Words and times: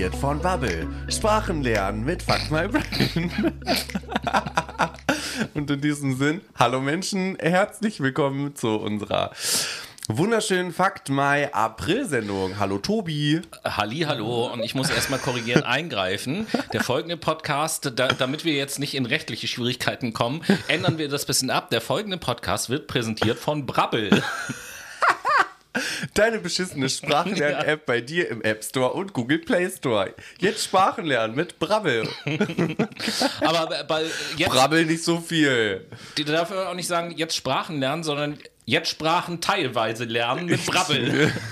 präsentiert 0.00 0.14
von 0.14 0.40
Bubble. 0.40 0.88
Sprachen 1.08 1.62
lernen 1.62 2.04
mit 2.04 2.22
Fuck 2.22 2.50
My 2.50 2.66
Brain. 2.66 3.30
Und 5.54 5.70
in 5.70 5.80
diesem 5.82 6.16
Sinn, 6.16 6.40
hallo 6.58 6.80
Menschen, 6.80 7.36
herzlich 7.38 8.00
willkommen 8.00 8.56
zu 8.56 8.76
unserer 8.76 9.30
wunderschönen 10.08 10.72
Fakt 10.72 11.10
Mai 11.10 11.52
April-Sendung. 11.52 12.58
Hallo 12.58 12.78
Tobi. 12.78 13.42
Halli, 13.62 14.00
hallo 14.00 14.50
und 14.50 14.62
ich 14.62 14.74
muss 14.74 14.88
erstmal 14.88 15.18
korrigieren 15.18 15.62
eingreifen. 15.64 16.46
Der 16.72 16.82
folgende 16.82 17.18
Podcast, 17.18 17.92
da, 17.96 18.08
damit 18.08 18.46
wir 18.46 18.54
jetzt 18.54 18.78
nicht 18.78 18.94
in 18.94 19.04
rechtliche 19.04 19.48
Schwierigkeiten 19.48 20.14
kommen, 20.14 20.40
ändern 20.68 20.96
wir 20.96 21.10
das 21.10 21.26
bisschen 21.26 21.50
ab. 21.50 21.68
Der 21.68 21.82
folgende 21.82 22.16
Podcast 22.16 22.70
wird 22.70 22.86
präsentiert 22.86 23.38
von 23.38 23.66
Brabbel. 23.66 24.22
Deine 26.14 26.38
beschissene 26.38 26.88
Sprachenlern-App 26.88 27.86
bei 27.86 28.00
dir 28.00 28.28
im 28.28 28.42
App 28.42 28.64
Store 28.64 28.92
und 28.92 29.12
Google 29.12 29.38
Play 29.38 29.70
Store. 29.70 30.14
Jetzt 30.38 30.64
Sprachen 30.64 31.04
lernen 31.04 31.34
mit 31.34 31.58
Brabbel. 31.58 32.08
Aber 33.40 33.84
bei 33.84 34.04
jetzt 34.36 34.50
Brabbel 34.50 34.86
nicht 34.86 35.04
so 35.04 35.20
viel. 35.20 35.86
die 36.16 36.24
darf 36.24 36.50
auch 36.50 36.74
nicht 36.74 36.88
sagen, 36.88 37.12
jetzt 37.16 37.36
Sprachen 37.36 37.78
lernen, 37.78 38.02
sondern 38.02 38.38
jetzt 38.64 38.88
Sprachen 38.88 39.40
teilweise 39.40 40.04
lernen 40.04 40.46
mit 40.46 40.64
Brabbel. 40.66 41.32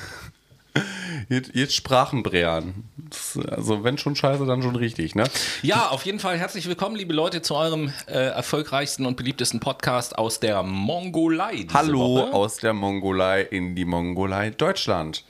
Jetzt, 1.28 1.50
jetzt 1.54 1.74
Sprachenbrean. 1.74 2.74
Das- 3.10 3.38
Also 3.48 3.84
wenn 3.84 3.98
schon 3.98 4.16
scheiße, 4.16 4.46
dann 4.46 4.62
schon 4.62 4.76
richtig, 4.76 5.14
ne? 5.14 5.24
Ja, 5.62 5.88
auf 5.88 6.04
jeden 6.06 6.20
Fall 6.20 6.38
herzlich 6.38 6.66
willkommen, 6.68 6.96
liebe 6.96 7.12
Leute, 7.14 7.42
zu 7.42 7.54
eurem 7.54 7.92
äh, 8.06 8.12
erfolgreichsten 8.12 9.06
und 9.06 9.16
beliebtesten 9.16 9.60
Podcast 9.60 10.16
aus 10.18 10.40
der 10.40 10.62
Mongolei. 10.62 11.66
Hallo 11.72 12.00
Woche. 12.00 12.32
aus 12.32 12.56
der 12.58 12.72
Mongolei 12.72 13.42
in 13.42 13.74
die 13.74 13.84
Mongolei, 13.84 14.50
Deutschland. 14.50 15.24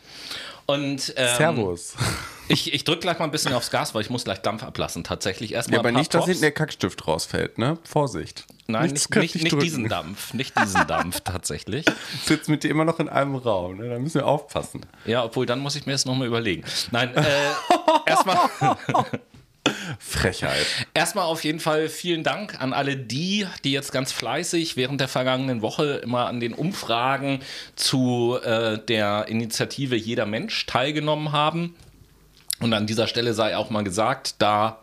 Und 0.67 1.15
ähm, 1.17 1.37
Servus. 1.37 1.95
Ich, 2.49 2.73
ich 2.73 2.85
drücke 2.85 3.01
gleich 3.01 3.19
mal 3.19 3.27
ein 3.27 3.31
bisschen 3.31 3.53
aufs 3.53 3.71
Gas, 3.71 3.95
weil 3.95 4.03
ich 4.03 4.11
muss 4.11 4.25
gleich 4.25 4.41
Dampf 4.41 4.63
ablassen. 4.63 5.05
Tatsächlich 5.05 5.53
erstmal. 5.53 5.77
Ja, 5.77 5.81
aber 5.81 5.93
nicht, 5.93 6.13
dass 6.15 6.21
Props. 6.21 6.29
hinten 6.29 6.43
der 6.43 6.53
Kackstift 6.53 7.07
rausfällt, 7.07 7.59
ne? 7.59 7.79
Vorsicht. 7.85 8.47
Nein, 8.67 8.91
Nichts 8.91 9.09
nicht, 9.09 9.35
nicht, 9.35 9.45
nicht 9.45 9.63
diesen 9.63 9.89
Dampf. 9.89 10.35
Nicht 10.35 10.59
diesen 10.61 10.87
Dampf 10.87 11.21
tatsächlich. 11.21 11.87
Sitzt 12.25 12.49
mit 12.49 12.65
dir 12.65 12.71
immer 12.71 12.85
noch 12.85 13.01
in 13.01 13.09
einem 13.09 13.37
Raum, 13.37 13.79
ne? 13.79 13.89
Da 13.89 13.99
müssen 13.99 14.17
wir 14.17 14.27
aufpassen. 14.27 14.83
Ja, 15.07 15.25
obwohl 15.25 15.47
dann 15.47 15.61
muss 15.61 15.75
ich 15.77 15.87
mir 15.87 15.93
das 15.93 16.05
nochmal 16.05 16.27
überlegen. 16.27 16.65
Nein, 16.91 17.15
äh, 17.15 17.25
erstmal. 18.07 18.37
Frechheit. 19.99 20.67
Erstmal 20.95 21.25
auf 21.25 21.45
jeden 21.45 21.61
Fall 21.61 21.89
vielen 21.89 22.25
Dank 22.25 22.61
an 22.61 22.73
alle 22.73 22.97
die, 22.97 23.47
die 23.65 23.73
jetzt 23.73 23.93
ganz 23.93 24.13
fleißig 24.13 24.77
während 24.77 25.01
der 25.01 25.09
vergangenen 25.09 25.63
Woche 25.63 26.01
immer 26.03 26.27
an 26.27 26.41
den 26.41 26.55
Umfragen 26.55 27.41
zu 27.77 28.39
äh, 28.43 28.79
der 28.79 29.27
Initiative 29.29 29.97
Jeder 29.97 30.27
Mensch 30.27 30.67
teilgenommen 30.67 31.33
haben. 31.33 31.75
Und 32.61 32.73
an 32.73 32.87
dieser 32.87 33.07
Stelle 33.07 33.35
sei 33.35 33.57
auch 33.57 33.71
mal 33.71 33.85
gesagt, 33.85 34.37
da 34.39 34.81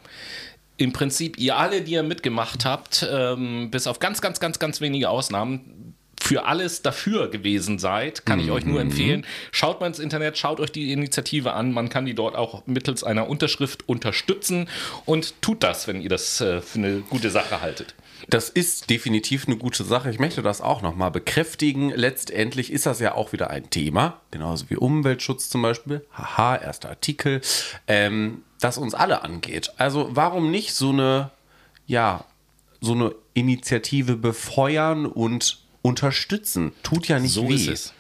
im 0.78 0.94
Prinzip 0.94 1.38
ihr 1.38 1.58
alle, 1.58 1.82
die 1.82 1.94
ihr 1.94 2.04
mitgemacht 2.04 2.66
habt, 2.66 3.08
ähm, 3.10 3.72
bis 3.72 3.88
auf 3.88 4.00
ganz, 4.00 4.22
ganz, 4.22 4.40
ganz, 4.40 4.60
ganz 4.60 4.82
wenige 4.82 5.10
Ausnahmen, 5.10 5.96
für 6.26 6.46
alles 6.46 6.82
dafür 6.82 7.30
gewesen 7.30 7.78
seid, 7.78 8.26
kann 8.26 8.40
ich 8.40 8.50
euch 8.50 8.66
nur 8.66 8.82
empfehlen. 8.82 9.28
Schaut 9.52 9.80
mal 9.80 9.88
ins 9.88 10.00
Internet, 10.00 10.40
schaut 10.40 10.60
euch 10.60 10.72
die 10.72 10.92
Initiative 10.92 11.54
an. 11.54 11.72
Man 11.72 11.90
kann 11.90 12.06
die 12.06 12.16
dort 12.16 12.36
auch 12.36 12.66
mittels 12.66 13.04
einer 13.04 13.30
Unterschrift 13.30 13.88
unterstützen 13.88 14.68
und 15.06 15.40
tut 15.44 15.62
das, 15.62 15.88
wenn 15.88 16.02
ihr 16.02 16.10
das 16.10 16.42
äh, 16.42 16.62
für 16.62 16.80
eine 16.80 17.02
gute 17.02 17.30
Sache 17.30 17.62
haltet. 17.62 17.94
Das 18.30 18.50
ist 18.50 18.90
definitiv 18.90 19.48
eine 19.48 19.58
gute 19.58 19.84
Sache. 19.84 20.10
Ich 20.10 20.20
möchte 20.20 20.42
das 20.42 20.62
auch 20.62 20.82
nochmal 20.82 21.12
bekräftigen. 21.12 21.90
Letztendlich 21.90 22.72
ist 22.72 22.86
das 22.86 23.00
ja 23.00 23.14
auch 23.16 23.34
wieder 23.34 23.50
ein 23.50 23.70
Thema, 23.70 24.22
genauso 24.32 24.70
wie 24.70 24.78
Umweltschutz 24.78 25.50
zum 25.50 25.62
Beispiel. 25.62 26.06
Haha, 26.14 26.56
erster 26.58 26.90
Artikel, 26.90 27.42
ähm, 27.88 28.44
das 28.60 28.78
uns 28.78 28.94
alle 28.94 29.24
angeht. 29.24 29.72
Also 29.78 30.10
warum 30.12 30.50
nicht 30.52 30.74
so 30.74 30.90
eine, 30.90 31.32
ja, 31.86 32.26
so 32.82 32.94
eine 32.94 33.14
Initiative 33.34 34.16
befeuern 34.16 35.06
und 35.06 35.60
unterstützen? 35.82 36.72
Tut 36.84 37.08
ja 37.08 37.20
nicht 37.20 37.34
So 37.34 37.48
weh. 37.50 37.54
ist 37.54 37.68
es. 37.68 37.94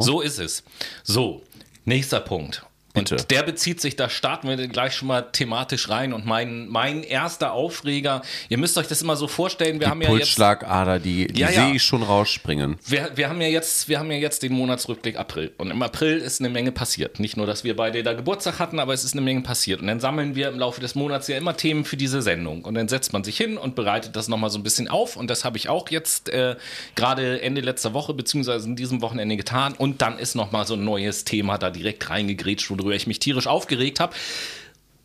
So 0.00 0.20
ist 0.20 0.38
es. 0.38 0.62
So, 1.02 1.42
nächster 1.84 2.20
Punkt. 2.20 2.66
Bitte. 2.94 3.16
Und 3.16 3.30
der 3.32 3.42
bezieht 3.42 3.80
sich, 3.80 3.96
da 3.96 4.08
starten 4.08 4.48
wir 4.48 4.56
gleich 4.68 4.94
schon 4.94 5.08
mal 5.08 5.22
thematisch 5.22 5.88
rein. 5.88 6.12
Und 6.12 6.26
mein, 6.26 6.68
mein 6.68 7.02
erster 7.02 7.52
Aufreger, 7.52 8.22
ihr 8.48 8.56
müsst 8.56 8.78
euch 8.78 8.86
das 8.86 9.02
immer 9.02 9.16
so 9.16 9.26
vorstellen, 9.26 9.80
wir 9.80 9.90
haben 9.90 10.00
ja 10.00 10.10
jetzt. 10.10 10.18
Pulsschlagader, 10.18 11.00
die, 11.00 11.26
die 11.26 11.40
Ja, 11.40 11.50
ja. 11.50 11.66
sehe 11.66 11.74
ich 11.74 11.82
schon 11.82 12.04
rausspringen. 12.04 12.76
Wir, 12.86 13.10
wir, 13.16 13.28
haben 13.28 13.40
ja 13.40 13.48
jetzt, 13.48 13.88
wir 13.88 13.98
haben 13.98 14.12
ja 14.12 14.18
jetzt 14.18 14.44
den 14.44 14.52
Monatsrückblick 14.52 15.18
April. 15.18 15.52
Und 15.58 15.72
im 15.72 15.82
April 15.82 16.18
ist 16.18 16.40
eine 16.40 16.50
Menge 16.50 16.70
passiert. 16.70 17.18
Nicht 17.18 17.36
nur, 17.36 17.48
dass 17.48 17.64
wir 17.64 17.74
beide 17.74 18.00
da 18.04 18.12
Geburtstag 18.12 18.60
hatten, 18.60 18.78
aber 18.78 18.94
es 18.94 19.02
ist 19.02 19.14
eine 19.14 19.22
Menge 19.22 19.40
passiert. 19.40 19.80
Und 19.80 19.88
dann 19.88 19.98
sammeln 19.98 20.36
wir 20.36 20.48
im 20.48 20.58
Laufe 20.60 20.80
des 20.80 20.94
Monats 20.94 21.26
ja 21.26 21.36
immer 21.36 21.56
Themen 21.56 21.84
für 21.84 21.96
diese 21.96 22.22
Sendung. 22.22 22.64
Und 22.64 22.74
dann 22.74 22.86
setzt 22.86 23.12
man 23.12 23.24
sich 23.24 23.36
hin 23.36 23.58
und 23.58 23.74
bereitet 23.74 24.14
das 24.14 24.28
nochmal 24.28 24.50
so 24.50 24.58
ein 24.58 24.62
bisschen 24.62 24.86
auf. 24.86 25.16
Und 25.16 25.28
das 25.30 25.44
habe 25.44 25.56
ich 25.56 25.68
auch 25.68 25.90
jetzt 25.90 26.28
äh, 26.28 26.54
gerade 26.94 27.42
Ende 27.42 27.60
letzter 27.60 27.92
Woche, 27.92 28.14
beziehungsweise 28.14 28.68
in 28.68 28.76
diesem 28.76 29.02
Wochenende 29.02 29.36
getan. 29.36 29.74
Und 29.76 30.00
dann 30.00 30.16
ist 30.16 30.36
nochmal 30.36 30.64
so 30.64 30.74
ein 30.74 30.84
neues 30.84 31.24
Thema 31.24 31.58
da 31.58 31.70
direkt 31.70 32.08
reingegrätscht, 32.08 32.70
worüber 32.84 32.94
ich 32.94 33.06
mich 33.06 33.18
tierisch 33.18 33.46
aufgeregt 33.46 33.98
habe. 33.98 34.14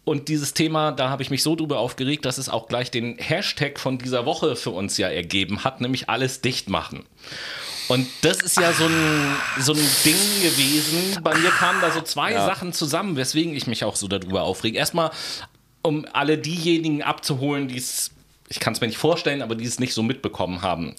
Und 0.03 0.27
dieses 0.27 0.53
Thema, 0.53 0.91
da 0.91 1.09
habe 1.09 1.21
ich 1.23 1.29
mich 1.29 1.43
so 1.43 1.55
drüber 1.55 1.79
aufgeregt, 1.79 2.25
dass 2.25 2.37
es 2.37 2.49
auch 2.49 2.67
gleich 2.67 2.89
den 2.89 3.17
Hashtag 3.17 3.79
von 3.79 3.97
dieser 3.99 4.25
Woche 4.25 4.55
für 4.55 4.71
uns 4.71 4.97
ja 4.97 5.07
ergeben 5.07 5.63
hat, 5.63 5.81
nämlich 5.81 6.09
alles 6.09 6.41
dicht 6.41 6.69
machen. 6.69 7.05
Und 7.89 8.07
das 8.21 8.41
ist 8.41 8.57
ja 8.57 8.71
so 8.71 8.85
ein, 8.85 9.35
so 9.59 9.73
ein 9.73 9.87
Ding 10.05 10.15
gewesen. 10.41 11.23
Bei 11.23 11.35
mir 11.37 11.49
kamen 11.49 11.81
da 11.81 11.91
so 11.91 12.01
zwei 12.01 12.33
Sachen 12.45 12.71
zusammen, 12.73 13.15
weswegen 13.15 13.55
ich 13.55 13.67
mich 13.67 13.83
auch 13.83 13.95
so 13.95 14.07
darüber 14.07 14.43
aufrege. 14.43 14.77
Erstmal, 14.77 15.11
um 15.81 16.05
alle 16.13 16.37
diejenigen 16.37 17.01
abzuholen, 17.01 17.67
die 17.67 17.77
es, 17.77 18.11
ich 18.47 18.59
kann 18.59 18.73
es 18.73 18.81
mir 18.81 18.87
nicht 18.87 18.97
vorstellen, 18.99 19.41
aber 19.41 19.55
die 19.55 19.65
es 19.65 19.79
nicht 19.79 19.93
so 19.93 20.03
mitbekommen 20.03 20.61
haben. 20.61 20.95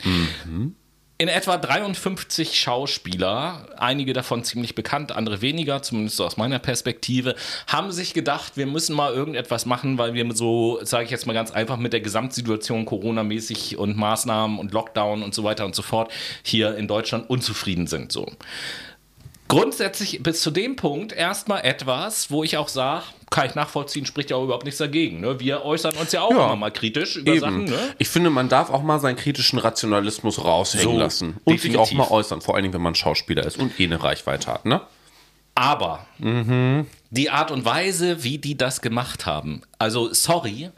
In 1.21 1.29
etwa 1.29 1.59
53 1.59 2.59
Schauspieler, 2.59 3.67
einige 3.77 4.15
davon 4.15 4.43
ziemlich 4.43 4.75
bekannt, 4.75 5.13
andere 5.13 5.43
weniger, 5.43 5.83
zumindest 5.83 6.19
aus 6.23 6.39
meiner 6.39 6.59
Perspektive, 6.59 7.35
haben 7.67 7.93
sich 7.93 8.15
gedacht, 8.15 8.57
wir 8.57 8.65
müssen 8.65 8.97
mal 8.97 9.13
irgendetwas 9.13 9.67
machen, 9.67 9.99
weil 9.99 10.15
wir 10.15 10.35
so, 10.35 10.79
sage 10.83 11.05
ich 11.05 11.11
jetzt 11.11 11.27
mal 11.27 11.35
ganz 11.35 11.51
einfach, 11.51 11.77
mit 11.77 11.93
der 11.93 12.01
Gesamtsituation 12.01 12.87
Corona-mäßig 12.87 13.77
und 13.77 13.99
Maßnahmen 13.99 14.59
und 14.59 14.73
Lockdown 14.73 15.23
und 15.23 15.35
so 15.35 15.45
weiter 15.45 15.67
und 15.67 15.75
so 15.75 15.83
fort 15.83 16.11
hier 16.43 16.75
in 16.77 16.89
Deutschland 16.89 17.29
unzufrieden 17.29 17.87
sind. 17.87 18.13
So. 18.13 18.27
Grundsätzlich 19.51 20.23
bis 20.23 20.41
zu 20.43 20.51
dem 20.51 20.77
Punkt 20.77 21.13
erstmal 21.13 21.65
etwas, 21.65 22.31
wo 22.31 22.43
ich 22.45 22.57
auch 22.57 22.69
sage, 22.69 23.05
kann 23.31 23.47
ich 23.47 23.55
nachvollziehen, 23.55 24.07
spricht 24.07 24.31
ja 24.31 24.37
auch 24.37 24.45
überhaupt 24.45 24.65
nichts 24.65 24.79
dagegen. 24.79 25.21
Ne? 25.21 25.39
Wir 25.39 25.65
äußern 25.65 25.95
uns 25.97 26.13
ja 26.13 26.23
auch 26.23 26.31
Ja. 26.31 26.47
immer 26.47 26.57
mal 26.57 26.71
kritisch 26.73 27.17
über 27.17 27.33
Eben. 27.33 27.41
Sachen. 27.41 27.65
Ne? 27.65 27.95
Ich 27.99 28.09
finde, 28.09 28.31
man 28.31 28.49
darf 28.49 28.71
auch 28.71 28.83
mal 28.83 28.99
seinen 28.99 29.17
kritischen 29.17 29.59
Rationalismus 29.59 30.43
raushängen 30.45 30.85
So, 30.95 30.99
lassen. 30.99 31.37
Und 31.45 31.61
sich 31.61 31.77
auch 31.77 31.85
definitiv. 31.85 31.99
mal 32.11 32.17
äußern, 32.17 32.41
vor 32.41 32.55
allen 32.55 32.63
Dingen, 32.65 32.75
wenn 32.75 32.83
man 32.83 32.95
Schauspieler 32.95 33.45
ist 33.47 33.59
und 33.59 33.79
eh 33.79 33.85
eine 33.85 34.03
Reichweite 34.03 34.53
hat, 34.53 34.65
ne? 34.67 34.81
Aber 35.57 36.07
die 37.11 37.29
Art 37.31 37.51
und 37.51 37.65
Weise, 37.65 38.23
wie 38.25 38.39
die 38.39 38.57
das 38.57 38.81
gemacht 38.81 39.27
haben, 39.27 39.63
also 39.79 40.13
sorry, 40.15 40.71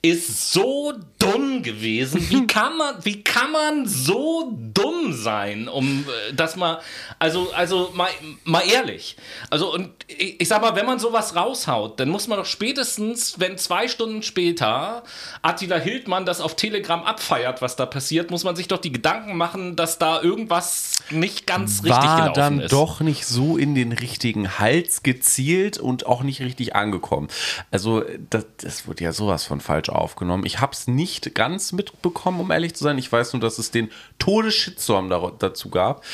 ist 0.00 0.52
so 0.52 0.94
dumm 1.18 1.62
gewesen. 1.62 2.30
Wie 2.30 2.46
kann 2.46 2.76
man, 2.76 3.04
wie 3.04 3.24
kann 3.24 3.50
man 3.50 3.86
so 3.86 4.52
dumm 4.72 5.12
sein, 5.12 5.68
um 5.68 6.06
äh, 6.08 6.32
das 6.34 6.54
mal, 6.54 6.80
also, 7.18 7.50
also 7.52 7.90
mal, 7.94 8.08
mal 8.44 8.62
ehrlich. 8.68 9.16
Also, 9.50 9.74
und 9.74 9.90
ich, 10.06 10.40
ich 10.40 10.48
sag 10.48 10.62
mal, 10.62 10.76
wenn 10.76 10.86
man 10.86 11.00
sowas 11.00 11.34
raushaut, 11.34 11.98
dann 11.98 12.10
muss 12.10 12.28
man 12.28 12.38
doch 12.38 12.46
spätestens, 12.46 13.40
wenn 13.40 13.58
zwei 13.58 13.88
Stunden 13.88 14.22
später 14.22 15.02
Attila 15.42 15.76
Hildmann 15.76 16.24
das 16.26 16.40
auf 16.40 16.54
Telegram 16.54 17.02
abfeiert, 17.02 17.60
was 17.60 17.74
da 17.74 17.84
passiert, 17.84 18.30
muss 18.30 18.44
man 18.44 18.54
sich 18.54 18.68
doch 18.68 18.78
die 18.78 18.92
Gedanken 18.92 19.36
machen, 19.36 19.74
dass 19.74 19.98
da 19.98 20.22
irgendwas 20.22 20.97
nicht 21.10 21.46
ganz 21.46 21.82
richtig 21.82 21.98
War 21.98 22.32
dann 22.32 22.60
ist. 22.60 22.72
doch 22.72 23.00
nicht 23.00 23.26
so 23.26 23.56
in 23.56 23.74
den 23.74 23.92
richtigen 23.92 24.58
Hals 24.58 25.02
gezielt 25.02 25.78
und 25.78 26.06
auch 26.06 26.22
nicht 26.22 26.40
richtig 26.40 26.74
angekommen. 26.74 27.28
Also, 27.70 28.02
das, 28.30 28.46
das 28.58 28.86
wurde 28.86 29.04
ja 29.04 29.12
sowas 29.12 29.44
von 29.44 29.60
falsch 29.60 29.88
aufgenommen. 29.88 30.44
Ich 30.46 30.60
habe 30.60 30.72
es 30.72 30.86
nicht 30.86 31.34
ganz 31.34 31.72
mitbekommen, 31.72 32.40
um 32.40 32.50
ehrlich 32.50 32.74
zu 32.74 32.84
sein. 32.84 32.98
Ich 32.98 33.10
weiß 33.10 33.32
nur, 33.32 33.40
dass 33.40 33.58
es 33.58 33.70
den 33.70 33.90
Todesshitstorm 34.18 35.08
dazu 35.38 35.70
gab. 35.70 36.04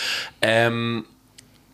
Ähm, 0.42 1.04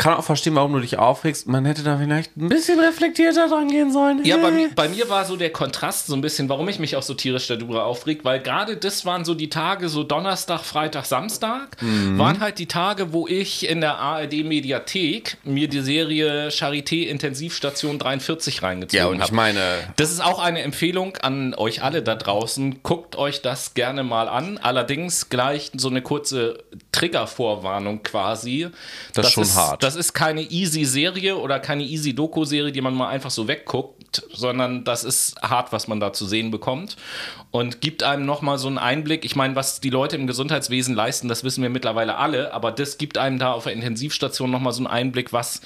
kann 0.00 0.14
auch 0.14 0.24
verstehen, 0.24 0.54
warum 0.54 0.72
du 0.72 0.80
dich 0.80 0.96
aufregst. 0.98 1.46
Man 1.46 1.66
hätte 1.66 1.82
da 1.82 1.98
vielleicht 1.98 2.34
ein 2.38 2.48
bisschen 2.48 2.80
reflektierter 2.80 3.48
dran 3.48 3.68
gehen 3.68 3.92
sollen. 3.92 4.24
Ja, 4.24 4.38
bei, 4.38 4.68
bei 4.74 4.88
mir 4.88 5.10
war 5.10 5.26
so 5.26 5.36
der 5.36 5.50
Kontrast 5.50 6.06
so 6.06 6.14
ein 6.14 6.22
bisschen, 6.22 6.48
warum 6.48 6.66
ich 6.70 6.78
mich 6.78 6.96
auch 6.96 7.02
so 7.02 7.12
tierisch 7.12 7.48
darüber 7.48 7.84
aufreg, 7.84 8.20
weil 8.24 8.40
gerade 8.40 8.78
das 8.78 9.04
waren 9.04 9.26
so 9.26 9.34
die 9.34 9.50
Tage, 9.50 9.90
so 9.90 10.02
Donnerstag, 10.02 10.60
Freitag, 10.64 11.04
Samstag, 11.04 11.76
waren 12.16 12.40
halt 12.40 12.58
die 12.58 12.66
Tage, 12.66 13.12
wo 13.12 13.28
ich 13.28 13.68
in 13.68 13.82
der 13.82 13.98
ARD-Mediathek 13.98 15.36
mir 15.44 15.68
die 15.68 15.80
Serie 15.80 16.48
Charité 16.48 17.06
Intensivstation 17.06 17.98
43 17.98 18.62
reingezogen 18.62 18.96
Ja, 18.98 19.04
habe. 19.04 19.14
und 19.16 19.22
ich 19.22 19.32
meine, 19.32 19.60
Das 19.96 20.10
ist 20.10 20.24
auch 20.24 20.38
eine 20.38 20.62
Empfehlung 20.62 21.18
an 21.18 21.52
euch 21.54 21.82
alle 21.82 22.02
da 22.02 22.14
draußen. 22.14 22.82
Guckt 22.82 23.16
euch 23.16 23.42
das 23.42 23.74
gerne 23.74 24.02
mal 24.02 24.28
an. 24.30 24.56
Allerdings 24.56 25.28
gleich 25.28 25.70
so 25.76 25.88
eine 25.90 26.00
kurze 26.00 26.58
Triggervorwarnung 26.92 28.02
quasi. 28.02 28.68
Das 29.14 29.26
ist 29.26 29.32
schon 29.32 29.54
hart. 29.54 29.82
Das 29.90 29.96
ist 29.96 30.12
keine 30.12 30.42
easy 30.42 30.84
Serie 30.84 31.36
oder 31.36 31.58
keine 31.58 31.82
easy 31.82 32.14
Doku-Serie, 32.14 32.70
die 32.70 32.80
man 32.80 32.94
mal 32.94 33.08
einfach 33.08 33.30
so 33.30 33.48
wegguckt, 33.48 33.99
sondern 34.32 34.84
das 34.84 35.04
ist 35.04 35.40
hart, 35.42 35.72
was 35.72 35.88
man 35.88 36.00
da 36.00 36.12
zu 36.12 36.26
sehen 36.26 36.50
bekommt 36.50 36.96
und 37.50 37.80
gibt 37.80 38.02
einem 38.02 38.24
nochmal 38.26 38.58
so 38.58 38.68
einen 38.68 38.78
Einblick. 38.78 39.24
Ich 39.24 39.34
meine, 39.34 39.56
was 39.56 39.80
die 39.80 39.90
Leute 39.90 40.16
im 40.16 40.26
Gesundheitswesen 40.26 40.94
leisten, 40.94 41.28
das 41.28 41.42
wissen 41.42 41.62
wir 41.62 41.70
mittlerweile 41.70 42.16
alle, 42.16 42.54
aber 42.54 42.70
das 42.70 42.96
gibt 42.96 43.18
einem 43.18 43.38
da 43.38 43.52
auf 43.52 43.64
der 43.64 43.72
Intensivstation 43.72 44.50
nochmal 44.50 44.72
so 44.72 44.78
einen 44.78 44.86
Einblick, 44.86 45.32
was, 45.32 45.60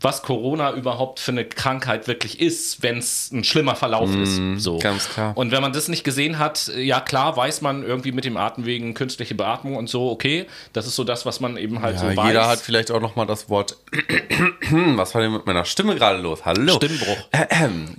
was 0.00 0.22
Corona 0.22 0.72
überhaupt 0.72 1.18
für 1.18 1.32
eine 1.32 1.44
Krankheit 1.44 2.06
wirklich 2.06 2.40
ist, 2.40 2.82
wenn 2.82 2.98
es 2.98 3.32
ein 3.32 3.42
schlimmer 3.42 3.74
Verlauf 3.74 4.10
mm, 4.10 4.22
ist. 4.22 4.62
So. 4.62 4.78
Ganz 4.78 5.08
klar. 5.08 5.36
Und 5.36 5.50
wenn 5.50 5.60
man 5.60 5.72
das 5.72 5.88
nicht 5.88 6.04
gesehen 6.04 6.38
hat, 6.38 6.70
ja 6.76 7.00
klar, 7.00 7.36
weiß 7.36 7.62
man 7.62 7.82
irgendwie 7.82 8.12
mit 8.12 8.24
dem 8.24 8.36
Atemwegen 8.36 8.94
künstliche 8.94 9.34
Beatmung 9.34 9.74
und 9.76 9.88
so, 9.88 10.10
okay, 10.10 10.46
das 10.72 10.86
ist 10.86 10.94
so 10.94 11.02
das, 11.02 11.26
was 11.26 11.40
man 11.40 11.56
eben 11.56 11.82
halt 11.82 11.96
ja, 11.96 12.10
so 12.10 12.16
weiß. 12.16 12.26
Jeder 12.28 12.46
hat 12.46 12.60
vielleicht 12.60 12.92
auch 12.92 13.00
nochmal 13.00 13.26
das 13.26 13.48
Wort, 13.48 13.76
was 14.70 15.14
war 15.14 15.22
denn 15.22 15.32
mit 15.32 15.46
meiner 15.46 15.64
Stimme 15.64 15.96
gerade 15.96 16.20
los? 16.20 16.44
Hallo. 16.44 16.74
Stimmbruch. 16.76 17.18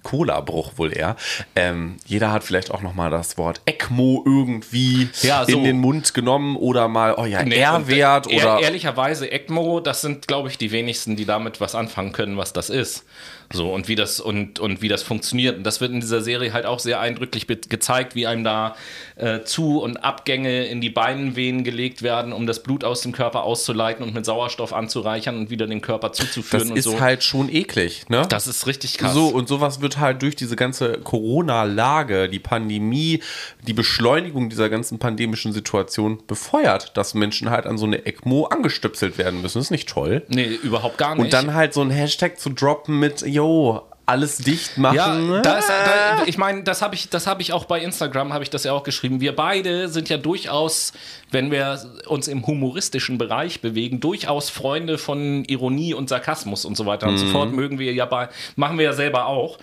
Cola-Bruch 0.04 0.74
wohl 0.78 0.96
eher. 0.96 1.16
Ähm, 1.56 1.98
jeder 2.06 2.32
hat 2.32 2.44
vielleicht 2.44 2.72
auch 2.72 2.82
nochmal 2.82 3.10
das 3.10 3.38
Wort 3.38 3.62
ECMO 3.66 4.24
irgendwie 4.26 5.10
ja, 5.22 5.46
so. 5.46 5.58
in 5.58 5.64
den 5.64 5.80
Mund 5.80 6.14
genommen 6.14 6.56
oder 6.56 6.88
mal, 6.88 7.16
oh 7.18 7.26
ja, 7.26 7.44
nee, 7.44 7.56
R-Wert 7.56 8.28
oder. 8.28 8.60
Ehrlicherweise, 8.60 9.32
ECMO, 9.32 9.80
das 9.80 10.02
sind, 10.02 10.28
glaube 10.28 10.50
ich, 10.50 10.58
die 10.58 10.72
wenigsten, 10.72 11.16
die 11.16 11.26
damit 11.26 11.62
was 11.62 11.76
anfangen 11.76 12.12
können, 12.12 12.38
was 12.38 12.54
das 12.54 12.70
ist. 12.70 13.06
So, 13.54 13.74
und 13.74 13.88
wie 13.88 13.96
das, 13.96 14.20
und, 14.20 14.60
und 14.60 14.82
wie 14.82 14.88
das 14.88 15.04
funktioniert. 15.04 15.58
Und 15.58 15.64
das 15.64 15.82
wird 15.82 15.92
in 15.92 16.00
dieser 16.00 16.22
Serie 16.22 16.54
halt 16.54 16.66
auch 16.66 16.80
sehr 16.80 17.00
eindrücklich 17.00 17.48
gezeigt, 17.48 18.16
wie 18.16 18.28
einem 18.28 18.44
da 18.44 18.76
äh, 19.16 19.42
Zu- 19.44 19.82
und 19.82 19.98
Abgänge 19.98 20.66
in 20.66 20.82
die 20.82 20.90
Beinenvenen 20.90 21.64
gelegt 21.64 22.02
werden, 22.02 22.34
um 22.34 22.48
das 22.48 22.64
Blut 22.64 22.84
aus 22.84 23.02
dem 23.02 23.12
Körper 23.12 23.44
auszuleiten 23.44 24.04
und 24.04 24.14
mit 24.14 24.26
Sauerstoff 24.26 24.74
anzureichern 24.74 25.38
und 25.38 25.50
wieder 25.50 25.68
den 25.68 25.82
Körper 25.82 26.12
zuzuführen. 26.12 26.70
Das 26.70 26.78
ist 26.78 26.86
so. 26.86 27.00
halt 27.00 27.24
schon 27.24 27.50
eklig, 27.50 28.10
ne? 28.10 28.26
Das 28.30 28.48
ist 28.48 28.68
richtig 28.68 28.98
krass. 28.98 29.14
So, 29.14 29.28
und 29.28 29.48
sowas 29.48 29.82
wird 29.82 30.00
halt 30.00 30.22
durch 30.22 30.36
diese 30.36 30.56
ganze 30.56 30.94
Corona-Lage, 30.94 32.30
die 32.30 32.40
Pandemie, 32.40 33.22
die 33.68 33.74
Beschleunigung 33.74 34.50
dieser 34.50 34.70
ganzen 34.70 35.00
pandemischen 35.00 35.54
Situation 35.54 36.20
befeuert, 36.28 36.98
dass 36.98 37.14
Menschen 37.14 37.50
halt 37.50 37.66
an 37.66 37.78
so 37.78 37.86
eine 37.86 38.06
ECMO 38.06 38.46
angestöpselt 38.46 39.18
werden 39.18 39.42
müssen. 39.42 39.60
Das 39.60 39.66
ist 39.66 39.72
nicht 39.72 39.90
toll. 39.90 40.24
Nee, 40.28 40.60
überhaupt 40.64 40.98
gar 40.98 41.16
nicht. 41.16 41.24
Und 41.24 41.34
dann 41.34 41.54
halt 41.54 41.74
so 41.74 41.82
ein 41.82 41.90
Hashtag 41.90 42.40
zu 42.40 42.50
droppen 42.50 43.00
mit, 43.00 43.22
yo, 43.36 43.84
alles 44.06 44.38
dicht 44.38 44.78
machen. 44.78 44.96
Ja, 44.96 45.16
ne? 45.16 45.42
da 45.42 45.58
ist, 45.58 45.70
da, 45.70 46.24
ich 46.26 46.38
meine, 46.38 46.64
das 46.64 46.82
habe 46.82 46.96
ich, 46.96 47.10
das 47.10 47.28
ich 47.40 47.54
auch 47.54 47.66
bei 47.66 47.80
Instagram, 47.82 48.34
habe 48.34 48.44
ich 48.44 48.50
das 48.50 48.64
ja 48.64 48.72
auch 48.72 48.84
geschrieben. 48.84 49.20
Wir 49.20 49.36
beide 49.36 49.90
sind 49.90 50.10
ja 50.10 50.18
durchaus, 50.18 50.94
wenn 51.32 51.52
wir 51.52 51.80
uns 52.08 52.28
im 52.28 52.46
humoristischen 52.46 53.18
Bereich 53.18 53.62
bewegen, 53.62 54.00
durchaus 54.00 54.50
Freunde 54.50 54.98
von 54.98 55.44
Ironie 55.46 55.94
und 55.94 56.10
Sarkasmus 56.10 56.66
und 56.66 56.78
so 56.78 56.86
weiter 56.86 57.08
mhm. 57.08 57.14
und 57.14 57.18
so 57.20 57.26
mhm. 57.26 57.32
fort. 57.32 57.52
Mögen 57.52 57.80
wir 57.80 57.94
ja 57.94 58.06
bei, 58.06 58.30
machen 58.56 58.78
wir 58.78 58.86
ja 58.86 58.94
selber 58.94 59.26
auch. 59.26 59.58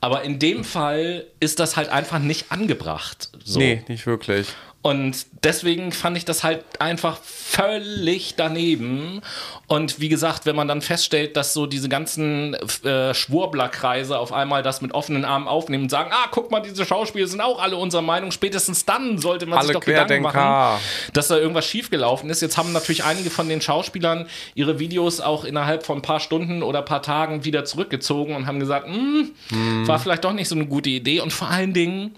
Aber 0.00 0.22
in 0.22 0.38
dem 0.38 0.64
Fall 0.64 1.24
ist 1.40 1.58
das 1.58 1.76
halt 1.76 1.88
einfach 1.88 2.18
nicht 2.18 2.52
angebracht. 2.52 3.30
So. 3.44 3.58
Nee, 3.58 3.84
nicht 3.88 4.06
wirklich. 4.06 4.48
Und 4.88 5.26
deswegen 5.44 5.92
fand 5.92 6.16
ich 6.16 6.24
das 6.24 6.44
halt 6.44 6.64
einfach 6.80 7.18
völlig 7.22 8.36
daneben. 8.36 9.20
Und 9.66 10.00
wie 10.00 10.08
gesagt, 10.08 10.46
wenn 10.46 10.56
man 10.56 10.66
dann 10.66 10.80
feststellt, 10.80 11.36
dass 11.36 11.52
so 11.52 11.66
diese 11.66 11.90
ganzen 11.90 12.54
äh, 12.54 13.12
Schwurblerkreise 13.12 14.18
auf 14.18 14.32
einmal 14.32 14.62
das 14.62 14.80
mit 14.80 14.94
offenen 14.94 15.26
Armen 15.26 15.46
aufnehmen 15.46 15.82
und 15.84 15.88
sagen, 15.90 16.10
ah, 16.10 16.28
guck 16.30 16.50
mal, 16.50 16.60
diese 16.60 16.86
Schauspieler 16.86 17.26
sind 17.26 17.42
auch 17.42 17.60
alle 17.60 17.76
unserer 17.76 18.00
Meinung, 18.00 18.30
spätestens 18.30 18.86
dann 18.86 19.18
sollte 19.18 19.44
man 19.44 19.58
alle 19.58 19.66
sich 19.66 19.74
doch 19.74 19.84
Gedanken 19.84 20.22
machen, 20.22 20.80
dass 21.12 21.28
da 21.28 21.36
irgendwas 21.36 21.66
schiefgelaufen 21.66 22.30
ist. 22.30 22.40
Jetzt 22.40 22.56
haben 22.56 22.72
natürlich 22.72 23.04
einige 23.04 23.28
von 23.28 23.46
den 23.46 23.60
Schauspielern 23.60 24.26
ihre 24.54 24.78
Videos 24.78 25.20
auch 25.20 25.44
innerhalb 25.44 25.84
von 25.84 25.98
ein 25.98 26.02
paar 26.02 26.20
Stunden 26.20 26.62
oder 26.62 26.78
ein 26.78 26.86
paar 26.86 27.02
Tagen 27.02 27.44
wieder 27.44 27.66
zurückgezogen 27.66 28.34
und 28.34 28.46
haben 28.46 28.58
gesagt, 28.58 28.86
hm, 28.86 29.32
hm. 29.50 29.86
war 29.86 29.98
vielleicht 29.98 30.24
doch 30.24 30.32
nicht 30.32 30.48
so 30.48 30.54
eine 30.54 30.64
gute 30.64 30.88
Idee. 30.88 31.20
Und 31.20 31.30
vor 31.30 31.48
allen 31.48 31.74
Dingen, 31.74 32.14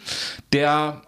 der 0.53 1.03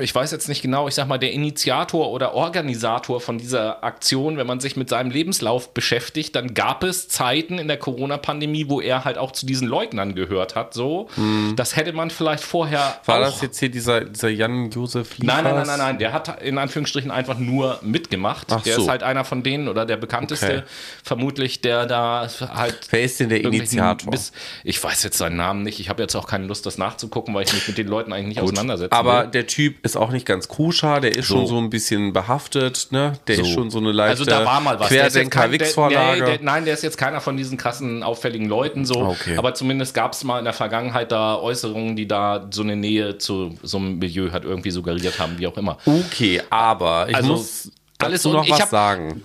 ich 0.00 0.14
weiß 0.14 0.30
jetzt 0.32 0.48
nicht 0.48 0.62
genau, 0.62 0.88
ich 0.88 0.94
sag 0.94 1.08
mal, 1.08 1.18
der 1.18 1.32
Initiator 1.32 2.10
oder 2.10 2.34
Organisator 2.34 3.20
von 3.20 3.38
dieser 3.38 3.84
Aktion, 3.84 4.36
wenn 4.36 4.46
man 4.46 4.60
sich 4.60 4.76
mit 4.76 4.88
seinem 4.88 5.10
Lebenslauf 5.10 5.74
beschäftigt, 5.74 6.34
dann 6.34 6.54
gab 6.54 6.82
es 6.82 7.08
Zeiten 7.08 7.58
in 7.58 7.68
der 7.68 7.76
Corona-Pandemie, 7.76 8.68
wo 8.68 8.80
er 8.80 9.04
halt 9.04 9.18
auch 9.18 9.32
zu 9.32 9.46
diesen 9.46 9.68
Leugnern 9.68 10.14
gehört 10.14 10.54
hat. 10.54 10.74
So, 10.74 11.08
hm. 11.14 11.54
das 11.56 11.76
hätte 11.76 11.92
man 11.92 12.10
vielleicht 12.10 12.44
vorher. 12.44 13.00
War 13.04 13.20
das 13.20 13.40
jetzt 13.40 13.58
hier 13.58 13.70
dieser, 13.70 14.04
dieser 14.04 14.28
Jan-Josef 14.28 15.18
Nein, 15.18 15.44
nein, 15.44 15.54
nein, 15.54 15.66
nein, 15.66 15.78
nein. 15.78 15.98
Der 15.98 16.12
hat 16.12 16.42
in 16.42 16.58
Anführungsstrichen 16.58 17.10
einfach 17.10 17.38
nur 17.38 17.78
mitgemacht. 17.82 18.48
Ach 18.50 18.62
der 18.62 18.76
so. 18.76 18.82
ist 18.82 18.88
halt 18.88 19.02
einer 19.02 19.24
von 19.24 19.42
denen 19.42 19.68
oder 19.68 19.86
der 19.86 19.96
bekannteste, 19.96 20.46
okay. 20.46 20.62
vermutlich, 21.02 21.60
der 21.60 21.86
da 21.86 22.28
halt. 22.54 22.88
Wer 22.90 23.02
ist 23.02 23.20
denn 23.20 23.28
der 23.28 23.42
Initiator? 23.42 24.10
Bis, 24.10 24.32
ich 24.64 24.82
weiß 24.82 25.02
jetzt 25.02 25.18
seinen 25.18 25.36
Namen 25.36 25.62
nicht. 25.62 25.80
Ich 25.80 25.88
habe 25.88 26.02
jetzt 26.02 26.14
auch 26.14 26.26
keine 26.26 26.46
Lust, 26.46 26.66
das 26.66 26.78
nachzugucken, 26.78 27.34
weil 27.34 27.44
ich 27.44 27.52
mich 27.52 27.66
mit 27.68 27.78
den 27.78 27.88
Leuten 27.88 28.12
eigentlich 28.12 28.28
nicht 28.28 28.40
Gut, 28.40 28.52
auseinandersetze. 28.52 28.92
Aber 28.92 29.22
will. 29.22 29.30
der 29.30 29.46
Typ 29.46 29.76
ist 29.88 29.96
auch 29.96 30.10
nicht 30.10 30.26
ganz 30.26 30.48
koscher, 30.48 31.00
der 31.00 31.16
ist 31.16 31.28
so. 31.28 31.36
schon 31.36 31.46
so 31.46 31.58
ein 31.58 31.70
bisschen 31.70 32.12
behaftet, 32.12 32.88
ne? 32.90 33.14
Der 33.26 33.36
so. 33.36 33.42
ist 33.42 33.48
schon 33.50 33.70
so 33.70 33.78
eine 33.78 33.92
leichte 33.92 34.20
also 34.20 34.24
da 34.24 34.44
war 34.44 34.60
mal 34.60 34.78
was. 34.78 34.88
Querdenker-Wix-Vorlage. 34.88 36.24
Nee, 36.24 36.38
nein, 36.42 36.64
der 36.64 36.74
ist 36.74 36.82
jetzt 36.82 36.98
keiner 36.98 37.20
von 37.20 37.36
diesen 37.36 37.56
krassen, 37.58 38.02
auffälligen 38.02 38.48
Leuten 38.48 38.84
so. 38.84 38.96
Okay. 38.96 39.36
Aber 39.36 39.54
zumindest 39.54 39.94
gab 39.94 40.12
es 40.12 40.22
mal 40.24 40.38
in 40.38 40.44
der 40.44 40.52
Vergangenheit 40.52 41.10
da 41.10 41.36
Äußerungen, 41.36 41.96
die 41.96 42.06
da 42.06 42.46
so 42.50 42.62
eine 42.62 42.76
Nähe 42.76 43.18
zu 43.18 43.56
so 43.62 43.78
einem 43.78 43.98
Milieu 43.98 44.30
hat 44.30 44.44
irgendwie 44.44 44.70
suggeriert 44.70 45.18
haben, 45.18 45.38
wie 45.38 45.46
auch 45.46 45.56
immer. 45.56 45.78
Okay, 45.86 46.42
aber 46.50 47.08
ich 47.08 47.16
also, 47.16 47.28
muss 47.28 47.72
alles 47.98 48.22
dazu 48.22 48.36
noch 48.36 48.48
was 48.48 48.60
hab, 48.60 48.68
sagen. 48.68 49.22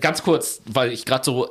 Ganz 0.00 0.22
kurz, 0.22 0.60
weil 0.66 0.92
ich 0.92 1.04
gerade 1.04 1.24
so 1.24 1.48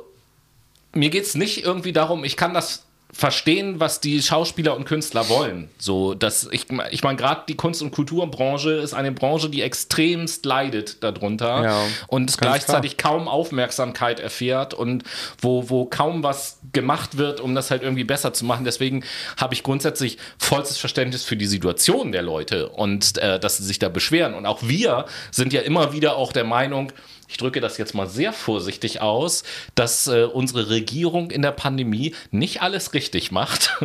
mir 0.94 1.10
geht 1.10 1.24
es 1.24 1.34
nicht 1.34 1.64
irgendwie 1.64 1.92
darum, 1.92 2.24
ich 2.24 2.36
kann 2.36 2.54
das 2.54 2.84
verstehen, 3.14 3.78
was 3.78 4.00
die 4.00 4.20
Schauspieler 4.20 4.76
und 4.76 4.86
Künstler 4.86 5.28
wollen. 5.28 5.68
So, 5.78 6.14
dass 6.14 6.48
ich, 6.50 6.66
ich 6.90 7.04
meine, 7.04 7.16
gerade 7.16 7.42
die 7.48 7.54
Kunst- 7.54 7.80
und 7.80 7.92
Kulturbranche 7.92 8.72
ist 8.72 8.92
eine 8.92 9.12
Branche, 9.12 9.48
die 9.48 9.62
extremst 9.62 10.44
leidet 10.44 11.02
darunter 11.02 11.62
ja, 11.62 11.80
und 12.08 12.36
gleichzeitig 12.36 12.96
klar. 12.96 13.12
kaum 13.12 13.28
Aufmerksamkeit 13.28 14.18
erfährt 14.18 14.74
und 14.74 15.04
wo, 15.40 15.70
wo 15.70 15.84
kaum 15.84 16.24
was 16.24 16.58
gemacht 16.72 17.16
wird, 17.16 17.40
um 17.40 17.54
das 17.54 17.70
halt 17.70 17.82
irgendwie 17.82 18.04
besser 18.04 18.32
zu 18.32 18.44
machen. 18.44 18.64
Deswegen 18.64 19.04
habe 19.36 19.54
ich 19.54 19.62
grundsätzlich 19.62 20.18
vollstes 20.38 20.78
Verständnis 20.78 21.22
für 21.22 21.36
die 21.36 21.46
Situation 21.46 22.10
der 22.10 22.22
Leute 22.22 22.68
und 22.68 23.16
äh, 23.18 23.38
dass 23.38 23.58
sie 23.58 23.64
sich 23.64 23.78
da 23.78 23.88
beschweren. 23.88 24.34
Und 24.34 24.44
auch 24.44 24.62
wir 24.62 25.04
sind 25.30 25.52
ja 25.52 25.60
immer 25.60 25.92
wieder 25.92 26.16
auch 26.16 26.32
der 26.32 26.44
Meinung, 26.44 26.92
ich 27.28 27.36
drücke 27.36 27.60
das 27.60 27.78
jetzt 27.78 27.94
mal 27.94 28.06
sehr 28.06 28.32
vorsichtig 28.32 29.00
aus, 29.00 29.44
dass 29.74 30.06
äh, 30.06 30.24
unsere 30.24 30.70
Regierung 30.70 31.30
in 31.30 31.42
der 31.42 31.52
Pandemie 31.52 32.14
nicht 32.30 32.62
alles 32.62 32.92
richtig 32.92 33.32
macht. 33.32 33.76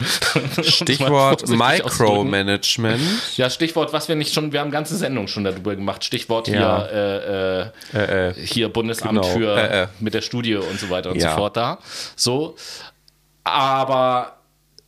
Stichwort 0.62 1.48
Micromanagement. 1.48 3.00
Ja, 3.36 3.48
Stichwort, 3.48 3.92
was 3.92 4.08
wir 4.08 4.16
nicht 4.16 4.34
schon, 4.34 4.52
wir 4.52 4.60
haben 4.60 4.70
ganze 4.70 4.96
Sendungen 4.96 5.28
schon 5.28 5.44
darüber 5.44 5.76
gemacht. 5.76 6.04
Stichwort 6.04 6.48
ja. 6.48 6.86
hier, 6.88 7.72
äh, 7.94 7.98
äh, 7.98 8.28
äh, 8.30 8.34
hier 8.34 8.68
Bundesamt 8.68 9.22
genau. 9.22 9.22
für 9.22 9.56
äh, 9.56 9.82
äh. 9.84 9.86
mit 10.00 10.14
der 10.14 10.22
Studie 10.22 10.56
und 10.56 10.78
so 10.78 10.90
weiter 10.90 11.10
und 11.10 11.20
ja. 11.20 11.30
so 11.30 11.36
fort 11.36 11.56
da. 11.56 11.78
So. 12.16 12.56
Aber 13.44 14.36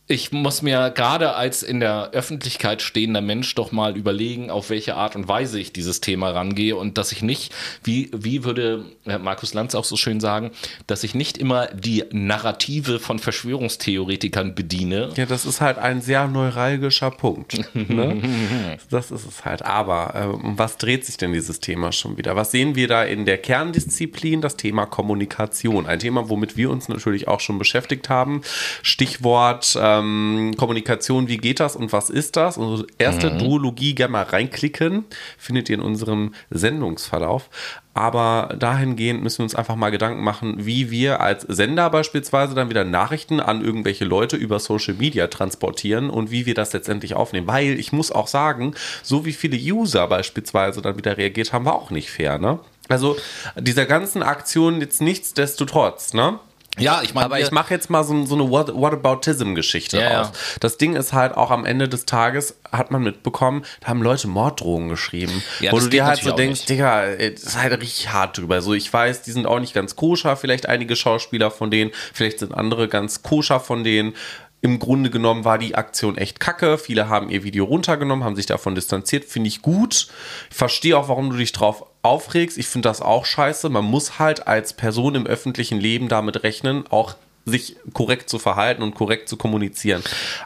ich 0.09 0.31
muss 0.31 0.61
mir 0.61 0.89
gerade 0.89 1.35
als 1.35 1.63
in 1.63 1.81
der 1.81 2.11
Öffentlichkeit 2.11 2.81
stehender 2.81 3.19
Mensch 3.19 3.53
doch 3.55 3.73
mal 3.73 3.97
überlegen, 3.97 4.49
auf 4.49 4.69
welche 4.69 4.95
Art 4.95 5.17
und 5.17 5.27
Weise 5.27 5.59
ich 5.59 5.73
dieses 5.73 5.99
Thema 5.99 6.29
rangehe 6.29 6.77
und 6.77 6.97
dass 6.97 7.11
ich 7.11 7.21
nicht, 7.21 7.53
wie, 7.83 8.09
wie 8.15 8.45
würde 8.45 8.85
Markus 9.03 9.53
Lanz 9.53 9.75
auch 9.75 9.83
so 9.83 9.97
schön 9.97 10.21
sagen, 10.21 10.51
dass 10.87 11.03
ich 11.03 11.13
nicht 11.13 11.37
immer 11.37 11.67
die 11.67 12.05
Narrative 12.11 12.99
von 12.99 13.19
Verschwörungstheoretikern 13.19 14.55
bediene. 14.55 15.09
Ja, 15.17 15.25
das 15.25 15.45
ist 15.45 15.59
halt 15.59 15.77
ein 15.77 16.01
sehr 16.01 16.27
neuralgischer 16.27 17.11
Punkt. 17.11 17.59
Ne? 17.75 18.21
das 18.89 19.11
ist 19.11 19.27
es 19.27 19.43
halt. 19.43 19.65
Aber 19.65 20.15
äh, 20.15 20.39
was 20.41 20.77
dreht 20.77 21.05
sich 21.05 21.17
denn 21.17 21.33
dieses 21.33 21.59
Thema 21.59 21.91
schon 21.91 22.17
wieder? 22.17 22.37
Was 22.37 22.51
sehen 22.51 22.75
wir 22.75 22.87
da 22.87 23.03
in 23.03 23.25
der 23.25 23.39
Kerndisziplin? 23.39 24.39
Das 24.39 24.55
Thema 24.55 24.85
Kommunikation. 24.85 25.85
Ein 25.85 25.99
Thema, 25.99 26.29
womit 26.29 26.55
wir 26.55 26.69
uns 26.69 26.87
natürlich 26.87 27.27
auch 27.27 27.41
schon 27.41 27.59
beschäftigt 27.59 28.09
haben. 28.09 28.41
Stichwort 28.83 29.75
äh, 29.75 29.96
ähm, 29.99 30.53
Kommunikation, 30.57 31.27
wie 31.27 31.37
geht 31.37 31.59
das 31.59 31.75
und 31.75 31.93
was 31.93 32.09
ist 32.09 32.35
das? 32.35 32.57
Unsere 32.57 32.87
erste 32.97 33.31
mhm. 33.31 33.39
Duologie 33.39 33.95
gerne 33.95 34.11
mal 34.11 34.23
reinklicken, 34.23 35.05
findet 35.37 35.69
ihr 35.69 35.75
in 35.75 35.81
unserem 35.81 36.33
Sendungsverlauf. 36.49 37.49
Aber 37.93 38.55
dahingehend 38.59 39.23
müssen 39.23 39.39
wir 39.39 39.45
uns 39.45 39.55
einfach 39.55 39.75
mal 39.75 39.89
Gedanken 39.89 40.23
machen, 40.23 40.65
wie 40.65 40.91
wir 40.91 41.19
als 41.19 41.41
Sender 41.43 41.89
beispielsweise 41.89 42.53
dann 42.53 42.69
wieder 42.69 42.83
Nachrichten 42.83 43.39
an 43.39 43.63
irgendwelche 43.63 44.05
Leute 44.05 44.35
über 44.35 44.59
Social 44.59 44.93
Media 44.93 45.27
transportieren 45.27 46.11
und 46.11 46.29
wie 46.29 46.45
wir 46.45 46.53
das 46.53 46.73
letztendlich 46.73 47.15
aufnehmen. 47.15 47.47
Weil 47.47 47.79
ich 47.79 47.91
muss 47.91 48.11
auch 48.11 48.27
sagen, 48.27 48.75
so 49.01 49.25
wie 49.25 49.33
viele 49.33 49.57
User 49.57 50.07
beispielsweise 50.07 50.83
dann 50.83 50.97
wieder 50.97 51.17
reagiert 51.17 51.53
haben, 51.53 51.65
war 51.65 51.73
auch 51.73 51.89
nicht 51.89 52.11
fair, 52.11 52.37
ne? 52.37 52.59
Also 52.87 53.17
dieser 53.57 53.85
ganzen 53.85 54.23
Aktion 54.23 54.79
jetzt 54.79 55.01
nichtsdestotrotz, 55.01 56.13
ne? 56.13 56.39
Ja, 56.77 57.01
ich 57.03 57.13
meine, 57.13 57.25
Aber 57.25 57.39
ich 57.39 57.51
mache 57.51 57.73
jetzt 57.73 57.89
mal 57.89 58.03
so, 58.03 58.25
so 58.25 58.35
eine 58.35 58.49
What, 58.49 58.73
Whataboutism-Geschichte 58.73 59.99
Ja, 59.99 60.19
raus. 60.21 60.31
ja. 60.33 60.57
Das 60.59 60.77
Ding 60.77 60.95
ist 60.95 61.13
halt 61.13 61.35
auch 61.35 61.51
am 61.51 61.65
Ende 61.65 61.89
des 61.89 62.05
Tages, 62.05 62.55
hat 62.71 62.91
man 62.91 63.03
mitbekommen, 63.03 63.63
da 63.81 63.87
haben 63.87 64.01
Leute 64.01 64.27
Morddrohungen 64.27 64.89
geschrieben. 64.89 65.43
Ja, 65.59 65.71
wo 65.71 65.79
du 65.79 65.87
dir 65.87 66.05
halt 66.05 66.21
so 66.21 66.31
denkst, 66.31 66.61
nicht. 66.61 66.69
Digga, 66.69 67.15
das 67.15 67.43
ist 67.43 67.61
halt 67.61 67.79
richtig 67.81 68.11
hart 68.11 68.37
drüber. 68.37 68.61
So, 68.61 68.73
ich 68.73 68.91
weiß, 68.91 69.23
die 69.23 69.31
sind 69.31 69.45
auch 69.45 69.59
nicht 69.59 69.73
ganz 69.73 69.95
koscher, 69.95 70.35
vielleicht 70.37 70.67
einige 70.67 70.95
Schauspieler 70.95 71.51
von 71.51 71.71
denen, 71.71 71.91
vielleicht 72.13 72.39
sind 72.39 72.53
andere 72.53 72.87
ganz 72.87 73.23
koscher 73.23 73.59
von 73.59 73.83
denen. 73.83 74.13
Im 74.59 74.79
Grunde 74.79 75.11
genommen 75.11 75.45
war 75.45 75.59
die 75.59 75.75
Aktion 75.75 76.17
echt 76.17 76.39
kacke. 76.39 76.79
Viele 76.79 77.09
haben 77.09 77.29
ihr 77.29 77.43
Video 77.43 77.63
runtergenommen, 77.65 78.25
haben 78.25 78.35
sich 78.35 78.47
davon 78.47 78.73
distanziert. 78.73 79.23
Finde 79.25 79.49
ich 79.49 79.61
gut. 79.61 80.07
Ich 80.49 80.55
verstehe 80.57 80.97
auch, 80.97 81.09
warum 81.09 81.29
du 81.29 81.37
dich 81.37 81.51
drauf 81.51 81.85
aufregst. 82.01 82.57
Ich 82.57 82.67
finde 82.67 82.89
das 82.89 83.01
auch 83.01 83.25
scheiße. 83.25 83.69
Man 83.69 83.85
muss 83.85 84.19
halt 84.19 84.47
als 84.47 84.73
Person 84.73 85.15
im 85.15 85.27
öffentlichen 85.27 85.79
Leben 85.79 86.07
damit 86.07 86.43
rechnen, 86.43 86.85
auch 86.89 87.15
sich 87.47 87.77
korrekt 87.93 88.29
zu 88.29 88.39
verhalten 88.39 88.83
und 88.83 88.93
korrekt 88.93 89.29
zu 89.29 89.37
kommunizieren. 89.37 90.03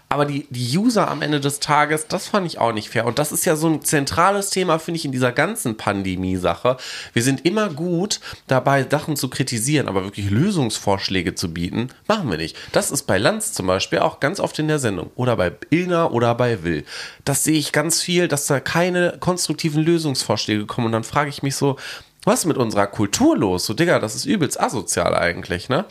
Aber 0.07 0.25
die, 0.25 0.45
die 0.49 0.77
User 0.77 1.09
am 1.09 1.21
Ende 1.21 1.39
des 1.39 1.59
Tages, 1.59 2.07
das 2.07 2.27
fand 2.27 2.45
ich 2.45 2.59
auch 2.59 2.73
nicht 2.73 2.89
fair. 2.89 3.05
Und 3.05 3.17
das 3.17 3.31
ist 3.31 3.43
ja 3.45 3.55
so 3.55 3.67
ein 3.67 3.81
zentrales 3.81 4.51
Thema, 4.51 4.77
finde 4.77 4.99
ich, 4.99 5.05
in 5.05 5.11
dieser 5.11 5.31
ganzen 5.31 5.77
Pandemie-Sache. 5.77 6.77
Wir 7.13 7.23
sind 7.23 7.45
immer 7.45 7.69
gut 7.69 8.19
dabei, 8.47 8.85
Sachen 8.89 9.15
zu 9.15 9.29
kritisieren, 9.29 9.87
aber 9.87 10.03
wirklich 10.03 10.29
Lösungsvorschläge 10.29 11.33
zu 11.33 11.51
bieten, 11.53 11.89
machen 12.07 12.29
wir 12.29 12.37
nicht. 12.37 12.55
Das 12.71 12.91
ist 12.91 13.03
bei 13.03 13.17
Lanz 13.17 13.53
zum 13.53 13.65
Beispiel 13.65 13.99
auch 13.99 14.19
ganz 14.19 14.39
oft 14.39 14.59
in 14.59 14.67
der 14.67 14.79
Sendung. 14.79 15.09
Oder 15.15 15.35
bei 15.35 15.51
Ilna 15.71 16.09
oder 16.09 16.35
bei 16.35 16.63
Will. 16.63 16.85
Das 17.25 17.43
sehe 17.43 17.57
ich 17.57 17.71
ganz 17.71 18.01
viel, 18.01 18.27
dass 18.27 18.45
da 18.45 18.59
keine 18.59 19.17
konstruktiven 19.19 19.83
Lösungsvorschläge 19.83 20.67
kommen. 20.67 20.87
Und 20.87 20.93
dann 20.93 21.03
frage 21.03 21.29
ich 21.29 21.41
mich 21.41 21.55
so, 21.55 21.77
was 22.23 22.41
ist 22.41 22.45
mit 22.45 22.57
unserer 22.57 22.87
Kultur 22.87 23.35
los? 23.35 23.65
So, 23.65 23.73
Digga, 23.73 23.99
das 23.99 24.15
ist 24.15 24.25
übelst 24.25 24.59
asozial 24.59 25.15
eigentlich, 25.15 25.69
ne? 25.69 25.85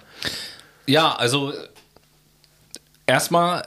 Ja, 0.86 1.12
also 1.14 1.52
erstmal 3.06 3.64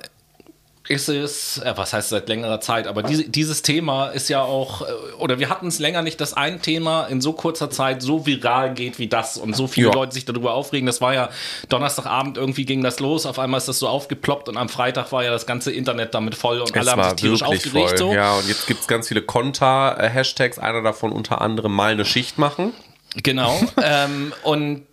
ist 0.90 1.08
es, 1.08 1.60
äh, 1.60 1.74
was 1.78 1.94
heißt 1.94 2.10
seit 2.10 2.28
längerer 2.28 2.60
Zeit, 2.60 2.88
aber 2.88 3.04
diese, 3.04 3.24
dieses 3.24 3.62
Thema 3.62 4.08
ist 4.08 4.28
ja 4.28 4.42
auch, 4.42 4.82
äh, 4.82 4.86
oder 5.18 5.40
wir 5.40 5.50
hatten 5.50 5.68
es 5.68 5.80
länger 5.80 6.02
nicht, 6.02 6.20
dass 6.20 6.34
ein 6.34 6.62
Thema 6.62 7.06
in 7.06 7.22
so 7.22 7.32
kurzer 7.32 7.70
Zeit 7.70 8.02
so 8.02 8.26
viral 8.26 8.74
geht 8.74 9.00
wie 9.00 9.08
das 9.08 9.38
und 9.38 9.56
so 9.56 9.68
viele 9.68 9.88
Ja. 9.88 9.94
Leute 9.94 10.14
sich 10.14 10.26
darüber 10.26 10.54
aufregen. 10.54 10.86
Das 10.86 11.00
war 11.00 11.14
ja 11.14 11.30
Donnerstagabend 11.70 12.38
irgendwie 12.38 12.66
ging 12.66 12.84
das 12.84 13.00
los, 13.00 13.26
auf 13.26 13.40
einmal 13.40 13.60
ist 13.60 13.70
das 13.70 13.80
so 13.80 13.88
aufgeploppt 13.88 14.50
und 14.50 14.58
am 14.58 14.68
Freitag 14.68 15.14
war 15.14 15.24
ja 15.24 15.32
das 15.32 15.46
ganze 15.46 15.72
Internet 15.72 16.14
damit 16.14 16.36
voll 16.36 16.60
und 16.60 16.76
alle 16.76 16.92
haben 16.92 17.04
sich 17.04 17.14
tierisch 17.14 17.44
aufgeregt. 17.44 17.98
So. 17.98 18.14
Ja, 18.14 18.34
und 18.34 18.48
jetzt 18.50 18.68
gibt 18.68 18.82
es 18.82 18.88
ganz 18.88 19.08
viele 19.08 19.22
Konter-Hashtags, 19.22 20.60
einer 20.60 20.82
davon 20.82 21.14
unter 21.14 21.40
anderem 21.42 21.74
mal 21.74 21.94
eine 21.94 22.04
Schicht 22.04 22.38
machen. 22.38 22.74
Genau. 23.16 23.58
ähm, 23.82 24.34
und 24.44 24.86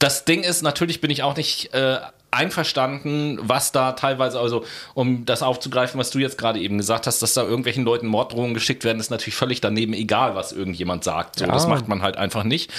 das 0.00 0.24
Ding 0.24 0.42
ist, 0.42 0.62
natürlich 0.62 1.00
bin 1.00 1.10
ich 1.10 1.22
auch 1.22 1.36
nicht 1.36 1.72
äh, 1.72 2.00
einverstanden, 2.30 3.38
was 3.42 3.72
da 3.72 3.92
teilweise, 3.92 4.38
also 4.40 4.64
um 4.94 5.24
das 5.26 5.42
aufzugreifen, 5.42 5.98
was 5.98 6.10
du 6.10 6.18
jetzt 6.18 6.38
gerade 6.38 6.60
eben 6.60 6.78
gesagt 6.78 7.06
hast, 7.06 7.22
dass 7.22 7.34
da 7.34 7.42
irgendwelchen 7.42 7.84
Leuten 7.84 8.06
Morddrohungen 8.06 8.54
geschickt 8.54 8.84
werden, 8.84 9.00
ist 9.00 9.10
natürlich 9.10 9.34
völlig 9.34 9.60
daneben, 9.60 9.92
egal 9.94 10.34
was 10.34 10.52
irgendjemand 10.52 11.04
sagt. 11.04 11.38
So, 11.38 11.44
Ja. 11.46 11.52
Das 11.52 11.66
macht 11.66 11.88
man 11.88 12.02
halt 12.02 12.16
einfach 12.16 12.44
nicht. 12.44 12.70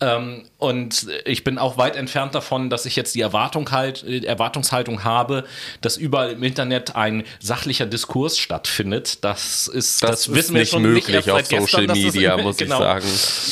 Ähm, 0.00 0.44
und 0.58 1.06
ich 1.24 1.44
bin 1.44 1.58
auch 1.58 1.78
weit 1.78 1.96
entfernt 1.96 2.34
davon, 2.34 2.70
dass 2.70 2.86
ich 2.86 2.96
jetzt 2.96 3.14
die 3.14 3.20
Erwartung 3.20 3.70
halt, 3.70 4.02
äh, 4.04 4.24
Erwartungshaltung 4.24 5.04
habe, 5.04 5.44
dass 5.80 5.96
überall 5.96 6.32
im 6.32 6.42
Internet 6.42 6.96
ein 6.96 7.24
sachlicher 7.40 7.86
Diskurs 7.86 8.38
stattfindet. 8.38 9.24
Das 9.24 9.68
ist, 9.68 10.02
das, 10.02 10.22
ist 10.26 10.34
wissen 10.34 10.54
wir 10.54 10.60
nicht 10.60 10.70
schon 10.70 10.82
möglich 10.82 11.08
erst 11.14 11.30
auf 11.30 11.48
gestern, 11.48 11.60
Social 11.66 11.86
das- 11.86 11.98
Media, 11.98 12.36
muss 12.42 12.60
ich 12.60 12.68
sagen. 12.68 13.06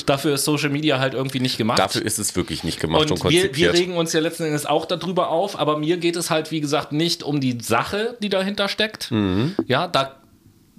Dafür 0.07 0.35
ist 0.35 0.45
Social 0.45 0.71
Media 0.71 0.99
halt 0.99 1.15
irgendwie 1.15 1.41
nicht 1.41 1.57
gemacht. 1.57 1.79
Dafür 1.79 2.03
ist 2.05 2.19
es 2.19 2.35
wirklich 2.35 2.65
nicht 2.65 2.81
gemacht 2.81 3.11
und, 3.11 3.21
Und 3.25 3.31
wir, 3.31 3.55
wir 3.55 3.73
regen 3.73 3.97
uns 3.97 4.13
ja 4.13 4.21
letzten 4.21 4.45
Endes 4.45 4.67
auch 4.67 4.87
darüber 4.87 5.29
auf, 5.29 5.36
aber 5.57 5.79
mir 5.79 5.99
geht 5.99 6.17
es 6.17 6.31
halt, 6.31 6.51
wie 6.51 6.61
gesagt, 6.61 6.93
nicht 6.93 7.23
um 7.23 7.41
die 7.41 7.59
Sache, 7.61 8.17
die 8.23 8.29
dahinter 8.29 8.69
steckt. 8.69 9.11
Mhm. 9.11 9.55
Ja, 9.67 9.87
da, 9.89 10.17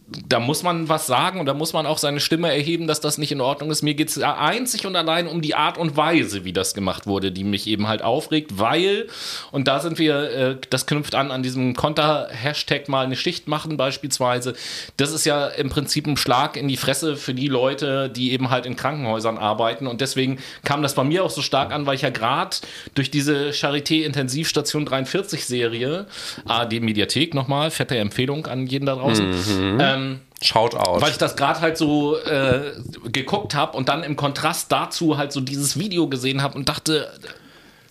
da 0.09 0.39
muss 0.39 0.63
man 0.63 0.87
was 0.87 1.05
sagen 1.05 1.39
und 1.39 1.47
da 1.47 1.53
muss 1.53 1.73
man 1.73 1.85
auch 1.85 1.97
seine 1.97 2.21
Stimme 2.21 2.49
erheben, 2.49 2.87
dass 2.87 3.01
das 3.01 3.17
nicht 3.17 3.33
in 3.33 3.41
Ordnung 3.41 3.69
ist. 3.71 3.81
Mir 3.81 3.93
geht 3.93 4.09
es 4.09 4.21
einzig 4.21 4.85
und 4.85 4.95
allein 4.95 5.27
um 5.27 5.41
die 5.41 5.53
Art 5.53 5.77
und 5.77 5.97
Weise, 5.97 6.45
wie 6.45 6.53
das 6.53 6.73
gemacht 6.73 7.07
wurde, 7.07 7.31
die 7.31 7.43
mich 7.43 7.67
eben 7.67 7.89
halt 7.89 8.01
aufregt, 8.01 8.57
weil, 8.57 9.07
und 9.51 9.67
da 9.67 9.81
sind 9.81 9.99
wir, 9.99 10.31
äh, 10.31 10.55
das 10.69 10.85
knüpft 10.85 11.13
an 11.13 11.29
an 11.29 11.43
diesem 11.43 11.75
Konter-Hashtag 11.75 12.87
mal 12.87 13.05
eine 13.05 13.17
Schicht 13.17 13.49
machen 13.49 13.75
beispielsweise. 13.75 14.53
Das 14.95 15.11
ist 15.11 15.25
ja 15.25 15.47
im 15.47 15.69
Prinzip 15.69 16.07
ein 16.07 16.15
Schlag 16.15 16.55
in 16.55 16.69
die 16.69 16.77
Fresse 16.77 17.17
für 17.17 17.33
die 17.33 17.49
Leute, 17.49 18.09
die 18.09 18.31
eben 18.31 18.49
halt 18.49 18.65
in 18.65 18.77
Krankenhäusern 18.77 19.37
arbeiten 19.37 19.87
und 19.87 19.99
deswegen 19.99 20.39
kam 20.63 20.81
das 20.81 20.95
bei 20.95 21.03
mir 21.03 21.25
auch 21.25 21.31
so 21.31 21.41
stark 21.41 21.73
an, 21.73 21.85
weil 21.85 21.95
ich 21.95 22.03
ja 22.03 22.11
gerade 22.11 22.55
durch 22.95 23.11
diese 23.11 23.49
Charité 23.49 24.03
Intensivstation 24.03 24.85
43 24.85 25.45
Serie, 25.45 26.05
ARD 26.45 26.79
Mediathek 26.81 27.33
nochmal, 27.33 27.71
fette 27.71 27.97
Empfehlung 27.97 28.47
an 28.47 28.67
jeden 28.67 28.85
da 28.85 28.95
draußen, 28.95 29.77
ähm, 29.81 29.96
Schaut 30.41 30.75
aus. 30.75 31.01
weil 31.01 31.11
ich 31.11 31.17
das 31.17 31.35
gerade 31.35 31.61
halt 31.61 31.77
so 31.77 32.17
äh, 32.17 32.73
geguckt 33.05 33.55
habe 33.55 33.75
und 33.75 33.89
dann 33.89 34.03
im 34.03 34.15
Kontrast 34.15 34.71
dazu 34.71 35.17
halt 35.17 35.31
so 35.31 35.41
dieses 35.41 35.79
Video 35.79 36.07
gesehen 36.07 36.43
habe 36.43 36.55
und 36.55 36.69
dachte, 36.69 37.11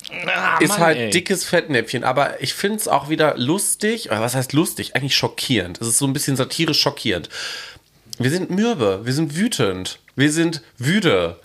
ah, 0.09 0.57
ist 0.59 0.69
Mann, 0.69 0.79
halt 0.79 0.97
ey. 0.97 1.09
dickes 1.09 1.43
Fettnäpfchen, 1.43 2.05
aber 2.05 2.41
ich 2.41 2.53
finde 2.53 2.77
es 2.77 2.87
auch 2.87 3.09
wieder 3.09 3.37
lustig, 3.37 4.09
oder 4.09 4.21
was 4.21 4.35
heißt 4.35 4.53
lustig? 4.53 4.95
Eigentlich 4.95 5.15
schockierend. 5.15 5.81
Es 5.81 5.87
ist 5.87 5.97
so 5.97 6.07
ein 6.07 6.13
bisschen 6.13 6.37
satirisch 6.37 6.79
schockierend. 6.79 7.29
Wir 8.17 8.31
sind 8.31 8.49
mürbe, 8.49 9.01
wir 9.03 9.13
sind 9.13 9.35
wütend, 9.35 9.99
wir 10.15 10.31
sind 10.31 10.61
wüde. 10.77 11.37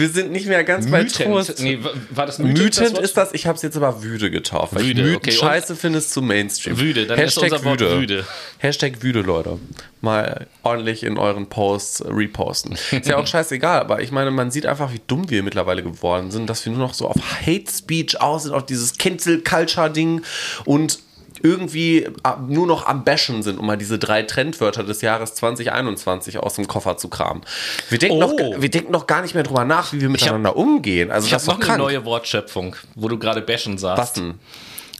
Wir 0.00 0.08
sind 0.08 0.32
nicht 0.32 0.46
mehr 0.46 0.64
ganz 0.64 0.90
bei 0.90 1.04
Trost. 1.04 1.50
Wütend. 1.50 1.60
Nee, 1.60 1.78
wa- 1.84 1.90
war 2.10 2.26
das 2.26 2.38
wütend? 2.38 2.58
Wütend 2.58 2.92
Wort? 2.94 3.02
ist 3.04 3.16
das, 3.16 3.32
ich 3.34 3.46
habe 3.46 3.56
es 3.56 3.62
jetzt 3.62 3.76
aber 3.76 4.02
wüde 4.02 4.30
getauft. 4.30 4.74
Weil 4.74 4.84
Wüde, 4.84 5.10
ich 5.10 5.16
okay, 5.16 5.32
scheiße 5.32 5.76
finde 5.76 5.98
es 5.98 6.10
zu 6.10 6.22
Mainstream. 6.22 6.78
Wüde, 6.78 7.06
dann 7.06 7.18
ist 7.18 7.36
unser 7.38 7.62
Wort 7.64 7.80
wüde. 7.80 8.24
Hashtag 8.58 9.02
wüde, 9.02 9.20
Leute. 9.20 9.58
Mal 10.00 10.46
ordentlich 10.62 11.02
in 11.02 11.18
euren 11.18 11.46
Posts 11.48 12.04
reposten. 12.06 12.72
Ist 12.90 13.06
ja 13.06 13.18
auch 13.18 13.26
scheißegal, 13.28 13.80
aber 13.80 14.00
ich 14.00 14.10
meine, 14.12 14.30
man 14.30 14.50
sieht 14.50 14.64
einfach, 14.66 14.92
wie 14.92 15.00
dumm 15.06 15.28
wir 15.28 15.42
mittlerweile 15.42 15.82
geworden 15.82 16.30
sind, 16.30 16.48
dass 16.48 16.64
wir 16.64 16.72
nur 16.72 16.80
noch 16.80 16.94
so 16.94 17.06
auf 17.06 17.16
Hate 17.46 17.70
Speech 17.70 18.20
aus 18.20 18.44
sind, 18.44 18.52
auf 18.54 18.64
dieses 18.64 18.96
Cancel 18.96 19.42
Culture 19.42 19.90
Ding 19.90 20.22
und 20.64 20.98
irgendwie 21.42 22.04
äh, 22.04 22.10
nur 22.48 22.66
noch 22.66 22.86
am 22.86 23.04
Bashen 23.04 23.42
sind, 23.42 23.58
um 23.58 23.66
mal 23.66 23.76
diese 23.76 23.98
drei 23.98 24.22
Trendwörter 24.22 24.84
des 24.84 25.00
Jahres 25.02 25.34
2021 25.34 26.38
aus 26.38 26.54
dem 26.54 26.66
Koffer 26.68 26.96
zu 26.96 27.08
kramen. 27.08 27.42
Wir 27.88 27.98
denken, 27.98 28.16
Oh. 28.22 28.26
noch, 28.26 28.60
wir 28.62 28.70
denken 28.70 28.92
noch 28.92 29.06
gar 29.06 29.22
nicht 29.22 29.34
mehr 29.34 29.42
drüber 29.44 29.64
nach, 29.64 29.92
wie 29.92 30.00
wir 30.00 30.08
miteinander 30.08 30.56
umgehen. 30.56 31.10
Also 31.10 31.26
Ich 31.26 31.32
das 31.32 31.42
habe 31.48 31.52
ist 31.54 31.58
noch 31.60 31.66
doch 31.66 31.74
eine 31.74 31.82
krank. 31.84 31.92
neue 31.94 32.04
Wortschöpfung, 32.04 32.76
wo 32.94 33.08
du 33.08 33.18
gerade 33.18 33.40
Bashen 33.42 33.78
sagst. 33.78 33.98
Was 34.02 34.12
denn? 34.14 34.38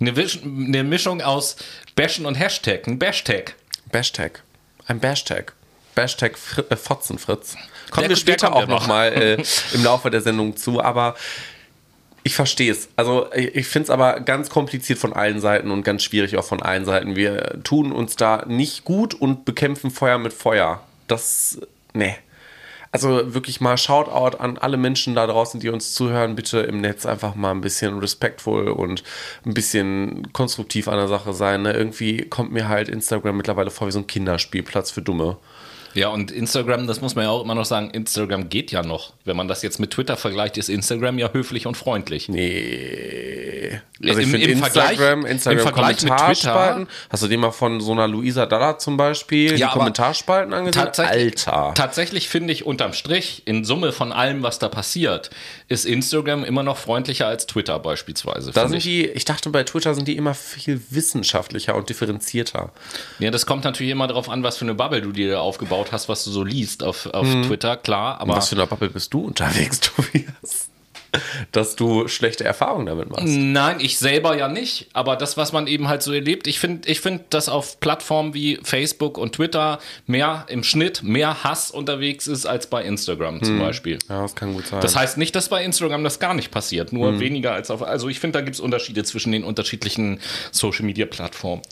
Eine, 0.01 0.13
eine 0.45 0.85
Mischung 0.85 1.21
aus 1.23 1.57
Bashen 1.95 2.25
und 2.27 2.35
Hashtag, 2.37 2.87
ein 2.87 2.99
Bashtag. 2.99 3.55
Bashtag. 3.93 4.43
Ein 4.87 4.99
Bashtag. 5.01 5.53
Bashtag 5.95 6.39
Fr 6.39 6.65
äh, 6.71 6.77
Fotzenfritz. 6.77 7.57
Kommen 7.91 8.03
Der- 8.05 8.11
wir 8.11 8.17
später 8.17 8.55
auch 8.55 8.61
ja 8.61 8.67
noch. 8.67 8.81
nochmal 8.83 9.13
äh, 9.13 9.43
im 9.75 9.85
Laufe 9.85 10.11
der 10.11 10.21
Sendung 10.23 10.57
zu, 10.57 10.81
aber 10.81 11.17
ich 12.23 12.35
verstehe 12.35 12.71
es. 12.71 12.89
Also 12.97 13.27
ich, 13.35 13.55
ich 13.55 13.67
finde 13.67 13.85
es 13.85 13.91
aber 13.91 14.21
ganz 14.21 14.51
kompliziert 14.51 14.99
von 14.99 15.13
allen 15.13 15.41
Seiten 15.41 15.71
und 15.71 15.83
ganz 15.83 16.03
schwierig 16.03 16.37
auch 16.37 16.45
von 16.45 16.63
allen 16.63 16.85
Seiten. 16.85 17.17
Wir 17.17 17.63
tun 17.65 17.93
uns 17.93 18.17
da 18.17 18.45
nicht 18.47 18.85
gut 18.85 19.15
und 19.15 19.45
bekämpfen 19.45 19.91
Feuer 19.91 20.19
mit 20.19 20.33
Feuer. 20.33 20.83
Das, 21.07 21.59
nee. 21.93 22.15
Also 22.93 23.35
wirklich 23.35 23.61
mal 23.61 23.79
Shoutout 23.79 24.39
an 24.39 24.59
alle 24.59 24.77
Menschen 24.77 25.15
da 25.15 25.27
draußen, 25.27 25.61
die 25.61 25.69
uns 25.69 25.95
zuhören. 25.95 26.35
Bitte 26.35 26.59
im 26.61 26.81
Netz 26.81 27.07
einfach 27.07 27.37
mal 27.37 27.53
ein 27.53 27.61
bisschen 27.61 27.99
respektvoll 27.99 28.69
und 28.69 29.05
ein 29.47 29.55
bisschen 29.55 30.33
konstruktiv 30.33 30.89
an 30.89 30.97
der 30.97 31.07
Sache 31.07 31.33
sein. 31.33 31.63
Ne? 31.63 31.73
Irgendwie 31.73 32.23
kommt 32.23 32.51
mir 32.51 32.69
halt 32.69 32.89
Instagram 32.89 33.37
mittlerweile 33.37 33.71
vor 33.71 33.87
wie 33.87 33.93
so 33.93 34.01
ein 34.01 34.09
Kinderspielplatz 34.09 34.91
für 34.91 35.03
Dumme. 35.03 35.37
Ja, 35.95 36.09
und 36.09 36.31
Instagram, 36.31 36.87
das 36.87 37.01
muss 37.01 37.15
man 37.15 37.25
ja 37.25 37.31
auch 37.31 37.43
immer 37.43 37.55
noch 37.55 37.65
sagen, 37.65 37.91
Instagram 37.91 38.49
geht 38.49 38.71
ja 38.73 38.83
noch. 38.83 39.13
Wenn 39.25 39.37
man 39.37 39.49
das 39.49 39.63
jetzt 39.63 39.81
mit 39.81 39.91
Twitter 39.91 40.17
vergleicht, 40.17 40.57
ist 40.57 40.69
Instagram 40.69 41.19
ja 41.19 41.31
höflich 41.33 41.67
und 41.67 41.77
freundlich. 41.77 42.29
Nee. 42.29 43.81
Also 44.03 44.19
ich 44.21 44.25
Im- 44.27 44.31
finde 44.31 44.47
im 44.47 44.59
Vergleich- 44.61 44.91
Instagram, 44.93 45.27
Instagram 45.27 45.59
im 45.59 45.63
Vergleich 45.65 45.89
mit 46.03 46.09
Kommentarspalten. 46.09 46.89
Hast 47.11 47.23
du 47.23 47.29
den 47.29 47.41
mal 47.41 47.51
von 47.51 47.81
so 47.81 47.93
einer 47.93 48.09
Luisa 48.09 48.47
Dalla 48.47 48.79
zum 48.79 48.97
Beispiel 48.97 49.55
die 49.57 49.65
aber 49.65 49.75
Kommentarspalten 49.75 50.55
angesehen? 50.55 50.85
Tatsächlich, 50.85 51.47
Alter. 51.49 51.75
Tatsächlich 51.75 52.29
finde 52.29 52.53
ich 52.53 52.65
unterm 52.65 52.93
Strich, 52.95 53.43
in 53.45 53.65
Summe 53.65 53.93
von 53.93 54.13
allem, 54.13 54.43
was 54.43 54.59
da 54.59 54.69
passiert, 54.69 55.31
ist 55.69 55.85
Instagram 55.85 56.45
immer 56.45 56.63
noch 56.63 56.79
freundlicher 56.79 57.27
als 57.27 57.47
Twitter 57.47 57.79
beispielsweise. 57.79 58.53
Da 58.53 58.69
sind 58.69 58.79
ich. 58.79 58.85
die, 58.85 59.07
ich 59.07 59.25
dachte 59.27 59.51
bei 59.51 59.65
Twitter 59.65 59.95
sind 59.95 60.09
die 60.09 60.17
immer 60.17 60.35
viel 60.35 60.81
wissenschaftlicher 60.91 61.75
und 61.75 61.89
differenzierter. 61.91 62.71
Ja, 63.19 63.31
das 63.31 63.45
kommt 63.45 63.65
natürlich 63.65 63.93
immer 63.93 64.07
darauf 64.07 64.29
an, 64.31 64.43
was 64.43 64.57
für 64.57 64.65
eine 64.65 64.75
Bubble 64.75 65.03
du 65.03 65.13
dir 65.13 65.41
aufgebaut 65.41 65.80
hast, 65.93 66.09
was 66.09 66.25
du 66.25 66.31
so 66.31 66.43
liest 66.43 66.83
auf, 66.83 67.07
auf 67.07 67.27
Twitter, 67.27 67.77
klar. 67.77 68.21
Aber 68.21 68.37
Was 68.37 68.49
für 68.49 68.57
eine 68.57 68.67
Bubble 68.67 68.91
bist 68.91 69.13
du 69.13 69.21
unterwegs, 69.21 69.81
Tobias? 69.81 70.70
dass 71.53 71.77
du 71.77 72.09
schlechte 72.09 72.45
Erfahrungen 72.45 72.87
damit 72.87 73.11
machst. 73.11 73.25
Nein, 73.27 73.77
ich 73.81 73.99
selber 73.99 74.37
ja 74.37 74.49
nicht, 74.49 74.89
aber 74.93 75.17
das, 75.17 75.37
was 75.37 75.53
man 75.53 75.67
eben 75.67 75.89
halt 75.89 76.03
so 76.03 76.13
erlebt, 76.13 76.47
ich 76.47 76.59
finde, 76.61 76.89
ich 76.89 77.01
finde, 77.01 77.25
dass 77.31 77.49
auf 77.49 77.81
Plattformen 77.81 78.35
wie 78.35 78.59
Facebook 78.63 79.19
und 79.19 79.35
Twitter 79.35 79.79
mehr 80.07 80.47
im 80.49 80.63
Schnitt 80.65 81.03
mehr 81.03 81.45
Hass 81.45 81.71
unterwegs 81.71 82.27
ist 82.27 82.47
als 82.47 82.67
bei 82.69 82.85
Instagram 82.85 83.43
zum 83.43 83.59
Beispiel. 83.59 83.99
Ja, 84.09 84.23
das 84.23 84.35
kann 84.35 84.53
gut 84.55 84.67
sein. 84.67 84.81
Das 84.81 84.97
heißt 84.97 85.19
nicht, 85.19 85.35
dass 85.35 85.49
bei 85.49 85.65
Instagram 85.65 86.05
das 86.05 86.19
gar 86.19 86.35
nicht 86.35 86.51
passiert, 86.51 86.93
nur 86.93 87.21
weniger 87.21 87.53
als 87.53 87.71
auf. 87.71 87.83
Also 87.83 88.09
ich 88.09 88.21
finde, 88.21 88.39
da 88.39 88.45
gibt 88.45 88.55
es 88.55 88.61
Unterschiede 88.61 89.05
zwischen 89.05 89.33
den 89.33 89.45
unterschiedlichen 89.45 90.21
Social 90.53 90.85
Media 90.85 91.07
Plattformen. 91.07 91.63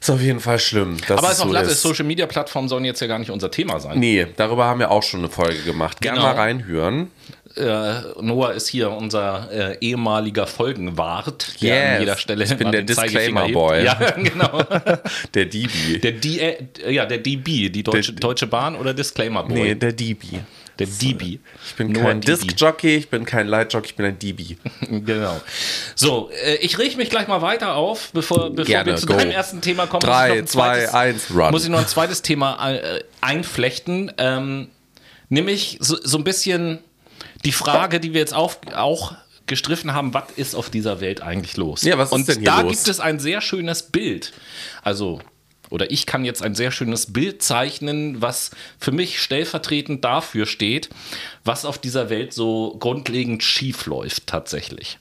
ist 0.00 0.10
auf 0.10 0.20
jeden 0.20 0.40
Fall 0.40 0.58
schlimm. 0.58 0.96
Aber 1.08 1.28
es 1.28 1.34
ist 1.34 1.40
auch 1.40 1.46
so 1.46 1.52
Latte. 1.52 1.74
Social 1.74 2.04
Media 2.04 2.26
Plattformen 2.26 2.68
sollen 2.68 2.84
jetzt 2.84 3.00
ja 3.00 3.06
gar 3.06 3.18
nicht 3.18 3.30
unser 3.30 3.50
Thema 3.50 3.80
sein. 3.80 3.98
Nee, 3.98 4.26
darüber 4.36 4.64
haben 4.66 4.80
wir 4.80 4.90
auch 4.90 5.02
schon 5.02 5.20
eine 5.20 5.28
Folge 5.28 5.62
gemacht. 5.62 6.00
Gerne 6.00 6.18
Genau. 6.18 6.28
mal 6.28 6.36
reinhören. 6.36 7.10
Äh, 7.56 8.00
Noah 8.20 8.52
ist 8.52 8.68
hier 8.68 8.90
unser 8.90 9.48
äh, 9.50 9.78
ehemaliger 9.80 10.46
Folgenwart, 10.46 11.60
der 11.62 11.74
Yes. 11.84 11.94
an 11.94 12.00
jeder 12.00 12.16
Stelle 12.18 12.44
Ich 12.44 12.56
bin 12.56 12.70
der. 12.72 12.82
Disclaimer-Boy. 12.82 13.84
Ja, 13.84 13.94
genau. 14.16 14.62
Der 15.34 15.46
DB. 15.46 15.98
Der, 16.02 16.12
D 16.12 16.38
äh, 16.38 16.92
ja, 16.92 17.06
der 17.06 17.18
DB, 17.18 17.68
die 17.70 17.82
Deutsche, 17.82 18.12
Der- 18.12 18.20
Deutsche 18.20 18.46
Bahn 18.46 18.76
oder 18.76 18.92
Disclaimer 18.94 19.42
Boy? 19.44 19.54
Nee, 19.60 19.74
der 19.74 19.92
DB. 19.92 20.26
der 20.78 20.86
DB. 20.86 21.38
Ich 21.66 21.74
bin 21.76 21.92
Noah 21.92 22.04
kein. 22.04 22.20
Disc-Jockey, 22.20 22.96
ich 22.96 23.08
bin 23.08 23.24
kein 23.24 23.46
Light-Jockey, 23.48 23.86
ich 23.88 23.96
bin 23.96 24.06
ein 24.06 24.18
DB. 24.18 24.56
Genau. 25.06 25.40
So, 25.94 26.30
äh, 26.44 26.56
ich 26.56 26.78
reg 26.78 26.96
mich 26.96 27.08
gleich 27.10 27.26
mal 27.28 27.40
weiter 27.42 27.74
auf, 27.74 28.10
bevor, 28.12 28.50
bevor 28.50 28.64
Gerne, 28.66 28.92
wir 28.92 28.96
zu 28.96 29.06
go. 29.06 29.14
deinem 29.14 29.30
ersten 29.30 29.60
Thema 29.62 29.86
kommen. 29.86 30.00
Drei, 30.02 30.38
ein 30.40 30.46
zwei, 30.46 30.84
zweites- 30.86 30.94
eins, 30.94 31.30
run. 31.34 31.50
Muss 31.52 31.64
ich 31.64 31.70
noch 31.70 31.80
ein 31.80 31.88
zweites 31.88 32.20
Thema 32.22 32.70
äh, 32.72 33.02
einflechten. 33.22 34.12
Ähm, 34.18 34.68
nämlich 35.30 35.78
so, 35.80 35.96
so 36.02 36.18
ein 36.18 36.24
bisschen 36.24 36.80
die 37.44 37.52
Frage, 37.52 38.00
die 38.00 38.12
wir 38.12 38.20
jetzt 38.20 38.34
auf, 38.34 38.58
auch 38.74 39.14
gestriffen 39.46 39.92
haben, 39.94 40.12
was 40.14 40.24
ist 40.36 40.54
auf 40.54 40.70
dieser 40.70 41.00
Welt 41.00 41.20
eigentlich 41.22 41.56
los? 41.56 41.82
Ja, 41.82 41.98
was 41.98 42.08
ist 42.08 42.12
Und 42.14 42.28
denn 42.28 42.38
hier 42.38 42.46
da 42.46 42.60
los? 42.62 42.72
gibt 42.72 42.88
es 42.88 43.00
ein 43.00 43.18
sehr 43.20 43.40
schönes 43.40 43.84
Bild. 43.84 44.32
Also, 44.82 45.20
oder 45.70 45.90
ich 45.90 46.06
kann 46.06 46.24
jetzt 46.24 46.42
ein 46.42 46.54
sehr 46.54 46.70
schönes 46.70 47.12
Bild 47.12 47.42
zeichnen, 47.42 48.20
was 48.22 48.50
für 48.78 48.92
mich 48.92 49.20
stellvertretend 49.20 50.04
dafür 50.04 50.46
steht, 50.46 50.88
was 51.44 51.64
auf 51.64 51.78
dieser 51.78 52.10
Welt 52.10 52.32
so 52.32 52.76
grundlegend 52.78 53.42
schief 53.42 53.86
läuft 53.86 54.26
tatsächlich. 54.26 54.98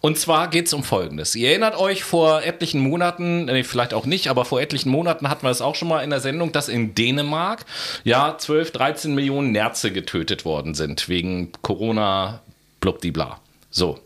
Und 0.00 0.18
zwar 0.18 0.48
geht 0.48 0.66
es 0.66 0.72
um 0.72 0.84
Folgendes. 0.84 1.34
Ihr 1.34 1.50
erinnert 1.50 1.76
euch 1.76 2.02
vor 2.04 2.42
etlichen 2.42 2.80
Monaten, 2.80 3.46
nee, 3.46 3.64
vielleicht 3.64 3.94
auch 3.94 4.06
nicht, 4.06 4.28
aber 4.28 4.44
vor 4.44 4.60
etlichen 4.60 4.90
Monaten 4.90 5.28
hatten 5.28 5.44
wir 5.46 5.50
es 5.50 5.60
auch 5.60 5.74
schon 5.74 5.88
mal 5.88 6.02
in 6.02 6.10
der 6.10 6.20
Sendung, 6.20 6.52
dass 6.52 6.68
in 6.68 6.94
Dänemark 6.94 7.64
ja 8.04 8.36
12, 8.38 8.70
13 8.72 9.14
Millionen 9.14 9.52
Nerze 9.52 9.92
getötet 9.92 10.44
worden 10.44 10.74
sind 10.74 11.08
wegen 11.08 11.52
Corona, 11.62 12.40
blubdibla. 12.80 13.40
So. 13.70 13.98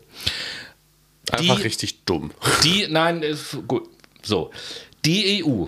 Einfach 1.31 1.55
Die- 1.57 1.61
richtig 1.63 2.03
dumm. 2.05 2.31
Die, 2.63 2.87
nein, 2.89 3.23
ist 3.23 3.57
gut. 3.67 3.89
So. 4.21 4.51
Die 5.05 5.43
EU, 5.43 5.65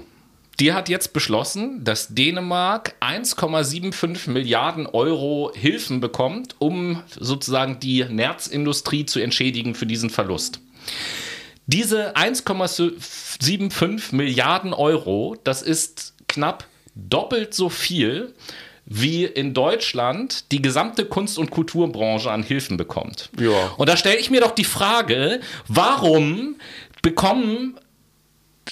die 0.60 0.74
hat 0.74 0.90
jetzt 0.90 1.14
beschlossen, 1.14 1.84
dass 1.84 2.08
Dänemark 2.10 2.96
1,75 3.00 4.30
Milliarden 4.30 4.88
Euro 4.88 5.52
Hilfen 5.54 6.00
bekommt, 6.00 6.56
um 6.58 7.04
sozusagen 7.20 7.80
die 7.80 8.06
Nerzindustrie 8.06 9.06
zu 9.06 9.20
entschädigen 9.20 9.76
für 9.76 9.86
diesen 9.86 10.10
Verlust. 10.10 10.60
Diese 11.68 12.16
1,75 12.16 14.16
Milliarden 14.16 14.74
Euro, 14.74 15.36
das 15.44 15.62
ist 15.62 16.14
knapp 16.28 16.66
doppelt 16.96 17.54
so 17.54 17.70
viel, 17.70 18.34
wie 18.86 19.26
in 19.26 19.54
Deutschland 19.54 20.52
die 20.52 20.62
gesamte 20.62 21.06
Kunst- 21.06 21.38
und 21.38 21.52
Kulturbranche 21.52 22.32
an 22.32 22.42
Hilfen 22.42 22.78
bekommt. 22.78 23.30
Ja. 23.38 23.74
Und 23.78 23.90
da 23.90 23.98
stelle 23.98 24.18
ich 24.18 24.32
mir 24.32 24.40
doch 24.40 24.56
die 24.56 24.64
Frage, 24.64 25.42
warum 25.68 26.56
bekommen 27.02 27.78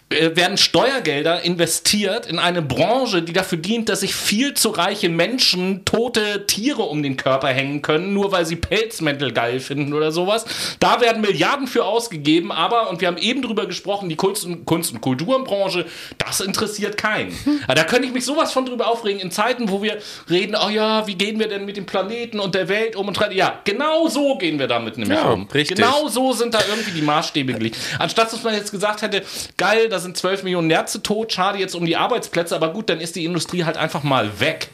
werden 0.09 0.57
Steuergelder 0.57 1.41
investiert 1.43 2.25
in 2.25 2.39
eine 2.39 2.61
Branche, 2.61 3.21
die 3.21 3.33
dafür 3.33 3.57
dient, 3.57 3.89
dass 3.89 4.01
sich 4.01 4.13
viel 4.15 4.53
zu 4.53 4.69
reiche 4.69 5.09
Menschen 5.09 5.83
tote 5.85 6.45
Tiere 6.47 6.83
um 6.83 7.01
den 7.03 7.17
Körper 7.17 7.47
hängen 7.49 7.81
können, 7.81 8.13
nur 8.13 8.31
weil 8.31 8.45
sie 8.45 8.55
Pelzmäntel 8.55 9.31
geil 9.31 9.59
finden 9.59 9.93
oder 9.93 10.11
sowas. 10.11 10.45
Da 10.79 11.01
werden 11.01 11.21
Milliarden 11.21 11.67
für 11.67 11.85
ausgegeben, 11.85 12.51
aber, 12.51 12.89
und 12.89 13.01
wir 13.01 13.07
haben 13.07 13.17
eben 13.17 13.41
drüber 13.41 13.65
gesprochen, 13.65 14.09
die 14.09 14.15
Kunst- 14.15 14.45
und, 14.45 14.65
Kunst 14.65 14.91
und 14.93 15.01
Kulturbranche, 15.01 15.85
das 16.17 16.39
interessiert 16.39 16.97
keinen. 16.97 17.37
Aber 17.65 17.75
Da 17.75 17.83
könnte 17.83 18.07
ich 18.07 18.13
mich 18.13 18.25
sowas 18.25 18.51
von 18.51 18.65
drüber 18.65 18.87
aufregen, 18.87 19.19
in 19.19 19.31
Zeiten, 19.31 19.69
wo 19.69 19.81
wir 19.81 19.97
reden, 20.29 20.55
oh 20.55 20.69
ja, 20.69 21.07
wie 21.07 21.15
gehen 21.15 21.39
wir 21.39 21.47
denn 21.47 21.65
mit 21.65 21.77
dem 21.77 21.85
Planeten 21.85 22.39
und 22.39 22.55
der 22.55 22.67
Welt 22.69 22.95
um 22.95 23.07
und 23.07 23.17
tra- 23.17 23.31
ja, 23.31 23.59
genau 23.63 24.07
so 24.07 24.37
gehen 24.37 24.59
wir 24.59 24.67
damit 24.67 24.97
nämlich 24.97 25.17
Ja, 25.17 25.29
um. 25.31 25.47
richtig. 25.53 25.77
Genau 25.77 26.07
so 26.07 26.33
sind 26.33 26.53
da 26.53 26.59
irgendwie 26.69 26.91
die 26.91 27.01
Maßstäbe 27.01 27.53
gelegt. 27.53 27.77
Anstatt 27.99 28.31
dass 28.31 28.43
man 28.43 28.53
jetzt 28.55 28.71
gesagt 28.71 29.01
hätte, 29.01 29.23
geil, 29.57 29.84
da 29.89 29.99
sind 29.99 30.17
12 30.17 30.43
Millionen 30.43 30.67
Nerze 30.67 31.01
tot, 31.01 31.31
schade 31.31 31.59
jetzt 31.59 31.75
um 31.75 31.85
die 31.85 31.95
Arbeitsplätze, 31.95 32.55
aber 32.55 32.73
gut, 32.73 32.89
dann 32.89 32.99
ist 32.99 33.15
die 33.15 33.25
Industrie 33.25 33.63
halt 33.63 33.77
einfach 33.77 34.03
mal 34.03 34.39
weg. 34.39 34.69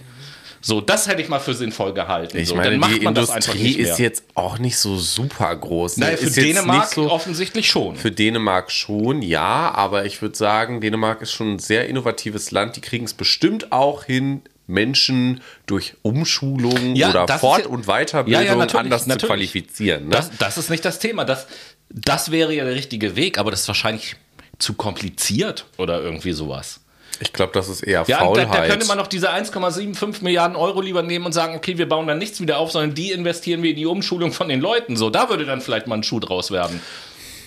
So, 0.63 0.79
das 0.79 1.07
hätte 1.07 1.23
ich 1.23 1.27
mal 1.27 1.39
für 1.39 1.55
sinnvoll 1.55 1.93
gehalten. 1.93 2.37
Ich 2.37 2.49
so, 2.49 2.55
meine, 2.55 2.71
dann 2.71 2.79
macht 2.79 2.93
die 2.93 3.03
Industrie 3.03 3.71
ist 3.71 3.97
jetzt 3.97 4.23
auch 4.35 4.59
nicht 4.59 4.77
so 4.77 4.95
super 4.97 5.55
groß. 5.55 5.97
Naja, 5.97 6.11
ne? 6.11 6.17
für 6.17 6.25
ist 6.27 6.35
jetzt 6.35 6.45
Dänemark 6.45 6.93
so, 6.93 7.09
offensichtlich 7.09 7.67
schon. 7.67 7.95
Für 7.95 8.11
Dänemark 8.11 8.71
schon, 8.71 9.23
ja, 9.23 9.71
aber 9.73 10.05
ich 10.05 10.21
würde 10.21 10.37
sagen, 10.37 10.79
Dänemark 10.79 11.23
ist 11.23 11.31
schon 11.31 11.53
ein 11.53 11.59
sehr 11.59 11.89
innovatives 11.89 12.51
Land. 12.51 12.75
Die 12.75 12.81
kriegen 12.81 13.05
es 13.05 13.15
bestimmt 13.15 13.71
auch 13.71 14.03
hin, 14.03 14.43
Menschen 14.67 15.41
durch 15.65 15.95
Umschulung 16.03 16.95
Ja, 16.95 17.09
oder 17.09 17.39
Fort- 17.39 17.65
und 17.65 17.87
Weiterbildung 17.87 18.43
Ja, 18.43 18.51
ja, 18.51 18.55
natürlich, 18.55 18.85
anders 18.85 19.07
natürlich. 19.07 19.21
zu 19.21 19.27
qualifizieren. 19.27 20.05
Ne? 20.05 20.11
Das, 20.11 20.31
das 20.37 20.57
ist 20.59 20.69
nicht 20.69 20.85
das 20.85 20.99
Thema. 20.99 21.25
Das, 21.25 21.47
das 21.89 22.31
wäre 22.31 22.53
ja 22.53 22.63
der 22.63 22.75
richtige 22.75 23.15
Weg, 23.15 23.39
aber 23.39 23.51
das 23.51 23.61
ist 23.61 23.67
wahrscheinlich 23.67 24.15
zu 24.61 24.73
kompliziert 24.75 25.65
oder 25.77 26.01
irgendwie 26.01 26.31
sowas. 26.33 26.79
ich 27.19 27.33
glaube, 27.33 27.51
das 27.53 27.67
ist 27.69 27.81
eher 27.81 28.03
Ja, 28.07 28.21
und 28.23 28.37
da, 28.37 28.43
Faulheit. 28.45 28.63
da 28.63 28.67
könnte 28.67 28.87
man 28.87 28.97
noch 28.97 29.07
diese 29.07 29.31
1,75 29.31 30.23
Milliarden 30.23 30.55
Euro 30.55 30.81
lieber 30.81 31.03
nehmen 31.03 31.25
und 31.25 31.33
sagen, 31.33 31.55
okay, 31.55 31.77
wir 31.77 31.87
bauen 31.87 32.07
dann 32.07 32.17
nichts 32.17 32.41
wieder 32.41 32.57
auf, 32.57 32.71
sondern 32.71 32.95
die 32.95 33.11
investieren 33.11 33.61
wir 33.63 33.71
in 33.71 33.75
die 33.75 33.85
Umschulung 33.85 34.31
von 34.33 34.49
den 34.49 34.59
Leuten. 34.61 34.95
So, 34.97 35.09
da 35.09 35.29
würde 35.29 35.45
dann 35.45 35.61
vielleicht 35.61 35.85
mal 35.87 35.95
ein 35.97 36.03
Schuh 36.03 36.19
draus 36.19 36.49
werden. 36.51 36.81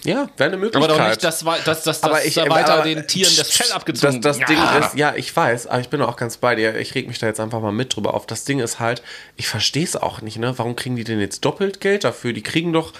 ja, 0.05 0.29
wäre 0.37 0.50
eine 0.50 0.59
Möglichkeit. 0.59 0.90
Aber 0.90 0.98
doch 1.00 1.09
nicht, 1.09 1.24
dass, 1.24 1.40
dass, 1.64 1.83
dass, 1.83 2.00
dass 2.03 2.24
ich 2.24 2.35
da 2.35 2.48
weiter 2.50 2.74
aber- 2.74 2.83
den 2.85 3.07
Tieren 3.09 3.33
das 3.37 3.50
Fell 3.50 3.72
abgezogen 3.72 4.20
das, 4.20 4.38
das 4.38 4.40
Ja. 4.40 4.46
Ding 4.46 4.81
ist, 4.85 4.94
ja, 4.96 5.14
ich 5.16 5.35
weiß, 5.35 5.66
aber 5.66 5.81
ich 5.81 5.88
bin 5.88 6.03
auch 6.03 6.16
ganz 6.16 6.37
bei 6.37 6.55
dir. 6.55 6.77
Ich 6.79 6.94
reg 6.94 7.09
mich 7.09 7.18
da 7.18 7.27
jetzt 7.27 7.40
einfach 7.40 7.61
mal 7.61 7.72
mit 7.72 7.96
drüber 7.96 8.12
auf. 8.14 8.27
Das 8.27 8.44
Ding 8.44 8.61
ist 8.61 8.79
halt, 8.81 9.03
ich 9.37 9.48
verstehe 9.48 9.83
es 9.85 9.96
auch 9.96 10.20
nicht, 10.20 10.37
ne? 10.38 10.53
Warum 10.59 10.77
kriegen 10.77 10.94
die 10.94 11.05
denn 11.05 11.20
jetzt 11.20 11.44
doppelt 11.44 11.81
Geld 11.81 12.05
dafür? 12.05 12.33
Die 12.35 12.42
kriegen 12.42 12.72
doch, 12.74 12.92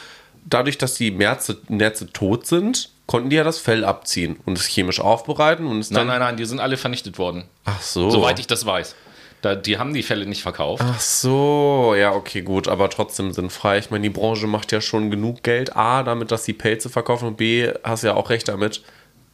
dadurch, 0.47 0.79
dass 0.79 0.95
die 0.95 1.11
Nerze 1.11 2.11
tot 2.13 2.47
sind, 2.47 2.89
konnten 3.07 3.31
die 3.31 3.37
ja 3.37 3.45
das 3.45 3.59
Fell 3.59 3.85
abziehen 3.85 4.39
und 4.45 4.59
es 4.59 4.67
chemisch 4.67 5.01
aufbereiten 5.01 5.67
und 5.67 5.81
es 5.81 5.91
Nein, 5.91 6.01
dann. 6.01 6.07
nein, 6.09 6.21
nein, 6.21 6.37
die 6.37 6.45
sind 6.45 6.61
alle 6.61 6.77
vernichtet 6.77 7.19
worden. 7.19 7.45
Ach 7.65 7.81
so. 7.81 8.11
Soweit 8.11 8.39
ich 8.39 8.47
das 8.47 8.65
weiß. 8.65 8.95
Da, 9.43 9.55
die 9.55 9.77
haben 9.77 9.93
die 9.93 10.03
Fälle 10.03 10.25
nicht 10.25 10.41
verkauft. 10.41 10.83
Ach 10.87 11.01
so, 11.01 11.95
ja, 11.95 12.13
okay, 12.15 12.41
gut, 12.41 12.67
aber 12.67 12.89
trotzdem 12.89 13.33
sinnfrei. 13.33 13.77
Ich 13.77 13.91
meine, 13.91 14.03
die 14.03 14.11
Branche 14.11 14.47
macht 14.47 14.73
ja 14.73 14.81
schon 14.81 15.11
genug 15.11 15.43
Geld. 15.43 15.77
A, 15.77 16.03
damit, 16.03 16.31
dass 16.31 16.45
die 16.45 16.55
Pelze 16.55 16.89
verkaufen 16.89 17.29
und 17.29 17.37
B, 17.37 17.71
hast 17.83 18.05
ja 18.05 18.15
auch 18.15 18.31
recht 18.31 18.49
damit, 18.49 18.83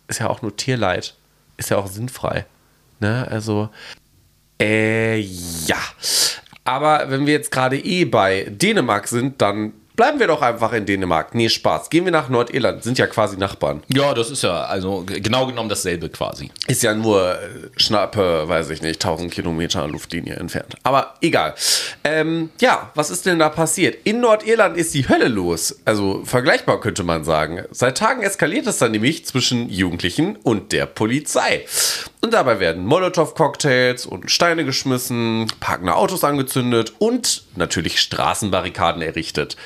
ist 0.09 0.19
ja 0.19 0.29
auch 0.29 0.43
nur 0.43 0.57
Tierleid. 0.57 1.15
Ist 1.59 1.71
ja 1.71 1.77
auch 1.77 1.87
sinnfrei. 1.87 2.45
Ne, 2.99 3.27
also, 3.31 3.69
äh, 4.61 5.21
ja. 5.21 5.79
Aber 6.65 7.09
wenn 7.09 7.27
wir 7.27 7.33
jetzt 7.33 7.53
gerade 7.53 7.79
eh 7.79 8.05
bei 8.05 8.47
Dänemark 8.51 9.07
sind, 9.07 9.41
dann 9.41 9.73
bleiben 10.01 10.19
wir 10.19 10.29
doch 10.29 10.41
einfach 10.41 10.73
in 10.73 10.87
Dänemark. 10.87 11.35
Nee, 11.35 11.51
Spaß. 11.51 11.91
Gehen 11.91 12.07
wir 12.07 12.11
nach 12.11 12.31
Nordirland, 12.31 12.83
sind 12.83 12.97
ja 12.97 13.07
quasi 13.07 13.37
Nachbarn. 13.37 13.83
Ja, 13.89 14.15
das 14.15 14.31
ist 14.31 14.43
ja 14.43 14.63
also 14.63 15.05
genau 15.05 15.47
genommen 15.47 15.69
dasselbe 15.69 16.09
quasi. 16.09 16.51
Ist 16.69 16.83
ja 16.83 16.95
nur 16.95 17.35
äh, 17.35 17.39
schnappe, 17.77 18.49
weiß 18.49 18.71
ich 18.71 18.81
nicht, 18.81 19.05
1000 19.05 19.31
Kilometer 19.31 19.87
Luftlinie 19.87 20.37
entfernt. 20.37 20.75
Aber 20.85 21.17
egal. 21.21 21.55
Ähm, 22.03 22.49
ja, 22.63 22.91
was 22.95 23.11
ist 23.11 23.27
denn 23.27 23.39
da 23.39 23.51
passiert? 23.51 23.99
In 24.05 24.21
Nordirland 24.21 24.79
ist 24.79 24.95
die 24.95 25.07
Hölle 25.07 25.29
los. 25.29 25.79
Also 25.85 26.25
vergleichbar 26.25 26.81
könnte 26.81 27.03
man 27.03 27.23
sagen. 27.25 27.65
Seit 27.71 27.99
Tagen 27.99 28.23
eskaliert 28.23 28.67
es 28.69 28.79
dann 28.79 28.93
nämlich 28.93 29.27
zwischen 29.27 29.69
Jugendlichen 29.69 30.37
und 30.37 30.73
der 30.73 30.87
Polizei. 30.87 31.67
Und 32.23 32.33
dabei 32.33 32.59
werden 32.59 32.87
Molotow-Cocktails 32.87 34.07
und 34.07 34.31
Steine 34.31 34.65
geschmissen, 34.65 35.47
parkende 35.61 35.95
Autos 35.95 36.25
angezündet 36.25 36.95
und 36.99 37.45
natürlich 37.57 38.01
Straßenbarrikaden 38.01 39.03
errichtet. 39.03 39.59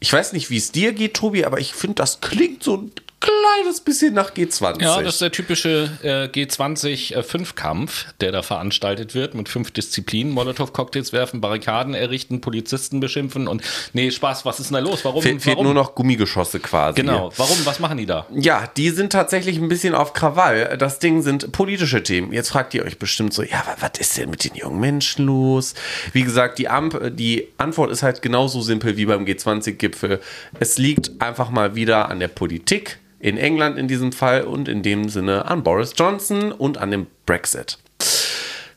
Ich 0.00 0.12
weiß 0.12 0.32
nicht, 0.32 0.50
wie 0.50 0.56
es 0.56 0.72
dir 0.72 0.92
geht, 0.92 1.14
Tobi, 1.14 1.44
aber 1.44 1.58
ich 1.58 1.74
finde, 1.74 1.96
das 1.96 2.20
klingt 2.20 2.62
so 2.62 2.76
ein 2.76 2.92
kleines 3.20 3.80
bisschen 3.80 4.14
nach 4.14 4.32
G20. 4.32 4.82
Ja, 4.82 5.02
das 5.02 5.14
ist 5.14 5.20
der 5.20 5.32
typische 5.32 5.90
äh, 6.02 6.26
G20-Fünfkampf, 6.26 8.06
der 8.20 8.32
da 8.32 8.42
veranstaltet 8.42 9.14
wird 9.14 9.34
mit 9.34 9.48
fünf 9.48 9.70
Disziplinen: 9.70 10.32
Molotow-Cocktails 10.32 11.12
werfen, 11.12 11.40
Barrikaden 11.40 11.94
errichten, 11.94 12.40
Polizisten 12.40 13.00
beschimpfen 13.00 13.48
und 13.48 13.62
nee, 13.92 14.10
Spaß, 14.10 14.44
was 14.44 14.60
ist 14.60 14.70
denn 14.70 14.74
da 14.74 14.80
los? 14.80 15.04
Warum? 15.04 15.22
Fe 15.22 15.40
fehlt 15.40 15.56
warum? 15.56 15.64
nur 15.64 15.74
noch 15.74 15.94
Gummigeschosse 15.94 16.60
quasi. 16.60 17.00
Genau, 17.00 17.32
warum? 17.36 17.56
Was 17.64 17.80
machen 17.80 17.98
die 17.98 18.06
da? 18.06 18.26
Ja, 18.32 18.68
die 18.76 18.90
sind 18.90 19.12
tatsächlich 19.12 19.58
ein 19.58 19.68
bisschen 19.68 19.94
auf 19.94 20.12
Krawall. 20.12 20.76
Das 20.78 20.98
Ding 20.98 21.22
sind 21.22 21.52
politische 21.52 22.02
Themen. 22.02 22.32
Jetzt 22.32 22.50
fragt 22.50 22.74
ihr 22.74 22.84
euch 22.84 22.98
bestimmt 22.98 23.34
so, 23.34 23.42
ja, 23.42 23.64
was 23.80 23.98
ist 23.98 24.16
denn 24.16 24.30
mit 24.30 24.44
den 24.44 24.54
jungen 24.54 24.80
Menschen 24.80 25.26
los? 25.26 25.74
Wie 26.12 26.22
gesagt, 26.22 26.58
die, 26.58 26.68
Amp 26.68 27.16
die 27.16 27.48
Antwort 27.58 27.90
ist 27.90 28.02
halt 28.02 28.22
genauso 28.22 28.60
simpel 28.60 28.96
wie 28.96 29.06
beim 29.06 29.24
G20-Gipfel. 29.24 30.20
Es 30.60 30.78
liegt 30.78 31.20
einfach 31.20 31.50
mal 31.50 31.74
wieder 31.74 32.08
an 32.10 32.20
der 32.20 32.28
Politik 32.28 32.98
in 33.20 33.36
England 33.36 33.78
in 33.78 33.88
diesem 33.88 34.12
Fall 34.12 34.42
und 34.42 34.68
in 34.68 34.82
dem 34.82 35.08
Sinne 35.08 35.46
an 35.46 35.62
Boris 35.62 35.94
Johnson 35.96 36.52
und 36.52 36.78
an 36.78 36.90
dem 36.90 37.06
Brexit. 37.26 37.78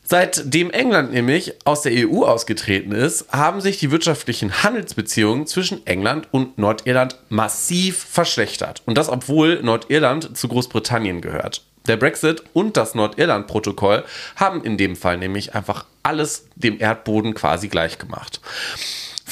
Seitdem 0.04 0.70
England 0.70 1.12
nämlich 1.12 1.54
aus 1.64 1.80
der 1.80 1.92
EU 2.06 2.24
ausgetreten 2.24 2.92
ist, 2.92 3.32
haben 3.32 3.62
sich 3.62 3.78
die 3.78 3.90
wirtschaftlichen 3.90 4.62
Handelsbeziehungen 4.62 5.46
zwischen 5.46 5.86
England 5.86 6.28
und 6.32 6.58
Nordirland 6.58 7.16
massiv 7.30 8.04
verschlechtert. 8.10 8.82
Und 8.84 8.98
das, 8.98 9.08
obwohl 9.08 9.62
Nordirland 9.62 10.36
zu 10.36 10.48
Großbritannien 10.48 11.22
gehört. 11.22 11.62
Der 11.86 11.96
Brexit 11.96 12.42
und 12.52 12.76
das 12.76 12.94
Nordirland-Protokoll 12.94 14.04
haben 14.36 14.62
in 14.62 14.76
dem 14.76 14.96
Fall 14.96 15.16
nämlich 15.16 15.54
einfach 15.54 15.86
alles 16.02 16.46
dem 16.56 16.78
Erdboden 16.78 17.32
quasi 17.32 17.68
gleich 17.68 17.98
gemacht. 17.98 18.40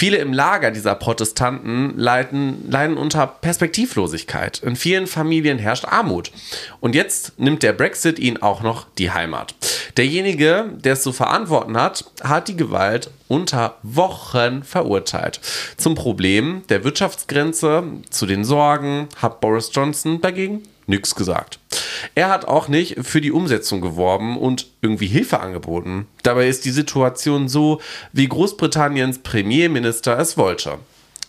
Viele 0.00 0.16
im 0.16 0.32
Lager 0.32 0.70
dieser 0.70 0.94
Protestanten 0.94 1.92
leiden, 1.98 2.70
leiden 2.70 2.96
unter 2.96 3.26
Perspektivlosigkeit. 3.26 4.62
In 4.62 4.74
vielen 4.74 5.06
Familien 5.06 5.58
herrscht 5.58 5.84
Armut. 5.84 6.32
Und 6.80 6.94
jetzt 6.94 7.38
nimmt 7.38 7.62
der 7.62 7.74
Brexit 7.74 8.18
ihnen 8.18 8.40
auch 8.40 8.62
noch 8.62 8.86
die 8.96 9.10
Heimat. 9.10 9.54
Derjenige, 9.98 10.70
der 10.72 10.94
es 10.94 11.02
zu 11.02 11.12
verantworten 11.12 11.76
hat, 11.76 12.06
hat 12.22 12.48
die 12.48 12.56
Gewalt 12.56 13.10
unter 13.28 13.76
Wochen 13.82 14.62
verurteilt. 14.62 15.38
Zum 15.76 15.96
Problem 15.96 16.62
der 16.70 16.82
Wirtschaftsgrenze, 16.82 17.82
zu 18.08 18.24
den 18.24 18.42
Sorgen, 18.42 19.06
hat 19.20 19.42
Boris 19.42 19.68
Johnson 19.70 20.22
dagegen 20.22 20.62
nichts 20.90 21.14
gesagt. 21.14 21.58
Er 22.14 22.28
hat 22.28 22.44
auch 22.44 22.68
nicht 22.68 22.98
für 23.00 23.22
die 23.22 23.32
Umsetzung 23.32 23.80
geworben 23.80 24.36
und 24.36 24.66
irgendwie 24.82 25.06
Hilfe 25.06 25.40
angeboten. 25.40 26.06
Dabei 26.22 26.48
ist 26.48 26.66
die 26.66 26.70
Situation 26.70 27.48
so, 27.48 27.80
wie 28.12 28.28
Großbritanniens 28.28 29.20
Premierminister 29.20 30.18
es 30.18 30.36
wollte. 30.36 30.78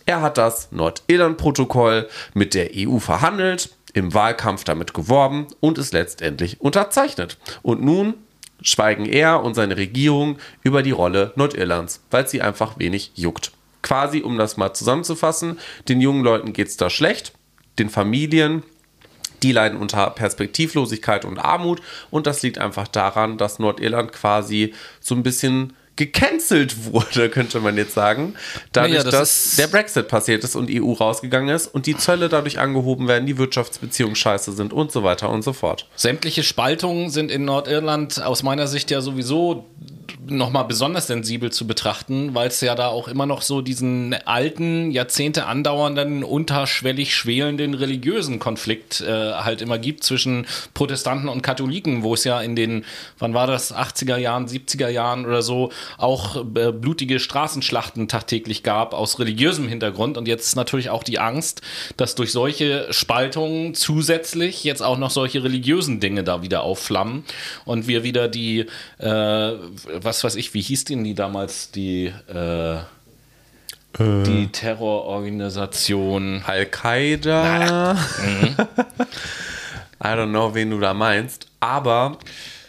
Er 0.04 0.20
hat 0.20 0.36
das 0.36 0.70
Nordirland-Protokoll 0.72 2.08
mit 2.34 2.54
der 2.54 2.70
EU 2.76 2.98
verhandelt, 2.98 3.70
im 3.94 4.14
Wahlkampf 4.14 4.64
damit 4.64 4.94
geworben 4.94 5.46
und 5.60 5.78
es 5.78 5.92
letztendlich 5.92 6.60
unterzeichnet. 6.60 7.38
Und 7.62 7.82
nun 7.82 8.14
schweigen 8.62 9.06
er 9.06 9.42
und 9.42 9.54
seine 9.54 9.76
Regierung 9.76 10.38
über 10.62 10.82
die 10.82 10.90
Rolle 10.90 11.32
Nordirlands, 11.36 12.02
weil 12.10 12.26
sie 12.26 12.42
einfach 12.42 12.78
wenig 12.78 13.12
juckt. 13.14 13.52
Quasi, 13.82 14.22
um 14.22 14.38
das 14.38 14.56
mal 14.56 14.72
zusammenzufassen, 14.74 15.58
den 15.88 16.00
jungen 16.00 16.22
Leuten 16.22 16.52
geht 16.52 16.68
es 16.68 16.76
da 16.76 16.88
schlecht, 16.88 17.32
den 17.78 17.90
Familien 17.90 18.62
die 19.42 19.52
leiden 19.52 19.78
unter 19.78 20.10
Perspektivlosigkeit 20.10 21.24
und 21.24 21.38
Armut. 21.38 21.80
Und 22.10 22.26
das 22.26 22.42
liegt 22.42 22.58
einfach 22.58 22.88
daran, 22.88 23.38
dass 23.38 23.58
Nordirland 23.58 24.12
quasi 24.12 24.74
so 25.00 25.14
ein 25.14 25.22
bisschen 25.22 25.74
gecancelt 25.96 26.92
wurde, 26.92 27.28
könnte 27.30 27.60
man 27.60 27.76
jetzt 27.76 27.94
sagen, 27.94 28.34
dadurch, 28.72 28.92
Naja, 28.92 29.04
das 29.04 29.12
dass 29.12 29.56
der 29.56 29.66
Brexit 29.66 30.08
passiert 30.08 30.44
ist 30.44 30.56
und 30.56 30.70
EU 30.70 30.92
rausgegangen 30.92 31.54
ist 31.54 31.66
und 31.66 31.86
die 31.86 31.96
Zölle 31.96 32.28
dadurch 32.28 32.58
angehoben 32.58 33.08
werden, 33.08 33.26
die 33.26 33.38
Wirtschaftsbeziehungen 33.38 34.16
scheiße 34.16 34.52
sind 34.52 34.72
und 34.72 34.92
so 34.92 35.02
weiter 35.02 35.30
und 35.30 35.42
so 35.42 35.52
fort. 35.52 35.88
Sämtliche 35.94 36.42
Spaltungen 36.42 37.10
sind 37.10 37.30
in 37.30 37.44
Nordirland 37.44 38.22
aus 38.22 38.42
meiner 38.42 38.66
Sicht 38.66 38.90
ja 38.90 39.00
sowieso 39.00 39.66
nochmal 40.26 40.64
besonders 40.64 41.06
sensibel 41.06 41.50
zu 41.50 41.66
betrachten, 41.66 42.34
weil 42.34 42.48
es 42.48 42.60
ja 42.60 42.74
da 42.74 42.88
auch 42.88 43.08
immer 43.08 43.26
noch 43.26 43.42
so 43.42 43.60
diesen 43.60 44.14
alten, 44.24 44.90
Jahrzehnte 44.90 45.46
andauernden, 45.46 46.24
unterschwellig 46.24 47.14
schwelenden 47.14 47.74
religiösen 47.74 48.38
Konflikt 48.38 49.00
äh, 49.00 49.32
halt 49.32 49.62
immer 49.62 49.78
gibt 49.78 50.04
zwischen 50.04 50.46
Protestanten 50.74 51.28
und 51.28 51.42
Katholiken, 51.42 52.02
wo 52.02 52.14
es 52.14 52.24
ja 52.24 52.40
in 52.40 52.56
den, 52.56 52.84
wann 53.18 53.34
war 53.34 53.46
das, 53.46 53.74
80er 53.74 54.16
Jahren, 54.16 54.46
70er 54.46 54.88
Jahren 54.88 55.26
oder 55.26 55.42
so, 55.42 55.72
auch 55.98 56.36
äh, 56.36 56.72
blutige 56.72 57.20
Straßenschlachten 57.20 58.08
tagtäglich 58.08 58.62
gab 58.62 58.94
aus 58.94 59.18
religiösem 59.18 59.68
Hintergrund 59.68 60.16
und 60.18 60.28
jetzt 60.28 60.56
natürlich 60.56 60.90
auch 60.90 61.02
die 61.02 61.18
Angst, 61.18 61.62
dass 61.96 62.14
durch 62.14 62.32
solche 62.32 62.86
Spaltungen 62.90 63.74
zusätzlich 63.74 64.64
jetzt 64.64 64.82
auch 64.82 64.98
noch 64.98 65.10
solche 65.10 65.42
religiösen 65.44 66.00
Dinge 66.00 66.24
da 66.24 66.42
wieder 66.42 66.62
aufflammen 66.62 67.24
und 67.64 67.86
wir 67.86 68.02
wieder 68.02 68.28
die, 68.28 68.66
äh, 68.98 69.06
was 69.06 70.24
weiß 70.24 70.36
ich, 70.36 70.54
wie 70.54 70.62
hieß 70.62 70.84
denn 70.84 71.04
die 71.04 71.14
damals, 71.14 71.70
die, 71.70 72.06
äh, 72.06 72.78
die 73.98 74.48
Terrororganisation. 74.50 76.42
Al-Qaida. 76.46 77.92
I 80.02 80.08
don't 80.08 80.30
know, 80.30 80.54
wen 80.54 80.70
du 80.70 80.80
da 80.80 80.94
meinst. 80.94 81.46
Aber 81.60 82.18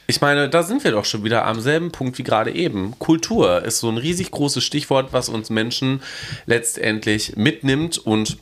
ich 0.08 0.22
meine, 0.22 0.50
da 0.50 0.64
sind 0.64 0.84
wir 0.84 0.92
doch 0.92 1.06
schon 1.06 1.24
wieder 1.24 1.46
am 1.46 1.60
selben 1.62 1.92
Punkt 1.92 2.18
wie 2.18 2.24
gerade 2.24 2.54
eben. 2.54 2.98
Kultur 3.00 3.64
ist 3.64 3.80
so 3.80 3.90
ein 3.90 3.98
riesig 3.98 4.32
großes 4.32 4.64
Stichwort, 4.64 5.14
was 5.14 5.30
uns 5.30 5.50
Menschen 5.50 6.02
letztendlich 6.46 7.36
mitnimmt 7.38 7.98
und 7.98 8.38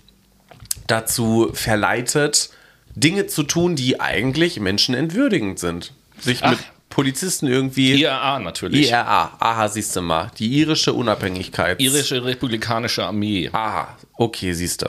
dazu 0.88 1.50
verleitet, 1.54 2.50
Dinge 2.96 3.28
zu 3.28 3.44
tun, 3.44 3.76
die 3.76 4.00
eigentlich 4.00 4.60
menschenentwürdigend 4.60 5.60
sind. 5.60 5.94
Sich 6.20 6.42
mit 6.42 6.60
Ach. 6.60 6.90
Polizisten 6.90 7.48
irgendwie. 7.48 7.94
IRA 8.02 8.40
natürlich. 8.40 8.90
IRA, 8.90 9.38
aha, 9.40 9.68
siehst 9.70 9.96
du 9.96 10.02
mal. 10.02 10.32
Die 10.38 10.48
irische 10.60 10.94
Unabhängigkeit. 10.94 11.80
Irische 11.80 12.24
Republikanische 12.24 13.06
Armee. 13.06 13.50
Aha, 13.54 13.98
okay, 14.18 14.54
siehst 14.54 14.82
du. 14.82 14.88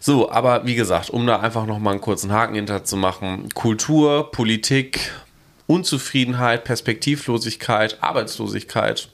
So, 0.00 0.30
aber 0.30 0.66
wie 0.66 0.74
gesagt, 0.74 1.10
um 1.10 1.26
da 1.26 1.40
einfach 1.40 1.66
nochmal 1.66 1.94
einen 1.94 2.02
kurzen 2.02 2.30
Haken 2.30 2.54
hinter 2.54 2.84
zu 2.84 2.96
machen, 2.96 3.48
Kultur, 3.54 4.30
Politik, 4.30 5.12
Unzufriedenheit, 5.66 6.64
Perspektivlosigkeit, 6.64 8.02
Arbeitslosigkeit, 8.02 9.08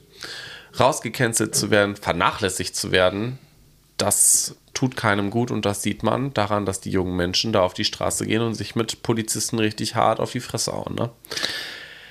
rausgecancelt 0.79 1.55
zu 1.55 1.69
werden, 1.71 1.95
vernachlässigt 1.95 2.75
zu 2.75 2.91
werden, 2.91 3.39
das 3.97 4.55
tut 4.73 4.95
keinem 4.95 5.29
gut 5.29 5.51
und 5.51 5.65
das 5.65 5.81
sieht 5.83 6.01
man 6.01 6.33
daran, 6.33 6.65
dass 6.65 6.79
die 6.81 6.91
jungen 6.91 7.15
Menschen 7.15 7.53
da 7.53 7.61
auf 7.61 7.73
die 7.73 7.85
Straße 7.85 8.25
gehen 8.25 8.41
und 8.41 8.55
sich 8.55 8.75
mit 8.75 9.03
Polizisten 9.03 9.59
richtig 9.59 9.95
hart 9.95 10.19
auf 10.19 10.31
die 10.31 10.39
Fresse 10.39 10.71
hauen. 10.71 10.95
Ne? 10.95 11.09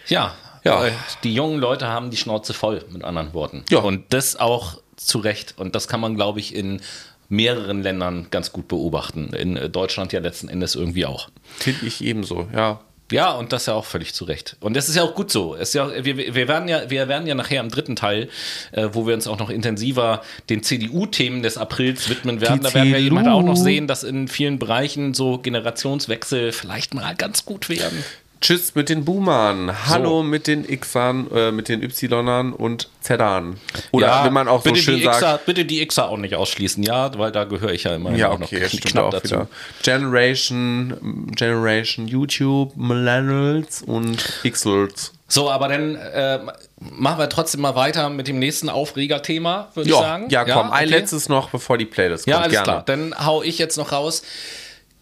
Ja, 0.07 0.35
Ja. 0.63 0.87
äh, 0.87 0.93
die 1.25 1.35
jungen 1.35 1.59
Leute 1.59 1.89
haben 1.89 2.11
die 2.11 2.17
Schnauze 2.17 2.53
voll, 2.55 2.85
mit 2.91 3.03
anderen 3.03 3.33
Worten. 3.33 3.65
Ja. 3.71 3.79
Und 3.81 4.13
das 4.13 4.37
auch 4.37 4.79
zu 4.97 5.19
Recht. 5.19 5.55
Und 5.57 5.75
das 5.75 5.89
kann 5.89 6.01
man, 6.01 6.15
glaube 6.15 6.39
ich, 6.39 6.55
in 6.55 6.81
mehreren 7.29 7.83
Ländern 7.83 8.27
ganz 8.31 8.53
gut 8.53 8.69
beobachten. 8.69 9.33
In 9.33 9.57
äh, 9.57 9.71
Deutschland 9.71 10.13
ja 10.13 10.21
letzten 10.21 10.49
Endes 10.49 10.75
irgendwie 10.75 11.07
auch. 11.07 11.29
Finde 11.57 11.87
ich 11.87 12.05
ebenso, 12.05 12.49
ja. 12.55 12.81
Ja, 13.11 13.33
und 13.33 13.53
das 13.53 13.67
ja 13.67 13.75
auch 13.75 13.85
völlig 13.85 14.15
zu 14.15 14.25
Recht. 14.25 14.57
Und 14.61 14.75
das 14.75 14.89
ist 14.89 14.97
ja 14.97 15.03
auch 15.03 15.15
gut 15.15 15.31
so. 15.31 15.55
Es 15.55 15.71
ist 15.71 15.75
ja, 15.75 16.05
wir, 16.05 16.17
wir, 16.17 16.49
werden 16.49 16.69
ja, 16.69 16.89
wir 16.89 17.09
werden 17.09 17.27
ja 17.27 17.35
nachher 17.35 17.61
im 17.61 17.69
dritten 17.69 17.97
Teil, 17.97 18.29
äh, 18.73 18.89
wo 18.93 19.07
wir 19.07 19.15
uns 19.15 19.27
auch 19.27 19.39
noch 19.39 19.51
intensiver 19.51 20.23
den 20.49 20.63
CDU-Themen 20.63 21.43
des 21.43 21.59
Aprils 21.59 22.09
widmen 22.09 22.41
werden. 22.41 22.61
Die 22.61 22.67
da 22.67 22.75
werden 22.75 22.93
wir 22.93 23.19
halt 23.19 23.29
auch 23.29 23.43
noch 23.43 23.57
sehen, 23.57 23.87
dass 23.87 24.05
in 24.05 24.29
vielen 24.29 24.59
Bereichen 24.59 25.15
so 25.15 25.39
Generationswechsel 25.39 26.53
vielleicht 26.53 26.95
mal 26.95 27.15
ganz 27.15 27.45
gut 27.45 27.69
werden. 27.69 28.05
Tschüss 28.41 28.75
mit 28.75 28.89
den 28.89 29.05
Boomern, 29.05 29.87
hallo 29.87 30.23
mit 30.23 30.47
den 30.47 30.67
Xern, 30.81 31.31
äh, 31.31 31.53
mit 31.53 31.69
den 31.69 31.83
Ynern 31.83 32.55
und 32.55 32.89
Zern. 33.03 33.61
Oder 33.91 34.25
wenn 34.25 34.33
man 34.33 34.49
auch 34.49 34.65
so 34.65 34.75
schön 34.75 35.03
sagt, 35.03 35.19
Xer, 35.19 35.41
bitte 35.45 35.67
die 35.67 35.87
Xer 35.87 36.09
auch 36.09 36.17
nicht 36.17 36.35
ausschließen, 36.35 36.83
ja, 36.83 37.17
weil 37.19 37.33
da 37.33 37.45
gehöre 37.45 37.73
ich 37.73 37.85
ja 37.85 37.95
immer 37.95 38.13
Ja, 38.13 38.29
noch 38.31 38.41
okay, 38.47 38.67
stimmt 38.67 38.85
knapp 38.87 39.15
auch 39.15 39.23
wieder. 39.25 39.47
Generation, 39.83 41.31
Generation 41.37 42.09
YouTube, 42.09 42.75
Millennials 42.77 43.83
und 43.83 44.25
Xls. 44.49 45.13
So, 45.29 45.51
aber 45.51 45.69
dann 45.69 45.97
äh, 45.97 46.39
machen 46.81 47.19
wir 47.19 47.29
trotzdem 47.29 47.61
mal 47.61 47.75
weiter 47.75 48.09
mit 48.09 48.27
dem 48.27 48.39
nächsten 48.39 48.71
Aufregerthema, 48.71 49.69
würde 49.75 49.91
ich 49.91 49.95
Ja, 49.95 50.01
sagen. 50.03 50.31
ja, 50.31 50.45
komm, 50.45 50.71
ein 50.71 50.89
okay. 50.89 50.99
letztes 50.99 51.29
noch, 51.29 51.51
bevor 51.51 51.77
die 51.77 51.85
Playlist 51.85 52.27
Ja, 52.27 52.37
kommt. 52.37 52.45
alles 52.47 52.53
Gerne. 52.55 52.65
klar. 52.65 52.83
Dann 52.87 53.15
hau 53.27 53.43
ich 53.43 53.59
jetzt 53.59 53.77
noch 53.77 53.93
raus. 53.93 54.23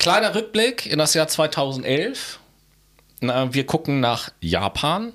Kleiner 0.01 0.35
Rückblick 0.35 0.87
in 0.87 0.98
das 0.98 1.14
Jahr 1.14 1.29
2011. 1.29 2.40
Na, 3.20 3.52
wir 3.52 3.66
gucken 3.66 4.00
nach 4.00 4.31
Japan. 4.40 5.12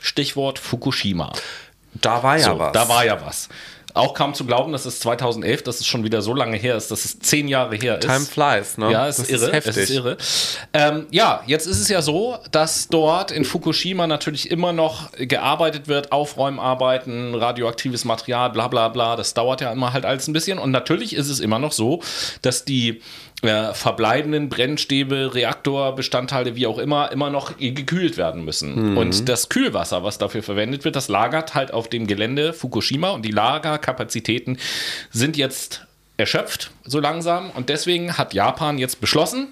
Stichwort 0.00 0.58
Fukushima. 0.58 1.32
Da 1.94 2.22
war 2.22 2.36
ja 2.36 2.44
so, 2.44 2.58
was. 2.58 2.72
Da 2.72 2.88
war 2.88 3.04
ja 3.04 3.24
was. 3.24 3.48
Auch 3.94 4.12
kaum 4.12 4.34
zu 4.34 4.44
glauben, 4.44 4.72
dass 4.72 4.86
es 4.86 4.98
2011, 4.98 5.62
dass 5.62 5.78
es 5.78 5.86
schon 5.86 6.02
wieder 6.02 6.20
so 6.20 6.34
lange 6.34 6.56
her 6.56 6.76
ist, 6.76 6.90
dass 6.90 7.04
es 7.04 7.20
zehn 7.20 7.46
Jahre 7.46 7.76
her 7.76 7.98
ist. 7.98 8.04
Time 8.04 8.26
flies, 8.26 8.76
ne? 8.76 8.90
Ja, 8.90 9.06
es 9.06 9.20
ist 9.20 9.30
irre. 9.30 9.52
heftig. 9.52 9.76
es 9.76 9.76
ist 9.76 9.90
irre. 9.90 10.16
Ähm, 10.72 11.06
ja, 11.12 11.44
jetzt 11.46 11.68
ist 11.68 11.78
es 11.78 11.88
ja 11.88 12.02
so, 12.02 12.36
dass 12.50 12.88
dort 12.88 13.30
in 13.30 13.44
Fukushima 13.44 14.08
natürlich 14.08 14.50
immer 14.50 14.72
noch 14.72 15.12
gearbeitet 15.12 15.86
wird, 15.86 16.10
Aufräumarbeiten, 16.10 17.36
radioaktives 17.36 18.04
Material, 18.04 18.50
bla 18.50 18.66
bla 18.66 18.88
bla. 18.88 19.14
Das 19.14 19.32
dauert 19.32 19.60
ja 19.60 19.70
immer 19.70 19.92
halt 19.92 20.04
alles 20.04 20.26
ein 20.26 20.32
bisschen. 20.32 20.58
Und 20.58 20.72
natürlich 20.72 21.14
ist 21.14 21.28
es 21.28 21.38
immer 21.38 21.60
noch 21.60 21.72
so, 21.72 22.02
dass 22.42 22.64
die 22.64 23.00
äh, 23.42 23.74
verbleibenden 23.74 24.48
Brennstäbe, 24.48 25.34
Reaktorbestandteile, 25.34 26.56
wie 26.56 26.66
auch 26.66 26.78
immer, 26.78 27.12
immer 27.12 27.30
noch 27.30 27.56
gekühlt 27.58 28.16
werden 28.16 28.44
müssen. 28.44 28.96
Und 28.96 29.28
das 29.28 29.48
Kühlwasser, 29.48 30.02
was 30.02 30.18
dafür 30.18 30.42
verwendet 30.42 30.84
wird, 30.84 30.96
das 30.96 31.08
lagert 31.08 31.54
halt 31.54 31.72
auf 31.72 31.88
dem 31.88 32.06
Gelände 32.06 32.52
Fukushima 32.52 33.10
und 33.10 33.22
die 33.22 33.30
Lagerkapazitäten 33.30 34.58
sind 35.10 35.36
jetzt 35.36 35.86
erschöpft, 36.16 36.70
so 36.84 37.00
langsam. 37.00 37.50
Und 37.50 37.68
deswegen 37.68 38.16
hat 38.16 38.34
Japan 38.34 38.78
jetzt 38.78 39.00
beschlossen, 39.00 39.48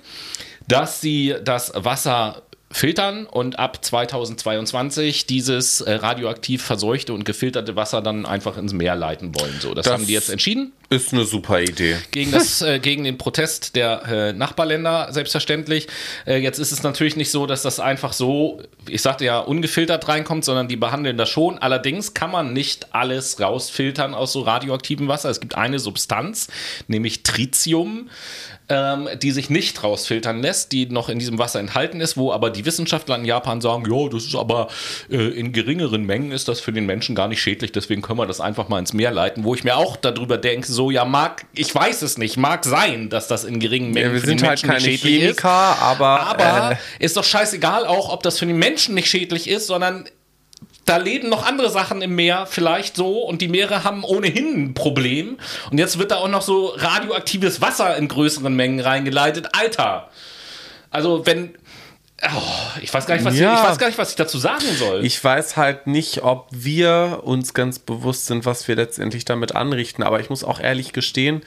dass 0.68 1.00
sie 1.00 1.34
das 1.44 1.72
Wasser 1.74 2.42
filtern 2.72 3.26
und 3.26 3.58
ab 3.58 3.84
2022 3.84 5.26
dieses 5.26 5.80
äh, 5.82 5.92
radioaktiv 5.94 6.62
verseuchte 6.62 7.12
und 7.12 7.24
gefilterte 7.24 7.76
Wasser 7.76 8.00
dann 8.02 8.26
einfach 8.26 8.56
ins 8.56 8.72
Meer 8.72 8.96
leiten 8.96 9.34
wollen. 9.38 9.54
So, 9.60 9.74
das, 9.74 9.84
Das- 9.84 9.92
haben 9.94 10.06
die 10.06 10.12
jetzt 10.12 10.30
entschieden 10.30 10.72
Ist 10.88 11.12
eine 11.12 11.24
super 11.24 11.60
Idee. 11.60 11.96
gegen, 12.10 12.32
das, 12.32 12.62
äh, 12.62 12.78
gegen 12.78 13.04
den 13.04 13.18
Protest 13.18 13.76
der 13.76 14.02
äh, 14.06 14.32
Nachbarländer, 14.32 15.08
selbstverständlich. 15.12 15.86
Äh, 16.26 16.38
jetzt 16.38 16.58
ist 16.58 16.72
es 16.72 16.82
natürlich 16.82 17.16
nicht 17.16 17.30
so, 17.30 17.46
dass 17.46 17.62
das 17.62 17.78
einfach 17.80 18.12
so, 18.12 18.60
ich 18.88 19.02
sagte 19.02 19.24
ja, 19.24 19.38
ungefiltert 19.38 20.08
reinkommt, 20.08 20.44
sondern 20.44 20.68
die 20.68 20.76
behandeln 20.76 21.16
das 21.18 21.28
schon. 21.28 21.58
Allerdings 21.58 22.14
kann 22.14 22.30
man 22.30 22.52
nicht 22.52 22.94
alles 22.94 23.38
rausfiltern 23.40 24.14
aus 24.14 24.32
so 24.32 24.40
radioaktivem 24.42 25.08
Wasser. 25.08 25.30
Es 25.30 25.40
gibt 25.40 25.54
eine 25.56 25.78
Substanz, 25.78 26.48
nämlich 26.88 27.22
Tritium, 27.22 28.08
ähm, 28.72 29.08
die 29.20 29.30
sich 29.30 29.50
nicht 29.50 29.82
rausfiltern 29.82 30.40
lässt, 30.40 30.72
die 30.72 30.86
noch 30.86 31.08
in 31.08 31.18
diesem 31.18 31.38
Wasser 31.38 31.60
enthalten 31.60 32.00
ist, 32.00 32.16
wo 32.16 32.32
aber 32.32 32.50
die 32.50 32.64
Wissenschaftler 32.64 33.16
in 33.16 33.24
Japan 33.24 33.60
sagen, 33.60 33.84
ja, 33.90 34.08
das 34.08 34.24
ist 34.24 34.34
aber 34.34 34.68
äh, 35.10 35.16
in 35.16 35.52
geringeren 35.52 36.04
Mengen 36.04 36.32
ist 36.32 36.48
das 36.48 36.60
für 36.60 36.72
den 36.72 36.86
Menschen 36.86 37.14
gar 37.14 37.28
nicht 37.28 37.42
schädlich, 37.42 37.72
deswegen 37.72 38.02
können 38.02 38.18
wir 38.18 38.26
das 38.26 38.40
einfach 38.40 38.68
mal 38.68 38.78
ins 38.78 38.92
Meer 38.92 39.10
leiten, 39.10 39.44
wo 39.44 39.54
ich 39.54 39.64
mir 39.64 39.76
auch 39.76 39.96
darüber 39.96 40.38
denke, 40.38 40.66
so, 40.66 40.90
ja, 40.90 41.04
mag, 41.04 41.44
ich 41.54 41.74
weiß 41.74 42.02
es 42.02 42.16
nicht, 42.16 42.36
mag 42.36 42.64
sein, 42.64 43.10
dass 43.10 43.28
das 43.28 43.44
in 43.44 43.60
geringen 43.60 43.92
Mengen 43.92 44.08
Ja, 44.08 44.12
wir 44.14 44.20
für 44.20 44.26
sind 44.26 44.40
den 44.40 44.48
halt 44.48 44.62
Menschen 44.62 44.68
keine 44.70 44.86
nicht 44.86 45.02
schädlich 45.02 45.22
ist. 45.22 45.42
Chemiker, 45.42 45.78
aber, 45.82 46.20
Aber 46.26 46.72
äh, 46.72 47.04
ist 47.04 47.16
doch 47.16 47.24
scheißegal 47.24 47.86
auch, 47.86 48.12
ob 48.12 48.22
das 48.22 48.38
für 48.38 48.46
den 48.46 48.58
Menschen 48.58 48.94
nicht 48.94 49.08
schädlich 49.08 49.48
ist, 49.48 49.66
sondern 49.66 50.06
da 50.84 50.96
leben 50.96 51.28
noch 51.28 51.46
andere 51.46 51.70
Sachen 51.70 52.02
im 52.02 52.14
Meer 52.14 52.46
vielleicht 52.46 52.96
so 52.96 53.20
und 53.20 53.40
die 53.40 53.48
Meere 53.48 53.84
haben 53.84 54.04
ohnehin 54.04 54.64
ein 54.64 54.74
Problem. 54.74 55.38
Und 55.70 55.78
jetzt 55.78 55.98
wird 55.98 56.10
da 56.10 56.16
auch 56.16 56.28
noch 56.28 56.42
so 56.42 56.66
radioaktives 56.76 57.60
Wasser 57.60 57.96
in 57.96 58.08
größeren 58.08 58.54
Mengen 58.54 58.80
reingeleitet. 58.80 59.48
Alter! 59.52 60.08
Also 60.90 61.24
wenn... 61.26 61.54
Oh, 62.24 62.80
ich, 62.80 62.94
weiß 62.94 63.06
gar 63.06 63.16
nicht, 63.16 63.24
was 63.24 63.36
Ja. 63.36 63.54
ich, 63.54 63.60
ich 63.60 63.68
weiß 63.68 63.78
gar 63.78 63.86
nicht, 63.88 63.98
was 63.98 64.10
ich 64.10 64.16
dazu 64.16 64.38
sagen 64.38 64.64
soll. 64.78 65.04
Ich 65.04 65.22
weiß 65.22 65.56
halt 65.56 65.88
nicht, 65.88 66.22
ob 66.22 66.46
wir 66.52 67.20
uns 67.24 67.52
ganz 67.52 67.80
bewusst 67.80 68.26
sind, 68.26 68.44
was 68.46 68.68
wir 68.68 68.76
letztendlich 68.76 69.24
damit 69.24 69.56
anrichten. 69.56 70.04
Aber 70.04 70.20
ich 70.20 70.30
muss 70.30 70.44
auch 70.44 70.60
ehrlich 70.60 70.92
gestehen, 70.92 71.42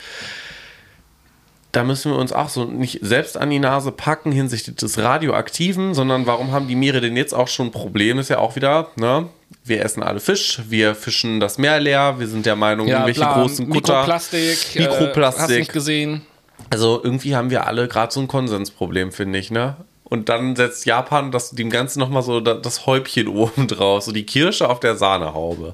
da 1.75 1.83
müssen 1.83 2.11
wir 2.11 2.17
uns 2.17 2.31
auch 2.31 2.47
so 2.47 2.63
nicht 2.63 2.99
selbst 3.01 3.37
an 3.37 3.49
die 3.49 3.59
Nase 3.59 3.91
packen 3.91 4.31
hinsichtlich 4.31 4.77
des 4.77 4.97
Radioaktiven, 4.97 5.93
sondern 5.93 6.25
warum 6.25 6.51
haben 6.51 6.69
die 6.69 6.75
Meere 6.75 7.01
denn 7.01 7.17
jetzt 7.17 7.33
auch 7.33 7.49
schon 7.49 7.67
ein 7.67 7.71
Problem? 7.71 8.17
Ist 8.17 8.29
ja 8.29 8.37
auch 8.37 8.55
wieder, 8.55 8.91
ne? 8.95 9.27
Wir 9.63 9.83
essen 9.83 10.01
alle 10.01 10.21
Fisch, 10.21 10.61
wir 10.69 10.95
fischen 10.95 11.39
das 11.39 11.57
Meer 11.57 11.79
leer, 11.79 12.15
wir 12.17 12.27
sind 12.27 12.45
der 12.45 12.55
Meinung, 12.55 12.87
irgendwelche 12.87 13.19
bla, 13.19 13.33
großen 13.33 13.69
Kutter. 13.69 13.93
Mikroplastik. 13.93 14.75
Mikroplastik. 14.75 15.39
Äh, 15.39 15.43
hast 15.43 15.59
nicht 15.59 15.73
gesehen. 15.73 16.21
Also 16.69 17.01
irgendwie 17.03 17.35
haben 17.35 17.49
wir 17.49 17.67
alle 17.67 17.87
gerade 17.87 18.13
so 18.13 18.21
ein 18.21 18.27
Konsensproblem, 18.27 19.11
finde 19.11 19.39
ich, 19.39 19.51
ne? 19.51 19.75
Und 20.07 20.29
dann 20.29 20.55
setzt 20.55 20.85
Japan 20.85 21.31
das, 21.31 21.49
dem 21.51 21.71
Ganzen 21.71 21.99
nochmal 21.99 22.21
so 22.21 22.39
da- 22.39 22.53
das 22.53 22.85
Häubchen 22.85 23.27
oben 23.35 23.67
drauf, 23.67 24.03
so 24.03 24.11
die 24.11 24.23
Kirsche 24.25 24.69
auf 24.69 24.79
der 24.79 24.95
Sahnehaube. 24.95 25.73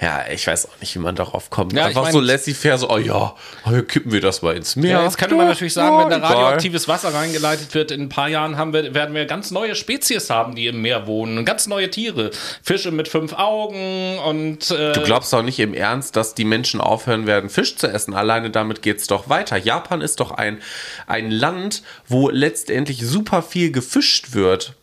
Ja, 0.00 0.24
ich 0.32 0.46
weiß 0.46 0.66
auch 0.70 0.80
nicht, 0.80 0.94
wie 0.94 0.98
man 0.98 1.14
darauf 1.14 1.50
kommt. 1.50 1.74
Ja, 1.74 1.82
ich 1.82 1.88
Einfach 1.88 2.04
mein- 2.04 2.12
so 2.12 2.20
laissez-faire, 2.20 2.78
so, 2.78 2.88
oh 2.90 2.96
ja, 2.96 3.34
oh, 3.66 3.82
kippen 3.82 4.12
wir 4.12 4.22
das 4.22 4.40
mal 4.40 4.56
ins 4.56 4.76
Meer. 4.76 4.92
Ja, 4.98 5.04
jetzt 5.04 5.18
könnte 5.18 5.34
man 5.34 5.46
natürlich 5.46 5.74
sagen, 5.74 5.98
wenn 5.98 6.08
da 6.20 6.26
radioaktives 6.26 6.88
Wasser 6.88 7.12
reingeleitet 7.12 7.74
wird, 7.74 7.90
in 7.90 8.00
ein 8.02 8.08
paar 8.08 8.28
Jahren 8.28 8.56
haben 8.56 8.72
wir, 8.72 8.94
werden 8.94 9.14
wir 9.14 9.26
ganz 9.26 9.50
neue 9.50 9.74
Spezies 9.74 10.30
haben, 10.30 10.54
die 10.54 10.66
im 10.68 10.80
Meer 10.80 11.06
wohnen. 11.06 11.44
Ganz 11.44 11.66
neue 11.66 11.90
Tiere. 11.90 12.30
Fische 12.62 12.90
mit 12.90 13.08
fünf 13.08 13.34
Augen 13.34 14.18
und. 14.20 14.70
Äh, 14.70 14.92
Du 14.92 15.02
glaubst 15.02 15.32
doch 15.34 15.42
nicht 15.42 15.58
im 15.58 15.74
Ernst, 15.74 16.16
dass 16.16 16.34
die 16.34 16.44
Menschen 16.46 16.80
aufhören 16.80 17.26
werden, 17.26 17.50
Fisch 17.50 17.76
zu 17.76 17.88
essen. 17.88 18.14
Alleine 18.14 18.48
damit 18.50 18.80
geht's 18.80 19.06
doch 19.06 19.28
weiter. 19.28 19.58
Japan 19.58 20.00
ist 20.00 20.20
doch 20.20 20.30
ein, 20.30 20.62
ein 21.06 21.30
Land, 21.30 21.82
wo 22.08 22.30
letztendlich 22.30 23.06
super 23.06 23.42
viel 23.42 23.65
gefischt 23.70 24.34
wird. 24.34 24.74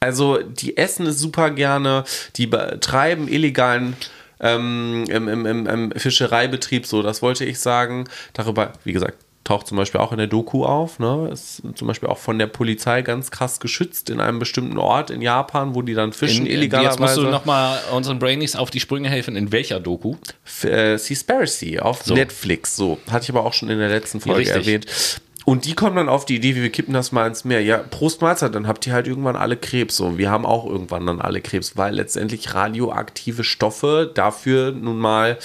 Also, 0.00 0.38
die 0.38 0.76
essen 0.76 1.06
es 1.06 1.18
super 1.18 1.50
gerne, 1.50 2.04
die 2.36 2.46
betreiben 2.46 3.26
illegalen 3.28 3.96
ähm, 4.40 5.04
im, 5.08 5.28
im, 5.28 5.46
im, 5.46 5.66
im 5.66 5.92
Fischereibetrieb, 5.92 6.86
so, 6.86 7.02
das 7.02 7.22
wollte 7.22 7.44
ich 7.44 7.58
sagen. 7.58 8.04
Darüber, 8.34 8.72
wie 8.84 8.92
gesagt, 8.92 9.18
taucht 9.44 9.66
zum 9.66 9.76
Beispiel 9.76 10.00
auch 10.00 10.10
in 10.10 10.18
der 10.18 10.26
Doku 10.26 10.64
auf, 10.64 10.98
ne? 10.98 11.28
Ist 11.32 11.62
zum 11.74 11.86
Beispiel 11.86 12.08
auch 12.08 12.18
von 12.18 12.38
der 12.38 12.46
Polizei 12.46 13.02
ganz 13.02 13.30
krass 13.30 13.60
geschützt 13.60 14.10
in 14.10 14.20
einem 14.20 14.38
bestimmten 14.38 14.78
Ort 14.78 15.10
in 15.10 15.20
Japan, 15.22 15.74
wo 15.74 15.82
die 15.82 15.94
dann 15.94 16.12
fischen 16.12 16.46
in, 16.46 16.52
in, 16.52 16.58
illegalerweise. 16.58 16.90
jetzt 16.90 17.00
musst 17.00 17.16
du 17.16 17.30
nochmal 17.30 17.78
unseren 17.92 18.18
Brainies 18.18 18.56
auf 18.56 18.70
die 18.70 18.80
Sprünge 18.80 19.10
helfen. 19.10 19.36
In 19.36 19.52
welcher 19.52 19.80
Doku? 19.80 20.16
F- 20.44 20.64
äh, 20.64 20.96
Seaspiracy 20.96 21.78
auf 21.78 22.06
Netflix. 22.06 22.74
So, 22.74 22.98
hatte 23.10 23.24
ich 23.24 23.30
aber 23.30 23.44
auch 23.44 23.52
schon 23.52 23.68
in 23.68 23.78
der 23.78 23.90
letzten 23.90 24.20
Folge 24.20 24.40
richtig. 24.40 24.56
erwähnt. 24.56 24.86
Und 25.44 25.66
die 25.66 25.74
kommen 25.74 25.96
dann 25.96 26.08
auf 26.08 26.24
die 26.24 26.36
Idee, 26.36 26.54
wir 26.54 26.70
kippen 26.70 26.94
das 26.94 27.12
mal 27.12 27.26
ins 27.26 27.44
Meer. 27.44 27.62
Ja, 27.62 27.78
Prost 27.78 28.22
Mahlzeit, 28.22 28.54
dann 28.54 28.66
habt 28.66 28.86
ihr 28.86 28.92
halt 28.94 29.06
irgendwann 29.06 29.36
alle 29.36 29.56
Krebs. 29.56 29.96
So, 29.96 30.16
wir 30.16 30.30
haben 30.30 30.46
auch 30.46 30.66
irgendwann 30.66 31.06
dann 31.06 31.20
alle 31.20 31.40
Krebs, 31.40 31.76
weil 31.76 31.94
letztendlich 31.94 32.54
radioaktive 32.54 33.44
Stoffe 33.44 34.10
dafür 34.14 34.72
nun 34.72 34.98
mal 34.98 35.38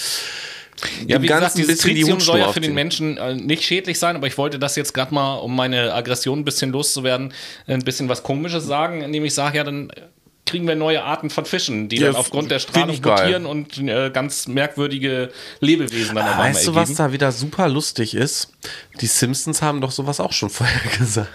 Ja, 1.06 1.22
wie 1.22 1.28
gesagt, 1.28 1.58
dieses 1.58 1.80
Tritium 1.80 2.22
soll 2.22 2.40
ja 2.40 2.54
für 2.54 2.62
den. 2.62 2.74
Menschen 2.74 3.18
äh, 3.18 3.36
nicht 3.36 3.64
schädlich 3.64 4.00
sein, 4.00 4.16
aber 4.16 4.28
ich 4.28 4.38
wollte 4.38 4.58
das 4.60 4.78
jetzt 4.78 4.94
gerade 4.94 5.14
mal, 5.14 5.36
um 5.36 5.56
meine 5.56 5.94
Aggression 5.94 6.40
ein 6.40 6.46
bisschen 6.46 6.72
loszuwerden, 6.72 7.34
ein 7.68 7.82
bisschen 7.82 8.08
was 8.08 8.24
Komisches 8.24 8.66
sagen, 8.66 9.02
indem 9.02 9.26
ich 9.26 9.34
sage, 9.34 9.58
ja, 9.58 9.64
dann 9.66 9.92
kriegen 10.50 10.68
wir 10.68 10.76
neue 10.76 11.04
Arten 11.04 11.30
von 11.30 11.46
Fischen, 11.46 11.90
die 11.90 11.98
Ja, 11.98 12.08
dann 12.08 12.16
aufgrund 12.16 12.50
der 12.50 12.60
Strahlung 12.60 12.96
mutieren 13.02 13.46
und 13.46 13.78
äh, 13.78 14.10
ganz 14.12 14.48
merkwürdige 14.48 15.32
Lebewesen 15.60 16.16
dann 16.16 16.28
einmal 16.28 16.50
Weißt 16.50 16.68
du, 16.68 16.76
was 16.76 16.94
da 16.96 17.12
wieder 17.14 17.32
super 17.32 17.70
lustig 17.70 18.16
ist? 18.16 18.50
Die 19.00 19.08
Simpsons 19.08 19.62
haben 19.62 19.80
doch 19.80 19.92
sowas 19.92 20.20
auch 20.20 20.34
schon 20.34 20.50
vorher 20.50 20.82
gesagt. 20.98 21.30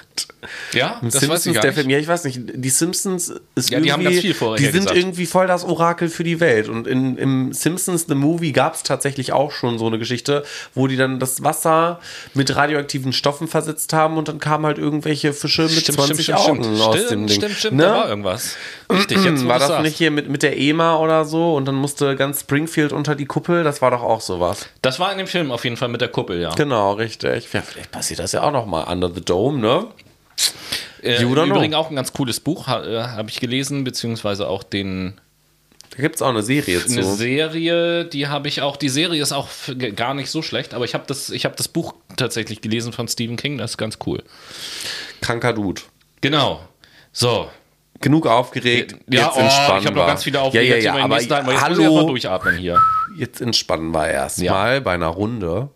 Ja, 0.73 0.99
das 1.03 1.15
weiß 1.15 1.21
Simpsons, 1.21 1.47
ich 1.47 1.55
gar 1.55 1.63
der. 1.63 1.73
Film, 1.73 1.91
ja, 1.91 1.99
ich 1.99 2.09
weiß 2.09 2.25
nicht. 2.25 2.41
Die 2.55 2.69
Simpsons 2.71 3.29
ist 3.55 3.71
Ja, 3.71 3.81
die 3.81 3.89
irgendwie, 3.89 3.93
haben 3.93 4.05
ganz 4.05 4.21
viel 4.21 4.35
vorher 4.35 4.59
Die 4.59 4.65
sind 4.73 4.83
gesagt. 4.83 4.97
irgendwie 4.97 5.27
voll 5.27 5.47
das 5.47 5.65
Orakel 5.65 6.09
für 6.09 6.25
die 6.25 6.41
Welt. 6.41 6.69
Und 6.69 6.87
in, 6.87 7.17
im 7.17 7.53
Simpsons 7.53 8.07
The 8.09 8.15
Movie 8.15 8.53
gab 8.53 8.75
es 8.75 8.83
tatsächlich 8.83 9.33
auch 9.33 9.51
schon 9.53 9.79
so 9.79 9.87
eine 9.87 9.99
Geschichte, 9.99 10.45
wo 10.75 10.87
die 10.87 10.97
dann 10.97 11.19
das 11.21 11.43
Wasser 11.45 12.01
mit 12.35 12.55
radioaktiven 12.55 13.13
Stoffen 13.13 13.49
versetzt 13.49 13.93
haben 13.93 14.17
und 14.19 14.29
dann 14.29 14.39
kamen 14.39 14.67
halt 14.67 14.79
irgendwelche 14.79 15.33
Fische 15.33 15.63
mit 15.63 15.85
20 15.85 16.35
Augen 16.35 16.81
aus 16.81 16.95
stimmt, 16.97 17.11
dem 17.11 17.27
Ding. 17.27 17.37
Stimmt, 17.37 17.55
stimmt, 17.57 17.77
Ne? 17.79 17.83
da 17.85 17.95
war 17.95 18.09
irgendwas. 18.09 18.57
Richtig, 18.93 19.25
jetzt 19.25 19.47
War 19.49 19.59
das 19.59 19.69
sagst. 19.69 19.85
nicht 19.85 19.97
hier 19.97 20.11
mit, 20.11 20.29
mit 20.29 20.43
der 20.43 20.59
EMA 20.59 20.99
oder 20.99 21.25
so 21.25 21.55
und 21.55 21.67
dann 21.67 21.75
musste 21.75 22.17
ganz 22.17 22.41
Springfield 22.41 22.93
unter 22.93 23.15
die 23.15 23.27
Kuppel? 23.27 23.65
Das 23.65 23.83
war 23.83 23.91
doch 23.91 24.03
auch 24.03 24.21
sowas. 24.21 24.67
Das 24.83 25.01
war 25.01 25.11
in 25.13 25.19
dem 25.19 25.27
Film 25.27 25.51
auf 25.51 25.65
jeden 25.65 25.77
Fall 25.77 25.89
mit 25.89 26.01
der 26.01 26.09
Kuppel, 26.09 26.41
ja. 26.41 26.55
Genau, 26.55 26.93
richtig. 26.93 27.53
Ja, 27.53 27.63
vielleicht 27.63 27.91
passiert 27.91 28.21
das 28.21 28.33
ja 28.33 28.43
auch 28.43 28.53
noch 28.53 28.67
mal 28.67 28.85
Under 28.85 29.11
the 29.15 29.21
Dome, 29.25 29.59
ne? 29.59 29.87
Äh, 31.03 31.23
Im 31.23 31.33
don't 31.33 31.47
know. 31.47 31.57
Übrigen 31.57 31.75
auch 31.75 31.90
ein 31.90 31.97
ganz 31.97 32.12
cooles 32.12 32.40
Buch, 32.40 32.66
äh, 32.68 32.70
habe 33.03 33.29
ich 33.29 33.40
gelesen, 33.40 33.85
beziehungsweise 33.85 34.49
auch 34.49 34.62
den 34.62 35.20
Da 35.97 36.03
gibt 36.03 36.16
es 36.16 36.23
auch 36.23 36.31
eine 36.31 36.42
Serie 36.42 36.79
eine 36.79 36.87
zu. 36.87 37.14
Serie, 37.14 38.05
die 38.07 38.27
habe 38.29 38.49
ich 38.49 38.62
auch, 38.62 38.77
die 38.77 38.88
Serie 38.88 39.20
ist 39.23 39.33
auch 39.33 39.49
gar 39.97 40.14
nicht 40.14 40.31
so 40.31 40.40
schlecht, 40.42 40.73
aber 40.75 40.85
ich 40.87 40.94
habe 40.94 41.05
das, 41.07 41.31
ich 41.31 41.44
habe 41.44 41.55
das 41.57 41.68
Buch 41.68 41.94
tatsächlich 42.16 42.61
gelesen 42.62 42.92
von 42.92 43.07
Stephen 43.07 43.37
King, 43.37 43.59
das 43.59 43.73
ist 43.73 43.77
ganz 43.77 43.99
cool. 44.07 44.23
Kranker 45.20 45.53
Dude. 45.53 45.83
Genau. 46.20 46.61
So. 47.12 47.49
genug 48.01 48.27
aufgeregt. 48.27 48.97
Ja, 49.09 49.27
jetzt 49.27 49.37
oh, 49.37 49.40
entspannen 49.40 49.81
ich 49.81 49.87
habe 49.87 49.97
noch 49.97 50.07
ganz 50.07 50.25
viele 50.25 50.38
Ja, 50.38 50.42
Aufreger. 50.44 50.79
ja, 50.79 50.97
ja, 50.97 51.05
aber 51.05 51.20
jetzt 51.20 51.31
mal 51.31 51.61
hallo, 51.61 52.07
durchatmen 52.09 52.57
hier. 52.57 52.81
jetzt 53.16 53.40
entspannen 53.40 53.92
wir 53.92 54.09
erstmal 54.09 54.81
bei 54.81 54.92
einer 54.94 55.09
Runde. 55.09 55.68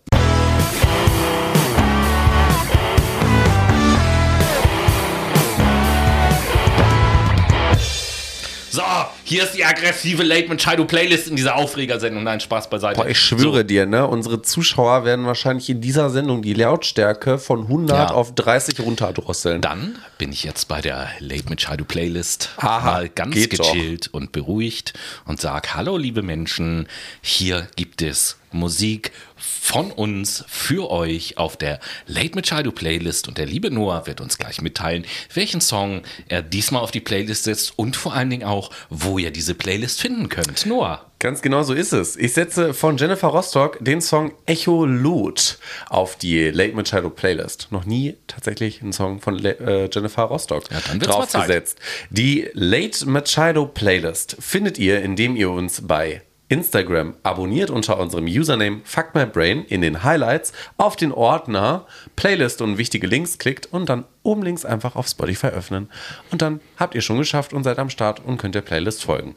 So, 8.79 8.85
hier 9.25 9.43
ist 9.43 9.51
die 9.57 9.65
aggressive 9.65 10.23
Late 10.23 10.47
Machado 10.47 10.85
Playlist 10.85 11.27
in 11.27 11.35
dieser 11.35 11.57
Aufregersendung. 11.57 12.23
Nein, 12.23 12.39
Spaß 12.39 12.69
beiseite. 12.69 12.95
Boah, 13.01 13.09
ich 13.09 13.19
schwöre 13.19 13.65
dir, 13.65 13.85
ne, 13.85 14.07
unsere 14.07 14.41
Zuschauer 14.41 15.03
werden 15.03 15.25
wahrscheinlich 15.25 15.69
in 15.69 15.81
dieser 15.81 16.09
Sendung 16.09 16.41
die 16.41 16.53
Lautstärke 16.53 17.39
von 17.39 17.63
100 17.63 17.97
Ja. 17.97 18.15
auf 18.15 18.33
30 18.35 18.79
runterdrosseln. 18.79 19.61
Dann 19.61 19.97
bin 20.17 20.31
ich 20.31 20.45
jetzt 20.45 20.69
bei 20.69 20.79
der 20.79 21.09
Late 21.19 21.49
Machado 21.49 21.83
Playlist 21.83 22.51
Aha, 22.55 22.79
mal 22.91 23.09
ganz 23.09 23.35
geht 23.35 23.59
doch. 23.59 23.69
gechillt 23.73 24.07
und 24.13 24.31
beruhigt 24.31 24.93
und 25.25 25.41
sag: 25.41 25.75
Hallo, 25.75 25.97
liebe 25.97 26.21
Menschen, 26.21 26.87
hier 27.21 27.67
gibt 27.75 28.01
es 28.01 28.37
Musik 28.51 29.11
von 29.37 29.91
uns 29.91 30.43
für 30.47 30.89
euch 30.89 31.37
auf 31.37 31.57
der 31.57 31.79
Late 32.07 32.35
Machado 32.35 32.71
Playlist 32.71 33.27
und 33.27 33.37
der 33.37 33.45
liebe 33.45 33.71
Noah 33.71 34.07
wird 34.07 34.21
uns 34.21 34.37
gleich 34.37 34.61
mitteilen, 34.61 35.05
welchen 35.33 35.61
Song 35.61 36.01
er 36.27 36.41
diesmal 36.41 36.81
auf 36.81 36.91
die 36.91 36.99
Playlist 36.99 37.43
setzt 37.43 37.77
und 37.77 37.95
vor 37.95 38.13
allen 38.13 38.29
Dingen 38.29 38.43
auch, 38.43 38.71
wo 38.89 39.17
ihr 39.17 39.31
diese 39.31 39.53
Playlist 39.53 40.01
finden 40.01 40.29
könnt. 40.29 40.65
Noah. 40.65 41.05
Ganz 41.19 41.41
genau 41.41 41.63
so 41.63 41.73
ist 41.73 41.91
es. 41.91 42.15
Ich 42.15 42.33
setze 42.33 42.73
von 42.73 42.95
Jennifer 42.95 43.27
Rostock 43.27 43.77
den 43.81 43.99
Song 43.99 44.31
Echo 44.45 44.85
Lot 44.85 45.59
auf 45.89 46.15
die 46.15 46.49
Late 46.49 46.73
Machado 46.73 47.09
Playlist. 47.09 47.67
Noch 47.71 47.85
nie 47.85 48.15
tatsächlich 48.27 48.81
einen 48.81 48.93
Song 48.93 49.19
von 49.19 49.35
Le 49.37 49.59
äh, 49.59 49.89
Jennifer 49.93 50.23
Rostock 50.23 50.63
Ja, 50.71 50.79
draufgesetzt. 50.97 51.77
Die 52.09 52.49
Late 52.53 53.05
Machado 53.05 53.65
Playlist 53.65 54.37
findet 54.39 54.77
ihr, 54.77 55.01
indem 55.01 55.35
ihr 55.35 55.49
uns 55.49 55.81
bei 55.85 56.21
Instagram 56.49 57.15
abonniert 57.23 57.69
unter 57.69 57.99
unserem 57.99 58.25
Username 58.25 58.81
FuckMyBrain 58.83 59.63
in 59.65 59.81
den 59.81 60.03
Highlights 60.03 60.51
auf 60.77 60.95
den 60.95 61.11
Ordner 61.11 61.85
Playlist 62.15 62.61
und 62.61 62.77
wichtige 62.77 63.07
Links 63.07 63.37
klickt 63.37 63.67
und 63.67 63.87
dann 63.87 64.05
oben 64.23 64.43
links 64.43 64.65
einfach 64.65 64.95
auf 64.95 65.07
Spotify 65.07 65.47
öffnen. 65.47 65.89
Und 66.31 66.41
dann 66.41 66.59
habt 66.77 66.95
ihr 66.95 67.01
schon 67.01 67.19
geschafft 67.19 67.53
und 67.53 67.63
seid 67.63 67.79
am 67.79 67.89
Start 67.89 68.19
und 68.25 68.37
könnt 68.37 68.55
der 68.55 68.61
Playlist 68.61 69.03
folgen. 69.03 69.35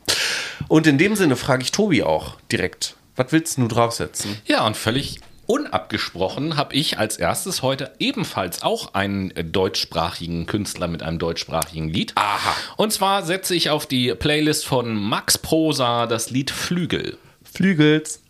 Und 0.68 0.86
in 0.86 0.98
dem 0.98 1.14
Sinne 1.14 1.36
frage 1.36 1.62
ich 1.62 1.70
Tobi 1.70 2.02
auch 2.02 2.36
direkt, 2.50 2.96
was 3.14 3.30
willst 3.30 3.58
du 3.58 3.68
draufsetzen? 3.68 4.38
Ja, 4.46 4.66
und 4.66 4.76
völlig 4.76 5.20
unabgesprochen 5.46 6.56
habe 6.56 6.74
ich 6.74 6.98
als 6.98 7.16
erstes 7.16 7.62
heute 7.62 7.92
ebenfalls 7.98 8.62
auch 8.62 8.94
einen 8.94 9.30
äh, 9.32 9.44
deutschsprachigen 9.44 10.46
Künstler 10.46 10.88
mit 10.88 11.02
einem 11.02 11.18
deutschsprachigen 11.18 11.88
Lied. 11.88 12.12
Aha. 12.16 12.54
Und 12.76 12.92
zwar 12.92 13.22
setze 13.24 13.54
ich 13.54 13.70
auf 13.70 13.86
die 13.86 14.14
Playlist 14.14 14.66
von 14.66 14.94
Max 14.94 15.38
Prosa 15.38 16.06
das 16.06 16.30
Lied 16.30 16.50
Flügel. 16.50 17.18
Flügels. 17.44 18.22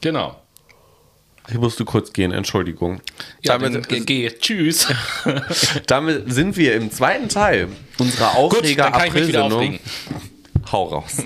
Genau. 0.00 0.40
Ich 1.48 1.54
musste 1.58 1.84
kurz 1.84 2.12
gehen, 2.12 2.32
Entschuldigung. 2.32 3.00
Ja, 3.42 3.56
damit, 3.56 3.74
dann 3.74 3.82
ge- 3.84 4.00
geh. 4.00 4.30
Tschüss. 4.30 4.88
damit 5.86 6.32
sind 6.32 6.56
wir 6.56 6.74
im 6.74 6.90
zweiten 6.90 7.28
Teil 7.28 7.68
unserer 7.98 8.34
Aufreger-April-Sendung. 8.36 9.78
Hau 10.72 10.84
raus. 10.84 11.16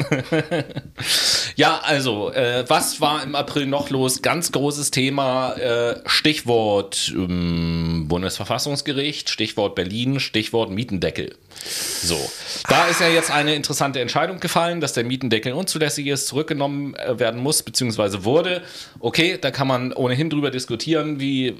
Ja, 1.57 1.81
also, 1.83 2.33
äh, 2.33 2.65
was 2.69 3.03
war 3.03 3.23
im 3.23 3.35
April 3.35 3.67
noch 3.67 3.91
los? 3.91 4.23
Ganz 4.23 4.51
großes 4.51 4.91
Thema, 4.93 5.53
äh, 5.55 6.01
Stichwort 6.07 7.13
ähm, 7.15 8.07
Bundesverfassungsgericht, 8.09 9.29
Stichwort 9.29 9.75
Berlin, 9.75 10.21
Stichwort 10.21 10.71
Mietendeckel. 10.71 11.37
So, 12.03 12.19
da 12.69 12.87
ist 12.87 13.01
ja 13.01 13.09
jetzt 13.09 13.31
eine 13.31 13.55
interessante 13.55 14.01
Entscheidung 14.01 14.41
gefallen, 14.41 14.81
dass 14.81 14.95
der 14.95 15.05
Mietendeckel 15.05 15.53
unzulässig 15.53 16.07
ist, 16.07 16.29
zurückgenommen 16.29 16.95
äh, 16.95 17.19
werden 17.19 17.43
muss, 17.43 17.63
beziehungsweise 17.63 18.25
wurde. 18.25 18.63
Okay, 18.99 19.37
da 19.39 19.51
kann 19.51 19.69
man 19.69 19.93
ohnehin 19.93 20.31
drüber 20.31 20.51
diskutieren, 20.51 21.21
wie 21.21 21.57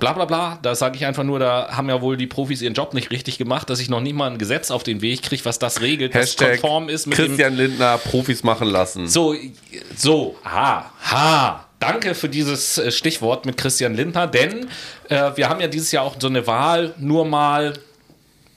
bla 0.00 0.12
bla 0.12 0.24
bla. 0.24 0.58
Da 0.62 0.74
sage 0.74 0.96
ich 0.96 1.06
einfach 1.06 1.22
nur, 1.22 1.38
da 1.38 1.68
haben 1.70 1.88
ja 1.88 2.00
wohl 2.00 2.16
die 2.16 2.26
Profis 2.26 2.62
ihren 2.62 2.74
Job 2.74 2.94
nicht 2.94 3.10
richtig 3.10 3.38
gemacht, 3.38 3.70
dass 3.70 3.78
ich 3.78 3.88
noch 3.88 4.00
nicht 4.00 4.14
mal 4.14 4.30
ein 4.30 4.38
Gesetz 4.38 4.70
auf 4.70 4.82
den 4.82 5.02
Weg 5.02 5.22
kriege, 5.22 5.44
was 5.44 5.58
das 5.58 5.80
regelt, 5.80 6.14
was 6.14 6.22
Hashtag 6.22 6.60
konform 6.60 6.88
ist 6.88 7.06
mit 7.06 7.16
Christian 7.16 7.54
Lindner 7.54 7.98
Profis 7.98 8.42
machen 8.42 8.68
lassen. 8.68 9.06
so, 9.06 9.34
so, 9.96 10.36
ha, 10.44 10.90
ha. 11.10 11.66
Danke 11.78 12.14
für 12.14 12.28
dieses 12.28 12.76
äh, 12.76 12.90
Stichwort 12.90 13.46
mit 13.46 13.56
Christian 13.56 13.94
Lindner, 13.94 14.26
denn 14.26 14.68
äh, 15.08 15.30
wir 15.36 15.48
haben 15.48 15.60
ja 15.60 15.68
dieses 15.68 15.92
Jahr 15.92 16.04
auch 16.04 16.16
so 16.18 16.26
eine 16.26 16.46
Wahl 16.46 16.94
nur 16.98 17.24
mal 17.24 17.72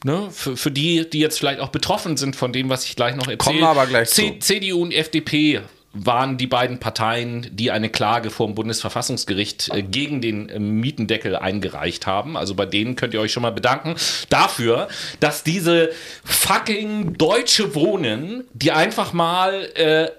ne, 0.04 0.28
für, 0.30 0.58
für 0.58 0.72
die, 0.72 1.10
die 1.10 1.20
jetzt 1.20 1.40
vielleicht 1.40 1.62
auch 1.62 1.70
betroffen 1.70 2.18
sind 2.18 2.36
von 2.36 2.52
dem, 2.52 2.70
was 2.70 2.84
ich 2.84 2.96
gleich 2.96 3.16
noch 3.16 3.28
erzähle. 3.28 3.38
Kommen 3.38 3.60
wir 3.60 3.70
aber 3.70 3.88
gleich 3.88 4.10
C 4.10 4.40
zu. 4.40 4.40
CDU 4.40 4.82
und 4.82 4.92
FDP 4.92 5.62
waren 5.94 6.38
die 6.38 6.48
beiden 6.48 6.80
Parteien, 6.80 7.48
die 7.52 7.70
eine 7.70 7.90
Klage 7.90 8.32
vor 8.32 8.48
dem 8.48 8.56
Bundesverfassungsgericht 8.56 9.70
äh, 9.72 9.84
gegen 9.84 10.22
den 10.22 10.50
äh, 10.50 10.60
Mietendeckel 10.60 11.36
eingereicht 11.36 12.08
haben. 12.08 12.36
Also 12.36 12.56
bei 12.56 12.66
denen 12.66 12.96
könnt 12.96 13.14
ihr 13.14 13.22
euch 13.22 13.32
schon 13.32 13.44
mal 13.44 13.52
bedanken 13.52 13.96
dafür, 14.30 14.88
dass 15.20 15.44
diese 15.44 15.92
fucking 16.24 17.14
deutsche 17.14 17.76
Wohnen, 17.76 18.46
die 18.54 18.72
einfach 18.72 19.14
mal 19.14 19.70
äh, 19.76 20.10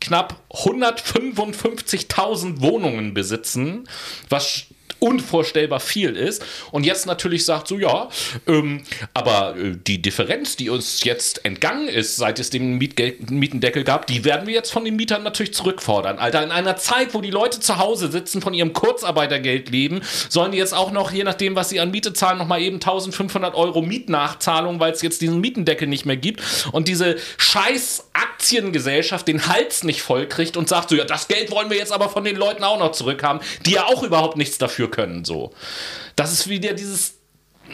knapp 0.00 0.40
155.000 0.52 2.60
Wohnungen 2.60 3.12
besitzen, 3.12 3.88
was 4.28 4.66
unvorstellbar 4.98 5.80
viel 5.80 6.16
ist 6.16 6.44
und 6.72 6.84
jetzt 6.84 7.06
natürlich 7.06 7.44
sagt 7.44 7.68
so 7.68 7.78
ja, 7.78 8.08
ähm, 8.46 8.82
aber 9.14 9.56
äh, 9.56 9.76
die 9.76 10.00
Differenz, 10.00 10.56
die 10.56 10.70
uns 10.70 11.04
jetzt 11.04 11.44
entgangen 11.44 11.88
ist, 11.88 12.16
seit 12.16 12.38
es 12.38 12.50
den 12.50 12.78
Mietgel 12.78 13.14
Mietendeckel 13.28 13.84
gab, 13.84 14.06
die 14.06 14.24
werden 14.24 14.46
wir 14.46 14.54
jetzt 14.54 14.72
von 14.72 14.84
den 14.84 14.96
Mietern 14.96 15.22
natürlich 15.22 15.54
zurückfordern. 15.54 16.18
Alter, 16.18 16.42
in 16.42 16.50
einer 16.50 16.76
Zeit, 16.76 17.14
wo 17.14 17.20
die 17.20 17.30
Leute 17.30 17.60
zu 17.60 17.78
Hause 17.78 18.10
sitzen, 18.10 18.40
von 18.40 18.54
ihrem 18.54 18.72
Kurzarbeitergeld 18.72 19.70
leben, 19.70 20.00
sollen 20.28 20.52
die 20.52 20.58
jetzt 20.58 20.74
auch 20.74 20.92
noch, 20.92 21.12
je 21.12 21.24
nachdem, 21.24 21.56
was 21.56 21.68
sie 21.68 21.80
an 21.80 21.90
Miete 21.90 22.12
zahlen, 22.12 22.38
noch 22.38 22.46
mal 22.46 22.60
eben 22.60 22.76
1500 22.76 23.54
Euro 23.54 23.82
Mietnachzahlung, 23.82 24.80
weil 24.80 24.92
es 24.92 25.02
jetzt 25.02 25.20
diesen 25.20 25.40
Mietendeckel 25.40 25.88
nicht 25.88 26.06
mehr 26.06 26.16
gibt 26.16 26.42
und 26.72 26.88
diese 26.88 27.16
scheiß 27.38 28.08
Aktiengesellschaft 28.12 29.28
den 29.28 29.46
Hals 29.46 29.82
nicht 29.82 30.02
voll 30.02 30.26
kriegt 30.26 30.56
und 30.56 30.68
sagt 30.68 30.90
so, 30.90 30.96
ja, 30.96 31.04
das 31.04 31.28
Geld 31.28 31.50
wollen 31.50 31.70
wir 31.70 31.76
jetzt 31.76 31.92
aber 31.92 32.08
von 32.08 32.24
den 32.24 32.36
Leuten 32.36 32.64
auch 32.64 32.78
noch 32.78 32.92
zurückhaben, 32.92 33.40
die 33.64 33.72
ja 33.72 33.86
auch 33.86 34.02
überhaupt 34.02 34.36
nichts 34.36 34.58
dafür 34.58 34.85
können, 34.88 35.24
so. 35.24 35.52
Das 36.14 36.32
ist 36.32 36.48
wieder 36.48 36.72
dieses, 36.74 37.14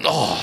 oh, 0.04 0.36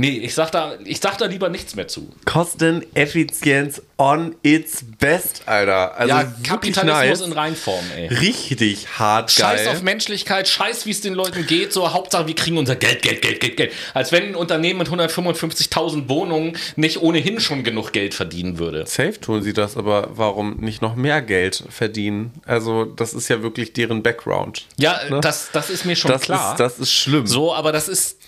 nee, 0.00 0.18
ich 0.18 0.34
sag 0.34 0.50
da, 0.50 0.74
ich 0.84 0.98
sag 1.00 1.18
da 1.18 1.26
lieber 1.26 1.48
nichts 1.48 1.76
mehr 1.76 1.86
zu. 1.88 2.10
Kosteneffizienz 2.24 3.82
on 3.98 4.34
its 4.42 4.82
best, 4.98 5.42
Alter. 5.46 5.96
Also 5.96 6.14
Ja, 6.14 6.32
Kapitalismus 6.42 7.18
nice. 7.20 7.20
in 7.28 7.32
Reinform, 7.32 7.84
ey. 7.96 8.06
Richtig 8.08 8.98
hart 8.98 9.30
Scheiß 9.30 9.64
geil. 9.64 9.68
auf 9.76 9.82
Menschlichkeit, 9.82 10.48
scheiß 10.48 10.86
wie 10.86 10.90
es 10.90 11.00
den 11.02 11.12
Leuten 11.14 11.46
geht, 11.46 11.72
so 11.72 11.92
Hauptsache 11.92 12.26
wir 12.26 12.34
kriegen 12.34 12.56
unser 12.56 12.76
Geld, 12.76 13.02
Geld, 13.02 13.20
Geld, 13.22 13.40
Geld, 13.40 13.56
Geld. 13.56 13.72
Als 13.94 14.10
wenn 14.12 14.28
ein 14.28 14.34
Unternehmen 14.34 14.78
mit 14.78 14.88
155.000 14.88 16.08
Wohnungen 16.08 16.56
nicht 16.76 17.02
ohnehin 17.02 17.40
schon 17.40 17.62
genug 17.62 17.92
Geld 17.92 18.14
verdienen 18.14 18.58
würde. 18.58 18.86
Safe 18.86 19.20
tun 19.20 19.42
sie 19.42 19.52
das, 19.52 19.76
aber 19.76 20.08
warum 20.14 20.56
nicht 20.60 20.80
noch 20.82 20.96
mehr 20.96 21.20
Geld 21.20 21.62
verdienen? 21.68 22.32
Also, 22.46 22.84
das 22.86 23.12
ist 23.12 23.28
ja 23.28 23.42
wirklich 23.42 23.72
deren 23.74 24.02
Background. 24.02 24.66
Ja, 24.78 24.98
Ne? 25.10 25.20
das, 25.20 25.50
das 25.52 25.70
ist 25.70 25.84
mir 25.84 25.96
schon 25.96 26.10
Das 26.10 26.22
klar. 26.22 26.52
ist, 26.52 26.60
das 26.60 26.78
ist 26.78 26.92
schlimm. 26.92 27.26
so, 27.26 27.54
aber 27.54 27.72
das 27.72 27.88
ist 27.88 28.19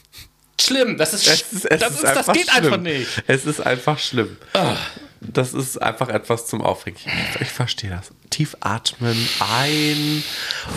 schlimm. 0.64 0.96
Das 0.98 1.12
ist, 1.14 1.26
Es 1.26 1.42
ist, 1.52 1.64
es 1.66 1.78
das, 1.80 1.92
ist 1.94 2.04
ist, 2.04 2.16
das 2.16 2.26
geht 2.28 2.50
schlimm. 2.50 2.64
einfach 2.64 2.76
nicht. 2.78 3.08
Ah. 3.18 3.22
Es 3.26 3.44
ist 3.46 3.60
einfach 3.60 3.98
schlimm. 3.98 4.36
Das 5.20 5.54
ist 5.54 5.80
einfach 5.80 6.08
etwas 6.08 6.46
zum 6.46 6.62
Aufregen. 6.62 6.98
Ich, 7.34 7.40
ich 7.42 7.48
verstehe 7.48 7.90
das. 7.90 8.10
Tief 8.30 8.56
atmen, 8.60 9.28
ein 9.38 10.24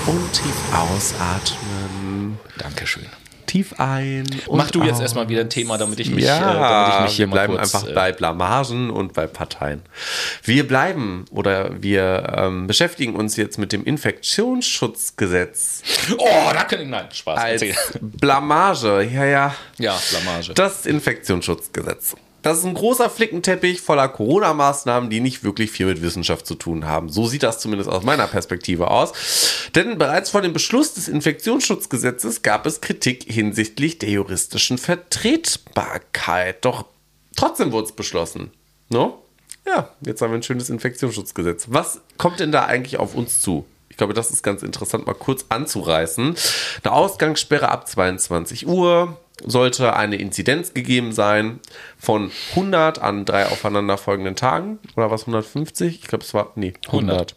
und 0.06 0.34
tief 0.34 0.56
ausatmen. 0.74 2.38
Dankeschön. 2.58 3.08
Tief 3.46 3.80
ein. 3.80 4.26
Und 4.48 4.58
Mach 4.58 4.72
du 4.72 4.82
jetzt 4.84 4.96
aus. 4.96 5.02
erstmal 5.02 5.30
wieder 5.30 5.42
ein 5.42 5.50
Thema, 5.50 5.78
damit 5.78 6.00
ich 6.00 6.10
mich, 6.10 6.26
ja, 6.26 6.38
äh, 6.38 6.60
damit 6.60 6.94
ich 6.96 7.02
mich 7.04 7.16
hier 7.16 7.26
wir 7.26 7.30
mal 7.30 7.34
bleiben 7.48 7.56
kurz, 7.58 7.76
einfach 7.76 7.90
äh, 7.90 7.94
bei 7.94 8.12
Blamagen 8.12 8.90
und 8.90 9.14
bei 9.14 9.28
Parteien. 9.28 9.82
Wir 10.44 10.68
bleiben 10.68 11.26
oder 11.32 11.82
wir 11.82 12.34
ähm, 12.36 12.68
beschäftigen 12.68 13.16
uns 13.16 13.36
jetzt 13.38 13.58
mit 13.58 13.72
dem 13.72 13.84
Infektionsschutzgesetz 13.84 15.84
Oh, 16.18 16.28
da 16.54 16.64
kann 16.64 16.82
ich. 16.82 16.88
Nein, 16.88 17.08
Spaß. 17.12 17.40
als. 17.40 17.64
Blamage. 18.02 19.04
Ja, 19.04 19.26
ja. 19.26 19.56
Ja, 19.78 20.00
Blamage. 20.12 20.54
Das 20.54 20.86
Infektionsschutzgesetz. 20.86 22.16
Das 22.46 22.60
ist 22.60 22.66
ein 22.66 22.76
großer 22.76 23.10
Flickenteppich 23.10 23.82
voller 23.82 24.08
Corona-Maßnahmen, 24.08 25.10
die 25.10 25.20
nicht 25.20 25.44
wirklich 25.44 25.72
viel 25.72 25.88
mit 25.88 26.04
Wissenschaft 26.04 26.46
zu 26.46 26.54
tun 26.54 26.86
haben. 26.86 27.10
So 27.10 27.26
sieht 27.26 27.42
das 27.42 27.58
zumindest 27.58 27.90
aus 27.90 28.04
meiner 28.04 28.28
Perspektive 28.28 28.92
aus. 28.92 29.14
Denn 29.74 29.98
bereits 29.98 30.30
vor 30.30 30.44
dem 30.44 30.54
Beschluss 30.54 30.94
des 30.94 31.08
Infektionsschutzgesetzes 31.08 32.44
gab 32.44 32.68
es 32.68 32.82
Kritik 32.82 33.24
hinsichtlich 33.28 33.98
der 33.98 34.10
juristischen 34.10 34.78
Vertretbarkeit. 34.78 36.64
Doch 36.64 36.86
trotzdem 37.36 37.72
wurde 37.72 37.88
es 37.88 37.94
beschlossen. 37.94 38.52
No? 38.90 39.24
Ja, 39.66 39.90
jetzt 40.02 40.22
haben 40.22 40.30
wir 40.30 40.38
ein 40.38 40.44
schönes 40.44 40.70
Infektionsschutzgesetz. 40.70 41.66
Was 41.70 42.02
kommt 42.20 42.40
denn 42.40 42.52
da 42.52 42.66
eigentlich 42.66 42.98
auf 42.98 43.16
uns 43.16 43.42
zu? 43.42 43.66
Ich 43.90 43.98
glaube, 43.98 44.14
das 44.14 44.30
ist 44.30 44.44
ganz 44.44 44.62
interessant, 44.62 45.08
mal 45.08 45.16
kurz 45.16 45.46
anzureißen. 45.50 46.36
Eine 46.84 46.94
Ausgangssperre 46.94 47.70
ab 47.70 47.88
22 47.88 48.68
Uhr 48.68 49.18
sollte 49.44 49.96
eine 49.96 50.16
Inzidenz 50.16 50.74
gegeben 50.74 51.12
sein 51.12 51.60
von 51.98 52.32
100 52.52 53.00
an 53.00 53.26
drei 53.26 53.48
aufeinanderfolgenden 53.48 54.36
Tagen. 54.36 54.80
Oder 54.96 55.12
was, 55.12 55.22
150? 55.22 56.02
Ich 56.02 56.08
glaube, 56.08 56.24
es 56.24 56.34
war, 56.34 56.52
nee, 56.56 56.74
100. 56.88 57.36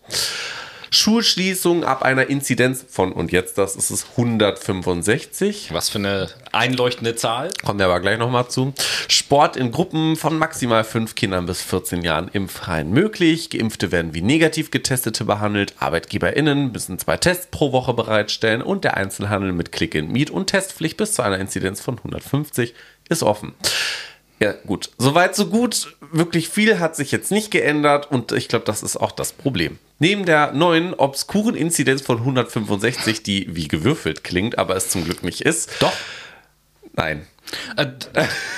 Schulschließung 0.90 1.85
ab 1.85 2.03
einer 2.03 2.29
Inzidenz 2.29 2.85
von, 2.88 3.12
und 3.12 3.33
jetzt 3.33 3.59
das 3.59 3.77
ist 3.77 3.90
es 3.90 4.07
165. 4.16 5.70
Was 5.72 5.88
für 5.88 5.98
eine 5.98 6.29
einleuchtende 6.53 7.14
Zahl. 7.16 7.51
Kommen 7.64 7.79
wir 7.79 7.87
aber 7.87 8.01
gleich 8.01 8.18
nochmal 8.18 8.48
zu. 8.48 8.72
Sport 9.09 9.57
in 9.57 9.70
Gruppen 9.70 10.16
von 10.16 10.38
maximal 10.38 10.85
fünf 10.85 11.14
Kindern 11.14 11.46
bis 11.46 11.62
14 11.62 12.03
Jahren 12.03 12.29
im 12.33 12.48
Freien 12.48 12.90
möglich. 12.90 13.51
Geimpfte 13.51 13.92
werden 13.92 14.14
wie 14.14 14.22
negativ 14.22 14.70
Getestete 14.70 15.24
behandelt. 15.24 15.74
ArbeitgeberInnen 15.79 16.72
müssen 16.72 16.98
zwei 16.98 17.16
Tests 17.16 17.48
pro 17.51 17.72
Woche 17.72 17.94
bereitstellen 17.94 18.62
und 18.62 18.85
der 18.85 18.96
Einzelhandel 18.96 19.53
mit 19.53 19.72
Click 19.72 19.94
and 19.96 20.11
Meet 20.11 20.31
und 20.31 20.46
Testpflicht 20.46 20.96
bis 20.96 21.12
zu 21.12 21.22
einer 21.22 21.38
Inzidenz 21.38 21.81
von 21.81 21.98
150 21.98 22.74
ist 23.09 23.22
offen. 23.22 23.55
Ja, 24.40 24.53
gut. 24.66 24.90
Soweit, 24.98 25.35
so 25.35 25.46
gut. 25.46 25.96
Wirklich 26.12 26.48
viel 26.48 26.79
hat 26.79 26.96
sich 26.96 27.11
jetzt 27.11 27.31
nicht 27.31 27.51
geändert 27.51 28.11
und 28.11 28.33
ich 28.33 28.48
glaube, 28.48 28.64
das 28.64 28.83
ist 28.83 28.96
auch 28.96 29.12
das 29.12 29.33
Problem. 29.33 29.79
Neben 29.98 30.24
der 30.24 30.53
neuen 30.53 30.94
obskuren 30.94 31.57
Inzidenz 31.57 32.03
von 32.03 32.18
165, 32.18 33.22
die 33.22 33.55
wie 33.55 33.66
gewürfelt 33.66 34.22
klingt, 34.22 34.57
aber 34.57 34.77
es 34.77 34.90
zum 34.90 35.05
Glück 35.05 35.24
nicht 35.24 35.40
ist. 35.40 35.70
Doch. 35.81 35.92
Nein. 36.94 37.27
Äh, 37.77 37.87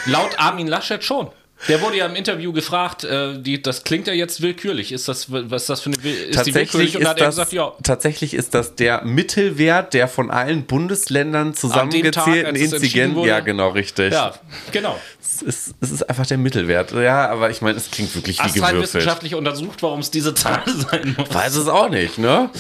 laut 0.06 0.38
Armin 0.38 0.66
Laschet 0.66 1.02
schon. 1.02 1.30
Der 1.68 1.80
wurde 1.82 1.96
ja 1.96 2.06
im 2.06 2.14
Interview 2.14 2.52
gefragt, 2.52 3.04
äh, 3.04 3.40
die, 3.40 3.60
das 3.60 3.84
klingt 3.84 4.06
ja 4.06 4.12
jetzt 4.12 4.40
willkürlich. 4.40 4.92
Ist 4.92 5.08
das, 5.08 5.30
was 5.30 5.62
ist 5.62 5.70
das 5.70 5.80
für 5.80 5.90
eine 5.90 5.96
ist 6.08 6.46
die 6.46 6.54
willkürlich? 6.54 6.96
Und 6.96 7.02
ist 7.02 7.08
hat 7.08 7.20
er 7.20 7.26
gesagt, 7.26 7.52
ja. 7.52 7.72
Tatsächlich 7.82 8.34
ist 8.34 8.54
das 8.54 8.74
der 8.76 9.04
Mittelwert 9.04 9.94
der 9.94 10.08
von 10.08 10.30
allen 10.30 10.64
Bundesländern 10.64 11.54
zusammengezählten 11.54 12.56
Inzidenz. 12.56 13.26
Ja, 13.26 13.40
genau, 13.40 13.70
richtig. 13.70 14.12
Ja, 14.12 14.34
genau. 14.72 14.98
Es 15.20 15.42
ist, 15.42 15.74
es 15.80 15.90
ist 15.90 16.08
einfach 16.08 16.26
der 16.26 16.38
Mittelwert. 16.38 16.92
Ja, 16.92 17.28
aber 17.28 17.50
ich 17.50 17.60
meine, 17.60 17.76
es 17.76 17.90
klingt 17.90 18.14
wirklich 18.14 18.38
wie 18.38 18.42
Hast 18.42 18.54
gewürfelt. 18.54 18.82
Wissenschaftlich 18.82 19.34
untersucht, 19.34 19.82
warum 19.82 20.00
es 20.00 20.10
diese 20.10 20.34
Zahl 20.34 20.62
sein 20.90 21.14
muss? 21.16 21.32
Weiß 21.32 21.56
es 21.56 21.68
auch 21.68 21.90
nicht, 21.90 22.18
ne? 22.18 22.50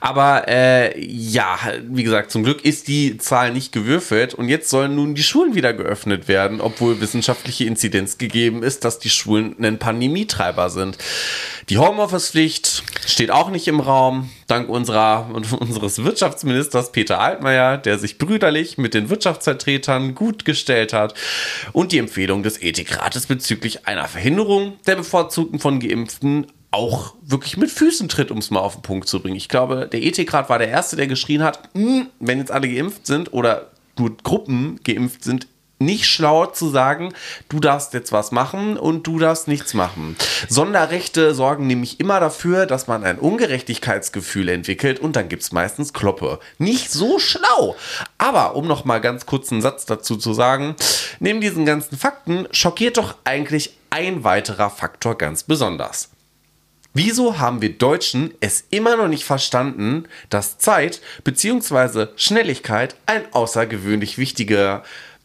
Aber 0.00 0.48
äh, 0.48 0.98
ja, 1.00 1.58
wie 1.88 2.02
gesagt, 2.02 2.30
zum 2.30 2.44
Glück 2.44 2.64
ist 2.64 2.88
die 2.88 3.16
Zahl 3.18 3.52
nicht 3.52 3.72
gewürfelt 3.72 4.34
und 4.34 4.48
jetzt 4.48 4.70
sollen 4.70 4.94
nun 4.94 5.14
die 5.14 5.22
Schulen 5.22 5.54
wieder 5.54 5.72
geöffnet 5.72 6.28
werden, 6.28 6.60
obwohl 6.60 7.00
wissenschaftliche 7.00 7.64
Inzidenz 7.64 8.18
gegeben 8.18 8.49
zugegeben 8.50 8.62
ist, 8.62 8.84
dass 8.84 8.98
die 8.98 9.10
Schulen 9.10 9.56
ein 9.62 9.78
Pandemietreiber 9.78 10.70
sind. 10.70 10.98
Die 11.68 11.78
Homeoffice-Pflicht 11.78 12.82
steht 13.06 13.30
auch 13.30 13.50
nicht 13.50 13.68
im 13.68 13.80
Raum, 13.80 14.30
dank 14.46 14.68
unserer, 14.68 15.30
unseres 15.60 16.02
Wirtschaftsministers 16.02 16.92
Peter 16.92 17.20
Altmaier, 17.20 17.78
der 17.78 17.98
sich 17.98 18.18
brüderlich 18.18 18.78
mit 18.78 18.94
den 18.94 19.08
Wirtschaftsvertretern 19.08 20.14
gut 20.14 20.44
gestellt 20.44 20.92
hat 20.92 21.14
und 21.72 21.92
die 21.92 21.98
Empfehlung 21.98 22.42
des 22.42 22.60
Ethikrates 22.60 23.26
bezüglich 23.26 23.86
einer 23.86 24.08
Verhinderung 24.08 24.74
der 24.86 24.96
Bevorzugten 24.96 25.58
von 25.58 25.80
Geimpften 25.80 26.46
auch 26.72 27.14
wirklich 27.22 27.56
mit 27.56 27.70
Füßen 27.70 28.08
tritt, 28.08 28.30
um 28.30 28.38
es 28.38 28.50
mal 28.50 28.60
auf 28.60 28.74
den 28.74 28.82
Punkt 28.82 29.08
zu 29.08 29.20
bringen. 29.20 29.34
Ich 29.34 29.48
glaube, 29.48 29.88
der 29.90 30.02
Ethikrat 30.02 30.48
war 30.48 30.58
der 30.58 30.68
Erste, 30.68 30.94
der 30.94 31.08
geschrien 31.08 31.42
hat, 31.42 31.68
hm, 31.74 32.06
wenn 32.20 32.38
jetzt 32.38 32.52
alle 32.52 32.68
geimpft 32.68 33.06
sind 33.06 33.32
oder 33.32 33.70
nur 33.98 34.16
Gruppen 34.22 34.78
geimpft 34.84 35.24
sind, 35.24 35.48
nicht 35.80 36.06
schlau 36.06 36.46
zu 36.46 36.68
sagen, 36.68 37.14
du 37.48 37.58
darfst 37.58 37.94
jetzt 37.94 38.12
was 38.12 38.32
machen 38.32 38.76
und 38.76 39.06
du 39.06 39.18
darfst 39.18 39.48
nichts 39.48 39.74
machen. 39.74 40.14
Sonderrechte 40.48 41.34
sorgen 41.34 41.66
nämlich 41.66 41.98
immer 41.98 42.20
dafür, 42.20 42.66
dass 42.66 42.86
man 42.86 43.02
ein 43.02 43.18
Ungerechtigkeitsgefühl 43.18 44.50
entwickelt 44.50 45.00
und 45.00 45.16
dann 45.16 45.28
gibt 45.28 45.42
es 45.42 45.52
meistens 45.52 45.92
Kloppe. 45.92 46.38
Nicht 46.58 46.92
so 46.92 47.18
schlau. 47.18 47.76
Aber 48.18 48.54
um 48.56 48.68
noch 48.68 48.84
mal 48.84 49.00
ganz 49.00 49.24
kurz 49.24 49.50
einen 49.50 49.62
Satz 49.62 49.86
dazu 49.86 50.16
zu 50.16 50.34
sagen, 50.34 50.76
neben 51.18 51.40
diesen 51.40 51.64
ganzen 51.64 51.96
Fakten 51.96 52.46
schockiert 52.52 52.98
doch 52.98 53.16
eigentlich 53.24 53.76
ein 53.88 54.22
weiterer 54.22 54.70
Faktor 54.70 55.16
ganz 55.16 55.42
besonders. 55.42 56.10
Wieso 56.92 57.38
haben 57.38 57.62
wir 57.62 57.78
Deutschen 57.78 58.34
es 58.40 58.64
immer 58.70 58.96
noch 58.96 59.06
nicht 59.06 59.22
verstanden, 59.22 60.08
dass 60.28 60.58
Zeit 60.58 61.00
bzw. 61.22 62.08
Schnelligkeit 62.16 62.96
ein 63.06 63.32
außergewöhnlich 63.32 64.18
wichtiger 64.18 64.82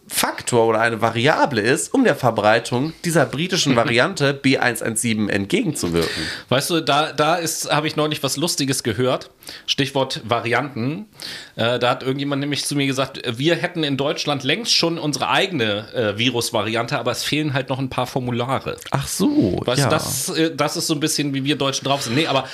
Faktor 0.08 0.68
oder 0.68 0.82
eine 0.82 1.01
Variable 1.01 1.62
ist, 1.62 1.93
um 1.93 2.03
der 2.03 2.16
Verbreitung 2.16 2.93
dieser 3.03 3.26
britischen 3.26 3.76
Variante 3.76 4.34
B117 4.34 5.30
entgegenzuwirken. 5.30 6.24
Weißt 6.49 6.70
du, 6.70 6.82
da, 6.82 7.12
da 7.12 7.39
habe 7.70 7.88
ich 7.88 7.95
neulich 7.95 8.22
was 8.22 8.38
Lustiges 8.38 8.84
gehört. 8.84 9.32
Stichwort 9.66 10.22
Varianten. 10.24 11.08
Äh, 11.56 11.80
da 11.80 11.89
hat 11.89 12.03
irgendjemand 12.03 12.39
nämlich 12.41 12.66
zu 12.66 12.76
mir 12.76 12.86
gesagt, 12.86 13.22
wir 13.38 13.56
hätten 13.56 13.84
in 13.84 13.97
Deutschland 13.97 14.43
längst 14.43 14.74
schon 14.74 14.99
unsere 14.99 15.30
eigene 15.30 15.91
äh, 15.93 16.18
Virusvariante, 16.18 16.99
aber 16.99 17.12
es 17.12 17.24
fehlen 17.24 17.53
halt 17.53 17.70
noch 17.70 17.80
ein 17.80 17.89
paar 17.89 18.08
Formulare. 18.08 18.78
Ach 18.91 19.08
so. 19.08 19.60
Weißt 19.66 19.80
ja. 19.80 19.86
du, 19.86 19.91
das, 19.91 20.30
äh, 20.30 20.56
das 20.56 20.78
ist 20.78 20.88
so 20.88 20.93
ein 20.93 20.99
bisschen, 20.99 21.34
wie 21.34 21.43
wir 21.43 21.56
Deutschen 21.56 21.86
drauf 21.86 22.03
sind. 22.03 22.16
Nee, 22.16 22.28
aber 22.28 22.47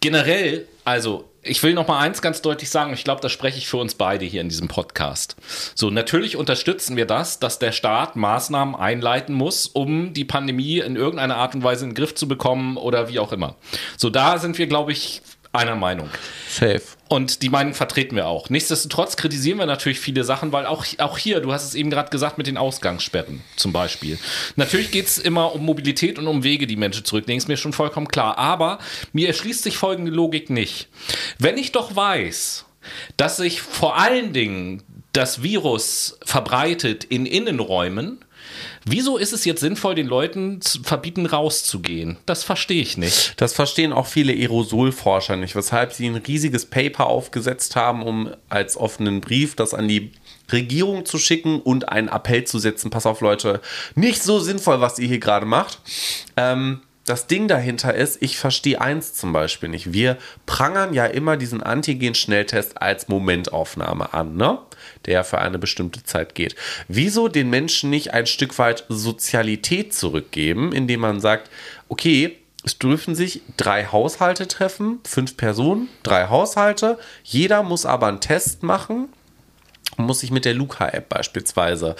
generell, 0.00 0.66
also 0.84 1.30
ich 1.46 1.62
will 1.62 1.74
noch 1.74 1.88
mal 1.88 1.98
eins 1.98 2.22
ganz 2.22 2.42
deutlich 2.42 2.70
sagen, 2.70 2.92
ich 2.92 3.04
glaube, 3.04 3.20
das 3.20 3.32
spreche 3.32 3.58
ich 3.58 3.68
für 3.68 3.76
uns 3.76 3.94
beide 3.94 4.24
hier 4.24 4.40
in 4.40 4.48
diesem 4.48 4.68
Podcast. 4.68 5.36
So, 5.74 5.90
natürlich 5.90 6.36
unterstützen 6.36 6.96
wir 6.96 7.06
das, 7.06 7.38
dass 7.38 7.58
der 7.58 7.72
Staat 7.72 8.16
Maßnahmen 8.16 8.74
einleiten 8.74 9.34
muss, 9.34 9.66
um 9.66 10.12
die 10.12 10.24
Pandemie 10.24 10.78
in 10.78 10.96
irgendeiner 10.96 11.36
Art 11.36 11.54
und 11.54 11.62
Weise 11.62 11.84
in 11.84 11.90
den 11.90 11.96
Griff 11.96 12.14
zu 12.14 12.28
bekommen 12.28 12.76
oder 12.76 13.08
wie 13.08 13.18
auch 13.18 13.32
immer. 13.32 13.56
So, 13.96 14.10
da 14.10 14.38
sind 14.38 14.58
wir, 14.58 14.66
glaube 14.66 14.92
ich, 14.92 15.22
einer 15.52 15.74
Meinung. 15.74 16.10
Safe. 16.48 16.82
Und 17.08 17.42
die 17.42 17.50
Meinung 17.50 17.74
vertreten 17.74 18.16
wir 18.16 18.26
auch. 18.26 18.50
Nichtsdestotrotz 18.50 19.16
kritisieren 19.16 19.58
wir 19.58 19.66
natürlich 19.66 20.00
viele 20.00 20.24
Sachen, 20.24 20.52
weil 20.52 20.66
auch, 20.66 20.84
auch 20.98 21.18
hier, 21.18 21.40
du 21.40 21.52
hast 21.52 21.64
es 21.64 21.74
eben 21.74 21.90
gerade 21.90 22.10
gesagt, 22.10 22.36
mit 22.36 22.46
den 22.46 22.56
Ausgangssperren 22.56 23.42
zum 23.54 23.72
Beispiel. 23.72 24.18
Natürlich 24.56 24.90
geht 24.90 25.06
es 25.06 25.18
immer 25.18 25.54
um 25.54 25.64
Mobilität 25.64 26.18
und 26.18 26.26
um 26.26 26.42
Wege, 26.42 26.66
die 26.66 26.76
Menschen 26.76 27.04
zurücklegen, 27.04 27.38
ist 27.38 27.48
mir 27.48 27.56
schon 27.56 27.72
vollkommen 27.72 28.08
klar. 28.08 28.38
Aber 28.38 28.78
mir 29.12 29.28
erschließt 29.28 29.62
sich 29.62 29.76
folgende 29.76 30.10
Logik 30.10 30.50
nicht. 30.50 30.88
Wenn 31.38 31.58
ich 31.58 31.72
doch 31.72 31.94
weiß, 31.94 32.64
dass 33.16 33.36
sich 33.36 33.60
vor 33.60 33.98
allen 33.98 34.32
Dingen 34.32 34.82
das 35.12 35.42
Virus 35.42 36.18
verbreitet 36.24 37.04
in 37.04 37.24
Innenräumen, 37.24 38.18
Wieso 38.88 39.16
ist 39.16 39.32
es 39.32 39.44
jetzt 39.44 39.60
sinnvoll, 39.60 39.96
den 39.96 40.06
Leuten 40.06 40.60
zu 40.60 40.80
verbieten, 40.84 41.26
rauszugehen? 41.26 42.18
Das 42.24 42.44
verstehe 42.44 42.80
ich 42.80 42.96
nicht. 42.96 43.34
Das 43.36 43.52
verstehen 43.52 43.92
auch 43.92 44.06
viele 44.06 44.32
Aerosolforscher 44.32 45.36
nicht, 45.36 45.56
weshalb 45.56 45.92
sie 45.92 46.06
ein 46.06 46.14
riesiges 46.14 46.66
Paper 46.66 47.06
aufgesetzt 47.06 47.74
haben, 47.74 48.04
um 48.04 48.30
als 48.48 48.76
offenen 48.76 49.20
Brief 49.20 49.56
das 49.56 49.74
an 49.74 49.88
die 49.88 50.12
Regierung 50.52 51.04
zu 51.04 51.18
schicken 51.18 51.60
und 51.60 51.88
einen 51.88 52.06
Appell 52.06 52.44
zu 52.44 52.60
setzen. 52.60 52.90
Pass 52.90 53.06
auf, 53.06 53.20
Leute, 53.22 53.60
nicht 53.96 54.22
so 54.22 54.38
sinnvoll, 54.38 54.80
was 54.80 55.00
ihr 55.00 55.08
hier 55.08 55.18
gerade 55.18 55.46
macht. 55.46 55.80
Ähm, 56.36 56.80
das 57.06 57.28
Ding 57.28 57.46
dahinter 57.46 57.94
ist, 57.94 58.20
ich 58.20 58.36
verstehe 58.36 58.80
eins 58.80 59.14
zum 59.14 59.32
Beispiel 59.32 59.68
nicht. 59.68 59.92
Wir 59.92 60.18
prangern 60.44 60.92
ja 60.92 61.06
immer 61.06 61.36
diesen 61.36 61.62
Antigen-Schnelltest 61.62 62.82
als 62.82 63.08
Momentaufnahme 63.08 64.12
an, 64.12 64.36
ne? 64.36 64.58
Der 65.06 65.22
für 65.22 65.38
eine 65.38 65.58
bestimmte 65.58 66.02
Zeit 66.02 66.34
geht. 66.34 66.56
Wieso 66.88 67.28
den 67.28 67.48
Menschen 67.48 67.90
nicht 67.90 68.12
ein 68.12 68.26
Stück 68.26 68.58
weit 68.58 68.84
Sozialität 68.88 69.94
zurückgeben, 69.94 70.72
indem 70.72 71.00
man 71.00 71.20
sagt, 71.20 71.48
okay, 71.88 72.36
es 72.64 72.78
dürfen 72.78 73.14
sich 73.14 73.42
drei 73.56 73.86
Haushalte 73.86 74.48
treffen, 74.48 74.98
fünf 75.06 75.36
Personen, 75.36 75.88
drei 76.02 76.26
Haushalte. 76.26 76.98
Jeder 77.22 77.62
muss 77.62 77.86
aber 77.86 78.08
einen 78.08 78.20
Test 78.20 78.64
machen 78.64 79.08
muss 79.96 80.20
sich 80.20 80.30
mit 80.30 80.44
der 80.44 80.54
Luca-App 80.54 81.08
beispielsweise 81.08 81.96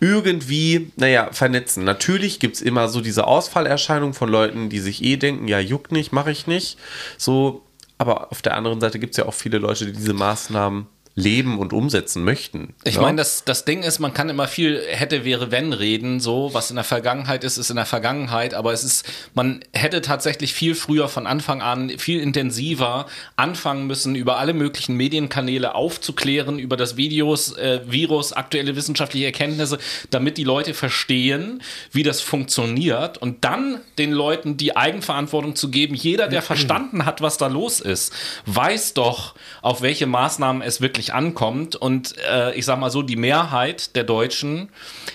irgendwie, 0.00 0.92
naja, 0.96 1.28
vernetzen. 1.32 1.84
Natürlich 1.84 2.40
gibt 2.40 2.56
es 2.56 2.62
immer 2.62 2.88
so 2.88 3.00
diese 3.00 3.26
Ausfallerscheinung 3.26 4.14
von 4.14 4.28
Leuten, 4.28 4.68
die 4.68 4.80
sich 4.80 5.02
eh 5.02 5.16
denken, 5.16 5.48
ja, 5.48 5.58
juckt 5.58 5.92
nicht, 5.92 6.12
mache 6.12 6.30
ich 6.30 6.46
nicht. 6.46 6.78
So, 7.18 7.62
aber 7.98 8.32
auf 8.32 8.42
der 8.42 8.56
anderen 8.56 8.80
Seite 8.80 8.98
gibt 8.98 9.12
es 9.12 9.18
ja 9.18 9.26
auch 9.26 9.34
viele 9.34 9.58
Leute, 9.58 9.86
die 9.86 9.92
diese 9.92 10.14
Maßnahmen 10.14 10.86
leben 11.16 11.60
und 11.60 11.72
umsetzen 11.72 12.24
möchten. 12.24 12.74
Ich 12.82 12.96
ja? 12.96 13.02
meine, 13.02 13.18
das, 13.18 13.44
das 13.44 13.64
Ding 13.64 13.84
ist, 13.84 14.00
man 14.00 14.12
kann 14.12 14.28
immer 14.28 14.48
viel 14.48 14.82
hätte, 14.88 15.24
wäre, 15.24 15.52
wenn 15.52 15.72
reden, 15.72 16.18
so, 16.18 16.50
was 16.52 16.70
in 16.70 16.76
der 16.76 16.84
Vergangenheit 16.84 17.44
ist, 17.44 17.56
ist 17.56 17.70
in 17.70 17.76
der 17.76 17.86
Vergangenheit, 17.86 18.52
aber 18.52 18.72
es 18.72 18.82
ist, 18.82 19.06
man 19.32 19.64
hätte 19.72 20.02
tatsächlich 20.02 20.52
viel 20.52 20.74
früher 20.74 21.08
von 21.08 21.28
Anfang 21.28 21.62
an, 21.62 21.90
viel 21.98 22.20
intensiver 22.20 23.06
anfangen 23.36 23.86
müssen, 23.86 24.16
über 24.16 24.38
alle 24.38 24.54
möglichen 24.54 24.96
Medienkanäle 24.96 25.76
aufzuklären, 25.76 26.58
über 26.58 26.76
das 26.76 26.96
Videos, 26.96 27.56
äh, 27.56 27.80
Virus, 27.86 28.32
aktuelle 28.32 28.74
wissenschaftliche 28.74 29.26
Erkenntnisse, 29.26 29.78
damit 30.10 30.36
die 30.36 30.44
Leute 30.44 30.74
verstehen, 30.74 31.62
wie 31.92 32.02
das 32.02 32.22
funktioniert 32.22 33.18
und 33.18 33.44
dann 33.44 33.80
den 33.98 34.10
Leuten 34.10 34.56
die 34.56 34.76
Eigenverantwortung 34.76 35.54
zu 35.54 35.70
geben. 35.70 35.94
Jeder, 35.94 36.26
der 36.26 36.42
verstanden 36.54 37.06
hat, 37.06 37.20
was 37.20 37.36
da 37.36 37.46
los 37.46 37.78
ist, 37.78 38.12
weiß 38.46 38.94
doch, 38.94 39.36
auf 39.62 39.80
welche 39.80 40.06
Maßnahmen 40.06 40.60
es 40.60 40.80
wirklich 40.80 41.03
wirklich 41.04 41.14
ankommt. 41.14 41.76
Und 41.76 42.14
äh, 42.30 42.54
ich 42.54 42.64
sag 42.64 42.78
mal 42.78 42.90
so, 42.90 43.02
die 43.02 43.16
Mehrheit 43.16 43.96
der 43.96 44.04
Deutschen 44.04 44.70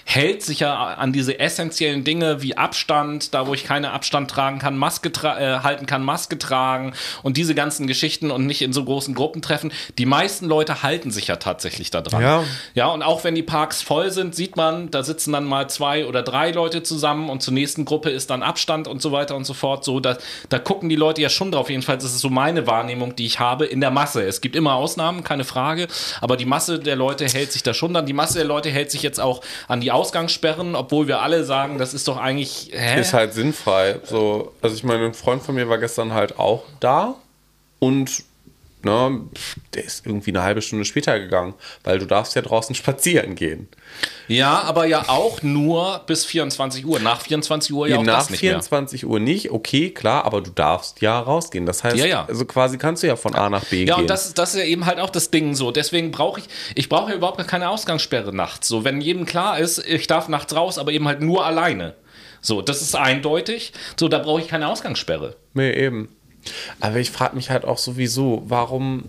hält 0.06 0.44
sich 0.44 0.60
ja 0.60 0.76
an 0.76 1.14
diese 1.14 1.40
essentiellen 1.40 2.04
Dinge 2.04 2.42
wie 2.42 2.58
Abstand, 2.58 3.34
da 3.34 3.48
wo 3.48 3.54
ich 3.54 3.64
keine 3.64 3.92
Abstand 3.92 4.30
tragen 4.30 4.60
kann, 4.60 4.78
Maske 4.78 5.10
äh, 5.10 5.60
halten 5.60 5.86
kann, 5.86 6.04
Maske 6.04 6.38
tragen 6.38 6.94
und 7.24 7.38
diese 7.38 7.56
ganzen 7.56 7.88
Geschichten 7.88 8.32
und 8.32 8.46
nicht 8.46 8.62
in 8.62 8.74
so 8.74 8.84
großen 8.84 9.16
Gruppen 9.16 9.42
treffen. 9.42 9.72
Die 9.98 10.06
meisten 10.06 10.46
Leute 10.46 10.84
halten 10.84 11.12
sich 11.12 11.28
ja 11.28 11.38
tatsächlich 11.38 11.92
da 11.92 12.02
dran. 12.02 12.22
Ja. 12.22 12.44
ja, 12.74 12.88
und 12.88 13.04
auch 13.04 13.24
wenn 13.24 13.36
die 13.36 13.44
Parks 13.44 13.82
voll 13.82 14.12
sind, 14.12 14.36
sieht 14.36 14.56
man, 14.56 14.92
da 14.92 15.04
sitzen 15.04 15.32
dann 15.32 15.46
mal 15.46 15.70
zwei 15.70 16.06
oder 16.06 16.22
drei 16.22 16.52
Leute 16.52 16.84
zusammen 16.84 17.30
und 17.30 17.42
zur 17.42 17.54
nächsten 17.54 17.86
Gruppe 17.86 18.10
ist 18.10 18.30
dann 18.30 18.44
Abstand 18.44 18.88
und 18.88 19.02
so 19.02 19.12
weiter 19.12 19.36
und 19.36 19.46
so 19.46 19.54
fort. 19.54 19.84
So, 19.84 20.00
da, 20.00 20.18
da 20.50 20.60
gucken 20.60 20.90
die 20.90 20.96
Leute 20.96 21.22
ja 21.22 21.30
schon 21.30 21.52
drauf. 21.52 21.70
Jedenfalls 21.70 22.04
ist 22.04 22.14
es 22.14 22.22
so 22.22 22.30
meine 22.30 22.68
Wahrnehmung, 22.68 23.16
die 23.16 23.26
ich 23.26 23.40
habe 23.40 23.66
in 23.66 23.82
der 23.82 23.92
Masse. 23.92 24.24
Es 24.24 24.42
gibt 24.42 24.56
immer 24.56 24.74
Ausnahmen, 24.74 25.24
keine 25.24 25.44
Frage. 25.44 25.79
Frage. 25.88 26.20
Aber 26.22 26.38
die 26.38 26.46
Masse 26.46 26.80
der 26.80 26.96
Leute 26.96 27.26
hält 27.26 27.52
sich 27.52 27.64
da 27.64 27.74
schon 27.74 27.94
dann. 27.94 28.06
Die 28.06 28.14
Masse 28.14 28.36
der 28.36 28.46
Leute 28.46 28.70
hält 28.70 28.92
sich 28.92 29.02
jetzt 29.02 29.20
auch 29.20 29.42
an 29.68 29.82
die 29.82 29.92
Ausgangssperren, 29.92 30.76
obwohl 30.76 31.08
wir 31.08 31.22
alle 31.22 31.44
sagen, 31.44 31.78
das 31.78 31.94
ist 31.94 32.08
doch 32.08 32.18
eigentlich. 32.18 32.70
Hä? 32.72 33.00
Ist 33.00 33.14
halt 33.14 33.34
sinnfrei. 33.34 34.00
So, 34.04 34.54
also 34.62 34.76
ich 34.76 34.84
meine, 34.84 35.06
ein 35.06 35.14
Freund 35.14 35.44
von 35.44 35.56
mir 35.56 35.70
war 35.70 35.78
gestern 35.78 36.14
halt 36.14 36.40
auch 36.40 36.64
da 36.80 37.16
und 37.80 38.24
ne, 38.84 39.22
der 39.74 39.84
ist 39.84 40.06
irgendwie 40.06 40.32
eine 40.32 40.44
halbe 40.44 40.62
Stunde 40.62 40.86
später 40.86 41.20
gegangen, 41.20 41.54
weil 41.84 42.00
du 42.00 42.06
darfst 42.06 42.36
ja 42.36 42.42
draußen 42.42 42.76
spazieren 42.76 43.36
gehen. 43.36 43.68
Ja, 44.28 44.62
aber 44.62 44.86
ja 44.86 45.06
auch 45.08 45.42
nur 45.42 46.02
bis 46.06 46.26
24 46.26 46.86
Uhr. 46.86 47.00
Nach 47.00 47.22
24 47.22 47.74
Uhr 47.74 47.88
ja, 47.88 47.96
ja 47.96 48.00
auch 48.00 48.06
nach 48.06 48.20
das 48.20 48.30
nicht 48.30 48.40
24 48.40 49.04
mehr. 49.04 49.12
Uhr 49.12 49.20
nicht, 49.20 49.52
okay, 49.52 49.90
klar, 49.90 50.26
aber 50.26 50.42
du 50.42 50.52
darfst 50.52 51.02
ja 51.02 51.20
rausgehen. 51.20 51.66
Das 51.66 51.84
heißt, 51.84 51.98
ja, 51.98 52.06
ja. 52.06 52.26
also 52.28 52.46
quasi 52.46 52.78
kannst 52.78 53.04
du 53.04 53.08
ja 53.08 53.16
von 53.16 53.36
A 53.36 53.50
nach 53.50 53.66
B 53.66 53.78
ja, 53.78 53.80
gehen. 53.80 53.88
Ja, 53.88 53.96
und 53.96 54.10
das, 54.10 54.34
das 54.34 54.54
ist 54.54 54.60
ja 54.60 54.66
eben 54.66 54.86
halt 54.86 55.00
auch 55.00 55.10
das 55.10 55.32
Ding 55.32 55.56
so. 55.56 55.72
Deswegen 55.72 56.12
brauche 56.12 56.42
ich, 56.42 56.48
ich 56.76 56.90
brauche 56.90 57.12
ja 57.12 57.18
überhaupt 57.18 57.46
keine 57.48 57.70
Ausgangssperre 57.70 58.34
nachts. 58.34 58.68
So, 58.68 58.84
wenn 58.84 59.02
jedem 59.02 59.26
klar 59.26 59.60
ist, 59.60 59.80
ich 59.86 60.08
darf 60.08 60.28
nachts 60.28 60.56
raus, 60.56 60.78
aber 60.78 60.92
eben 60.92 61.08
halt 61.08 61.22
nur 61.22 61.46
alleine. 61.46 61.96
So, 62.42 62.62
das 62.62 62.82
ist 62.82 62.96
eindeutig. 62.96 63.74
So, 63.98 64.08
da 64.08 64.20
brauche 64.20 64.42
ich 64.42 64.48
keine 64.48 64.68
Ausgangssperre. 64.68 65.36
Nee, 65.54 65.72
eben. 65.74 66.10
Aber 66.80 66.98
ich 66.98 67.12
frage 67.12 67.36
mich 67.36 67.50
halt 67.50 67.66
auch 67.66 67.78
sowieso, 67.78 68.44
warum 68.46 69.04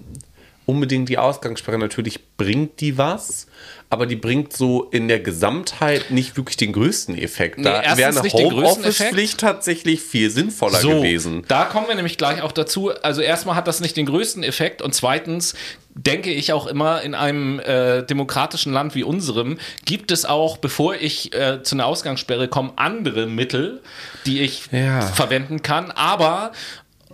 unbedingt 0.66 1.08
die 1.08 1.18
Ausgangssperre? 1.18 1.78
Natürlich 1.78 2.20
bringt 2.36 2.80
die 2.80 2.96
was, 2.96 3.46
aber 3.88 4.06
die 4.06 4.14
bringt 4.16 4.52
so 4.52 4.84
in 4.84 5.08
der 5.08 5.18
Gesamtheit 5.18 6.10
nicht 6.12 6.36
wirklich 6.36 6.56
den 6.56 6.72
größten 6.72 7.18
Effekt. 7.18 7.58
Nee, 7.58 7.64
da 7.64 7.96
wäre 7.96 8.10
eine 8.10 8.22
Homeoffice-Pflicht 8.32 9.38
tatsächlich 9.40 10.00
viel 10.00 10.30
sinnvoller 10.30 10.78
So, 10.78 11.00
gewesen. 11.00 11.44
da 11.48 11.64
kommen 11.64 11.88
wir 11.88 11.96
nämlich 11.96 12.16
gleich 12.18 12.40
auch 12.42 12.52
dazu. 12.52 12.90
Also 13.02 13.20
erstmal 13.20 13.56
hat 13.56 13.66
das 13.66 13.80
nicht 13.80 13.96
den 13.96 14.06
größten 14.06 14.42
Effekt 14.44 14.80
und 14.80 14.94
zweitens 14.94 15.54
denke 15.92 16.30
ich 16.30 16.52
auch 16.52 16.68
immer, 16.68 17.02
in 17.02 17.16
einem 17.16 17.58
äh, 17.58 18.02
demokratischen 18.04 18.72
Land 18.72 18.94
wie 18.94 19.02
unserem 19.02 19.58
gibt 19.84 20.12
es 20.12 20.24
auch, 20.24 20.56
bevor 20.58 20.94
ich 20.94 21.34
äh, 21.34 21.64
zu 21.64 21.74
einer 21.74 21.86
Ausgangssperre 21.86 22.46
komme, 22.46 22.72
andere 22.76 23.26
Mittel, 23.26 23.80
die 24.24 24.40
ich 24.40 24.68
Ja. 24.70 25.00
verwenden 25.02 25.62
kann. 25.62 25.90
Aber 25.90 26.52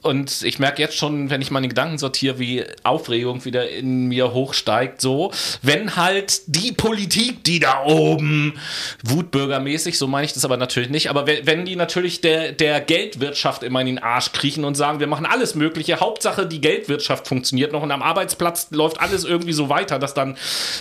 und 0.06 0.42
ich 0.42 0.58
merke 0.58 0.80
jetzt 0.80 0.96
schon, 0.96 1.30
wenn 1.30 1.42
ich 1.42 1.50
meine 1.50 1.68
Gedanken 1.68 1.98
sortiere, 1.98 2.38
wie 2.38 2.64
Aufregung 2.84 3.44
wieder 3.44 3.68
in 3.68 4.06
mir 4.06 4.32
hochsteigt, 4.32 5.00
so, 5.00 5.32
wenn 5.62 5.96
halt 5.96 6.42
die 6.46 6.72
Politik, 6.72 7.44
die 7.44 7.58
da 7.58 7.84
oben, 7.84 8.58
wutbürgermäßig, 9.02 9.98
so 9.98 10.06
meine 10.06 10.24
ich 10.24 10.32
das 10.32 10.44
aber 10.44 10.56
natürlich 10.56 10.90
nicht, 10.90 11.10
aber 11.10 11.26
wenn, 11.26 11.64
die 11.64 11.76
natürlich 11.76 12.20
der, 12.20 12.52
der 12.52 12.80
Geldwirtschaft 12.80 13.62
immer 13.64 13.80
in 13.80 13.86
den 13.86 13.98
Arsch 13.98 14.32
kriechen 14.32 14.64
und 14.64 14.76
sagen, 14.76 15.00
wir 15.00 15.08
machen 15.08 15.26
alles 15.26 15.54
Mögliche, 15.54 15.98
Hauptsache 15.98 16.46
die 16.46 16.60
Geldwirtschaft 16.60 17.26
funktioniert 17.26 17.72
noch 17.72 17.82
und 17.82 17.90
am 17.90 18.02
Arbeitsplatz 18.02 18.68
läuft 18.70 19.00
alles 19.00 19.24
irgendwie 19.24 19.52
so 19.52 19.68
weiter, 19.68 19.98
dass 19.98 20.14
dann, 20.14 20.36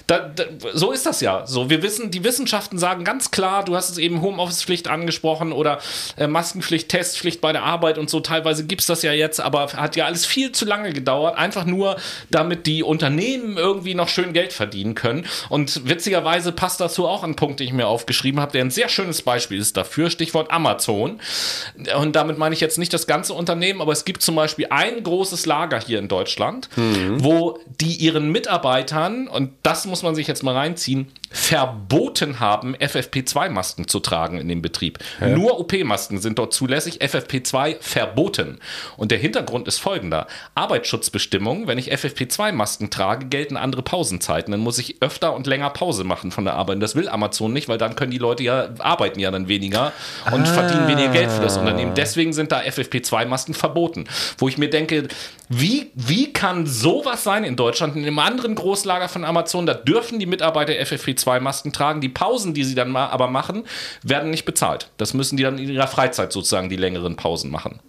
da, 0.08 0.20
da, 0.20 0.44
so 0.74 0.92
ist 0.92 1.06
das 1.06 1.22
ja. 1.22 1.48
So, 1.48 1.70
wir 1.70 1.82
wissen, 1.82 2.12
die 2.12 2.24
Wissenschaften 2.24 2.78
sagen 2.78 3.04
ganz 3.04 3.32
klar, 3.32 3.66
du 3.66 3.76
hast 3.76 3.90
es 3.90 3.98
eben 3.98 4.22
Homeoffice-Pflicht 4.22 4.88
angesprochen 4.88 5.52
oder 5.52 5.80
äh, 6.18 6.28
Maskenpflicht, 6.28 6.90
Testpflicht 6.90 7.42
bei 7.42 7.52
der 7.52 7.64
Arbeit 7.64 7.98
und 7.98 8.10
so, 8.10 8.20
teilweise 8.20 8.66
gibt 8.66 8.82
es 8.82 8.88
das 8.88 9.02
ja 9.02 9.15
jetzt, 9.16 9.40
aber 9.40 9.68
hat 9.74 9.96
ja 9.96 10.06
alles 10.06 10.26
viel 10.26 10.52
zu 10.52 10.66
lange 10.66 10.94
gedauert, 10.94 11.38
einfach 11.38 11.66
nur, 11.66 11.98
damit 12.30 12.66
die 12.68 12.84
Unternehmen 12.84 13.58
irgendwie 13.58 13.96
noch 13.96 14.10
schön 14.10 14.34
Geld 14.34 14.54
verdienen 14.54 14.96
können. 14.96 15.26
Und 15.50 15.88
witzigerweise 15.88 16.52
passt 16.52 16.80
dazu 16.82 17.08
auch 17.08 17.24
ein 17.24 17.36
Punkt, 17.36 17.60
den 17.60 17.68
ich 17.68 17.74
mir 17.74 17.88
aufgeschrieben 17.88 18.40
habe, 18.40 18.52
der 18.52 18.64
ein 18.64 18.72
sehr 18.72 18.90
schönes 18.90 19.22
Beispiel 19.22 19.60
ist 19.60 19.78
dafür, 19.78 20.10
Stichwort 20.10 20.52
Amazon. 20.52 21.20
Und 21.98 22.16
damit 22.16 22.38
meine 22.38 22.54
ich 22.54 22.62
jetzt 22.62 22.78
nicht 22.78 22.94
das 22.94 23.08
ganze 23.08 23.34
Unternehmen, 23.34 23.82
aber 23.82 23.92
es 23.92 24.06
gibt 24.06 24.22
zum 24.22 24.36
Beispiel 24.36 24.68
ein 24.70 25.04
großes 25.04 25.46
Lager 25.46 25.80
hier 25.80 26.00
in 26.00 26.08
Deutschland, 26.08 26.70
wo 27.18 27.60
die 27.80 27.96
ihren 27.96 28.32
Mitarbeitern, 28.32 29.28
und 29.28 29.52
das 29.64 29.86
muss 29.86 30.04
man 30.04 30.16
sich 30.16 30.28
jetzt 30.28 30.44
mal 30.44 30.56
reinziehen, 30.56 31.08
verboten 31.36 32.40
haben, 32.40 32.78
FFP2-Masken 32.78 33.90
zu 33.90 34.00
tragen 34.00 34.38
in 34.40 34.48
dem 34.48 34.62
Betrieb. 34.62 35.00
Nur 35.20 35.60
OP-Masken 35.60 36.20
sind 36.20 36.40
dort 36.40 36.54
zulässig, 36.54 37.02
FFP2 37.02 37.76
verboten. 37.82 38.60
Und 38.96 39.12
der 39.12 39.18
Hintergrund 39.18 39.68
ist 39.68 39.80
folgender. 39.80 40.28
Arbeitsschutzbestimmungen, 40.56 41.68
wenn 41.68 41.78
ich 41.78 41.92
FFP2-Masken 41.92 42.90
trage, 42.90 43.26
gelten 43.26 43.58
andere 43.58 43.82
Pausenzeiten. 43.82 44.52
Dann 44.52 44.62
muss 44.62 44.80
ich 44.80 45.02
öfter 45.02 45.36
und 45.36 45.46
länger 45.46 45.70
Pause 45.72 46.06
machen 46.06 46.32
von 46.32 46.46
der 46.46 46.54
Arbeit. 46.54 46.76
Und 46.76 46.80
das 46.80 46.96
will 46.96 47.10
Amazon 47.10 47.52
nicht, 47.52 47.68
weil 47.68 47.78
dann 47.78 47.98
können 47.98 48.12
die 48.12 48.18
Leute 48.18 48.42
ja, 48.44 48.70
arbeiten 48.80 49.20
ja 49.20 49.30
dann 49.30 49.50
weniger 49.50 49.92
und 50.32 50.48
verdienen 50.48 50.88
weniger 50.88 51.10
Geld 51.10 51.32
für 51.32 51.42
das 51.42 51.58
Unternehmen. 51.58 51.96
Deswegen 51.96 52.32
sind 52.32 52.54
da 52.54 52.62
FFP2-Masken 52.62 53.54
verboten. 53.54 54.06
Wo 54.38 54.48
ich 54.48 54.58
mir 54.58 54.70
denke, 54.70 55.10
wie, 55.50 55.92
wie 55.94 56.32
kann 56.34 56.66
sowas 56.66 57.24
sein 57.24 57.44
in 57.44 57.56
Deutschland? 57.56 57.96
In 57.96 58.04
einem 58.04 58.20
anderen 58.20 58.56
Großlager 58.56 59.10
von 59.10 59.26
Amazon, 59.26 59.66
da 59.66 59.74
dürfen 59.74 60.18
die 60.18 60.26
Mitarbeiter 60.26 60.74
FFP2-Masken 61.26 61.72
tragen. 61.74 62.02
Die 62.02 62.10
Pausen, 62.10 62.54
die 62.54 62.64
sie 62.64 62.76
dann 62.76 62.92
ma 62.92 63.08
aber 63.08 63.28
machen, 63.28 63.64
werden 64.04 64.30
nicht 64.32 64.46
bezahlt. 64.46 64.90
Das 64.98 65.14
müssen 65.14 65.38
die 65.38 65.44
dann 65.44 65.58
in 65.58 65.70
ihrer 65.70 65.88
Freizeit 65.88 66.32
sozusagen 66.32 66.70
die 66.70 66.76
längeren 66.78 67.16
Pausen 67.16 67.52
machen. 67.52 67.80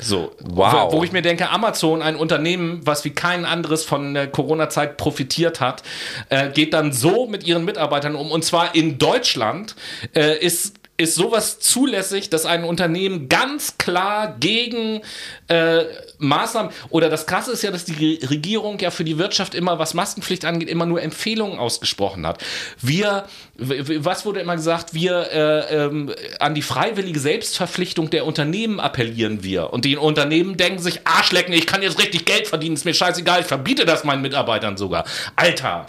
So, 0.00 0.30
Wow. 0.44 0.92
wo, 0.92 0.98
wo 0.98 1.04
ich 1.04 1.10
mir 1.10 1.22
denke, 1.22 1.50
Amazon, 1.50 2.02
ein 2.02 2.14
Unternehmen, 2.14 2.80
was 2.84 3.04
wie 3.04 3.10
kein 3.10 3.44
anderes 3.44 3.84
von 3.84 4.14
der 4.14 4.28
Corona-Zeit 4.28 4.96
profitiert 4.96 5.60
hat, 5.60 5.82
äh, 6.28 6.50
geht 6.50 6.72
dann 6.72 6.92
so 6.92 7.26
mit 7.26 7.44
ihren 7.44 7.64
Mitarbeitern 7.64 8.14
um. 8.14 8.30
Und 8.30 8.44
zwar 8.44 8.76
in 8.76 8.98
Deutschland 8.98 9.74
äh, 10.14 10.38
ist 10.38 10.77
ist 10.98 11.14
sowas 11.14 11.60
zulässig, 11.60 12.28
dass 12.28 12.44
ein 12.44 12.64
Unternehmen 12.64 13.28
ganz 13.28 13.78
klar 13.78 14.36
gegen 14.40 15.00
äh, 15.46 15.84
Maßnahmen 16.18 16.72
oder 16.90 17.08
das 17.08 17.26
Krasse 17.26 17.52
ist 17.52 17.62
ja, 17.62 17.70
dass 17.70 17.84
die 17.84 18.18
Regierung 18.28 18.80
ja 18.80 18.90
für 18.90 19.04
die 19.04 19.16
Wirtschaft 19.16 19.54
immer, 19.54 19.78
was 19.78 19.94
Maskenpflicht 19.94 20.44
angeht, 20.44 20.68
immer 20.68 20.86
nur 20.86 21.00
Empfehlungen 21.00 21.60
ausgesprochen 21.60 22.26
hat. 22.26 22.42
Wir, 22.80 23.26
was 23.56 24.26
wurde 24.26 24.40
immer 24.40 24.56
gesagt? 24.56 24.92
Wir 24.92 25.30
äh, 25.30 25.84
ähm, 25.84 26.12
an 26.40 26.56
die 26.56 26.62
freiwillige 26.62 27.20
Selbstverpflichtung 27.20 28.10
der 28.10 28.26
Unternehmen 28.26 28.80
appellieren 28.80 29.44
wir 29.44 29.72
und 29.72 29.84
die 29.84 29.96
Unternehmen 29.96 30.56
denken 30.56 30.82
sich 30.82 31.06
Arschlecken, 31.06 31.54
ich 31.54 31.68
kann 31.68 31.80
jetzt 31.80 32.00
richtig 32.00 32.24
Geld 32.24 32.48
verdienen, 32.48 32.74
ist 32.74 32.84
mir 32.84 32.94
scheißegal, 32.94 33.42
ich 33.42 33.46
verbiete 33.46 33.84
das 33.84 34.02
meinen 34.02 34.22
Mitarbeitern 34.22 34.76
sogar. 34.76 35.04
Alter. 35.36 35.86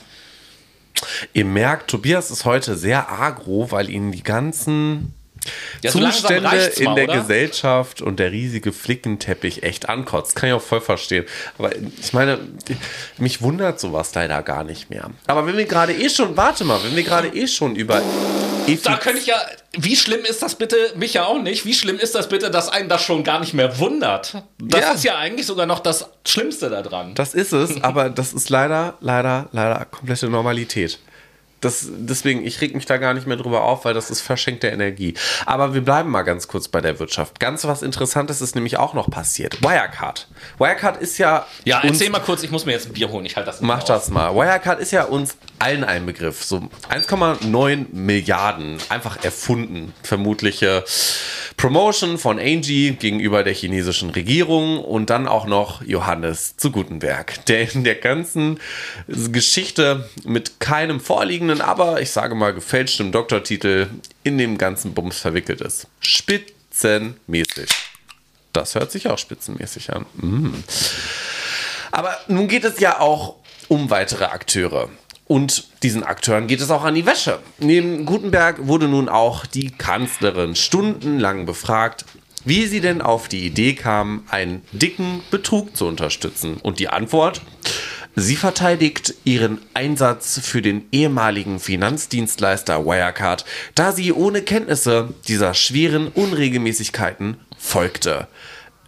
Ihr 1.33 1.45
merkt, 1.45 1.89
Tobias 1.89 2.31
ist 2.31 2.45
heute 2.45 2.75
sehr 2.75 3.11
agro, 3.11 3.71
weil 3.71 3.89
ihn 3.89 4.11
die 4.11 4.23
ganzen 4.23 5.13
Ja, 5.83 5.91
so 5.91 5.99
Zustände 5.99 6.49
in 6.75 6.83
mal, 6.85 6.95
der 6.95 7.03
oder? 7.05 7.17
Gesellschaft 7.21 8.01
und 8.01 8.19
der 8.19 8.31
riesige 8.31 8.71
Flickenteppich 8.73 9.63
echt 9.63 9.89
ankotzt. 9.89 10.35
Kann 10.35 10.49
ich 10.49 10.53
auch 10.55 10.61
voll 10.61 10.81
verstehen. 10.81 11.25
Aber 11.57 11.71
ich 11.75 12.13
meine, 12.13 12.39
mich 13.17 13.41
wundert 13.41 13.79
sowas 13.79 14.13
leider 14.15 14.41
gar 14.43 14.63
nicht 14.63 14.89
mehr. 14.89 15.09
Aber 15.27 15.45
wenn 15.47 15.57
wir 15.57 15.65
gerade 15.65 15.93
eh 15.93 16.09
schon, 16.09 16.35
warte 16.37 16.63
mal, 16.65 16.79
wenn 16.83 16.95
wir 16.95 17.03
gerade 17.03 17.29
eh 17.29 17.47
schon 17.47 17.75
über 17.75 18.01
Da 18.83 18.97
könnte 18.97 19.19
ich 19.19 19.27
ja, 19.27 19.37
wie 19.77 19.95
schlimm 19.95 20.25
ist 20.25 20.41
das 20.41 20.55
bitte, 20.55 20.75
mich 20.95 21.13
ja 21.13 21.25
auch 21.25 21.41
nicht, 21.41 21.65
wie 21.65 21.73
schlimm 21.73 21.97
ist 21.97 22.15
das 22.15 22.29
bitte, 22.29 22.51
dass 22.51 22.69
einen 22.69 22.89
das 22.89 23.01
schon 23.03 23.23
gar 23.23 23.39
nicht 23.39 23.53
mehr 23.53 23.79
wundert? 23.79 24.43
Das 24.59 24.81
Ja. 24.81 24.91
ist 24.91 25.03
ja 25.03 25.17
eigentlich 25.17 25.45
sogar 25.47 25.65
noch 25.65 25.79
das 25.79 26.09
Schlimmste 26.27 26.69
daran. 26.69 27.15
Das 27.15 27.33
ist 27.33 27.53
es, 27.53 27.81
aber 27.83 28.09
das 28.09 28.33
ist 28.33 28.49
leider, 28.49 28.95
leider, 28.99 29.47
leider 29.51 29.85
komplette 29.85 30.27
Normalität. 30.29 30.99
Das, 31.61 31.87
deswegen, 31.89 32.45
ich 32.45 32.61
reg 32.61 32.75
mich 32.75 32.85
da 32.85 32.97
gar 32.97 33.13
nicht 33.13 33.27
mehr 33.27 33.37
drüber 33.37 33.63
auf, 33.63 33.85
weil 33.85 33.93
das 33.93 34.09
ist 34.09 34.21
verschenkte 34.21 34.67
Energie. 34.67 35.13
Aber 35.45 35.73
wir 35.73 35.81
bleiben 35.81 36.09
mal 36.09 36.23
ganz 36.23 36.47
kurz 36.47 36.67
bei 36.67 36.81
der 36.81 36.99
Wirtschaft. 36.99 37.39
Ganz 37.39 37.65
was 37.65 37.81
Interessantes 37.81 38.41
ist 38.41 38.55
nämlich 38.55 38.77
auch 38.77 38.93
noch 38.93 39.09
passiert. 39.09 39.61
Wirecard. 39.61 40.27
Wirecard 40.57 41.01
ist 41.01 41.17
ja. 41.17 41.45
Ja, 41.65 41.81
erzähl 41.83 42.09
mal 42.09 42.19
kurz, 42.19 42.43
ich 42.43 42.51
muss 42.51 42.65
mir 42.65 42.71
jetzt 42.73 42.87
ein 42.87 42.93
Bier 42.93 43.09
holen, 43.09 43.25
ich 43.25 43.35
halte 43.35 43.47
das 43.47 43.61
Mach 43.61 43.83
das 43.83 44.09
mal. 44.09 44.33
Wirecard 44.35 44.79
ist 44.79 44.91
ja 44.91 45.03
uns 45.03 45.37
allen 45.59 45.83
ein 45.83 46.05
Begriff. 46.05 46.43
So 46.43 46.69
1,9 46.89 47.87
Milliarden 47.91 48.77
einfach 48.89 49.23
erfunden. 49.23 49.93
Vermutliche 50.03 50.83
Promotion 51.57 52.17
von 52.17 52.39
Angie 52.39 52.91
gegenüber 52.91 53.43
der 53.43 53.53
chinesischen 53.53 54.11
Regierung 54.11 54.79
und 54.83 55.09
dann 55.09 55.27
auch 55.27 55.45
noch 55.45 55.81
Johannes 55.83 56.55
zu 56.55 56.71
Gutenberg, 56.71 57.45
der 57.47 57.73
in 57.73 57.83
der 57.83 57.95
ganzen 57.95 58.59
Geschichte 59.07 60.09
mit 60.23 60.61
keinem 60.61 61.01
vorliegenden, 61.49 61.61
aber 61.61 62.01
ich 62.01 62.11
sage 62.11 62.35
mal 62.35 62.53
gefälschtem 62.53 63.11
Doktortitel 63.11 63.87
in 64.23 64.37
dem 64.37 64.57
ganzen 64.57 64.93
Bums 64.93 65.19
verwickelt 65.19 65.61
ist. 65.61 65.87
Spitzenmäßig. 65.99 67.69
Das 68.53 68.75
hört 68.75 68.91
sich 68.91 69.07
auch 69.07 69.17
spitzenmäßig 69.17 69.91
an. 69.93 70.05
Aber 71.91 72.17
nun 72.27 72.47
geht 72.47 72.63
es 72.63 72.79
ja 72.79 72.99
auch 72.99 73.35
um 73.67 73.89
weitere 73.89 74.25
Akteure. 74.25 74.89
Und 75.27 75.67
diesen 75.83 76.03
Akteuren 76.03 76.47
geht 76.47 76.59
es 76.59 76.71
auch 76.71 76.83
an 76.83 76.95
die 76.95 77.05
Wäsche. 77.05 77.39
Neben 77.59 78.05
Gutenberg 78.05 78.67
wurde 78.67 78.87
nun 78.87 79.09
auch 79.09 79.45
die 79.45 79.69
Kanzlerin 79.69 80.55
stundenlang 80.55 81.45
befragt, 81.45 82.05
wie 82.45 82.65
sie 82.65 82.81
denn 82.81 83.01
auf 83.01 83.27
die 83.27 83.45
Idee 83.45 83.73
kam, 83.73 84.23
einen 84.29 84.63
dicken 84.71 85.21
Betrug 85.29 85.75
zu 85.75 85.85
unterstützen. 85.85 86.57
Und 86.57 86.79
die 86.79 86.89
Antwort? 86.89 87.41
Sie 88.19 88.35
verteidigt 88.35 89.13
ihren 89.23 89.59
Einsatz 89.73 90.41
für 90.43 90.61
den 90.61 90.85
ehemaligen 90.91 91.57
Finanzdienstleister 91.61 92.85
Wirecard, 92.85 93.45
da 93.75 93.93
sie 93.93 94.11
ohne 94.11 94.41
Kenntnisse 94.41 95.13
dieser 95.29 95.53
schweren 95.53 96.09
Unregelmäßigkeiten 96.09 97.37
folgte. 97.57 98.27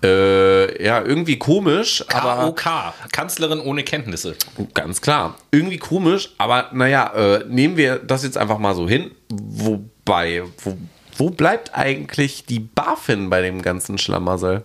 Äh, 0.03 0.83
ja, 0.83 1.01
irgendwie 1.01 1.39
komisch, 1.39 2.03
aber 2.09 2.51
KOK, 2.51 2.93
Kanzlerin 3.13 3.61
ohne 3.61 3.83
Kenntnisse. 3.83 4.35
ganz 4.73 4.99
klar. 4.99 5.37
Irgendwie 5.51 5.77
komisch, 5.77 6.33
aber 6.37 6.69
naja, 6.73 7.13
äh, 7.13 7.45
nehmen 7.47 7.77
wir 7.77 7.99
das 7.99 8.23
jetzt 8.23 8.37
einfach 8.37 8.57
mal 8.57 8.75
so 8.75 8.89
hin. 8.89 9.11
Wobei, 9.29 10.43
wo, 10.61 10.75
wo 11.21 11.29
bleibt 11.29 11.75
eigentlich 11.75 12.45
die 12.47 12.59
BaFin 12.59 13.29
bei 13.29 13.43
dem 13.43 13.61
ganzen 13.61 13.99
Schlamassel? 13.99 14.63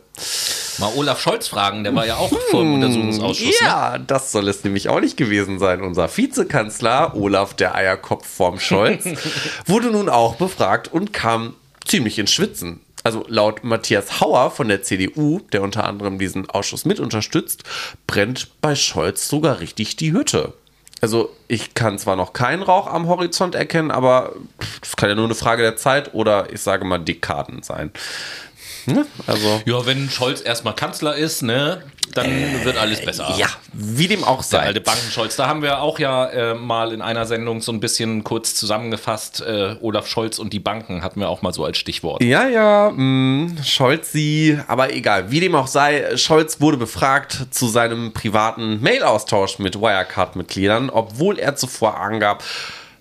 Mal 0.79 0.91
Olaf 0.97 1.21
Scholz 1.21 1.49
fragen, 1.49 1.85
der 1.85 1.95
war 1.95 2.07
ja 2.07 2.17
auch 2.17 2.33
vor 2.51 2.63
dem 2.63 2.73
Untersuchungsausschuss. 2.73 3.61
Ne? 3.61 3.67
Ja, 3.67 3.99
das 3.99 4.33
soll 4.33 4.49
es 4.49 4.65
nämlich 4.65 4.89
auch 4.89 5.01
nicht 5.01 5.19
gewesen 5.19 5.59
sein. 5.59 5.83
Unser 5.83 6.09
Vizekanzler, 6.09 7.15
Olaf 7.15 7.53
der 7.53 7.75
Eierkopf 7.75 8.27
vorm 8.27 8.59
Scholz, 8.59 9.05
wurde 9.67 9.91
nun 9.91 10.09
auch 10.09 10.37
befragt 10.37 10.89
und 10.91 11.13
kam 11.13 11.57
ziemlich 11.85 12.19
ins 12.19 12.33
Schwitzen. 12.33 12.81
Also 13.05 13.27
laut 13.29 13.63
Matthias 13.63 14.23
Hauer 14.23 14.51
von 14.51 14.69
der 14.69 14.83
CDU, 14.83 15.41
der 15.53 15.61
unter 15.61 15.85
anderem 15.85 16.19
diesen 16.19 16.49
Ausschuss 16.49 16.87
mit 16.87 17.01
unterstützt, 17.01 17.65
brennt 18.07 18.49
bei 18.63 18.75
Scholz 18.75 19.29
sogar 19.29 19.61
richtig 19.61 19.97
die 19.97 20.13
Hütte. 20.13 20.55
Also 21.01 21.35
ich 21.47 21.75
kann 21.75 21.99
zwar 21.99 22.17
noch 22.17 22.33
keinen 22.33 22.63
Rauch 22.63 22.87
am 22.87 23.07
Horizont 23.07 23.55
erkennen, 23.55 23.91
aber 23.91 24.33
das 24.81 24.97
kann 24.97 25.09
ja 25.09 25.15
nur 25.15 25.27
eine 25.27 25.35
Frage 25.35 25.63
der 25.63 25.77
Zeit 25.77 26.15
oder 26.15 26.53
ich 26.53 26.63
sage 26.63 26.85
mal 26.85 26.99
Dekaden 26.99 27.63
sein. 27.63 27.91
Ne? 28.87 29.07
Also 29.27 29.63
ja, 29.65 29.85
wenn 29.87 30.09
Scholz 30.11 30.41
erstmal 30.41 30.75
Kanzler 30.75 31.17
ist, 31.17 31.43
ne, 31.43 31.83
dann 32.15 32.27
äh, 32.27 32.65
wird 32.65 32.77
alles 32.77 33.05
besser. 33.05 33.35
Ja, 33.37 33.49
wie 33.73 34.07
dem 34.07 34.25
auch 34.25 34.43
sei. 34.43 34.59
Der 34.59 34.67
alte 34.69 34.81
Bankenscholz. 34.81 35.37
Da 35.37 35.49
haben 35.49 35.63
wir 35.63 35.81
auch 35.81 35.99
ja 35.99 36.27
äh, 36.27 36.55
mal 36.55 36.93
in 36.93 37.03
einer 37.03 37.27
Sendung 37.27 37.61
so 37.61 37.73
ein 37.73 37.81
bisschen 37.81 38.25
kurz 38.25 38.55
zusammengefasst. 38.55 39.41
Äh, 39.41 39.77
Olaf 39.81 40.07
Scholz 40.07 40.39
und 40.39 40.53
die 40.53 40.61
Banken 40.61 41.03
hatten 41.03 41.21
wir 41.21 41.29
auch 41.29 41.43
mal 41.43 41.53
so 41.53 41.65
als 41.65 41.79
Stichwort. 41.79 42.23
Ja, 42.23 42.47
ja, 42.49 42.91
mh, 42.91 43.03
mm, 43.03 43.59
Scholz 43.65 44.13
sie, 44.13 44.59
aber 44.67 44.93
egal, 44.93 45.31
wie 45.31 45.41
dem 45.41 45.55
auch 45.55 45.67
sei, 45.67 46.17
Scholz 46.17 46.61
wurde 46.61 46.77
befragt 46.77 47.47
zu 47.51 47.69
seinem 47.69 48.13
privaten 48.13 48.81
Mail-Austausch 48.81 49.59
mit 49.59 49.81
Wirecard-Mitgliedern, 49.81 50.91
obwohl 50.91 51.39
er 51.39 51.57
zuvor 51.57 52.01
angab, 52.01 52.43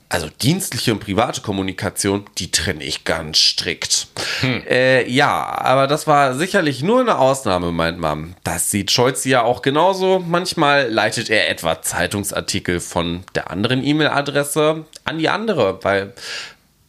also 0.09 0.29
dienstliche 0.41 0.93
und 0.93 0.99
private 0.99 1.41
Kommunikation, 1.41 2.25
die 2.37 2.51
trenne 2.51 2.83
ich 2.83 3.03
ganz 3.03 3.37
strikt. 3.37 4.07
Hm. 4.41 4.63
Äh, 4.67 5.09
ja, 5.09 5.59
aber 5.59 5.87
das 5.87 6.07
war 6.07 6.35
sicherlich 6.35 6.83
nur 6.83 7.01
eine 7.01 7.17
Ausnahme, 7.17 7.71
meint 7.71 7.99
man. 7.99 8.35
Das 8.43 8.69
sieht 8.71 8.91
Scholz 8.91 9.25
ja 9.25 9.41
auch 9.41 9.61
genauso. 9.61 10.19
Manchmal 10.19 10.89
leitet 10.89 11.29
er 11.29 11.49
etwa 11.49 11.81
Zeitungsartikel 11.81 12.79
von 12.79 13.23
der 13.33 13.49
anderen 13.51 13.83
E-Mail-Adresse 13.83 14.85
an 15.03 15.17
die 15.17 15.29
andere, 15.29 15.83
weil 15.83 16.13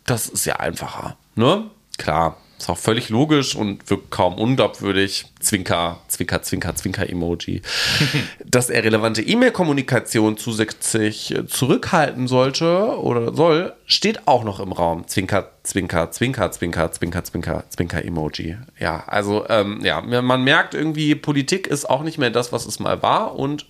das 0.05 0.29
ist 0.29 0.45
ja 0.45 0.57
einfacher. 0.57 1.17
Ne? 1.35 1.65
Klar, 1.99 2.37
ist 2.59 2.71
auch 2.71 2.79
völlig 2.79 3.11
logisch 3.11 3.55
und 3.55 3.89
wirkt 3.91 4.11
kaum 4.11 4.35
unglaubwürdig. 4.35 5.27
Zwinker, 5.41 6.01
Zwinker, 6.09 6.43
Zwinker, 6.43 6.75
Zwinker-Emoji. 6.75 7.63
Dass 8.45 8.71
er 8.71 8.83
relevante 8.83 9.23
E-Mail-Kommunikation 9.23 10.37
zusätzlich 10.39 11.35
zurückhalten 11.47 12.29
sollte 12.29 12.99
oder 12.99 13.35
soll, 13.35 13.75
steht 13.85 14.27
auch 14.27 14.45
noch 14.45 14.61
im 14.61 14.73
Raum. 14.73 15.07
Zwinker, 15.07 15.51
Zwinker, 15.63 16.11
Zwinker, 16.11 16.51
Zwinker, 16.51 16.91
Zwinker, 16.93 17.25
Zwinker, 17.25 17.65
Zwinker-Emoji. 17.69 18.57
Ja, 18.79 19.05
also 19.07 19.47
ähm, 19.49 19.81
ja, 19.85 20.01
man 20.01 20.43
merkt 20.43 20.75
irgendwie, 20.75 21.15
Politik 21.15 21.67
ist 21.67 21.89
auch 21.89 22.03
nicht 22.03 22.19
mehr 22.19 22.31
das, 22.31 22.53
was 22.53 22.67
es 22.67 22.81
mal 22.81 23.03
war 23.03 23.37
und 23.37 23.67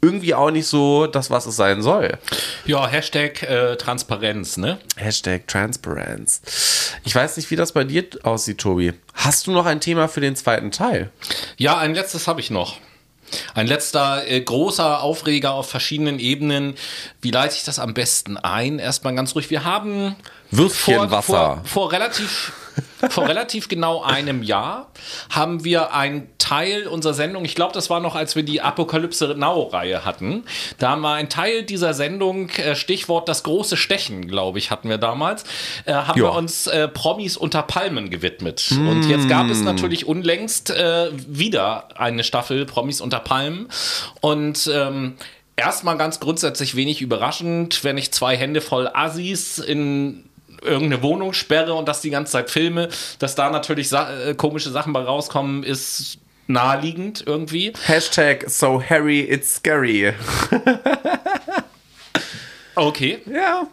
irgendwie 0.00 0.34
auch 0.34 0.50
nicht 0.50 0.66
so 0.66 1.06
das, 1.06 1.30
was 1.30 1.46
es 1.46 1.56
sein 1.56 1.82
soll. 1.82 2.18
Ja, 2.64 2.86
Hashtag 2.86 3.42
äh, 3.42 3.76
Transparenz, 3.76 4.56
ne? 4.56 4.78
Hashtag 4.96 5.46
Transparenz. 5.48 6.42
Ich 7.04 7.14
weiß 7.14 7.36
nicht, 7.36 7.50
wie 7.50 7.56
das 7.56 7.72
bei 7.72 7.84
dir 7.84 8.04
aussieht, 8.22 8.58
Tobi. 8.58 8.92
Hast 9.14 9.46
du 9.46 9.52
noch 9.52 9.66
ein 9.66 9.80
Thema 9.80 10.08
für 10.08 10.20
den 10.20 10.36
zweiten 10.36 10.70
Teil? 10.70 11.10
Ja, 11.56 11.78
ein 11.78 11.94
letztes 11.94 12.28
habe 12.28 12.40
ich 12.40 12.50
noch. 12.50 12.78
Ein 13.54 13.66
letzter 13.66 14.28
äh, 14.28 14.40
großer 14.40 15.02
Aufreger 15.02 15.52
auf 15.52 15.68
verschiedenen 15.68 16.18
Ebenen. 16.18 16.74
Wie 17.20 17.30
leite 17.30 17.56
ich 17.56 17.64
das 17.64 17.78
am 17.78 17.94
besten 17.94 18.36
ein? 18.36 18.78
Erstmal 18.78 19.14
ganz 19.14 19.34
ruhig. 19.34 19.50
Wir 19.50 19.64
haben 19.64 20.14
Würstchenwasser. 20.50 21.32
Vor, 21.32 21.56
vor, 21.56 21.64
vor 21.64 21.92
relativ 21.92 22.52
vor 23.10 23.28
relativ 23.28 23.68
genau 23.68 24.02
einem 24.02 24.42
Jahr 24.42 24.90
haben 25.30 25.64
wir 25.64 25.94
einen 25.94 26.28
Teil 26.38 26.86
unserer 26.86 27.14
Sendung, 27.14 27.44
ich 27.44 27.54
glaube, 27.54 27.72
das 27.72 27.90
war 27.90 28.00
noch, 28.00 28.14
als 28.14 28.36
wir 28.36 28.42
die 28.42 28.60
Apokalypse 28.60 29.34
Now-Reihe 29.36 30.04
hatten. 30.04 30.44
Da 30.78 30.90
haben 30.90 31.02
wir 31.02 31.12
einen 31.12 31.28
Teil 31.28 31.62
dieser 31.62 31.94
Sendung, 31.94 32.50
äh, 32.50 32.74
Stichwort 32.74 33.28
das 33.28 33.42
große 33.42 33.76
Stechen, 33.76 34.28
glaube 34.28 34.58
ich, 34.58 34.70
hatten 34.70 34.88
wir 34.88 34.98
damals, 34.98 35.44
äh, 35.84 35.92
haben 35.92 36.18
ja. 36.18 36.26
wir 36.26 36.32
uns 36.32 36.66
äh, 36.66 36.88
Promis 36.88 37.36
unter 37.36 37.62
Palmen 37.62 38.10
gewidmet. 38.10 38.66
Mm. 38.70 38.88
Und 38.88 39.08
jetzt 39.08 39.28
gab 39.28 39.48
es 39.48 39.60
natürlich 39.60 40.06
unlängst 40.06 40.70
äh, 40.70 41.10
wieder 41.12 41.88
eine 41.98 42.24
Staffel 42.24 42.66
Promis 42.66 43.00
unter 43.00 43.20
Palmen. 43.20 43.68
Und 44.20 44.70
ähm, 44.72 45.16
erstmal 45.56 45.96
ganz 45.96 46.20
grundsätzlich 46.20 46.76
wenig 46.76 47.00
überraschend, 47.00 47.84
wenn 47.84 47.98
ich 47.98 48.12
zwei 48.12 48.36
Hände 48.36 48.60
voll 48.60 48.88
Assis 48.92 49.58
in 49.58 50.24
irgendeine 50.62 51.02
Wohnung 51.02 51.32
sperre 51.32 51.74
und 51.74 51.88
das 51.88 52.00
die 52.00 52.10
ganze 52.10 52.32
Zeit 52.32 52.50
filme, 52.50 52.88
dass 53.18 53.34
da 53.34 53.50
natürlich 53.50 53.88
sa 53.88 54.10
äh, 54.18 54.34
komische 54.34 54.70
Sachen 54.70 54.92
bei 54.92 55.02
rauskommen, 55.02 55.62
ist 55.62 56.18
naheliegend 56.46 57.24
irgendwie. 57.26 57.72
Hashtag 57.86 58.48
so 58.48 58.82
Harry, 58.82 59.20
it's 59.20 59.56
scary. 59.56 60.14
okay. 62.74 63.18
Ja. 63.26 63.66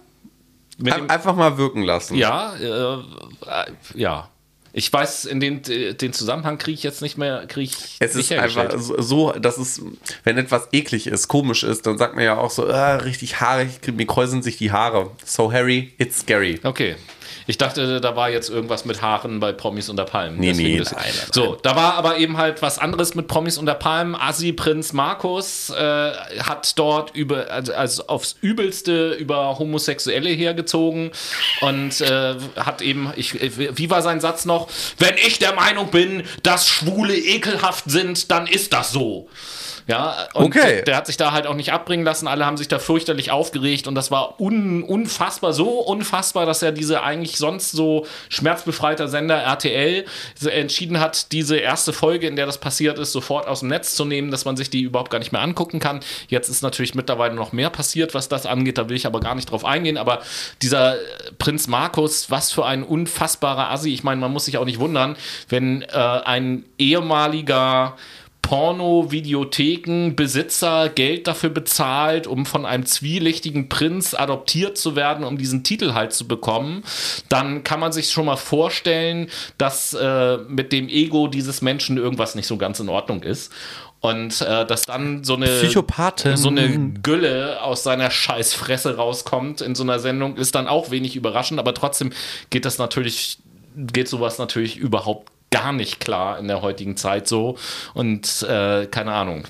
Einfach 1.08 1.36
mal 1.36 1.58
wirken 1.58 1.84
lassen. 1.84 2.16
Ja, 2.16 2.56
äh, 2.56 2.66
äh 2.66 3.02
ja. 3.94 4.30
Ich 4.76 4.92
weiß, 4.92 5.26
in 5.26 5.40
den, 5.40 5.62
den 5.62 6.14
Zusammenhang 6.14 6.58
kriege 6.58 6.74
ich 6.74 6.82
jetzt 6.82 7.04
nicht 7.04 7.16
mehr, 7.16 7.46
kriege 7.48 7.70
ich 7.72 7.96
Es 8.00 8.16
ist 8.16 8.32
einfach 8.32 8.74
so, 8.78 9.32
dass 9.34 9.60
es, 9.60 9.82
wenn 10.24 10.40
etwas 10.40 10.70
eklig 10.72 11.06
ist, 11.06 11.28
komisch 11.28 11.64
ist, 11.64 11.86
dann 11.86 12.00
sagt 12.00 12.16
man 12.16 12.24
ja 12.24 12.38
auch 12.38 12.50
so, 12.50 12.68
ah, 12.68 12.96
richtig 12.96 13.40
haarig, 13.40 13.70
mir 13.94 14.08
kräuseln 14.08 14.42
sich 14.42 14.58
die 14.58 14.72
Haare. 14.72 15.12
So 15.24 15.54
Harry, 15.54 15.94
it's 16.00 16.22
scary. 16.22 16.60
Okay. 16.64 16.96
Ich 17.48 17.58
dachte, 17.58 18.00
da 18.02 18.16
war 18.16 18.30
jetzt 18.30 18.50
irgendwas 18.50 18.86
mit 18.86 19.02
Haaren 19.02 19.40
bei 19.40 19.52
Promis 19.52 19.90
unter 19.90 20.06
Palmen. 20.06 20.40
Nee, 20.40 20.54
nee, 20.54 20.78
nein, 20.78 20.94
nein, 20.96 21.14
So, 21.32 21.58
da 21.62 21.76
war 21.76 21.96
aber 21.96 22.18
eben 22.18 22.38
halt 22.38 22.62
was 22.62 22.80
anderes 22.80 23.16
mit 23.16 23.28
Promis 23.28 23.58
unter 23.58 23.74
Palmen. 23.74 24.16
Assi 24.16 24.54
Prinz 24.54 24.94
Markus 24.94 25.70
äh, 25.70 26.12
hat 26.40 26.78
dort 26.78 27.16
über, 27.16 27.50
also, 27.50 27.74
also, 27.74 28.08
aufs 28.08 28.36
Übelste 28.42 29.14
über 29.14 29.58
Homosexuelle 29.60 30.30
hergezogen 30.30 31.12
und 31.62 32.02
äh, 32.02 32.36
hat 32.56 32.82
eben, 32.82 33.12
ich, 33.16 33.34
wie 33.78 33.90
war 33.90 34.02
sein 34.02 34.22
Satz 34.22 34.46
noch? 34.46 34.68
Wenn 35.00 35.16
ich 35.16 35.40
der 35.40 35.54
Meinung 35.54 35.88
bin, 35.88 36.24
dass 36.44 36.68
Schwule 36.68 37.16
ekelhaft 37.16 37.86
sind, 37.88 38.32
dann 38.32 38.48
ist 38.48 38.74
das 38.74 38.92
so. 38.92 39.28
Ja, 39.88 40.28
und 40.34 40.46
okay. 40.46 40.82
der, 40.86 40.96
hat 40.96 41.08
sich 41.08 41.18
da 41.18 41.32
halt 41.32 41.48
auch 41.48 41.56
nicht 41.56 41.74
abbringen 41.74 42.06
lassen. 42.06 42.28
Alle 42.28 42.46
haben 42.46 42.58
sich 42.58 42.68
da 42.68 42.80
fürchterlich 42.80 43.32
aufgeregt 43.32 43.88
und 43.88 43.96
das 43.96 44.12
war 44.12 44.40
un, 44.40 44.84
unfassbar, 44.84 45.54
so 45.54 45.80
unfassbar, 45.80 46.46
dass 46.46 46.62
er 46.62 46.72
diese 46.72 47.04
eigentlich 47.04 47.38
sonst 47.38 47.72
so 47.72 48.06
schmerzbefreiter 48.30 49.08
Sender 49.08 49.38
RTL 49.38 50.06
entschieden 50.46 51.00
hat, 51.00 51.32
diese 51.32 51.58
erste 51.58 51.94
Folge, 51.94 52.28
in 52.28 52.36
der 52.36 52.46
das 52.46 52.58
passiert 52.58 52.98
ist, 52.98 53.12
sofort 53.12 53.48
aus 53.48 53.60
dem 53.60 53.70
Netz 53.70 53.96
zu 53.96 54.06
nehmen, 54.06 54.32
dass 54.32 54.46
man 54.46 54.56
sich 54.56 54.70
die 54.70 54.82
überhaupt 54.82 55.12
gar 55.12 55.20
nicht 55.20 55.32
mehr 55.32 55.42
angucken 55.42 55.80
kann. 55.80 56.00
Jetzt 56.28 56.50
ist 56.50 56.62
natürlich 56.62 56.96
mittlerweile 56.96 57.36
noch 57.36 57.52
mehr 57.52 57.70
passiert, 57.70 58.14
was 58.14 58.30
das 58.30 58.46
angeht. 58.46 58.78
Da 58.78 58.90
will 58.90 58.96
ich 58.96 59.06
aber 59.06 59.20
gar 59.20 59.36
nicht 59.36 59.52
drauf 59.52 59.66
eingehen. 59.66 59.98
Aber 59.98 60.22
dieser 60.62 60.96
Prinz 61.40 61.68
Markus, 61.68 62.32
was 62.32 62.52
für 62.52 62.66
ein 62.66 62.84
unfassbarer 62.84 63.72
Assi. 63.72 63.94
Ich 63.94 64.04
meine, 64.04 64.22
man 64.22 64.32
muss 64.32 64.46
sich 64.46 64.58
auch 64.58 64.66
nicht 64.66 64.80
wundern, 64.80 65.16
wenn 65.50 65.82
äh, 65.82 65.88
ein 65.96 66.66
ehemaliger 66.78 67.98
Porno-Videotheken-Besitzer 68.44 70.90
Geld 70.90 71.28
dafür 71.28 71.50
bezahlt, 71.50 72.28
um 72.28 72.46
von 72.46 72.68
einem 72.68 72.86
zwielichtigen 72.86 73.70
Prinz 73.70 74.14
adoptiert 74.14 74.78
zu 74.78 74.96
werden, 74.96 75.26
um 75.26 75.40
diesen 75.40 75.64
Titel 75.64 75.94
halt 75.94 76.14
zu 76.14 76.28
bekommen, 76.28 76.84
dann 77.30 77.64
kann 77.64 77.80
man 77.80 77.92
sich 77.92 78.12
schon 78.12 78.28
mal 78.28 78.36
vorstellen, 78.36 79.32
dass 79.58 79.96
äh, 79.96 80.38
mit 80.48 80.72
dem 80.72 80.90
Ego 80.90 81.28
dieses 81.28 81.64
Menschen 81.64 81.98
irgendwas 81.98 82.36
nicht 82.36 82.46
so 82.46 82.58
ganz 82.58 82.80
in 82.80 82.90
Ordnung 82.90 83.24
ist. 83.24 83.52
Und 84.02 84.42
äh, 84.42 84.66
dass 84.66 84.82
dann 84.82 85.24
so 85.24 85.36
eine 85.36 85.48
Psychopathin. 85.48 86.36
so 86.36 86.50
eine 86.50 86.92
Gülle 87.02 87.64
aus 87.64 87.84
seiner 87.84 88.12
Scheißfresse 88.12 88.98
rauskommt 88.98 89.62
in 89.62 89.76
so 89.76 89.84
einer 89.84 90.00
Sendung, 90.00 90.36
ist 90.36 90.56
dann 90.56 90.68
auch 90.68 90.92
wenig 90.92 91.16
überraschend, 91.16 91.58
aber 91.58 91.74
trotzdem 91.74 92.12
geht 92.50 92.66
das 92.66 92.78
natürlich, 92.78 93.38
geht 93.78 94.10
sowas 94.10 94.40
natürlich 94.40 94.76
überhaupt 94.76 95.32
gar 95.54 95.72
nicht 95.72 96.00
klar 96.00 96.40
in 96.40 96.48
der 96.48 96.62
heutigen 96.62 96.98
Zeit 96.98 97.28
so. 97.28 97.58
Und 97.94 98.44
äh, 98.50 98.88
keine 98.88 99.14
Ahnung. 99.14 99.46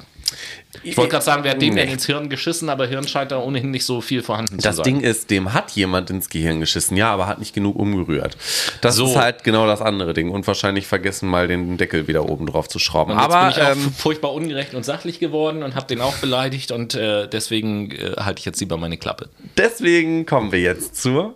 Ich 0.82 0.98
wollte 0.98 1.12
gerade 1.12 1.24
sagen, 1.24 1.44
wer 1.44 1.52
hat 1.52 1.62
dem 1.62 1.76
denn 1.76 1.88
ins 1.88 2.08
Hirn 2.08 2.30
geschissen, 2.30 2.68
aber 2.70 2.88
Hirn 2.88 3.08
scheint 3.08 3.32
da 3.32 3.40
ohnehin 3.40 3.70
nicht 3.70 3.86
so 3.86 4.02
viel 4.02 4.24
vorhanden 4.24 4.58
das 4.58 4.64
zu 4.64 4.84
sein. 4.84 4.94
Das 4.96 5.02
Ding 5.02 5.02
ist, 5.02 5.30
dem 5.30 5.54
hat 5.54 5.72
jemand 5.72 6.10
ins 6.10 6.30
Gehirn 6.30 6.60
geschissen, 6.60 6.98
ja, 6.98 7.12
aber 7.12 7.28
hat 7.28 7.38
nicht 7.38 7.54
genug 7.54 7.76
umgerührt. 7.76 8.36
Das 8.82 8.96
so. 8.96 9.06
ist 9.06 9.16
halt 9.16 9.44
genau 9.44 9.68
das 9.68 9.82
andere 9.82 10.14
Ding 10.14 10.32
und 10.32 10.48
wahrscheinlich 10.48 10.88
vergessen 10.88 11.30
mal 11.30 11.48
den 11.48 11.78
Deckel 11.78 12.08
wieder 12.08 12.28
oben 12.28 12.48
drauf 12.48 12.68
zu 12.68 12.80
schrauben. 12.80 13.12
Und 13.12 13.20
aber 13.20 13.46
jetzt 13.48 13.56
bin 13.56 13.64
ich 13.64 13.70
auch 13.70 13.76
ähm, 13.76 13.94
furchtbar 13.94 14.34
ungerecht 14.34 14.74
und 14.74 14.84
sachlich 14.84 15.20
geworden 15.20 15.62
und 15.62 15.76
habe 15.76 15.86
den 15.86 16.02
auch 16.02 16.16
beleidigt 16.16 16.72
und 16.72 16.96
äh, 16.96 17.28
deswegen 17.28 17.92
äh, 17.92 18.16
halte 18.18 18.40
ich 18.40 18.46
jetzt 18.46 18.60
lieber 18.60 18.78
meine 18.78 18.98
Klappe. 18.98 19.30
Deswegen 19.58 20.26
kommen 20.26 20.52
wir 20.52 20.60
jetzt 20.60 21.02
zur 21.02 21.36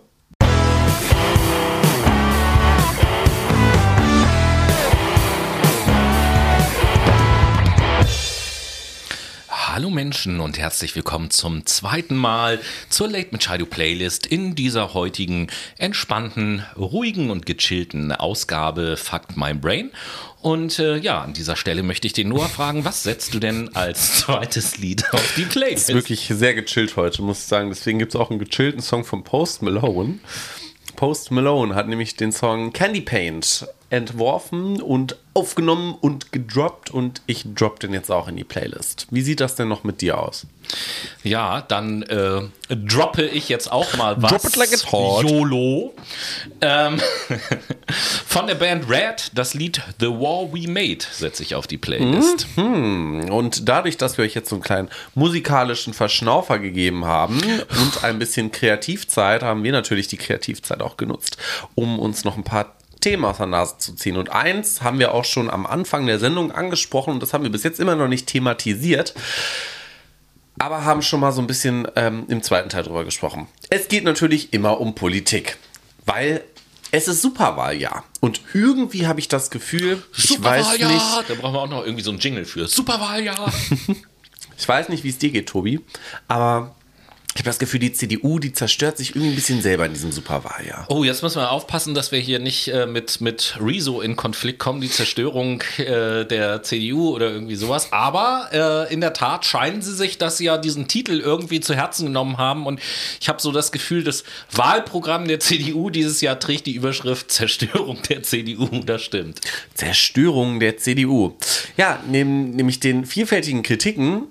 Hallo 9.78 9.90
Menschen 9.90 10.40
und 10.40 10.58
herzlich 10.58 10.96
willkommen 10.96 11.30
zum 11.30 11.64
zweiten 11.64 12.16
Mal 12.16 12.58
zur 12.88 13.06
Late 13.06 13.28
Machado 13.30 13.64
Playlist 13.64 14.26
in 14.26 14.56
dieser 14.56 14.92
heutigen 14.92 15.46
entspannten, 15.78 16.64
ruhigen 16.76 17.30
und 17.30 17.46
gechillten 17.46 18.10
Ausgabe 18.10 18.96
Fucked 18.96 19.36
My 19.36 19.54
Brain. 19.54 19.92
Und 20.42 20.80
äh, 20.80 20.96
ja, 20.96 21.20
an 21.20 21.32
dieser 21.32 21.54
Stelle 21.54 21.84
möchte 21.84 22.08
ich 22.08 22.12
den 22.12 22.30
Noah 22.30 22.48
fragen, 22.48 22.84
was 22.84 23.04
setzt 23.04 23.34
du 23.34 23.38
denn 23.38 23.76
als 23.76 24.18
zweites 24.18 24.78
Lied 24.78 25.04
auf 25.14 25.34
die 25.36 25.44
Playlist? 25.44 25.90
Ist 25.90 25.94
wirklich 25.94 26.28
sehr 26.28 26.54
gechillt 26.54 26.96
heute, 26.96 27.22
muss 27.22 27.38
ich 27.38 27.44
sagen. 27.44 27.68
Deswegen 27.68 28.00
gibt 28.00 28.16
es 28.16 28.20
auch 28.20 28.30
einen 28.30 28.40
gechillten 28.40 28.82
Song 28.82 29.04
von 29.04 29.22
Post 29.22 29.62
Malone. 29.62 30.18
Post 30.96 31.30
Malone 31.30 31.76
hat 31.76 31.86
nämlich 31.86 32.16
den 32.16 32.32
Song 32.32 32.72
Candy 32.72 33.02
Paint 33.02 33.68
entworfen 33.90 34.82
und 34.82 35.16
aufgenommen 35.32 35.96
und 36.00 36.32
gedroppt 36.32 36.90
und 36.90 37.22
ich 37.26 37.44
drop 37.54 37.80
den 37.80 37.92
jetzt 37.92 38.10
auch 38.10 38.28
in 38.28 38.36
die 38.36 38.44
Playlist. 38.44 39.06
Wie 39.10 39.22
sieht 39.22 39.40
das 39.40 39.54
denn 39.54 39.68
noch 39.68 39.84
mit 39.84 40.00
dir 40.00 40.18
aus? 40.18 40.46
Ja, 41.22 41.62
dann 41.62 42.02
äh, 42.02 42.42
droppe 42.68 43.24
ich 43.24 43.48
jetzt 43.48 43.70
auch 43.70 43.96
mal 43.96 44.20
was. 44.20 44.30
Drop 44.30 44.44
it 44.44 44.56
like 44.56 44.72
it's 44.72 44.90
hot. 44.92 45.24
YOLO. 45.24 45.94
Ähm, 46.60 47.00
von 48.26 48.46
der 48.46 48.56
Band 48.56 48.90
Red, 48.90 49.30
das 49.34 49.54
Lied 49.54 49.80
The 50.00 50.08
War 50.08 50.52
We 50.52 50.68
Made 50.68 51.04
setze 51.10 51.42
ich 51.42 51.54
auf 51.54 51.66
die 51.66 51.78
Playlist. 51.78 52.46
Mhm. 52.56 53.30
Und 53.30 53.68
dadurch, 53.68 53.96
dass 53.96 54.18
wir 54.18 54.24
euch 54.24 54.34
jetzt 54.34 54.50
so 54.50 54.56
einen 54.56 54.62
kleinen 54.62 54.88
musikalischen 55.14 55.94
Verschnaufer 55.94 56.58
gegeben 56.58 57.06
haben 57.06 57.40
und 57.40 58.04
ein 58.04 58.18
bisschen 58.18 58.50
Kreativzeit, 58.50 59.42
haben 59.42 59.62
wir 59.62 59.72
natürlich 59.72 60.08
die 60.08 60.18
Kreativzeit 60.18 60.82
auch 60.82 60.96
genutzt, 60.96 61.38
um 61.74 61.98
uns 61.98 62.24
noch 62.24 62.36
ein 62.36 62.44
paar 62.44 62.74
Themen 63.00 63.24
aus 63.24 63.38
der 63.38 63.46
Nase 63.46 63.78
zu 63.78 63.94
ziehen. 63.94 64.16
Und 64.16 64.30
eins 64.30 64.82
haben 64.82 64.98
wir 64.98 65.14
auch 65.14 65.24
schon 65.24 65.50
am 65.50 65.66
Anfang 65.66 66.06
der 66.06 66.18
Sendung 66.18 66.52
angesprochen 66.52 67.14
und 67.14 67.22
das 67.22 67.32
haben 67.32 67.44
wir 67.44 67.50
bis 67.50 67.62
jetzt 67.62 67.80
immer 67.80 67.96
noch 67.96 68.08
nicht 68.08 68.26
thematisiert. 68.26 69.14
Aber 70.58 70.84
haben 70.84 71.02
schon 71.02 71.20
mal 71.20 71.32
so 71.32 71.40
ein 71.40 71.46
bisschen 71.46 71.86
ähm, 71.94 72.24
im 72.28 72.42
zweiten 72.42 72.68
Teil 72.68 72.82
drüber 72.82 73.04
gesprochen. 73.04 73.46
Es 73.70 73.88
geht 73.88 74.04
natürlich 74.04 74.52
immer 74.52 74.80
um 74.80 74.94
Politik, 74.94 75.56
weil 76.04 76.42
es 76.90 77.06
ist 77.06 77.22
Superwahljahr. 77.22 78.02
Und 78.20 78.40
irgendwie 78.54 79.06
habe 79.06 79.20
ich 79.20 79.28
das 79.28 79.50
Gefühl, 79.50 80.02
ich 80.16 80.42
weiß 80.42 80.78
nicht. 80.78 81.28
Da 81.28 81.34
brauchen 81.34 81.54
wir 81.54 81.60
auch 81.60 81.68
noch 81.68 81.84
irgendwie 81.84 82.02
so 82.02 82.10
einen 82.10 82.18
Jingle 82.18 82.44
für. 82.44 82.66
Superwahljahr. 82.66 83.52
Ich 84.58 84.68
weiß 84.68 84.88
nicht, 84.88 85.04
wie 85.04 85.10
es 85.10 85.18
dir 85.18 85.30
geht, 85.30 85.48
Tobi, 85.48 85.80
aber 86.26 86.74
ich 87.38 87.42
habe 87.42 87.50
das 87.50 87.60
Gefühl, 87.60 87.78
die 87.78 87.92
CDU, 87.92 88.40
die 88.40 88.52
zerstört 88.52 88.98
sich 88.98 89.10
irgendwie 89.10 89.28
ein 89.28 89.34
bisschen 89.36 89.62
selber 89.62 89.86
in 89.86 89.92
diesem 89.92 90.10
Superwahljahr. 90.10 90.86
Oh, 90.88 91.04
jetzt 91.04 91.22
müssen 91.22 91.40
wir 91.40 91.52
aufpassen, 91.52 91.94
dass 91.94 92.10
wir 92.10 92.18
hier 92.18 92.40
nicht 92.40 92.66
äh, 92.66 92.84
mit, 92.84 93.20
mit 93.20 93.56
Rezo 93.60 94.00
in 94.00 94.16
Konflikt 94.16 94.58
kommen, 94.58 94.80
die 94.80 94.90
Zerstörung 94.90 95.62
äh, 95.76 96.24
der 96.24 96.64
CDU 96.64 97.14
oder 97.14 97.30
irgendwie 97.30 97.54
sowas. 97.54 97.92
Aber 97.92 98.48
äh, 98.88 98.92
in 98.92 99.00
der 99.00 99.12
Tat 99.12 99.44
scheinen 99.44 99.82
sie 99.82 99.94
sich, 99.94 100.18
dass 100.18 100.38
sie 100.38 100.46
ja 100.46 100.58
diesen 100.58 100.88
Titel 100.88 101.20
irgendwie 101.20 101.60
zu 101.60 101.76
Herzen 101.76 102.06
genommen 102.06 102.38
haben. 102.38 102.66
Und 102.66 102.80
ich 103.20 103.28
habe 103.28 103.40
so 103.40 103.52
das 103.52 103.70
Gefühl, 103.70 104.02
das 104.02 104.24
Wahlprogramm 104.50 105.28
der 105.28 105.38
CDU 105.38 105.90
dieses 105.90 106.20
Jahr 106.20 106.40
trägt 106.40 106.66
die 106.66 106.74
Überschrift 106.74 107.30
Zerstörung 107.30 108.02
der 108.08 108.24
CDU. 108.24 108.68
Das 108.88 109.02
stimmt. 109.02 109.40
Zerstörung 109.74 110.60
der 110.60 110.78
CDU. 110.78 111.36
Ja, 111.76 112.02
neben, 112.08 112.50
nämlich 112.50 112.80
den 112.80 113.04
vielfältigen 113.04 113.62
Kritiken 113.62 114.28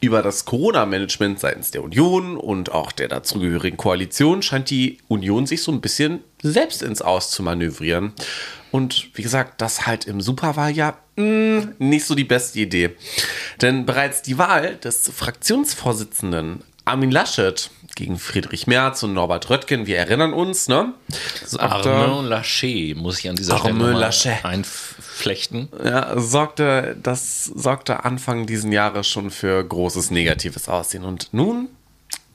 über 0.00 0.22
das 0.22 0.44
Corona-Management 0.44 1.40
seitens 1.40 1.70
der 1.70 1.82
Union 1.82 2.36
und 2.36 2.72
auch 2.72 2.92
der 2.92 3.08
dazugehörigen 3.08 3.76
Koalition 3.76 4.42
scheint 4.42 4.70
die 4.70 4.98
Union 5.08 5.46
sich 5.46 5.62
so 5.62 5.72
ein 5.72 5.80
bisschen 5.80 6.20
selbst 6.42 6.82
ins 6.82 7.02
Aus 7.02 7.30
zu 7.30 7.42
manövrieren. 7.42 8.12
Und 8.70 9.10
wie 9.14 9.22
gesagt, 9.22 9.60
das 9.60 9.86
halt 9.86 10.06
im 10.06 10.20
Superwahljahr 10.20 10.98
mh, 11.16 11.68
nicht 11.78 12.04
so 12.04 12.14
die 12.14 12.24
beste 12.24 12.60
Idee. 12.60 12.90
Denn 13.60 13.86
bereits 13.86 14.22
die 14.22 14.38
Wahl 14.38 14.76
des 14.76 15.10
Fraktionsvorsitzenden 15.14 16.62
Armin 16.84 17.10
Laschet 17.10 17.70
gegen 17.96 18.18
Friedrich 18.18 18.66
Merz 18.66 19.02
und 19.02 19.12
Norbert 19.12 19.50
Röttgen, 19.50 19.86
wir 19.86 19.98
erinnern 19.98 20.32
uns, 20.32 20.68
ne? 20.68 20.94
Armin 21.58 22.26
Laschet, 22.26 22.94
muss 22.94 23.18
ich 23.18 23.28
an 23.28 23.36
dieser 23.36 23.54
Armin 23.56 23.76
Stelle 23.76 23.92
mal 23.92 23.98
Laschet. 23.98 24.38
Einflechten. 25.18 25.68
Ja, 25.84 26.18
sorgte, 26.18 26.96
das 27.02 27.44
sorgte 27.44 28.04
Anfang 28.04 28.46
diesen 28.46 28.72
Jahres 28.72 29.08
schon 29.08 29.30
für 29.30 29.62
großes 29.62 30.10
negatives 30.10 30.68
Aussehen. 30.68 31.04
Und 31.04 31.28
nun 31.32 31.68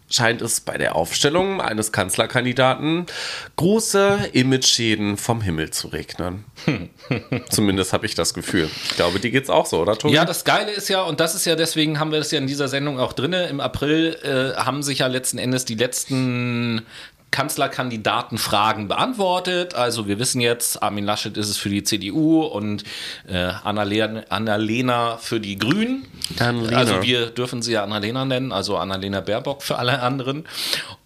scheint 0.09 0.41
es 0.43 0.59
bei 0.59 0.77
der 0.77 0.95
Aufstellung 0.95 1.59
eines 1.59 1.91
Kanzlerkandidaten 1.91 3.07
große 3.55 4.29
Image-Schäden 4.33 5.17
vom 5.17 5.41
Himmel 5.41 5.71
zu 5.71 5.87
regnen. 5.87 6.45
Zumindest 7.49 7.93
habe 7.93 8.05
ich 8.05 8.13
das 8.13 8.33
Gefühl. 8.35 8.69
Ich 8.83 8.95
glaube, 8.95 9.19
dir 9.19 9.31
geht's 9.31 9.49
auch 9.49 9.65
so, 9.65 9.81
oder 9.81 9.97
Tobi? 9.97 10.13
Ja, 10.13 10.25
das 10.25 10.43
Geile 10.43 10.71
ist 10.71 10.89
ja, 10.89 11.01
und 11.01 11.19
das 11.19 11.33
ist 11.33 11.45
ja, 11.45 11.55
deswegen 11.55 11.99
haben 11.99 12.11
wir 12.11 12.19
das 12.19 12.29
ja 12.29 12.37
in 12.37 12.47
dieser 12.47 12.67
Sendung 12.67 12.99
auch 12.99 13.13
drin, 13.13 13.33
im 13.33 13.59
April 13.59 14.17
äh, 14.23 14.59
haben 14.59 14.83
sich 14.83 14.99
ja 14.99 15.07
letzten 15.07 15.39
Endes 15.39 15.65
die 15.65 15.75
letzten 15.75 16.85
Kanzlerkandidatenfragen 17.33 18.87
beantwortet. 18.87 19.73
Also 19.73 20.07
wir 20.07 20.19
wissen 20.19 20.39
jetzt, 20.39 20.83
Armin 20.83 21.03
Laschet 21.03 21.35
ist 21.35 21.49
es 21.49 21.57
für 21.57 21.69
die 21.69 21.83
CDU 21.83 22.43
und 22.43 22.83
äh, 23.27 23.51
Annalena, 23.63 24.21
Annalena 24.29 25.17
für 25.17 25.39
die 25.39 25.57
Grünen. 25.57 26.05
Annalena. 26.37 26.77
Also 26.77 27.01
wir 27.01 27.31
dürfen 27.31 27.63
sie 27.63 27.73
ja 27.73 27.83
Annalena 27.83 28.23
nennen, 28.23 28.51
also 28.51 28.77
Annalena 28.77 29.21
Baerbock 29.21 29.63
für 29.63 29.79
alle 29.79 29.99
anderen. 30.01 30.45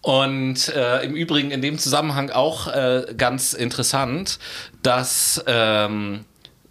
Und 0.02 0.68
äh, 0.68 1.02
im 1.02 1.16
Übrigen 1.16 1.50
in 1.50 1.62
dem 1.62 1.78
Zusammenhang 1.78 2.28
auch 2.28 2.68
äh, 2.68 3.06
ganz 3.16 3.54
interessant, 3.54 4.38
dass 4.82 5.42
ähm, 5.46 6.26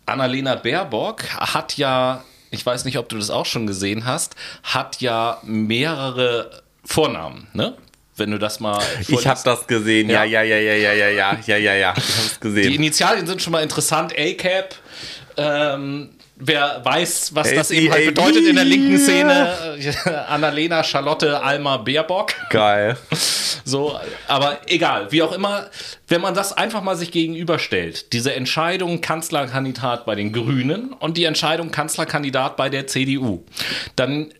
Annalena 0.05 0.53
Baerbock 0.53 1.23
hat 1.31 1.77
ja, 1.77 2.23
ich 2.51 2.63
weiß 2.63 2.85
nicht, 2.85 2.99
ob 2.99 3.09
du 3.09 3.17
das 3.17 3.31
auch 3.31 3.47
schon 3.47 3.65
gesehen 3.65 4.05
hast, 4.05 4.35
hat 4.61 5.01
ja 5.01 5.39
mehrere 5.41 6.61
Vornamen, 6.85 7.47
ne? 7.53 7.75
Wenn 8.17 8.31
du 8.31 8.39
das 8.39 8.59
mal. 8.59 8.81
ich 9.07 9.27
habe 9.27 9.39
das 9.43 9.67
gesehen. 9.67 10.09
Ja, 10.09 10.23
Ja. 10.23 10.41
ja, 10.41 10.57
ja, 10.59 10.73
ja, 10.73 10.93
ja, 10.93 11.09
ja, 11.09 11.37
ja, 11.45 11.57
ja, 11.57 11.73
ja. 11.73 11.93
Ich 11.95 12.03
habe 12.03 12.25
es 12.25 12.33
Die 12.33 12.39
gesehen. 12.39 12.73
Initialien 12.73 13.27
sind 13.27 13.41
schon 13.41 13.51
mal 13.53 13.61
interessant. 13.63 14.13
ACAP. 14.17 14.75
Ähm, 15.37 16.09
wer 16.35 16.81
weiß, 16.83 17.35
was 17.35 17.53
das 17.53 17.71
eben 17.71 17.91
halt 17.91 18.05
bedeutet 18.07 18.45
in 18.45 18.55
der 18.55 18.65
linken 18.65 18.97
Szene. 18.97 19.77
Äh, 19.77 20.09
Annalena 20.27 20.83
Charlotte 20.83 21.41
Alma 21.41 21.77
Baerbock. 21.77 22.33
Geil. 22.49 22.97
So, 23.65 23.99
aber 24.27 24.59
egal, 24.67 25.11
wie 25.11 25.21
auch 25.21 25.33
immer, 25.33 25.69
wenn 26.07 26.21
man 26.21 26.33
das 26.33 26.53
einfach 26.53 26.81
mal 26.81 26.95
sich 26.95 27.11
gegenüberstellt, 27.11 28.13
diese 28.13 28.33
Entscheidung 28.33 29.01
Kanzlerkandidat 29.01 30.05
bei 30.05 30.15
den 30.15 30.31
Grünen 30.31 30.93
und 30.93 31.17
die 31.17 31.25
Entscheidung 31.25 31.69
Kanzlerkandidat 31.71 32.55
bei 32.55 32.69
der 32.69 32.87
CDU, 32.87 33.43
dann 33.95 34.33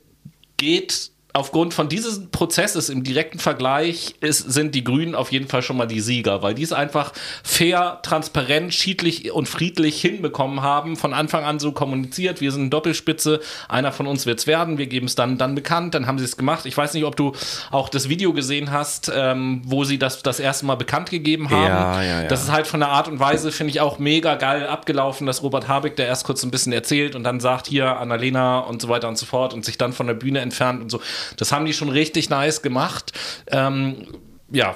geht 0.56 1.12
aufgrund 1.38 1.74
von 1.74 1.88
dieses 1.88 2.28
Prozesses 2.32 2.90
im 2.90 3.04
direkten 3.04 3.40
Vergleich 3.40 4.16
ist, 4.22 4.52
sind 4.52 4.74
die 4.74 4.84
Grünen 4.84 5.16
auf 5.16 5.32
jeden 5.32 5.48
Fall 5.48 5.62
schon 5.62 5.78
mal 5.78 5.86
die 5.86 6.00
Sieger, 6.00 6.42
weil 6.42 6.56
die 6.56 6.64
es 6.64 6.74
einfach 6.74 7.14
fair, 7.44 8.00
transparent, 8.02 8.74
schiedlich 8.74 9.32
und 9.32 9.48
friedlich 9.48 10.02
hinbekommen 10.02 10.62
haben, 10.62 10.96
von 10.96 11.14
Anfang 11.14 11.46
an 11.46 11.60
so 11.60 11.72
kommuniziert, 11.72 12.42
wir 12.42 12.52
sind 12.52 12.72
Doppelspitze, 12.72 13.40
einer 13.70 13.92
von 13.92 14.08
uns 14.08 14.26
wird 14.26 14.40
es 14.40 14.48
werden, 14.48 14.78
wir 14.78 14.88
geben 14.88 15.06
es 15.06 15.16
dann, 15.16 15.38
dann 15.38 15.54
bekannt, 15.54 15.94
dann 15.94 16.08
haben 16.08 16.18
sie 16.18 16.26
es 16.26 16.38
gemacht. 16.38 16.66
Ich 16.66 16.76
weiß 16.76 16.94
nicht, 16.96 17.06
ob 17.06 17.16
du 17.16 17.34
auch 17.72 17.90
das 17.90 18.10
Video 18.10 18.34
gesehen 18.34 18.72
hast, 18.72 19.12
ähm, 19.14 19.62
wo 19.64 19.84
sie 19.84 20.00
das 20.00 20.24
das 20.24 20.40
erste 20.40 20.66
Mal 20.66 20.76
bekannt 20.76 21.12
gegeben 21.12 21.50
haben. 21.52 21.64
Ja, 21.64 22.02
ja, 22.02 22.22
ja. 22.24 22.28
Das 22.28 22.44
ist 22.44 22.52
halt 22.52 22.66
von 22.66 22.80
der 22.80 22.90
Art 22.90 23.08
und 23.08 23.20
Weise, 23.20 23.52
finde 23.52 23.72
ich, 23.72 23.80
auch 23.80 24.00
mega 24.00 24.36
geil 24.36 24.68
abgelaufen, 24.68 25.28
dass 25.28 25.44
Robert 25.44 25.68
Habeck, 25.68 25.96
der 25.96 26.08
erst 26.08 26.26
kurz 26.26 26.44
ein 26.44 26.52
bisschen 26.52 26.74
erzählt 26.74 27.16
und 27.16 27.24
dann 27.24 27.40
sagt, 27.40 27.68
hier, 27.68 27.98
Annalena 27.98 28.60
und 28.60 28.82
so 28.82 28.90
weiter 28.90 29.08
und 29.08 29.18
so 29.18 29.28
fort 29.28 29.54
und 29.54 29.64
sich 29.64 29.78
dann 29.78 29.94
von 29.94 30.08
der 30.08 30.16
Bühne 30.16 30.40
entfernt 30.40 30.82
und 30.82 30.90
so. 30.90 31.00
Das 31.36 31.52
haben 31.52 31.66
die 31.66 31.74
schon 31.74 31.90
richtig 31.90 32.30
nice 32.30 32.62
gemacht. 32.62 33.12
Ähm, 33.52 34.08
ja, 34.52 34.76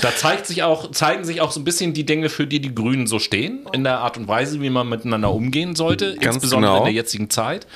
da 0.00 0.14
zeigt 0.14 0.46
sich 0.46 0.62
auch, 0.62 0.92
zeigen 0.92 1.24
sich 1.24 1.40
auch 1.40 1.50
so 1.50 1.58
ein 1.60 1.64
bisschen 1.64 1.92
die 1.92 2.06
Dinge, 2.06 2.28
für 2.28 2.46
die 2.46 2.60
die 2.60 2.72
Grünen 2.74 3.06
so 3.08 3.18
stehen, 3.18 3.66
in 3.72 3.82
der 3.82 3.98
Art 3.98 4.16
und 4.16 4.28
Weise, 4.28 4.60
wie 4.62 4.70
man 4.70 4.88
miteinander 4.88 5.32
umgehen 5.32 5.74
sollte, 5.74 6.14
Ganz 6.16 6.36
insbesondere 6.36 6.70
genau. 6.72 6.82
in 6.84 6.84
der 6.86 6.94
jetzigen 6.94 7.30
Zeit. 7.30 7.66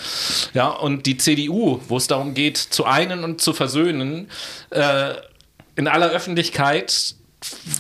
Ja, 0.54 0.68
und 0.68 1.06
die 1.06 1.16
CDU, 1.16 1.80
wo 1.88 1.96
es 1.96 2.06
darum 2.06 2.34
geht, 2.34 2.58
zu 2.58 2.84
einen 2.84 3.24
und 3.24 3.40
zu 3.40 3.52
versöhnen, 3.52 4.28
äh, 4.70 5.14
in 5.74 5.88
aller 5.88 6.10
Öffentlichkeit 6.10 7.16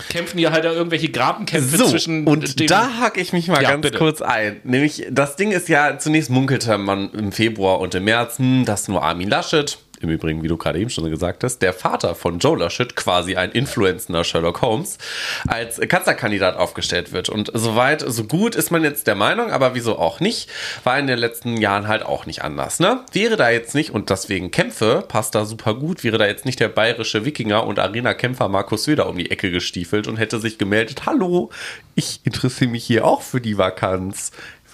kämpfen 0.08 0.38
die 0.38 0.48
halt 0.48 0.64
da 0.64 0.72
irgendwelche 0.72 1.08
Grabenkämpfe 1.10 1.76
So, 1.76 1.86
zwischen 1.86 2.26
und 2.26 2.58
dem- 2.58 2.66
da 2.66 2.98
hake 2.98 3.20
ich 3.20 3.32
mich 3.32 3.46
mal 3.46 3.62
Ja, 3.62 3.70
ganz 3.70 3.82
bitte. 3.82 3.98
kurz 3.98 4.20
ein. 4.20 4.60
Nämlich, 4.64 5.06
das 5.08 5.36
Ding 5.36 5.52
ist 5.52 5.68
ja, 5.68 5.98
zunächst 5.98 6.30
munkelte 6.30 6.78
man 6.78 7.12
im 7.12 7.30
Februar 7.30 7.78
und 7.78 7.94
im 7.94 8.02
März, 8.04 8.38
hm, 8.38 8.64
dass 8.64 8.88
nur 8.88 9.04
Armin 9.04 9.28
Laschet, 9.28 9.78
im 10.02 10.10
Übrigen, 10.10 10.42
wie 10.42 10.48
du 10.48 10.56
gerade 10.56 10.78
eben 10.78 10.90
schon 10.90 11.08
gesagt 11.10 11.44
hast, 11.44 11.58
der 11.58 11.72
Vater 11.72 12.14
von 12.14 12.38
Joe 12.38 12.58
Laschet, 12.58 12.94
quasi 12.96 13.36
ein 13.36 13.52
influenzender 13.52 14.24
Sherlock 14.24 14.62
Holmes, 14.62 14.98
als 15.46 15.80
Kanzlerkandidat 15.80 16.56
aufgestellt 16.56 17.12
wird. 17.12 17.28
Und 17.28 17.50
soweit, 17.54 18.04
so 18.06 18.24
gut 18.24 18.54
ist 18.54 18.70
man 18.70 18.84
jetzt 18.84 19.06
der 19.06 19.14
Meinung, 19.14 19.50
aber 19.50 19.74
wieso 19.74 19.98
auch 19.98 20.20
nicht, 20.20 20.48
war 20.84 20.98
in 20.98 21.06
den 21.06 21.18
letzten 21.18 21.56
Jahren 21.56 21.88
halt 21.88 22.02
auch 22.04 22.26
nicht 22.26 22.42
anders. 22.42 22.80
Ne? 22.80 23.00
Wäre 23.12 23.36
da 23.36 23.50
jetzt 23.50 23.74
nicht, 23.74 23.90
und 23.90 24.10
deswegen 24.10 24.50
Kämpfe, 24.50 25.04
passt 25.06 25.34
da 25.34 25.44
super 25.44 25.74
gut, 25.74 26.04
wäre 26.04 26.18
da 26.18 26.26
jetzt 26.26 26.44
nicht 26.44 26.60
der 26.60 26.68
bayerische 26.68 27.24
Wikinger 27.24 27.66
und 27.66 27.78
Arena-Kämpfer 27.78 28.48
Markus 28.48 28.84
Söder 28.84 29.08
um 29.08 29.18
die 29.18 29.30
Ecke 29.30 29.50
gestiefelt 29.50 30.08
und 30.08 30.16
hätte 30.16 30.40
sich 30.40 30.58
gemeldet, 30.58 31.06
hallo, 31.06 31.50
ich 31.94 32.20
interessiere 32.24 32.70
mich 32.70 32.84
hier 32.84 33.04
auch 33.04 33.22
für 33.22 33.40
die 33.40 33.58
Vakanz. 33.58 34.32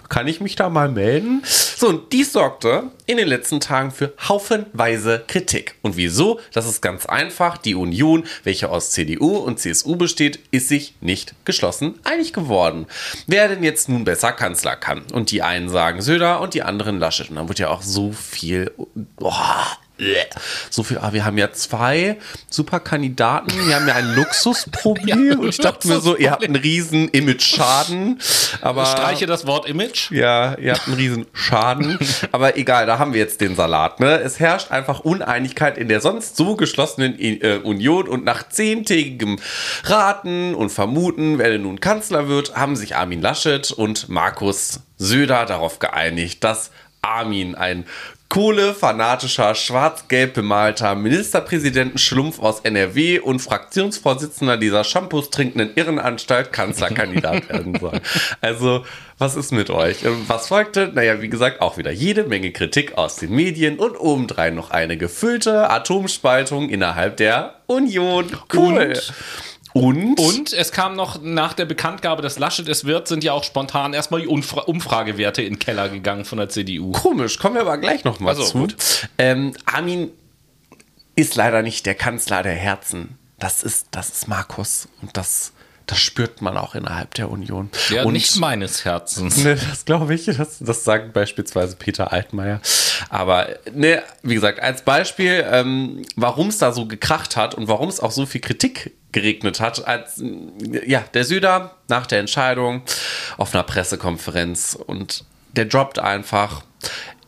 Kann 0.08 0.26
ich 0.26 0.40
mich 0.40 0.56
da 0.56 0.70
mal 0.70 0.88
melden? 0.88 1.42
So, 1.44 1.88
und 1.88 2.12
dies 2.12 2.32
sorgte 2.32 2.84
in 3.06 3.18
den 3.18 3.28
letzten 3.28 3.60
Tagen 3.60 3.90
für 3.90 4.14
haufenweise 4.28 5.22
Kritik. 5.26 5.74
Und 5.82 5.96
wieso? 5.96 6.40
Das 6.52 6.66
ist 6.66 6.80
ganz 6.80 7.06
einfach. 7.06 7.58
Die 7.58 7.74
Union, 7.74 8.24
welche 8.42 8.70
aus 8.70 8.90
CDU 8.90 9.36
und 9.36 9.60
CSU 9.60 9.96
besteht, 9.96 10.40
ist 10.50 10.68
sich 10.68 10.94
nicht 11.00 11.34
geschlossen 11.44 11.98
einig 12.04 12.32
geworden. 12.32 12.86
Wer 13.26 13.48
denn 13.48 13.62
jetzt 13.62 13.88
nun 13.88 14.04
besser 14.04 14.32
Kanzler 14.32 14.76
kann? 14.76 15.02
Und 15.12 15.30
die 15.30 15.42
einen 15.42 15.68
sagen 15.68 16.00
Söder 16.00 16.40
und 16.40 16.54
die 16.54 16.62
anderen 16.62 16.98
Laschet. 16.98 17.28
Und 17.28 17.36
dann 17.36 17.48
wird 17.48 17.58
ja 17.58 17.68
auch 17.68 17.82
so 17.82 18.12
viel. 18.12 18.72
Boah, 19.16 19.78
so 20.70 20.82
viel, 20.82 20.98
ah, 20.98 21.12
wir 21.12 21.24
haben 21.24 21.38
ja 21.38 21.52
zwei 21.52 22.18
super 22.48 22.80
Kandidaten, 22.80 23.52
wir 23.66 23.76
haben 23.76 23.88
ja 23.88 23.94
ein 23.94 24.14
Luxusproblem 24.14 25.26
ja, 25.30 25.38
und 25.38 25.48
ich 25.48 25.58
dachte 25.58 25.88
mir 25.88 26.00
so, 26.00 26.16
ihr 26.16 26.30
habt 26.30 26.44
einen 26.44 26.56
riesen 26.56 27.08
Image-Schaden, 27.08 28.20
aber... 28.60 28.84
Ich 28.84 28.88
streiche 28.88 29.26
das 29.26 29.46
Wort 29.46 29.68
Image. 29.68 30.10
Ja, 30.10 30.56
ihr 30.58 30.74
habt 30.74 30.86
einen 30.86 30.96
riesen 30.96 31.26
Schaden, 31.32 31.98
aber 32.32 32.56
egal, 32.56 32.86
da 32.86 32.98
haben 32.98 33.12
wir 33.12 33.20
jetzt 33.20 33.40
den 33.40 33.56
Salat, 33.56 34.00
ne? 34.00 34.20
Es 34.20 34.38
herrscht 34.40 34.70
einfach 34.70 35.00
Uneinigkeit 35.00 35.78
in 35.78 35.88
der 35.88 36.00
sonst 36.00 36.36
so 36.36 36.56
geschlossenen 36.56 37.18
äh, 37.18 37.60
Union. 37.62 38.08
Und 38.08 38.24
nach 38.24 38.48
zehntägigem 38.48 39.38
Raten 39.84 40.54
und 40.54 40.70
Vermuten, 40.70 41.38
wer 41.38 41.50
denn 41.50 41.62
nun 41.62 41.80
Kanzler 41.80 42.28
wird, 42.28 42.54
haben 42.54 42.76
sich 42.76 42.96
Armin 42.96 43.20
Laschet 43.20 43.70
und 43.72 44.08
Markus 44.08 44.80
Söder 44.96 45.46
darauf 45.46 45.78
geeinigt, 45.78 46.44
dass 46.44 46.70
Armin 47.02 47.54
ein 47.54 47.84
Kohle-fanatischer, 48.28 49.54
schwarz-gelb 49.54 50.34
bemalter 50.34 50.94
Ministerpräsidenten-Schlumpf 50.94 52.40
aus 52.40 52.60
NRW 52.60 53.20
und 53.20 53.40
Fraktionsvorsitzender 53.40 54.58
dieser 54.58 54.84
Shampoos 54.84 55.30
trinkenden 55.30 55.72
Irrenanstalt 55.74 56.52
Kanzlerkandidat 56.52 57.48
werden 57.48 57.78
soll. 57.80 58.00
Also, 58.42 58.84
was 59.16 59.34
ist 59.34 59.50
mit 59.52 59.70
euch? 59.70 60.04
Was 60.26 60.48
folgte? 60.48 60.92
Naja, 60.94 61.22
wie 61.22 61.30
gesagt, 61.30 61.62
auch 61.62 61.78
wieder 61.78 61.90
jede 61.90 62.24
Menge 62.24 62.52
Kritik 62.52 62.98
aus 62.98 63.16
den 63.16 63.34
Medien 63.34 63.78
und 63.78 63.98
obendrein 63.98 64.54
noch 64.54 64.70
eine 64.70 64.98
gefüllte 64.98 65.70
Atomspaltung 65.70 66.68
innerhalb 66.68 67.16
der 67.16 67.54
Union. 67.66 68.26
Cool. 68.52 68.78
Und 68.78 69.12
und? 69.72 70.18
Und 70.18 70.52
es 70.52 70.72
kam 70.72 70.96
noch 70.96 71.20
nach 71.22 71.52
der 71.52 71.64
Bekanntgabe, 71.64 72.22
dass 72.22 72.38
Laschet 72.38 72.68
es 72.68 72.84
wird, 72.84 73.08
sind 73.08 73.24
ja 73.24 73.32
auch 73.32 73.44
spontan 73.44 73.94
erstmal 73.94 74.20
die 74.20 74.26
Umfra 74.26 74.62
Umfragewerte 74.62 75.42
in 75.42 75.54
den 75.54 75.58
Keller 75.58 75.88
gegangen 75.88 76.24
von 76.24 76.38
der 76.38 76.48
CDU. 76.48 76.92
Komisch, 76.92 77.38
kommen 77.38 77.54
wir 77.54 77.62
aber 77.62 77.78
gleich 77.78 78.04
noch 78.04 78.20
mal 78.20 78.30
also, 78.30 78.66
zu. 78.66 78.68
Ähm, 79.18 79.54
Armin 79.66 80.10
ist 81.16 81.34
leider 81.34 81.62
nicht 81.62 81.86
der 81.86 81.94
Kanzler 81.94 82.42
der 82.42 82.54
Herzen. 82.54 83.18
Das 83.38 83.62
ist, 83.62 83.88
das 83.92 84.10
ist 84.10 84.28
Markus 84.28 84.88
und 85.02 85.16
das 85.16 85.52
das 85.88 86.00
spürt 86.00 86.42
man 86.42 86.58
auch 86.58 86.74
innerhalb 86.74 87.14
der 87.14 87.30
Union. 87.30 87.70
Ja, 87.88 88.04
und, 88.04 88.12
nicht 88.12 88.36
meines 88.36 88.84
Herzens. 88.84 89.38
Ne, 89.38 89.56
das 89.56 89.86
glaube 89.86 90.14
ich. 90.14 90.26
Das, 90.26 90.58
das 90.58 90.84
sagt 90.84 91.14
beispielsweise 91.14 91.76
Peter 91.76 92.12
Altmaier. 92.12 92.60
Aber 93.08 93.48
ne, 93.72 94.02
wie 94.22 94.34
gesagt, 94.34 94.60
als 94.60 94.82
Beispiel, 94.82 95.46
ähm, 95.50 96.02
warum 96.14 96.48
es 96.48 96.58
da 96.58 96.72
so 96.72 96.86
gekracht 96.86 97.36
hat 97.36 97.54
und 97.54 97.68
warum 97.68 97.88
es 97.88 98.00
auch 98.00 98.10
so 98.10 98.26
viel 98.26 98.42
Kritik 98.42 98.97
geregnet 99.12 99.60
hat, 99.60 99.86
als 99.86 100.22
ja, 100.86 101.00
der 101.14 101.24
Süder 101.24 101.76
nach 101.88 102.06
der 102.06 102.20
Entscheidung 102.20 102.82
auf 103.36 103.54
einer 103.54 103.64
Pressekonferenz 103.64 104.78
und 104.86 105.24
der 105.52 105.64
droppt 105.64 105.98
einfach, 105.98 106.62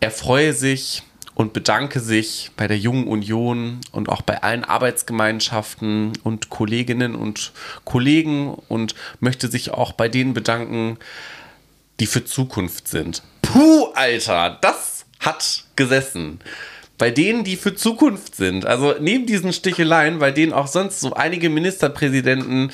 er 0.00 0.10
freue 0.10 0.52
sich 0.52 1.02
und 1.34 1.54
bedanke 1.54 2.00
sich 2.00 2.50
bei 2.56 2.68
der 2.68 2.78
Jungen 2.78 3.06
Union 3.06 3.80
und 3.92 4.10
auch 4.10 4.20
bei 4.20 4.42
allen 4.42 4.64
Arbeitsgemeinschaften 4.64 6.12
und 6.22 6.50
Kolleginnen 6.50 7.14
und 7.14 7.52
Kollegen 7.84 8.54
und 8.68 8.94
möchte 9.20 9.48
sich 9.48 9.70
auch 9.70 9.92
bei 9.92 10.08
denen 10.08 10.34
bedanken, 10.34 10.98
die 11.98 12.06
für 12.06 12.24
Zukunft 12.24 12.88
sind. 12.88 13.22
Puh, 13.40 13.86
Alter, 13.94 14.58
das 14.60 15.06
hat 15.18 15.64
gesessen 15.76 16.40
bei 17.00 17.10
denen, 17.10 17.44
die 17.44 17.56
für 17.56 17.74
Zukunft 17.74 18.36
sind. 18.36 18.66
Also 18.66 18.94
neben 19.00 19.24
diesen 19.24 19.54
Sticheleien, 19.54 20.18
bei 20.18 20.32
denen 20.32 20.52
auch 20.52 20.66
sonst 20.66 21.00
so 21.00 21.14
einige 21.14 21.48
Ministerpräsidenten 21.48 22.70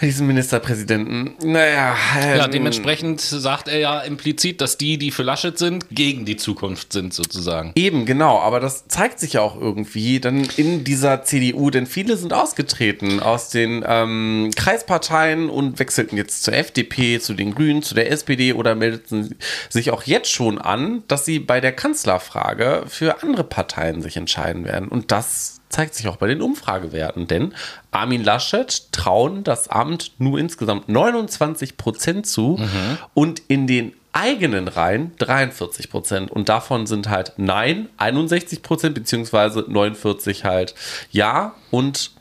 bei 0.00 0.06
diesem 0.06 0.26
Ministerpräsidenten. 0.26 1.34
Naja. 1.42 1.96
Ähm, 2.20 2.36
ja, 2.38 2.48
dementsprechend 2.48 3.20
sagt 3.20 3.68
er 3.68 3.78
ja 3.78 4.00
implizit, 4.00 4.60
dass 4.60 4.78
die, 4.78 4.98
die 4.98 5.10
für 5.10 5.22
Laschet 5.22 5.58
sind, 5.58 5.86
gegen 5.90 6.24
die 6.24 6.36
Zukunft 6.36 6.92
sind, 6.92 7.12
sozusagen. 7.12 7.72
Eben, 7.74 8.06
genau. 8.06 8.38
Aber 8.38 8.60
das 8.60 8.86
zeigt 8.88 9.18
sich 9.18 9.34
ja 9.34 9.40
auch 9.40 9.60
irgendwie 9.60 10.20
dann 10.20 10.46
in 10.56 10.84
dieser 10.84 11.24
CDU, 11.24 11.70
denn 11.70 11.86
viele 11.86 12.16
sind 12.16 12.32
ausgetreten 12.32 13.20
aus 13.20 13.50
den 13.50 13.84
ähm, 13.86 14.50
Kreisparteien 14.54 15.50
und 15.50 15.78
wechselten 15.78 16.16
jetzt 16.16 16.44
zur 16.44 16.54
FDP, 16.54 17.18
zu 17.18 17.34
den 17.34 17.54
Grünen, 17.54 17.82
zu 17.82 17.94
der 17.94 18.10
SPD 18.10 18.52
oder 18.52 18.74
meldeten 18.74 19.34
sich 19.68 19.90
auch 19.90 20.04
jetzt 20.04 20.30
schon 20.30 20.58
an, 20.58 21.02
dass 21.08 21.24
sie 21.24 21.38
bei 21.38 21.60
der 21.60 21.72
Kanzlerfrage 21.72 22.84
für 22.86 23.22
andere 23.22 23.44
Parteien 23.44 24.02
sich 24.02 24.16
entscheiden 24.16 24.64
werden. 24.64 24.88
Und 24.88 25.10
das 25.10 25.57
zeigt 25.68 25.94
sich 25.94 26.08
auch 26.08 26.16
bei 26.16 26.26
den 26.26 26.42
Umfragewerten, 26.42 27.26
denn 27.26 27.54
Armin 27.90 28.24
Laschet 28.24 28.92
trauen 28.92 29.44
das 29.44 29.68
Amt 29.68 30.12
nur 30.18 30.38
insgesamt 30.38 30.88
29 30.88 31.76
Prozent 31.76 32.26
zu 32.26 32.56
mhm. 32.58 32.98
und 33.14 33.42
in 33.48 33.66
den 33.66 33.94
eigenen 34.12 34.68
Reihen 34.68 35.12
43 35.18 35.90
Prozent 35.90 36.30
und 36.30 36.48
davon 36.48 36.86
sind 36.86 37.08
halt 37.08 37.34
Nein 37.36 37.88
61 37.98 38.62
Prozent 38.62 38.94
beziehungsweise 38.94 39.64
49 39.68 40.44
halt 40.44 40.74
Ja 41.10 41.54
und 41.70 42.12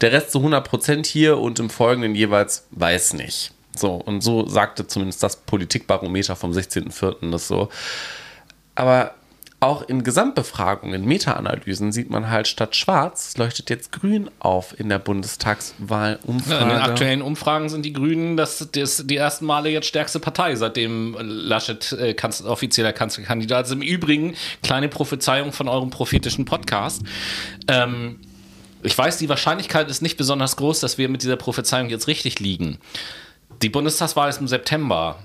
der 0.00 0.12
Rest 0.12 0.32
zu 0.32 0.38
100 0.38 0.66
Prozent 0.66 1.06
hier 1.06 1.38
und 1.38 1.58
im 1.58 1.70
Folgenden 1.70 2.14
jeweils 2.14 2.66
weiß 2.72 3.14
nicht. 3.14 3.52
So, 3.76 3.94
und 3.94 4.22
so 4.22 4.48
sagte 4.48 4.86
zumindest 4.86 5.22
das 5.22 5.36
Politikbarometer 5.36 6.36
vom 6.36 6.52
16.04. 6.52 7.30
das 7.30 7.48
so. 7.48 7.68
Aber 8.74 9.14
auch 9.58 9.88
in 9.88 10.04
Gesamtbefragungen, 10.04 11.06
Meta-Analysen 11.06 11.90
sieht 11.90 12.10
man 12.10 12.28
halt 12.28 12.46
statt 12.46 12.76
schwarz 12.76 13.36
leuchtet 13.38 13.70
jetzt 13.70 13.90
grün 13.90 14.30
auf 14.38 14.78
in 14.78 14.90
der 14.90 14.98
Bundestagswahlumfrage. 14.98 16.62
In 16.62 16.68
den 16.68 16.78
aktuellen 16.78 17.22
Umfragen 17.22 17.70
sind 17.70 17.82
die 17.82 17.94
Grünen 17.94 18.36
das, 18.36 18.68
das 18.72 19.06
die 19.06 19.16
ersten 19.16 19.46
Male 19.46 19.70
jetzt 19.70 19.86
stärkste 19.86 20.20
Partei, 20.20 20.54
seitdem 20.56 21.16
Laschet 21.18 21.90
äh, 21.92 22.12
Kanzler, 22.12 22.50
offizieller 22.50 22.92
Kanzlerkandidat 22.92 23.66
ist. 23.66 23.72
Im 23.72 23.80
Übrigen, 23.80 24.34
kleine 24.62 24.88
Prophezeiung 24.88 25.52
von 25.52 25.68
eurem 25.68 25.88
prophetischen 25.88 26.44
Podcast. 26.44 27.02
Ähm, 27.66 28.20
ich 28.82 28.96
weiß, 28.96 29.16
die 29.16 29.30
Wahrscheinlichkeit 29.30 29.88
ist 29.88 30.02
nicht 30.02 30.18
besonders 30.18 30.56
groß, 30.56 30.80
dass 30.80 30.98
wir 30.98 31.08
mit 31.08 31.22
dieser 31.22 31.36
Prophezeiung 31.36 31.88
jetzt 31.88 32.08
richtig 32.08 32.40
liegen. 32.40 32.78
Die 33.62 33.70
Bundestagswahl 33.70 34.28
ist 34.28 34.38
im 34.40 34.48
September. 34.48 35.18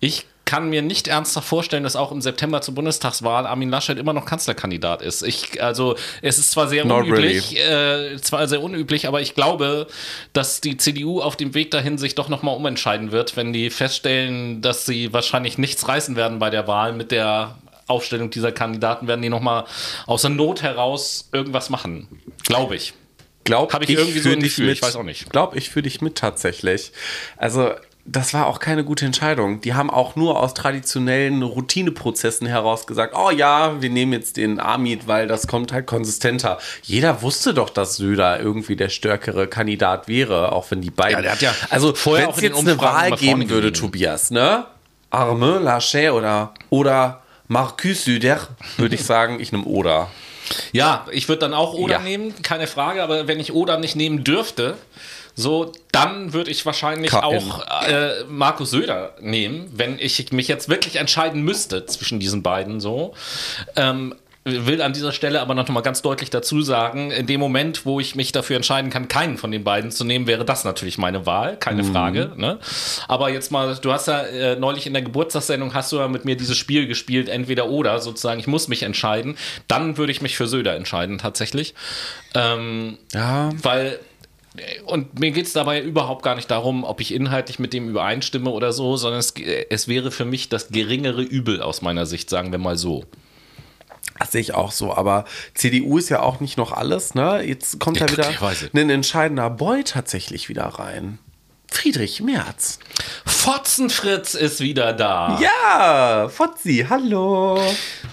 Ich 0.00 0.26
kann 0.48 0.70
mir 0.70 0.80
nicht 0.80 1.08
ernsthaft 1.08 1.46
vorstellen, 1.46 1.82
dass 1.82 1.94
auch 1.94 2.10
im 2.10 2.22
September 2.22 2.62
zur 2.62 2.74
Bundestagswahl 2.74 3.46
Armin 3.46 3.68
Laschet 3.68 3.98
immer 3.98 4.14
noch 4.14 4.24
Kanzlerkandidat 4.24 5.02
ist. 5.02 5.22
Ich, 5.22 5.62
also, 5.62 5.94
es 6.22 6.38
ist 6.38 6.52
zwar 6.52 6.68
sehr 6.68 6.86
Not 6.86 7.02
unüblich, 7.02 7.52
really. 7.52 8.14
äh, 8.14 8.16
zwar 8.16 8.48
sehr 8.48 8.62
unüblich, 8.62 9.06
aber 9.06 9.20
ich 9.20 9.34
glaube, 9.34 9.88
dass 10.32 10.62
die 10.62 10.78
CDU 10.78 11.20
auf 11.20 11.36
dem 11.36 11.52
Weg 11.52 11.70
dahin 11.70 11.98
sich 11.98 12.14
doch 12.14 12.30
nochmal 12.30 12.56
umentscheiden 12.56 13.12
wird, 13.12 13.36
wenn 13.36 13.52
die 13.52 13.68
feststellen, 13.68 14.62
dass 14.62 14.86
sie 14.86 15.12
wahrscheinlich 15.12 15.58
nichts 15.58 15.86
reißen 15.86 16.16
werden 16.16 16.38
bei 16.38 16.48
der 16.48 16.66
Wahl 16.66 16.94
mit 16.94 17.10
der 17.10 17.58
Aufstellung 17.86 18.30
dieser 18.30 18.50
Kandidaten, 18.50 19.06
werden 19.06 19.20
die 19.20 19.28
nochmal 19.28 19.66
aus 20.06 20.22
der 20.22 20.30
Not 20.30 20.62
heraus 20.62 21.28
irgendwas 21.30 21.68
machen. 21.68 22.08
Glaube 22.44 22.74
ich. 22.74 22.94
Glaub 23.44 23.74
Habe 23.74 23.84
ich, 23.84 23.90
ich 23.90 23.98
irgendwie 23.98 24.20
so 24.20 24.30
ein 24.30 24.40
Gefühl, 24.40 24.66
mit, 24.68 24.76
ich 24.76 24.82
weiß 24.82 24.96
auch 24.96 25.02
nicht. 25.02 25.28
Glaube 25.30 25.58
ich 25.58 25.68
für 25.68 25.82
dich 25.82 26.00
mit 26.00 26.14
tatsächlich. 26.14 26.92
Also 27.36 27.72
das 28.10 28.32
war 28.32 28.46
auch 28.46 28.58
keine 28.58 28.84
gute 28.84 29.04
Entscheidung. 29.04 29.60
Die 29.60 29.74
haben 29.74 29.90
auch 29.90 30.16
nur 30.16 30.40
aus 30.40 30.54
traditionellen 30.54 31.42
Routineprozessen 31.42 32.46
heraus 32.46 32.86
gesagt, 32.86 33.14
oh 33.14 33.30
ja, 33.30 33.82
wir 33.82 33.90
nehmen 33.90 34.14
jetzt 34.14 34.38
den 34.38 34.58
Amit, 34.60 35.06
weil 35.06 35.26
das 35.26 35.46
kommt 35.46 35.72
halt 35.72 35.86
konsistenter. 35.86 36.58
Jeder 36.82 37.20
wusste 37.20 37.52
doch, 37.52 37.68
dass 37.68 37.96
Söder 37.96 38.40
irgendwie 38.40 38.76
der 38.76 38.88
stärkere 38.88 39.46
Kandidat 39.46 40.08
wäre, 40.08 40.52
auch 40.52 40.70
wenn 40.70 40.80
die 40.80 40.90
beiden. 40.90 41.16
Ja, 41.16 41.22
der 41.22 41.32
hat 41.32 41.42
ja 41.42 41.54
also 41.68 41.94
wenn 42.06 42.30
es 42.30 42.40
jetzt 42.40 42.58
eine 42.58 42.80
Wahl 42.80 43.10
geben 43.12 43.50
würde, 43.50 43.72
Tobias, 43.72 44.30
ne? 44.30 44.64
Arme, 45.10 45.58
Lachet 45.58 46.10
oder 46.10 46.54
oder 46.70 47.22
Marcus 47.46 48.04
Söder, 48.04 48.48
würde 48.78 48.94
ich 48.94 49.04
sagen, 49.04 49.38
ich 49.40 49.52
nehme 49.52 49.64
Oder. 49.64 50.10
Ja, 50.72 51.06
ich 51.10 51.28
würde 51.28 51.40
dann 51.40 51.54
auch 51.54 51.74
Oder 51.74 51.94
ja. 51.94 52.00
nehmen, 52.00 52.34
keine 52.42 52.66
Frage, 52.66 53.02
aber 53.02 53.26
wenn 53.26 53.40
ich 53.40 53.52
Oder 53.52 53.78
nicht 53.78 53.96
nehmen 53.96 54.24
dürfte, 54.24 54.78
so, 55.38 55.70
dann 55.92 56.32
würde 56.32 56.50
ich 56.50 56.66
wahrscheinlich 56.66 57.12
KM. 57.12 57.22
auch 57.22 57.64
äh, 57.86 58.24
Markus 58.28 58.72
Söder 58.72 59.14
nehmen, 59.20 59.70
wenn 59.72 59.96
ich 60.00 60.32
mich 60.32 60.48
jetzt 60.48 60.68
wirklich 60.68 60.96
entscheiden 60.96 61.42
müsste 61.42 61.86
zwischen 61.86 62.18
diesen 62.18 62.42
beiden 62.42 62.80
so. 62.80 63.14
Ähm, 63.76 64.16
will 64.44 64.82
an 64.82 64.92
dieser 64.92 65.12
Stelle 65.12 65.40
aber 65.40 65.54
noch 65.54 65.68
mal 65.68 65.82
ganz 65.82 66.02
deutlich 66.02 66.30
dazu 66.30 66.62
sagen, 66.62 67.12
in 67.12 67.26
dem 67.26 67.38
Moment, 67.38 67.86
wo 67.86 68.00
ich 68.00 68.16
mich 68.16 68.32
dafür 68.32 68.56
entscheiden 68.56 68.90
kann, 68.90 69.06
keinen 69.06 69.38
von 69.38 69.52
den 69.52 69.62
beiden 69.62 69.92
zu 69.92 70.04
nehmen, 70.04 70.26
wäre 70.26 70.44
das 70.44 70.64
natürlich 70.64 70.98
meine 70.98 71.24
Wahl, 71.24 71.56
keine 71.56 71.84
mhm. 71.84 71.92
Frage. 71.92 72.32
Ne? 72.34 72.58
Aber 73.06 73.30
jetzt 73.30 73.52
mal, 73.52 73.76
du 73.76 73.92
hast 73.92 74.08
ja 74.08 74.22
äh, 74.22 74.56
neulich 74.56 74.88
in 74.88 74.92
der 74.92 75.02
Geburtstagssendung 75.02 75.72
hast 75.72 75.92
du 75.92 75.98
ja 75.98 76.08
mit 76.08 76.24
mir 76.24 76.36
dieses 76.36 76.56
Spiel 76.56 76.88
gespielt, 76.88 77.28
entweder 77.28 77.68
oder 77.68 78.00
sozusagen, 78.00 78.40
ich 78.40 78.48
muss 78.48 78.66
mich 78.66 78.82
entscheiden. 78.82 79.36
Dann 79.68 79.98
würde 79.98 80.10
ich 80.10 80.20
mich 80.20 80.36
für 80.36 80.48
Söder 80.48 80.74
entscheiden 80.74 81.18
tatsächlich. 81.18 81.74
Ähm, 82.34 82.98
ja. 83.12 83.50
Weil 83.62 84.00
und 84.86 85.18
mir 85.18 85.30
geht 85.30 85.46
es 85.46 85.52
dabei 85.52 85.80
überhaupt 85.80 86.22
gar 86.22 86.34
nicht 86.34 86.50
darum, 86.50 86.84
ob 86.84 87.00
ich 87.00 87.12
inhaltlich 87.14 87.58
mit 87.58 87.72
dem 87.72 87.88
übereinstimme 87.88 88.50
oder 88.50 88.72
so, 88.72 88.96
sondern 88.96 89.20
es, 89.20 89.34
es 89.70 89.88
wäre 89.88 90.10
für 90.10 90.24
mich 90.24 90.48
das 90.48 90.68
geringere 90.68 91.22
Übel 91.22 91.62
aus 91.62 91.82
meiner 91.82 92.06
Sicht, 92.06 92.30
sagen 92.30 92.52
wir 92.52 92.58
mal 92.58 92.76
so. 92.76 93.04
Das 94.18 94.32
sehe 94.32 94.40
ich 94.40 94.54
auch 94.54 94.72
so, 94.72 94.94
aber 94.94 95.24
CDU 95.54 95.98
ist 95.98 96.08
ja 96.08 96.20
auch 96.20 96.40
nicht 96.40 96.58
noch 96.58 96.72
alles, 96.72 97.14
ne? 97.14 97.42
Jetzt 97.42 97.78
kommt 97.78 98.00
Ja, 98.00 98.06
da 98.06 98.12
wieder 98.12 98.30
ein 98.74 98.90
entscheidender 98.90 99.48
Boy 99.50 99.84
tatsächlich 99.84 100.48
wieder 100.48 100.64
rein. 100.64 101.18
Friedrich 101.70 102.20
Merz. 102.20 102.78
Fotzenfritz 103.24 104.34
ist 104.34 104.60
wieder 104.60 104.92
da. 104.92 105.38
Ja, 105.40 106.28
Fotzi, 106.28 106.86
hallo. 106.88 107.60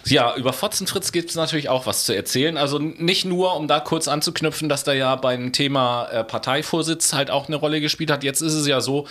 Ja, 0.06 0.36
über 0.36 0.53
Fotzenfritz 0.53 1.12
gibt 1.12 1.30
es 1.30 1.36
natürlich 1.36 1.70
auch 1.70 1.86
was 1.86 2.06
zu 2.06 2.16
erzählen. 2.16 2.58
Also 2.58 2.78
nicht 2.80 3.26
nur, 3.26 3.56
um 3.56 3.68
da 3.68 3.80
kurz 3.80 4.08
anzuknüpfen, 4.08 4.70
dass 4.70 4.84
da 4.84 4.93
ja 4.93 5.16
beim 5.16 5.51
Thema 5.51 6.08
äh, 6.12 6.24
Parteivorsitz 6.24 7.14
halt 7.14 7.32
auch 7.32 7.47
eine 7.47 7.56
Rolle 7.56 7.82
gespielt 7.82 8.12
hat. 8.12 8.24
Jetzt 8.24 8.41
ist 8.41 8.53
es 8.53 8.68
ja 8.68 8.82
so, 8.82 9.08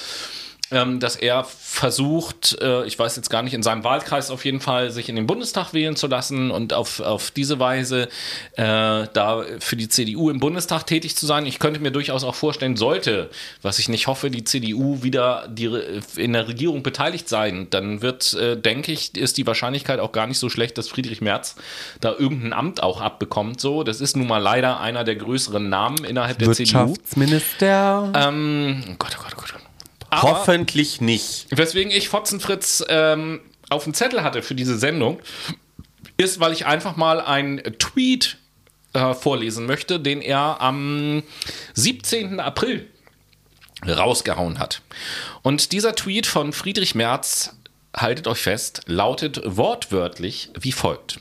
ähm, 0.71 0.99
dass 0.99 1.17
er 1.17 1.45
versucht, 1.45 2.59
äh, 2.61 2.85
ich 2.87 2.99
weiß 2.99 3.17
jetzt 3.17 3.29
gar 3.29 3.43
nicht, 3.43 3.55
in 3.55 3.63
seinem 3.63 3.85
Wahlkreis 3.85 4.31
auf 4.31 4.45
jeden 4.45 4.61
Fall, 4.61 4.91
sich 4.91 5.09
in 5.09 5.17
den 5.17 5.27
Bundestag 5.27 5.73
wählen 5.73 5.95
zu 5.95 6.07
lassen 6.07 6.51
und 6.51 6.73
auf, 6.73 7.01
auf 7.01 7.31
diese 7.31 7.59
Weise 7.59 8.09
äh, 8.57 9.07
da 9.13 9.45
für 9.59 9.77
die 9.77 9.89
CDU 9.89 10.31
im 10.31 10.41
Bundestag 10.41 10.87
tätig 10.87 11.17
zu 11.17 11.27
sein. 11.27 11.47
Ich 11.47 11.59
könnte 11.59 11.81
mir 11.81 11.91
durchaus 11.91 12.25
auch 12.25 12.35
vorstellen, 12.35 12.77
sollte, 12.77 13.31
was 13.63 13.79
ich 13.79 13.89
nicht 13.89 14.07
hoffe, 14.07 14.31
die 14.31 14.45
CDU 14.45 15.03
wieder 15.03 15.47
die, 15.49 15.71
in 16.17 16.33
der 16.33 16.49
Regierung 16.49 16.83
beteiligt 16.83 17.29
sein, 17.29 17.69
dann 17.71 18.01
wird, 18.01 18.33
äh, 18.35 18.57
denke 18.57 18.93
ich, 18.93 19.17
ist 19.17 19.37
die 19.37 19.47
Wahrscheinlichkeit 19.47 20.01
auch 20.01 20.13
gar 20.13 20.27
nicht 20.27 20.39
so 20.39 20.49
schlecht, 20.49 20.79
dass 20.79 20.89
Friedrich 20.89 21.21
Merz 21.21 21.57
da 22.01 22.15
irgendein 22.19 22.53
Amt 22.53 22.83
auch 22.83 23.01
abbekommt. 23.01 23.61
So, 23.61 23.85
das 23.85 24.01
ist 24.01 24.17
nun 24.17 24.27
mal 24.27 24.39
leider 24.39 24.81
einer 24.81 25.05
der 25.05 25.17
größeren 25.17 25.69
Namen 25.69 26.05
innerhalb 26.05 26.39
der 26.39 26.53
CDU. 26.53 26.79
Wirtschaftsminister. 26.79 28.13
Ähm, 28.15 28.83
oh 28.89 28.95
Gott, 28.99 29.17
oh 29.19 29.23
Gott, 29.23 29.35
oh 29.37 29.41
Gott. 29.41 29.64
Aber- 30.15 30.39
Hoffentlich 30.41 31.01
nicht. 31.01 31.47
Weswegen 31.51 31.91
ich 31.93 32.09
Fotzenfritz 32.09 32.85
ähm, 32.89 33.41
auf 33.71 33.85
dem 33.85 33.95
Zettel 33.95 34.23
hatte 34.23 34.43
für 34.43 34.55
diese 34.55 34.79
Sendung, 34.79 35.21
ist, 36.17 36.41
weil 36.41 36.53
ich 36.53 36.67
einfach 36.67 36.97
mal 36.97 37.21
einen 37.21 37.63
Tweet 37.79 38.37
äh, 38.93 39.15
vorlesen 39.15 39.67
möchte, 39.67 39.99
den 40.01 40.21
er 40.23 40.61
am 40.61 41.23
17. 41.75 42.41
April 42.41 42.89
rausgehauen 43.87 44.59
hat. 44.59 44.83
Und 45.43 45.73
dieser 45.73 45.95
Tweet 45.95 46.27
von 46.27 46.53
Friedrich 46.53 46.95
Merz, 46.95 47.57
haltet 47.95 48.27
euch 48.29 48.39
fest, 48.39 48.83
lautet 48.87 49.41
wortwörtlich 49.45 50.51
wie 50.59 50.73
folgt. 50.73 51.21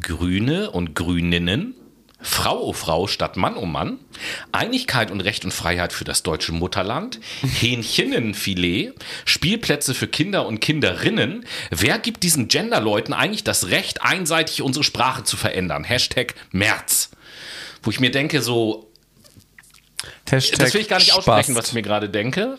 Grüne 0.00 0.70
und 0.70 0.94
Grüninnen, 0.94 1.74
Frau 2.24 2.58
o 2.58 2.72
Frau 2.72 3.06
statt 3.06 3.36
Mann 3.36 3.56
o 3.56 3.66
Mann, 3.66 3.98
Einigkeit 4.50 5.10
und 5.10 5.20
Recht 5.20 5.44
und 5.44 5.52
Freiheit 5.52 5.92
für 5.92 6.04
das 6.04 6.22
deutsche 6.22 6.52
Mutterland, 6.52 7.20
Hähnchennenfilet, 7.42 8.94
Spielplätze 9.26 9.94
für 9.94 10.08
Kinder 10.08 10.46
und 10.46 10.60
Kinderinnen. 10.60 11.44
Wer 11.70 11.98
gibt 11.98 12.22
diesen 12.22 12.48
Genderleuten 12.48 13.12
eigentlich 13.12 13.44
das 13.44 13.68
Recht, 13.68 14.02
einseitig 14.02 14.62
unsere 14.62 14.84
Sprache 14.84 15.24
zu 15.24 15.36
verändern? 15.36 15.84
Hashtag 15.84 16.34
März. 16.50 17.10
Wo 17.82 17.90
ich 17.90 18.00
mir 18.00 18.10
denke, 18.10 18.40
so, 18.40 18.90
Hashtag 20.28 20.58
das 20.58 20.74
will 20.74 20.80
ich 20.80 20.88
gar 20.88 20.98
nicht 20.98 21.12
aussprechen, 21.12 21.54
was 21.54 21.68
ich 21.68 21.74
mir 21.74 21.82
gerade 21.82 22.08
denke. 22.08 22.58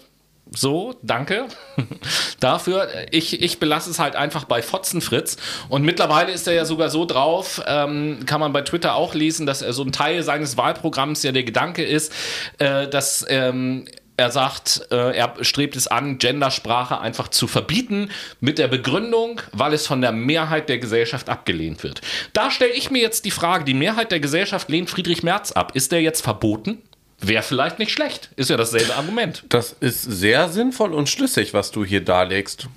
So, 0.52 0.96
danke 1.02 1.48
dafür. 2.40 2.88
Ich, 3.12 3.42
ich 3.42 3.60
belasse 3.60 3.90
es 3.90 4.00
halt 4.00 4.16
einfach 4.16 4.46
bei 4.46 4.62
Fotzenfritz. 4.62 5.38
Und 5.70 5.84
mittlerweile 5.84 6.32
ist 6.32 6.48
er 6.48 6.54
ja 6.54 6.66
sogar 6.66 6.90
so 6.90 7.06
drauf, 7.06 7.62
ähm, 7.66 8.26
kann 8.26 8.40
man 8.40 8.54
bei 8.54 8.62
Twitter 8.62 8.96
auch 8.96 9.16
lesen, 9.16 9.46
dass 9.46 9.62
er 9.62 9.74
so 9.74 9.84
ein 9.84 9.92
Teil 9.92 10.22
seines 10.24 10.56
Wahlprogramms 10.56 11.24
ja 11.24 11.32
der 11.32 11.44
Gedanke 11.44 11.84
ist, 11.84 12.14
äh, 12.60 12.88
dass 12.88 13.26
ähm, 13.28 13.86
er 14.18 14.32
sagt, 14.32 14.88
äh, 14.92 15.18
er 15.18 15.34
strebt 15.42 15.76
es 15.76 15.88
an, 15.88 16.20
Gendersprache 16.20 17.00
einfach 17.00 17.28
zu 17.28 17.48
verbieten, 17.48 18.10
mit 18.40 18.60
der 18.60 18.68
Begründung, 18.68 19.42
weil 19.52 19.74
es 19.74 19.88
von 19.88 20.00
der 20.00 20.12
Mehrheit 20.12 20.70
der 20.70 20.78
Gesellschaft 20.78 21.30
abgelehnt 21.30 21.84
wird. 21.84 22.02
Da 22.34 22.50
stelle 22.50 22.72
ich 22.72 22.92
mir 22.92 23.02
jetzt 23.02 23.26
die 23.26 23.32
Frage, 23.32 23.66
die 23.66 23.74
Mehrheit 23.74 24.12
der 24.12 24.20
Gesellschaft 24.20 24.70
lehnt 24.70 24.90
Friedrich 24.90 25.24
Merz 25.24 25.52
ab. 25.52 25.76
Ist 25.76 25.92
der 25.92 26.02
jetzt 26.02 26.22
verboten? 26.22 26.82
Wäre 27.22 27.44
vielleicht 27.44 27.80
nicht 27.80 27.92
schlecht. 27.92 28.30
Ist 28.36 28.50
ja 28.50 28.58
dasselbe 28.58 28.96
Argument. 28.96 29.44
Das 29.50 29.76
ist 29.80 30.02
sehr 30.02 30.50
sinnvoll 30.50 30.94
und 30.94 31.10
schlüssig, 31.10 31.54
was 31.54 31.72
du 31.72 31.86
hier 31.86 32.04
darlegst. 32.04 32.68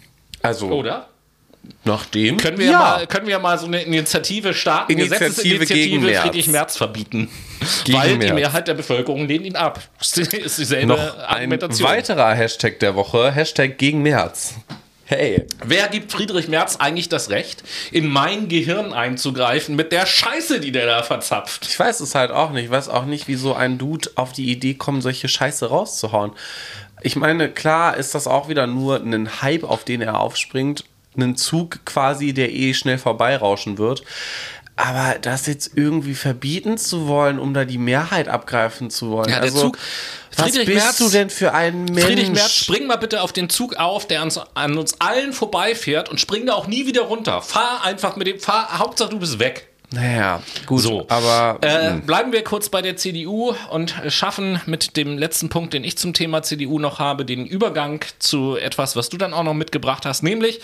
Also, 0.43 0.69
Oder? 0.69 1.09
nachdem. 1.85 2.37
Können 2.37 2.59
wir 2.59 2.71
ja. 2.71 2.79
mal, 2.79 3.07
können 3.07 3.27
wir 3.27 3.39
mal 3.39 3.59
so 3.59 3.67
eine 3.67 3.83
Initiative 3.83 4.55
starten, 4.55 4.93
Initiative 4.93 5.19
Gesetzesinitiative 5.27 5.89
gegen 5.89 6.05
Merz. 6.05 6.23
Friedrich 6.23 6.49
Merz 6.49 6.77
verbieten. 6.77 7.29
Gegen 7.85 7.99
Weil 7.99 8.11
die 8.11 8.19
Merz. 8.19 8.35
Mehrheit 8.35 8.69
der 8.69 8.75
Bevölkerung 8.75 9.27
lehnt 9.27 9.45
ihn 9.45 9.57
ab. 9.57 9.81
Das 9.99 10.17
ist 10.17 10.59
dieselbe 10.59 10.87
noch 10.87 10.99
ein 10.99 11.21
Argumentation. 11.21 11.89
weiterer 11.89 12.35
Hashtag 12.35 12.79
der 12.81 12.95
Woche, 12.95 13.33
Hashtag 13.33 13.79
gegen 13.79 14.03
März. 14.03 14.55
Hey. 15.09 15.47
Wer 15.65 15.89
gibt 15.89 16.13
Friedrich 16.13 16.49
Merz 16.49 16.77
eigentlich 16.77 17.09
das 17.09 17.31
Recht, 17.31 17.63
in 17.93 18.09
mein 18.09 18.49
Gehirn 18.49 18.93
einzugreifen 18.93 19.75
mit 19.75 19.91
der 19.91 20.05
Scheiße, 20.05 20.61
die 20.61 20.71
der 20.71 20.85
da 20.85 21.03
verzapft? 21.03 21.67
Ich 21.67 21.79
weiß 21.79 22.01
es 22.01 22.15
halt 22.15 22.31
auch 22.31 22.51
nicht. 22.51 22.67
Ich 22.67 22.71
weiß 22.71 22.91
auch 22.91 23.07
nicht, 23.07 23.27
wie 23.27 23.37
so 23.37 23.55
ein 23.55 23.79
Dude 23.79 24.11
auf 24.17 24.33
die 24.35 24.51
Idee 24.51 24.75
kommt, 24.75 25.03
solche 25.03 25.29
Scheiße 25.29 25.71
rauszuhauen. 25.71 26.33
Ich 27.01 27.17
meine, 27.17 27.49
klar 27.49 27.97
ist 27.97 28.15
das 28.15 28.27
auch 28.27 28.51
wieder 28.51 28.67
nur 28.67 28.97
ein 28.97 29.41
Hype, 29.41 29.65
auf 29.65 29.85
den 29.85 30.03
er 30.03 30.21
aufspringt. 30.21 30.85
Ein 31.17 31.37
Zug 31.37 31.87
quasi, 31.87 32.35
der 32.35 32.53
eh 32.53 32.75
schnell 32.75 32.99
vorbeirauschen 32.99 33.79
wird. 33.79 34.03
Aber 34.77 35.17
das 35.21 35.47
jetzt 35.47 35.73
irgendwie 35.75 36.15
verbieten 36.15 36.79
zu 36.79 37.09
wollen, 37.09 37.41
um 37.41 37.53
da 37.55 37.65
die 37.65 37.79
Mehrheit 37.79 38.29
abgreifen 38.29 38.91
zu 38.91 39.11
wollen. 39.11 39.29
Ja, 39.29 39.37
der 39.37 39.45
also, 39.45 39.61
Zug- 39.63 39.79
was 40.39 40.51
Friedrich 40.51 40.67
bist 40.67 40.85
Merz- 40.85 40.99
du 40.99 41.09
denn 41.11 41.31
für 41.31 41.53
ein 41.55 41.85
Mensch? 41.85 42.05
Friedrich 42.05 42.31
Merz, 42.31 42.53
spring 42.53 42.87
mal 42.87 42.97
bitte 42.97 43.23
auf 43.23 43.33
den 43.33 43.49
Zug 43.51 43.77
auf, 43.77 44.07
der 44.07 44.23
an, 44.23 44.33
an 44.55 44.79
uns 44.79 45.01
allen 45.01 45.33
vorbeifährt 45.33 46.09
und 46.09 46.21
spring 46.21 46.47
da 46.47 46.55
auch 46.55 46.67
nie 46.67 46.87
wieder 46.87 47.03
runter. 47.03 47.43
Fahr 47.43 47.85
einfach 47.85 48.17
mit 48.17 48.27
dem, 48.27 48.39
fahr, 48.41 48.79
Hauptsache 48.79 49.11
du 49.11 49.19
bist 49.19 49.39
weg. 49.39 49.69
Naja, 49.91 50.43
gut, 50.67 50.83
So, 50.83 51.07
aber 51.09 51.57
Äh, 51.63 51.95
bleiben 52.05 52.31
wir 52.31 52.45
kurz 52.45 52.69
bei 52.69 52.83
der 52.83 52.99
CDU 52.99 53.55
und 53.71 53.95
schaffen 54.09 54.61
mit 54.67 54.99
dem 54.99 55.17
letzten 55.17 55.49
Punkt, 55.49 55.73
den 55.73 55.83
ich 55.83 55.97
zum 55.97 56.13
Thema 56.13 56.43
CDU 56.43 56.79
noch 56.79 56.99
habe, 56.99 57.25
den 57.25 57.47
Übergang 57.47 58.05
zu 58.19 58.57
etwas, 58.57 58.97
was 58.97 59.09
du 59.09 59.17
dann 59.17 59.33
auch 59.33 59.45
noch 59.45 59.55
mitgebracht 59.55 60.05
hast. 60.05 60.23
Nämlich, 60.23 60.61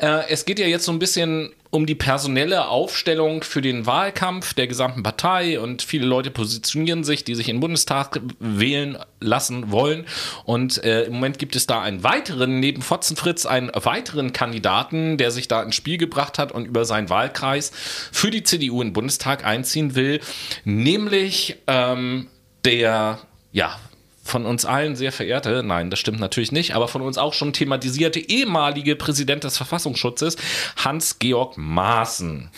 äh, 0.00 0.28
es 0.30 0.46
geht 0.46 0.58
ja 0.58 0.66
jetzt 0.66 0.84
so 0.84 0.90
ein 0.90 0.98
bisschen 0.98 1.52
um 1.76 1.84
die 1.84 1.94
personelle 1.94 2.68
Aufstellung 2.68 3.42
für 3.42 3.60
den 3.60 3.84
Wahlkampf 3.84 4.54
der 4.54 4.66
gesamten 4.66 5.02
Partei 5.02 5.60
und 5.60 5.82
viele 5.82 6.06
Leute 6.06 6.30
positionieren 6.30 7.04
sich, 7.04 7.22
die 7.22 7.34
sich 7.34 7.50
in 7.50 7.56
den 7.56 7.60
Bundestag 7.60 8.18
wählen 8.38 8.96
lassen 9.20 9.70
wollen. 9.70 10.06
Und 10.46 10.82
äh, 10.82 11.02
im 11.02 11.12
Moment 11.12 11.38
gibt 11.38 11.54
es 11.54 11.66
da 11.66 11.82
einen 11.82 12.02
weiteren, 12.02 12.60
neben 12.60 12.80
Fotzenfritz, 12.80 13.44
einen 13.44 13.70
weiteren 13.74 14.32
Kandidaten, 14.32 15.18
der 15.18 15.30
sich 15.30 15.48
da 15.48 15.62
ins 15.62 15.74
Spiel 15.74 15.98
gebracht 15.98 16.38
hat 16.38 16.50
und 16.50 16.64
über 16.64 16.86
seinen 16.86 17.10
Wahlkreis 17.10 17.72
für 18.10 18.30
die 18.30 18.42
CDU 18.42 18.80
in 18.80 18.88
den 18.88 18.94
Bundestag 18.94 19.44
einziehen 19.44 19.94
will, 19.94 20.20
nämlich 20.64 21.56
ähm, 21.66 22.28
der, 22.64 23.18
ja, 23.52 23.78
von 24.26 24.44
uns 24.44 24.64
allen 24.64 24.96
sehr 24.96 25.12
verehrte, 25.12 25.62
nein, 25.62 25.90
das 25.90 25.98
stimmt 25.98 26.20
natürlich 26.20 26.52
nicht, 26.52 26.74
aber 26.74 26.88
von 26.88 27.02
uns 27.02 27.18
auch 27.18 27.34
schon 27.34 27.52
thematisierte 27.52 28.20
ehemalige 28.20 28.96
Präsident 28.96 29.44
des 29.44 29.56
Verfassungsschutzes, 29.56 30.36
Hans-Georg 30.76 31.56
Maaßen. 31.56 32.50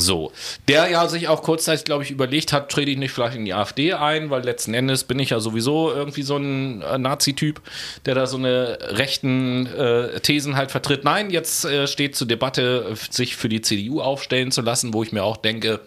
So, 0.00 0.30
der 0.68 0.88
ja 0.88 1.08
sich 1.08 1.26
auch 1.26 1.42
kurzzeitig, 1.42 1.84
glaube 1.84 2.04
ich, 2.04 2.12
überlegt 2.12 2.52
hat, 2.52 2.70
trete 2.70 2.88
ich 2.92 2.98
nicht 2.98 3.10
vielleicht 3.10 3.34
in 3.34 3.44
die 3.44 3.52
AfD 3.52 3.94
ein, 3.94 4.30
weil 4.30 4.44
letzten 4.44 4.72
Endes 4.72 5.02
bin 5.02 5.18
ich 5.18 5.30
ja 5.30 5.40
sowieso 5.40 5.92
irgendwie 5.92 6.22
so 6.22 6.36
ein 6.36 6.82
äh, 6.82 6.98
Nazi-Typ, 6.98 7.60
der 8.06 8.14
da 8.14 8.28
so 8.28 8.36
eine 8.36 8.78
rechten 8.80 9.66
äh, 9.66 10.20
Thesen 10.20 10.54
halt 10.54 10.70
vertritt. 10.70 11.02
Nein, 11.02 11.30
jetzt 11.30 11.64
äh, 11.64 11.88
steht 11.88 12.14
zur 12.14 12.28
Debatte, 12.28 12.94
sich 13.10 13.34
für 13.34 13.48
die 13.48 13.60
CDU 13.60 14.00
aufstellen 14.00 14.52
zu 14.52 14.62
lassen, 14.62 14.94
wo 14.94 15.02
ich 15.02 15.10
mir 15.10 15.24
auch 15.24 15.36
denke, 15.36 15.80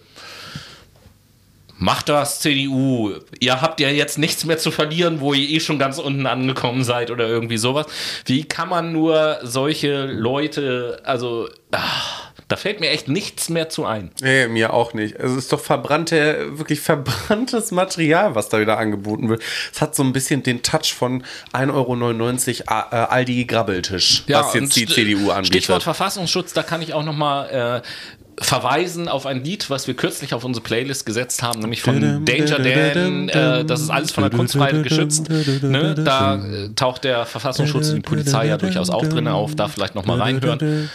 Macht 1.81 2.09
das, 2.09 2.39
CDU. 2.41 3.15
Ihr 3.39 3.59
habt 3.59 3.79
ja 3.79 3.89
jetzt 3.89 4.19
nichts 4.19 4.45
mehr 4.45 4.59
zu 4.59 4.69
verlieren, 4.69 5.19
wo 5.19 5.33
ihr 5.33 5.49
eh 5.49 5.59
schon 5.59 5.79
ganz 5.79 5.97
unten 5.97 6.27
angekommen 6.27 6.83
seid 6.83 7.09
oder 7.09 7.27
irgendwie 7.27 7.57
sowas. 7.57 7.87
Wie 8.25 8.43
kann 8.43 8.69
man 8.69 8.91
nur 8.91 9.39
solche 9.41 10.05
Leute, 10.05 11.01
also, 11.03 11.49
ah, 11.71 11.79
da 12.47 12.55
fällt 12.55 12.81
mir 12.81 12.89
echt 12.89 13.07
nichts 13.07 13.49
mehr 13.49 13.69
zu 13.69 13.85
ein. 13.85 14.11
Nee, 14.21 14.47
mir 14.47 14.73
auch 14.73 14.93
nicht. 14.93 15.15
Es 15.15 15.31
ist 15.31 15.51
doch 15.51 15.59
verbrannte, 15.59 16.57
wirklich 16.59 16.81
verbranntes 16.81 17.71
Material, 17.71 18.35
was 18.35 18.49
da 18.49 18.59
wieder 18.59 18.77
angeboten 18.77 19.29
wird. 19.29 19.41
Es 19.73 19.81
hat 19.81 19.95
so 19.95 20.03
ein 20.03 20.13
bisschen 20.13 20.43
den 20.43 20.61
Touch 20.61 20.93
von 20.93 21.23
1,99 21.53 21.69
Euro 21.71 22.91
äh, 22.91 22.95
Aldi 22.95 23.45
Grabbeltisch, 23.45 24.23
was 24.27 24.53
jetzt 24.53 24.75
die 24.75 24.85
CDU 24.85 25.31
anbietet. 25.31 25.47
Stichwort 25.47 25.81
Verfassungsschutz, 25.81 26.53
da 26.53 26.61
kann 26.61 26.83
ich 26.83 26.93
auch 26.93 27.03
nochmal 27.03 27.81
äh, 27.81 27.87
verweisen 28.41 29.07
auf 29.07 29.25
ein 29.25 29.43
Lied, 29.43 29.69
was 29.69 29.87
wir 29.87 29.93
kürzlich 29.93 30.33
auf 30.33 30.43
unsere 30.43 30.63
Playlist 30.63 31.05
gesetzt 31.05 31.43
haben, 31.43 31.59
nämlich 31.59 31.81
von 31.81 32.25
Danger 32.25 32.59
Dan. 32.59 33.29
Äh, 33.29 33.65
das 33.65 33.81
ist 33.81 33.89
alles 33.89 34.11
von 34.11 34.23
der 34.23 34.31
Kunstfreiheit 34.31 34.83
geschützt. 34.83 35.29
Ne? 35.61 35.95
Da 35.95 36.35
äh, 36.35 36.69
taucht 36.75 37.03
der 37.03 37.25
Verfassungsschutz 37.25 37.89
und 37.89 37.95
die 37.97 38.01
Polizei 38.01 38.47
ja 38.47 38.57
durchaus 38.57 38.89
auch 38.89 39.05
drin 39.05 39.27
auf. 39.27 39.55
Da 39.55 39.67
vielleicht 39.67 39.95
nochmal 39.95 40.19
reinhören. 40.19 40.89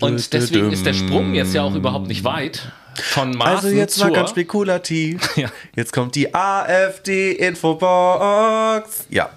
Und 0.00 0.32
deswegen 0.32 0.72
ist 0.72 0.86
der 0.86 0.94
Sprung 0.94 1.34
jetzt 1.34 1.54
ja 1.54 1.62
auch 1.62 1.74
überhaupt 1.74 2.08
nicht 2.08 2.24
weit, 2.24 2.62
von 2.94 3.30
Maaßen 3.36 3.56
Also 3.56 3.68
jetzt 3.68 3.98
mal 3.98 4.06
zur- 4.06 4.14
ganz 4.14 4.30
spekulativ. 4.30 5.20
Ja. 5.36 5.48
Jetzt 5.76 5.92
kommt 5.92 6.14
die 6.16 6.34
AfD-Infobox. 6.34 9.06
Ja. 9.10 9.30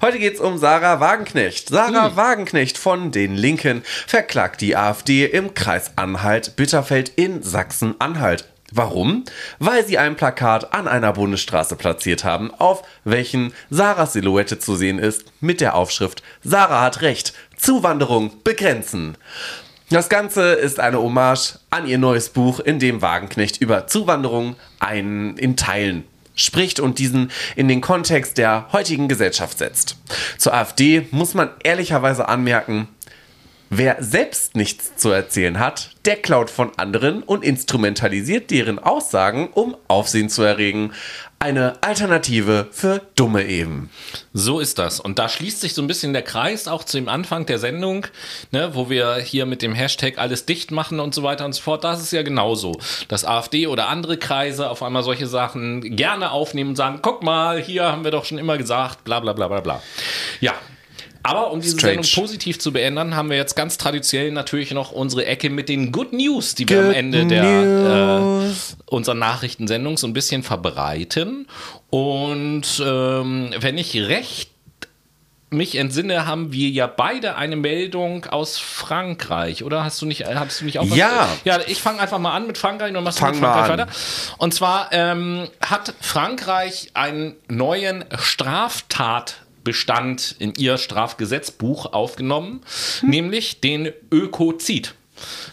Heute 0.00 0.18
geht 0.18 0.34
es 0.34 0.40
um 0.40 0.58
Sarah 0.58 1.00
Wagenknecht. 1.00 1.68
Sarah 1.68 2.08
Ui. 2.08 2.16
Wagenknecht 2.16 2.78
von 2.78 3.10
den 3.10 3.36
Linken 3.36 3.82
verklagt 4.06 4.60
die 4.60 4.76
AfD 4.76 5.26
im 5.26 5.54
Kreis 5.54 5.92
Anhalt-Bitterfeld 5.96 7.10
in 7.16 7.42
Sachsen-Anhalt. 7.42 8.46
Warum? 8.72 9.24
Weil 9.58 9.84
sie 9.84 9.98
ein 9.98 10.16
Plakat 10.16 10.72
an 10.72 10.86
einer 10.86 11.12
Bundesstraße 11.12 11.74
platziert 11.74 12.24
haben, 12.24 12.52
auf 12.54 12.82
welchen 13.04 13.52
Sarahs 13.68 14.12
Silhouette 14.12 14.58
zu 14.58 14.76
sehen 14.76 14.98
ist, 14.98 15.24
mit 15.40 15.60
der 15.60 15.74
Aufschrift 15.74 16.22
Sarah 16.44 16.82
hat 16.82 17.02
Recht, 17.02 17.34
Zuwanderung 17.56 18.42
begrenzen. 18.44 19.16
Das 19.90 20.08
Ganze 20.08 20.52
ist 20.52 20.78
eine 20.78 21.02
Hommage 21.02 21.58
an 21.70 21.88
ihr 21.88 21.98
neues 21.98 22.28
Buch, 22.28 22.60
in 22.60 22.78
dem 22.78 23.02
Wagenknecht 23.02 23.60
über 23.60 23.88
Zuwanderung 23.88 24.54
ein, 24.78 25.36
in 25.36 25.56
Teilen 25.56 26.04
spricht 26.34 26.80
und 26.80 26.98
diesen 26.98 27.30
in 27.56 27.68
den 27.68 27.80
Kontext 27.80 28.38
der 28.38 28.68
heutigen 28.72 29.08
Gesellschaft 29.08 29.58
setzt. 29.58 29.96
Zur 30.38 30.54
AfD 30.54 31.06
muss 31.10 31.34
man 31.34 31.50
ehrlicherweise 31.62 32.28
anmerken, 32.28 32.88
wer 33.70 33.96
selbst 34.00 34.56
nichts 34.56 34.96
zu 34.96 35.10
erzählen 35.10 35.58
hat, 35.58 35.90
der 36.04 36.16
klaut 36.16 36.50
von 36.50 36.72
anderen 36.76 37.22
und 37.22 37.44
instrumentalisiert 37.44 38.50
deren 38.50 38.78
Aussagen, 38.78 39.48
um 39.52 39.76
Aufsehen 39.86 40.28
zu 40.28 40.42
erregen. 40.42 40.92
Eine 41.38 41.82
Alternative 41.82 42.68
für 42.70 43.00
Dumme 43.14 43.46
eben. 43.46 43.88
So 44.34 44.60
ist 44.60 44.78
das. 44.78 45.00
Und 45.00 45.18
da 45.18 45.28
schließt 45.28 45.60
sich 45.60 45.72
so 45.72 45.80
ein 45.80 45.86
bisschen 45.86 46.12
der 46.12 46.22
Kreis 46.22 46.68
auch 46.68 46.84
zu 46.84 46.98
dem 46.98 47.08
Anfang 47.08 47.46
der 47.46 47.58
Sendung, 47.58 48.06
ne, 48.50 48.74
wo 48.74 48.90
wir 48.90 49.16
hier 49.16 49.46
mit 49.46 49.62
dem 49.62 49.72
Hashtag 49.72 50.18
alles 50.18 50.44
dicht 50.44 50.70
machen 50.70 51.00
und 51.00 51.14
so 51.14 51.22
weiter 51.22 51.46
und 51.46 51.54
so 51.54 51.62
fort. 51.62 51.84
Das 51.84 52.02
ist 52.02 52.12
ja 52.12 52.22
genauso. 52.22 52.78
Dass 53.08 53.24
AfD 53.24 53.68
oder 53.68 53.88
andere 53.88 54.18
Kreise 54.18 54.68
auf 54.68 54.82
einmal 54.82 55.02
solche 55.02 55.26
Sachen 55.26 55.96
gerne 55.96 56.32
aufnehmen 56.32 56.70
und 56.70 56.76
sagen, 56.76 56.98
guck 57.00 57.22
mal, 57.22 57.58
hier 57.58 57.84
haben 57.84 58.04
wir 58.04 58.10
doch 58.10 58.26
schon 58.26 58.36
immer 58.36 58.58
gesagt, 58.58 59.04
bla 59.04 59.20
bla 59.20 59.32
bla 59.32 59.48
bla 59.48 59.60
bla. 59.60 59.82
Ja. 60.40 60.52
Aber 61.22 61.50
um 61.50 61.60
diese 61.60 61.78
Strange. 61.78 62.02
Sendung 62.02 62.24
positiv 62.24 62.58
zu 62.58 62.72
beenden, 62.72 63.14
haben 63.14 63.30
wir 63.30 63.36
jetzt 63.36 63.54
ganz 63.54 63.76
traditionell 63.78 64.32
natürlich 64.32 64.70
noch 64.70 64.92
unsere 64.92 65.26
Ecke 65.26 65.50
mit 65.50 65.68
den 65.68 65.92
Good 65.92 66.12
News, 66.12 66.54
die 66.54 66.68
wir 66.68 66.80
am 66.80 66.90
Ende 66.92 67.26
der 67.26 68.50
äh, 68.50 68.52
unserer 68.86 69.14
Nachrichtensendung 69.14 69.96
so 69.96 70.06
ein 70.06 70.12
bisschen 70.12 70.42
verbreiten. 70.42 71.46
Und 71.90 72.82
ähm, 72.84 73.50
wenn 73.58 73.76
ich 73.76 73.94
recht 73.96 74.50
mich 75.50 75.76
entsinne, 75.76 76.26
haben 76.26 76.52
wir 76.52 76.68
ja 76.70 76.86
beide 76.86 77.34
eine 77.36 77.56
Meldung 77.56 78.24
aus 78.26 78.58
Frankreich, 78.58 79.64
oder 79.64 79.84
hast 79.84 80.00
du 80.00 80.06
nicht, 80.06 80.24
hast 80.24 80.60
du 80.60 80.64
nicht 80.64 80.78
auch 80.78 80.88
was? 80.88 80.96
Ja. 80.96 81.28
Ja, 81.44 81.58
ich 81.66 81.82
fange 81.82 82.00
einfach 82.00 82.18
mal 82.18 82.34
an 82.34 82.46
mit 82.46 82.56
Frankreich 82.56 82.88
und 82.88 82.94
dann 82.94 83.04
machst 83.04 83.18
Fang 83.18 83.32
du 83.32 83.40
mit 83.40 83.48
Frankreich 83.48 83.68
weiter. 83.68 83.88
Und 84.38 84.54
zwar 84.54 84.88
ähm, 84.92 85.48
hat 85.60 85.92
Frankreich 86.00 86.90
einen 86.94 87.34
neuen 87.48 88.04
Straftatbestand 89.60 90.36
in 90.38 90.54
ihr 90.56 90.78
Strafgesetzbuch 90.78 91.92
aufgenommen, 91.92 92.60
nämlich 93.02 93.60
den 93.60 93.92
Ökozid. 94.10 94.94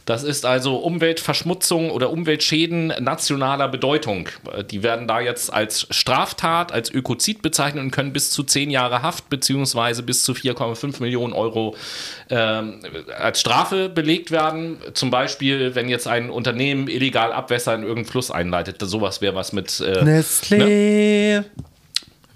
Das 0.06 0.24
ist 0.24 0.46
also 0.46 0.78
Umweltverschmutzung 0.78 1.92
oder 1.92 2.10
Umweltschäden 2.10 2.94
nationaler 3.02 3.68
Bedeutung. 3.68 4.30
Die 4.72 4.82
werden 4.82 5.10
da 5.10 5.20
jetzt 5.20 5.52
als 5.52 5.88
Straftat, 5.92 6.72
als 6.72 6.90
Ökozid 6.90 7.42
bezeichnet 7.42 7.84
und 7.84 7.92
können 7.92 8.14
bis 8.14 8.30
zu 8.32 8.44
zehn 8.44 8.70
Jahre 8.72 9.02
Haft 9.02 9.28
beziehungsweise 9.28 10.04
bis 10.04 10.24
zu 10.24 10.32
4,5 10.32 11.02
Millionen 11.02 11.34
Euro 11.34 11.76
ähm, 12.30 12.80
als 13.20 13.42
Strafe 13.42 13.90
belegt 13.90 14.32
werden. 14.32 14.78
Zum 14.94 15.12
Beispiel, 15.12 15.76
wenn 15.76 15.90
jetzt 15.90 16.08
ein 16.08 16.30
Unternehmen 16.30 16.88
illegal 16.88 17.34
Abwässer 17.34 17.76
in 17.76 17.82
irgendeinen 17.82 18.06
Fluss 18.06 18.32
einleitet. 18.32 18.78
Sowas 18.80 19.20
wäre 19.20 19.36
was 19.36 19.52
mit 19.52 19.82
äh, 19.82 20.02
Nestlé. 20.02 21.44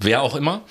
Wer 0.02 0.22
auch 0.22 0.36
immer. 0.36 0.62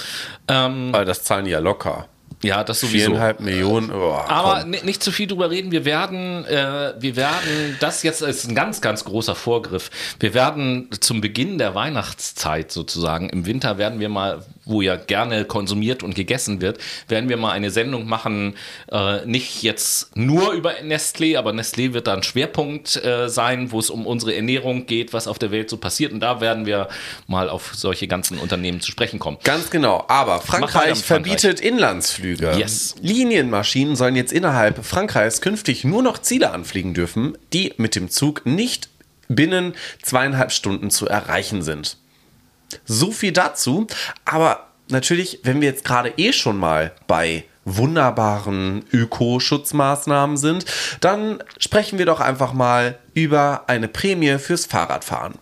Ähm, 0.49 0.93
Weil 0.93 1.05
das 1.05 1.25
zahlen 1.25 1.45
die 1.45 1.51
ja 1.53 1.59
locker. 1.61 2.07
ja, 2.43 2.65
das 2.65 2.81
sowieso. 2.81 3.07
Viereinhalb 3.11 3.41
Millionen. 3.41 3.91
Oh, 3.93 4.13
Aber 4.13 4.61
komm. 4.61 4.71
nicht 4.71 5.03
zu 5.03 5.13
viel 5.13 5.27
drüber 5.27 5.51
reden. 5.51 5.71
Wir 5.73 5.85
werden, 5.85 6.45
äh, 6.47 6.95
wir 6.99 7.17
werden, 7.17 7.77
das 7.81 8.03
jetzt 8.03 8.23
ist 8.23 8.49
ein 8.49 8.55
ganz, 8.55 8.81
ganz 8.81 9.05
großer 9.05 9.35
Vorgriff. 9.35 9.91
Wir 10.19 10.33
werden 10.35 10.89
zum 11.01 11.21
Beginn 11.21 11.59
der 11.59 11.75
Weihnachtszeit 11.75 12.73
sozusagen, 12.73 13.29
im 13.31 13.47
Winter 13.47 13.79
werden 13.79 14.01
wir 14.01 14.09
mal, 14.09 14.43
wo 14.71 14.81
ja 14.83 14.97
gerne 14.97 15.45
konsumiert 15.45 16.03
und 16.03 16.15
gegessen 16.15 16.61
wird, 16.61 16.79
werden 17.09 17.29
wir 17.29 17.37
mal 17.37 17.53
eine 17.53 17.71
Sendung 17.71 18.07
machen, 18.07 18.55
äh, 18.91 19.25
nicht 19.27 19.63
jetzt 19.63 20.17
nur 20.17 20.53
über 20.53 20.81
Nestlé, 20.81 21.37
aber 21.37 21.51
Nestlé 21.51 21.93
wird 21.93 22.07
da 22.07 22.15
ein 22.15 22.23
Schwerpunkt 22.23 22.97
äh, 23.05 23.29
sein, 23.29 23.73
wo 23.73 23.79
es 23.79 23.91
um 23.91 24.07
unsere 24.07 24.35
Ernährung 24.35 24.87
geht, 24.87 25.13
was 25.13 25.27
auf 25.27 25.39
der 25.39 25.51
Welt 25.51 25.71
so 25.71 25.77
passiert. 25.77 26.13
Und 26.13 26.21
da 26.21 26.41
werden 26.41 26.67
wir 26.67 26.89
mal 27.27 27.49
auf 27.49 27.73
solche 27.75 28.09
ganzen 28.09 28.39
Unternehmen 28.39 28.81
zu 28.81 28.91
sprechen 28.91 29.19
kommen. 29.19 29.39
Ganz 29.45 29.71
genau. 29.71 30.05
Aber 30.09 30.41
Frankreich 30.41 30.61
mit 30.61 30.73
Frankreich. 30.73 31.05
verbietet 31.05 31.61
Inlandsflüge. 31.61 32.55
Yes. 32.57 32.95
Linienmaschinen 33.01 33.97
sollen 33.97 34.17
jetzt 34.17 34.33
innerhalb 34.33 34.85
Frankreichs 34.85 35.41
künftig 35.41 35.85
nur 35.85 36.03
noch 36.03 36.19
Ziele 36.19 36.51
anfliegen 36.53 36.95
dürfen, 36.95 37.37
die 37.53 37.75
mit 37.77 37.95
dem 37.95 38.11
Zug 38.11 38.47
nicht 38.47 38.89
binnen 39.29 39.75
zweieinhalb 40.03 40.53
Stunden 40.53 40.91
zu 40.91 41.07
erreichen 41.07 41.63
sind. 41.63 41.97
So 42.85 43.13
viel 43.13 43.33
dazu. 43.33 43.87
Aber 44.25 44.69
natürlich, 44.89 45.41
wenn 45.43 45.61
wir 45.61 45.69
jetzt 45.69 45.85
gerade 45.85 46.13
eh 46.17 46.33
schon 46.33 46.59
mal 46.59 46.93
bei 47.07 47.45
wunderbaren 47.65 48.85
Ökoschutzmaßnahmen 48.93 50.37
sind, 50.37 50.65
dann 51.01 51.43
sprechen 51.59 51.99
wir 51.99 52.07
doch 52.07 52.21
einfach 52.21 52.53
mal 52.53 52.99
über 53.15 53.65
eine 53.67 53.89
Prämie 53.89 54.39
fürs 54.39 54.67
Fahrradfahren. 54.67 55.35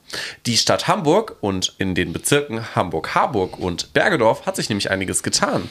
Die 0.47 0.57
Stadt 0.57 0.89
Hamburg 0.89 1.37
und 1.41 1.75
in 1.79 1.95
den 1.95 2.13
Bezirken 2.13 2.75
Hamburg-Harburg 2.75 3.59
und 3.59 3.93
Bergedorf 3.93 4.47
hat 4.47 4.57
sich 4.57 4.69
nämlich 4.69 4.91
einiges 4.91 5.23
getan. 5.23 5.69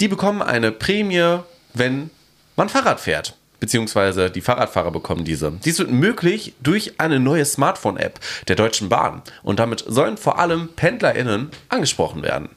Die 0.00 0.08
bekommen 0.08 0.42
eine 0.42 0.70
Prämie, 0.70 1.40
wenn 1.74 2.10
man 2.56 2.68
Fahrrad 2.68 3.00
fährt. 3.00 3.36
Beziehungsweise 3.60 4.30
die 4.30 4.40
Fahrradfahrer 4.40 4.90
bekommen 4.90 5.24
diese. 5.24 5.52
Dies 5.64 5.78
wird 5.78 5.90
möglich 5.90 6.54
durch 6.62 6.98
eine 6.98 7.20
neue 7.20 7.44
Smartphone-App 7.44 8.18
der 8.48 8.56
Deutschen 8.56 8.88
Bahn. 8.88 9.22
Und 9.42 9.60
damit 9.60 9.84
sollen 9.86 10.16
vor 10.16 10.38
allem 10.38 10.70
PendlerInnen 10.74 11.50
angesprochen 11.68 12.22
werden. 12.22 12.48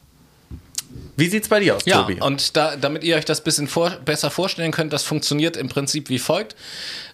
Wie 1.15 1.27
sieht's 1.27 1.47
bei 1.47 1.59
dir 1.59 1.75
aus, 1.75 1.83
Ja, 1.85 2.01
Tobi? 2.01 2.19
und 2.19 2.57
da, 2.57 2.75
damit 2.75 3.03
ihr 3.03 3.15
euch 3.15 3.25
das 3.25 3.41
ein 3.41 3.43
bisschen 3.43 3.67
vor, 3.67 3.91
besser 4.03 4.31
vorstellen 4.31 4.71
könnt, 4.71 4.93
das 4.93 5.03
funktioniert 5.03 5.55
im 5.57 5.69
Prinzip 5.69 6.09
wie 6.09 6.17
folgt. 6.17 6.55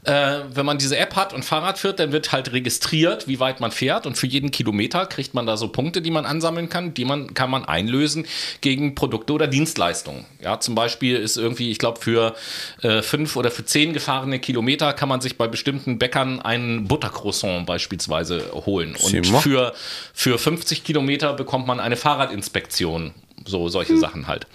Äh, 0.05 0.39
wenn 0.53 0.65
man 0.65 0.77
diese 0.77 0.95
App 0.97 1.17
hat 1.17 1.33
und 1.33 1.43
Fahrrad 1.43 1.77
fährt, 1.77 1.99
dann 1.99 2.13
wird 2.13 2.31
halt 2.31 2.53
registriert, 2.53 3.27
wie 3.27 3.41
weit 3.41 3.59
man 3.59 3.71
fährt 3.71 4.05
und 4.05 4.17
für 4.17 4.27
jeden 4.27 4.51
Kilometer 4.51 5.05
kriegt 5.05 5.33
man 5.33 5.45
da 5.45 5.57
so 5.57 5.67
Punkte, 5.67 6.01
die 6.01 6.11
man 6.11 6.25
ansammeln 6.25 6.69
kann, 6.69 6.93
die 6.93 7.03
man 7.03 7.33
kann 7.33 7.49
man 7.51 7.65
einlösen 7.65 8.25
gegen 8.61 8.95
Produkte 8.95 9.33
oder 9.33 9.47
Dienstleistungen. 9.47 10.25
Ja, 10.41 10.57
zum 10.61 10.75
Beispiel 10.75 11.17
ist 11.17 11.35
irgendwie, 11.35 11.69
ich 11.69 11.79
glaube, 11.79 11.99
für 11.99 12.35
äh, 12.81 13.01
fünf 13.01 13.35
oder 13.35 13.51
für 13.51 13.65
zehn 13.65 13.91
gefahrene 13.91 14.39
Kilometer 14.39 14.93
kann 14.93 15.09
man 15.09 15.19
sich 15.19 15.37
bei 15.37 15.49
bestimmten 15.49 15.99
Bäckern 15.99 16.39
einen 16.39 16.87
Buttercroissant 16.87 17.65
beispielsweise 17.65 18.45
holen. 18.53 18.95
Und 18.95 19.27
für, 19.27 19.73
für 20.13 20.37
50 20.39 20.85
Kilometer 20.85 21.33
bekommt 21.33 21.67
man 21.67 21.81
eine 21.81 21.97
Fahrradinspektion. 21.97 23.13
So 23.45 23.69
solche 23.69 23.97
Sachen 23.97 24.27
halt. 24.27 24.47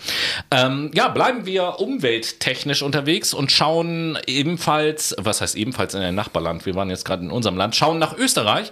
Ähm, 0.50 0.90
ja, 0.94 1.08
bleiben 1.08 1.46
wir 1.46 1.80
umwelttechnisch 1.80 2.82
unterwegs 2.82 3.34
und 3.34 3.52
schauen 3.52 4.18
ebenfalls, 4.26 5.14
was 5.18 5.40
heißt 5.40 5.56
ebenfalls 5.56 5.94
in 5.94 6.02
ein 6.02 6.14
Nachbarland, 6.14 6.66
wir 6.66 6.74
waren 6.74 6.90
jetzt 6.90 7.04
gerade 7.04 7.22
in 7.22 7.30
unserem 7.30 7.56
Land, 7.56 7.76
schauen 7.76 7.98
nach 7.98 8.16
Österreich. 8.16 8.70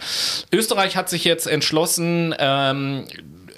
Österreich 0.53 0.97
hat 0.97 1.09
sich 1.09 1.25
jetzt 1.25 1.47
entschlossen, 1.47 2.35
ähm, 2.39 3.05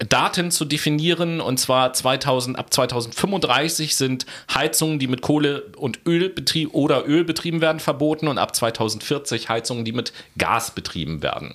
Daten 0.08 0.50
zu 0.50 0.64
definieren 0.64 1.40
und 1.40 1.58
zwar 1.58 1.92
2000, 1.92 2.58
ab 2.58 2.72
2035 2.72 3.96
sind 3.96 4.26
Heizungen, 4.52 4.98
die 4.98 5.06
mit 5.06 5.22
Kohle 5.22 5.64
und 5.76 6.00
Öl 6.06 6.30
betrieben 6.30 6.70
oder 6.72 7.06
Öl 7.06 7.24
betrieben 7.24 7.60
werden, 7.60 7.80
verboten 7.80 8.28
und 8.28 8.38
ab 8.38 8.54
2040 8.54 9.48
Heizungen, 9.48 9.84
die 9.84 9.92
mit 9.92 10.12
Gas 10.36 10.72
betrieben 10.72 11.22
werden. 11.22 11.54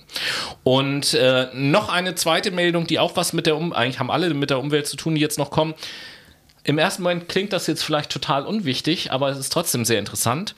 Und 0.62 1.14
äh, 1.14 1.48
noch 1.54 1.88
eine 1.88 2.14
zweite 2.14 2.50
Meldung, 2.50 2.86
die 2.86 2.98
auch 2.98 3.16
was 3.16 3.32
mit 3.32 3.46
der 3.46 3.56
um 3.56 3.72
eigentlich 3.72 3.98
haben 3.98 4.10
alle 4.10 4.32
mit 4.34 4.50
der 4.50 4.58
Umwelt 4.58 4.86
zu 4.86 4.96
tun, 4.96 5.14
die 5.14 5.20
jetzt 5.20 5.38
noch 5.38 5.50
kommen. 5.50 5.74
Im 6.64 6.78
ersten 6.78 7.02
Moment 7.02 7.28
klingt 7.28 7.52
das 7.52 7.66
jetzt 7.66 7.82
vielleicht 7.82 8.10
total 8.10 8.46
unwichtig, 8.46 9.12
aber 9.12 9.30
es 9.30 9.38
ist 9.38 9.52
trotzdem 9.52 9.84
sehr 9.84 9.98
interessant. 9.98 10.54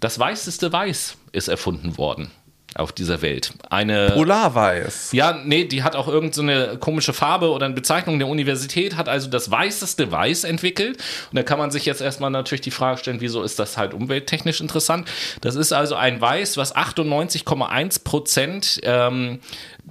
Das 0.00 0.18
weißeste 0.18 0.72
Weiß 0.72 1.16
ist 1.32 1.48
erfunden 1.48 1.98
worden 1.98 2.30
auf 2.74 2.92
dieser 2.92 3.22
Welt. 3.22 3.52
Eine 3.70 4.10
Polarweiß. 4.10 5.12
ja, 5.12 5.40
nee, 5.44 5.64
die 5.64 5.82
hat 5.82 5.96
auch 5.96 6.06
irgendeine 6.06 6.34
so 6.34 6.42
eine 6.42 6.78
komische 6.78 7.12
Farbe 7.12 7.50
oder 7.50 7.66
eine 7.66 7.74
Bezeichnung 7.74 8.18
der 8.18 8.28
Universität, 8.28 8.96
hat 8.96 9.08
also 9.08 9.28
das 9.28 9.50
weißeste 9.50 10.12
Weiß 10.12 10.44
entwickelt. 10.44 10.98
Und 11.30 11.36
da 11.36 11.42
kann 11.42 11.58
man 11.58 11.70
sich 11.70 11.86
jetzt 11.86 12.00
erstmal 12.00 12.30
natürlich 12.30 12.60
die 12.60 12.70
Frage 12.70 12.98
stellen, 12.98 13.20
wieso 13.20 13.42
ist 13.42 13.58
das 13.58 13.76
halt 13.76 13.94
umwelttechnisch 13.94 14.60
interessant? 14.60 15.08
Das 15.40 15.54
ist 15.54 15.72
also 15.72 15.94
ein 15.94 16.20
Weiß, 16.20 16.56
was 16.56 16.74
98,1 16.76 18.04
Prozent 18.04 18.80
ähm, 18.82 19.40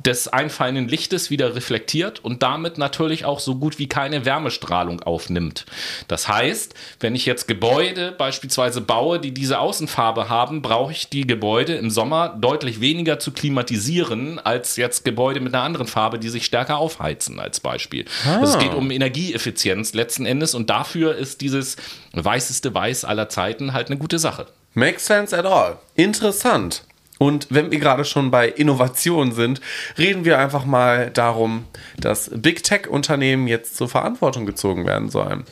des 0.06 0.28
einfallenden 0.28 0.88
Lichtes 0.88 1.30
wieder 1.30 1.56
reflektiert 1.56 2.24
und 2.24 2.44
damit 2.44 2.78
natürlich 2.78 3.26
auch 3.26 3.40
so 3.40 3.56
gut 3.56 3.80
wie 3.80 3.88
keine 3.88 4.26
Wärmestrahlung 4.26 5.02
aufnimmt. 5.02 5.66
Das 6.08 6.28
heißt, 6.28 6.74
wenn 7.00 7.16
ich 7.16 7.26
jetzt 7.26 7.48
Gebäude 7.48 8.12
beispielsweise 8.12 8.82
baue, 8.82 9.20
die 9.20 9.34
diese 9.34 9.60
Außenfarbe 9.60 10.30
haben, 10.30 10.62
brauche 10.62 10.92
ich 10.92 11.10
die 11.10 11.26
Gebäude 11.26 11.76
im 11.76 11.90
Sommer 11.90 12.30
deutlich 12.40 12.80
weniger 12.80 13.20
zu 13.20 13.32
klimatisieren 13.32 14.40
als 14.40 14.76
jetzt 14.76 15.04
Gebäude 15.04 15.40
mit 15.40 15.54
einer 15.54 15.64
anderen 15.64 15.88
Farbe, 15.88 16.20
die 16.20 16.30
sich 16.30 16.46
stärker 16.46 16.78
aufheizen 16.78 17.40
als 17.40 17.60
Beispiel. 17.60 18.06
Ah. 18.26 18.40
Also 18.40 18.58
es 18.58 18.60
geht 18.60 18.74
um 18.74 18.92
Energieeffizienz 18.92 19.94
letzten 19.94 20.26
Endes 20.26 20.54
und 20.54 20.70
dafür 20.70 21.16
ist 21.16 21.42
dieses 21.42 21.76
weißeste 22.14 22.74
Weiß 22.74 23.06
aller 23.06 23.30
Zeiten 23.30 23.74
halt 23.74 23.88
eine 23.88 23.98
gute 23.98 24.20
Sache. 24.20 24.48
Makes 24.74 25.08
sense 25.08 25.36
at 25.36 25.46
all. 25.46 25.80
Interessant. 25.96 26.84
Und 27.18 27.48
wenn 27.50 27.72
wir 27.72 27.80
gerade 27.80 28.06
schon 28.06 28.32
bei 28.32 28.48
Innovation 28.48 29.32
sind, 29.32 29.62
reden 29.98 30.26
wir 30.26 30.40
einfach 30.40 30.66
mal 30.66 31.10
darum, 31.10 31.66
dass 32.00 32.30
Big 32.34 32.64
Tech-Unternehmen 32.64 33.48
jetzt 33.48 33.76
zur 33.76 33.90
Verantwortung 33.90 34.46
gezogen 34.46 34.86
werden 34.86 35.10
sollen. 35.10 35.44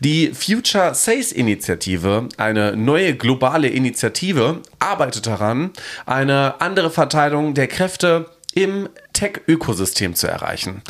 Die 0.00 0.28
Future 0.28 0.94
Sales 0.94 1.32
Initiative, 1.32 2.28
eine 2.36 2.76
neue 2.76 3.14
globale 3.14 3.68
Initiative, 3.68 4.60
arbeitet 4.78 5.26
daran, 5.26 5.70
eine 6.06 6.60
andere 6.60 6.90
Verteilung 6.90 7.54
der 7.54 7.66
Kräfte 7.66 8.30
im 8.54 8.88
Tech-Ökosystem 9.12 10.14
zu 10.14 10.26
erreichen. 10.26 10.82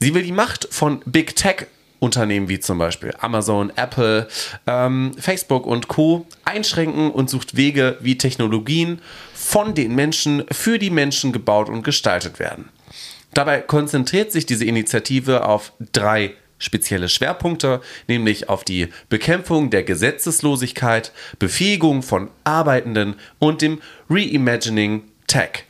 Sie 0.00 0.14
will 0.14 0.22
die 0.22 0.32
Macht 0.32 0.68
von 0.70 1.00
Big 1.06 1.36
Tech 1.36 1.66
Unternehmen 2.00 2.48
wie 2.48 2.60
zum 2.60 2.78
Beispiel 2.78 3.12
Amazon, 3.20 3.72
Apple, 3.76 4.28
ähm, 4.66 5.12
Facebook 5.18 5.66
und 5.66 5.88
Co. 5.88 6.26
einschränken 6.44 7.10
und 7.10 7.28
sucht 7.30 7.56
Wege, 7.56 7.98
wie 8.00 8.18
Technologien 8.18 9.00
von 9.34 9.74
den 9.74 9.94
Menschen 9.94 10.44
für 10.50 10.78
die 10.78 10.90
Menschen 10.90 11.32
gebaut 11.32 11.68
und 11.68 11.82
gestaltet 11.82 12.38
werden. 12.38 12.68
Dabei 13.34 13.60
konzentriert 13.60 14.32
sich 14.32 14.46
diese 14.46 14.64
Initiative 14.64 15.46
auf 15.46 15.72
drei 15.92 16.34
spezielle 16.58 17.08
Schwerpunkte, 17.08 17.80
nämlich 18.08 18.48
auf 18.48 18.64
die 18.64 18.88
Bekämpfung 19.08 19.70
der 19.70 19.84
Gesetzeslosigkeit, 19.84 21.12
Befähigung 21.38 22.02
von 22.02 22.30
Arbeitenden 22.44 23.14
und 23.38 23.62
dem 23.62 23.80
Reimagining 24.10 25.04
Tech. 25.26 25.64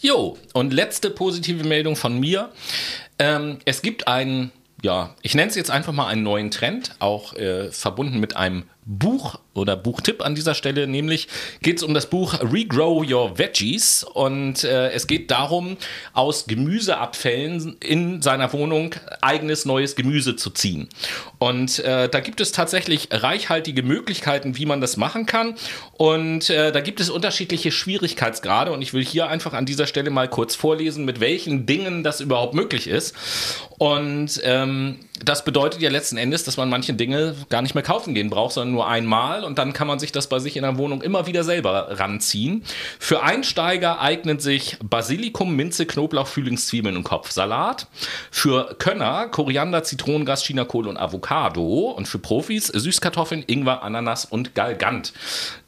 Jo, 0.00 0.38
und 0.54 0.72
letzte 0.72 1.10
positive 1.10 1.64
Meldung 1.64 1.94
von 1.94 2.18
mir. 2.18 2.50
Ähm, 3.18 3.58
es 3.66 3.82
gibt 3.82 4.08
einen, 4.08 4.50
ja, 4.82 5.14
ich 5.22 5.34
nenne 5.34 5.48
es 5.48 5.56
jetzt 5.56 5.70
einfach 5.70 5.92
mal 5.92 6.06
einen 6.06 6.22
neuen 6.22 6.50
Trend, 6.50 6.96
auch 6.98 7.34
äh, 7.34 7.70
verbunden 7.70 8.20
mit 8.20 8.36
einem 8.36 8.64
Buch 8.86 9.38
oder 9.54 9.76
Buchtipp 9.76 10.24
an 10.24 10.34
dieser 10.34 10.54
Stelle, 10.54 10.86
nämlich 10.86 11.28
geht 11.62 11.78
es 11.78 11.82
um 11.82 11.92
das 11.92 12.08
Buch 12.08 12.34
Regrow 12.40 13.08
Your 13.08 13.38
Veggies 13.38 14.04
und 14.04 14.64
äh, 14.64 14.90
es 14.90 15.06
geht 15.06 15.30
darum, 15.30 15.76
aus 16.12 16.46
Gemüseabfällen 16.46 17.76
in 17.80 18.22
seiner 18.22 18.52
Wohnung 18.52 18.94
eigenes 19.20 19.64
neues 19.64 19.96
Gemüse 19.96 20.36
zu 20.36 20.50
ziehen. 20.50 20.88
Und 21.38 21.78
äh, 21.80 22.08
da 22.08 22.20
gibt 22.20 22.40
es 22.40 22.52
tatsächlich 22.52 23.08
reichhaltige 23.10 23.82
Möglichkeiten, 23.82 24.56
wie 24.56 24.66
man 24.66 24.80
das 24.80 24.96
machen 24.96 25.26
kann 25.26 25.56
und 25.94 26.48
äh, 26.48 26.72
da 26.72 26.80
gibt 26.80 27.00
es 27.00 27.10
unterschiedliche 27.10 27.70
Schwierigkeitsgrade 27.70 28.72
und 28.72 28.82
ich 28.82 28.94
will 28.94 29.04
hier 29.04 29.28
einfach 29.28 29.52
an 29.52 29.66
dieser 29.66 29.86
Stelle 29.86 30.10
mal 30.10 30.28
kurz 30.28 30.54
vorlesen, 30.54 31.04
mit 31.04 31.20
welchen 31.20 31.66
Dingen 31.66 32.02
das 32.02 32.20
überhaupt 32.20 32.54
möglich 32.54 32.86
ist. 32.86 33.14
Und 33.78 34.40
ähm, 34.44 35.00
das 35.24 35.44
bedeutet 35.44 35.80
ja 35.80 35.90
letzten 35.90 36.16
Endes, 36.16 36.44
dass 36.44 36.56
man 36.56 36.68
manche 36.68 36.94
Dinge 36.94 37.36
gar 37.48 37.62
nicht 37.62 37.74
mehr 37.74 37.84
kaufen 37.84 38.14
gehen 38.14 38.30
braucht, 38.30 38.54
sondern 38.54 38.74
nur 38.74 38.88
einmal 38.88 39.44
und 39.44 39.58
dann 39.58 39.72
kann 39.72 39.86
man 39.86 39.98
sich 39.98 40.12
das 40.12 40.28
bei 40.28 40.38
sich 40.38 40.56
in 40.56 40.62
der 40.62 40.78
Wohnung 40.78 41.02
immer 41.02 41.26
wieder 41.26 41.44
selber 41.44 41.98
ranziehen. 41.98 42.64
Für 42.98 43.22
Einsteiger 43.22 44.00
eignen 44.00 44.40
sich 44.40 44.76
Basilikum, 44.82 45.54
Minze, 45.56 45.86
Knoblauch, 45.86 46.26
Frühlingszwiebeln 46.26 46.96
und 46.96 47.04
Kopfsalat. 47.04 47.86
Für 48.30 48.74
Könner 48.78 49.28
Koriander, 49.28 49.82
Zitronengras, 49.82 50.44
Chinakohl 50.44 50.86
und 50.86 50.96
Avocado. 50.96 51.90
Und 51.90 52.08
für 52.08 52.18
Profis 52.18 52.66
Süßkartoffeln, 52.66 53.44
Ingwer, 53.46 53.82
Ananas 53.82 54.24
und 54.24 54.54
Galgant. 54.54 55.12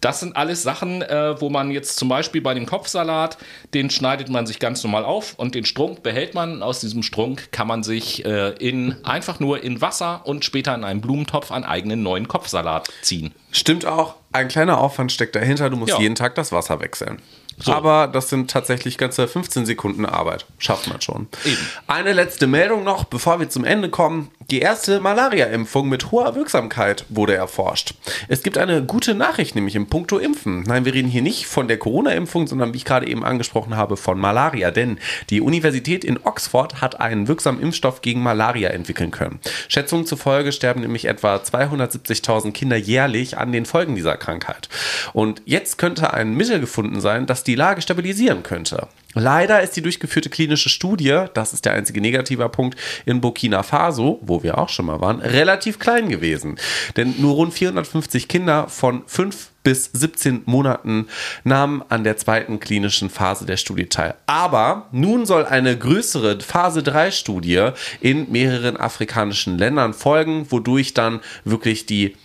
Das 0.00 0.20
sind 0.20 0.36
alles 0.36 0.62
Sachen, 0.62 1.02
äh, 1.02 1.40
wo 1.40 1.50
man 1.50 1.70
jetzt 1.70 1.96
zum 1.96 2.08
Beispiel 2.08 2.40
bei 2.40 2.54
dem 2.54 2.66
Kopfsalat, 2.66 3.38
den 3.74 3.90
schneidet 3.90 4.28
man 4.28 4.46
sich 4.46 4.58
ganz 4.58 4.82
normal 4.82 5.04
auf 5.04 5.34
und 5.36 5.54
den 5.54 5.64
Strunk 5.64 6.02
behält 6.02 6.34
man. 6.34 6.62
Aus 6.62 6.80
diesem 6.80 7.02
Strunk 7.02 7.52
kann 7.52 7.66
man 7.66 7.82
sich 7.82 8.24
äh, 8.24 8.50
in 8.58 8.96
einfach 9.04 9.40
nur 9.42 9.62
in 9.62 9.82
Wasser 9.82 10.22
und 10.24 10.46
später 10.46 10.74
in 10.74 10.84
einem 10.84 11.02
Blumentopf 11.02 11.52
einen 11.52 11.64
eigenen 11.64 12.02
neuen 12.02 12.28
Kopfsalat 12.28 12.88
ziehen. 13.02 13.34
Stimmt 13.52 13.86
auch, 13.86 14.16
ein 14.32 14.48
kleiner 14.48 14.78
Aufwand 14.78 15.12
steckt 15.12 15.36
dahinter. 15.36 15.70
Du 15.70 15.76
musst 15.76 15.92
ja. 15.92 16.00
jeden 16.00 16.14
Tag 16.14 16.34
das 16.34 16.52
Wasser 16.52 16.80
wechseln. 16.80 17.20
So. 17.58 17.72
Aber 17.72 18.08
das 18.08 18.28
sind 18.28 18.50
tatsächlich 18.50 18.98
ganze 18.98 19.28
15 19.28 19.66
Sekunden 19.66 20.06
Arbeit. 20.06 20.46
Schafft 20.58 20.88
man 20.88 21.00
schon. 21.00 21.28
Eben. 21.44 21.58
Eine 21.86 22.12
letzte 22.12 22.46
Meldung 22.46 22.82
noch, 22.82 23.04
bevor 23.04 23.40
wir 23.40 23.48
zum 23.48 23.64
Ende 23.64 23.88
kommen. 23.88 24.30
Die 24.50 24.60
erste 24.60 25.00
Malaria-Impfung 25.00 25.88
mit 25.88 26.10
hoher 26.10 26.34
Wirksamkeit 26.34 27.04
wurde 27.08 27.34
erforscht. 27.34 27.94
Es 28.28 28.42
gibt 28.42 28.58
eine 28.58 28.82
gute 28.82 29.14
Nachricht, 29.14 29.54
nämlich 29.54 29.76
im 29.76 29.86
Punkto 29.86 30.18
Impfen. 30.18 30.62
Nein, 30.64 30.84
wir 30.84 30.94
reden 30.94 31.08
hier 31.08 31.22
nicht 31.22 31.46
von 31.46 31.68
der 31.68 31.78
Corona-Impfung, 31.78 32.46
sondern 32.46 32.72
wie 32.72 32.78
ich 32.78 32.84
gerade 32.84 33.06
eben 33.06 33.24
angesprochen 33.24 33.76
habe, 33.76 33.96
von 33.96 34.18
Malaria. 34.18 34.70
Denn 34.70 34.98
die 35.30 35.40
Universität 35.40 36.04
in 36.04 36.18
Oxford 36.22 36.80
hat 36.80 37.00
einen 37.00 37.28
wirksamen 37.28 37.62
Impfstoff 37.62 38.02
gegen 38.02 38.22
Malaria 38.22 38.70
entwickeln 38.70 39.10
können. 39.10 39.40
Schätzungen 39.68 40.06
zufolge 40.06 40.52
sterben 40.52 40.80
nämlich 40.80 41.04
etwa 41.04 41.36
270.000 41.36 42.52
Kinder 42.52 42.76
jährlich 42.76 43.38
an 43.42 43.52
den 43.52 43.66
Folgen 43.66 43.94
dieser 43.94 44.16
Krankheit. 44.16 44.68
Und 45.12 45.42
jetzt 45.44 45.76
könnte 45.76 46.14
ein 46.14 46.34
Mittel 46.34 46.60
gefunden 46.60 47.00
sein, 47.00 47.26
das 47.26 47.44
die 47.44 47.54
Lage 47.54 47.82
stabilisieren 47.82 48.42
könnte. 48.42 48.88
Leider 49.14 49.60
ist 49.60 49.76
die 49.76 49.82
durchgeführte 49.82 50.30
klinische 50.30 50.70
Studie, 50.70 51.26
das 51.34 51.52
ist 51.52 51.66
der 51.66 51.74
einzige 51.74 52.00
negative 52.00 52.48
Punkt, 52.48 52.78
in 53.04 53.20
Burkina 53.20 53.62
Faso, 53.62 54.18
wo 54.22 54.42
wir 54.42 54.56
auch 54.56 54.70
schon 54.70 54.86
mal 54.86 55.00
waren, 55.00 55.20
relativ 55.20 55.78
klein 55.78 56.08
gewesen. 56.08 56.58
Denn 56.96 57.14
nur 57.18 57.34
rund 57.34 57.52
450 57.52 58.28
Kinder 58.28 58.68
von 58.68 59.02
5 59.06 59.50
bis 59.62 59.90
17 59.92 60.42
Monaten 60.46 61.08
nahmen 61.44 61.84
an 61.88 62.04
der 62.04 62.16
zweiten 62.16 62.58
klinischen 62.58 63.10
Phase 63.10 63.46
der 63.46 63.56
Studie 63.56 63.86
teil. 63.86 64.14
Aber 64.26 64.88
nun 64.92 65.26
soll 65.26 65.44
eine 65.44 65.76
größere 65.76 66.40
Phase 66.40 66.82
3 66.82 67.10
Studie 67.10 67.70
in 68.00 68.32
mehreren 68.32 68.76
afrikanischen 68.76 69.58
Ländern 69.58 69.94
folgen, 69.94 70.46
wodurch 70.50 70.94
dann 70.94 71.20
wirklich 71.44 71.86
die 71.86 72.16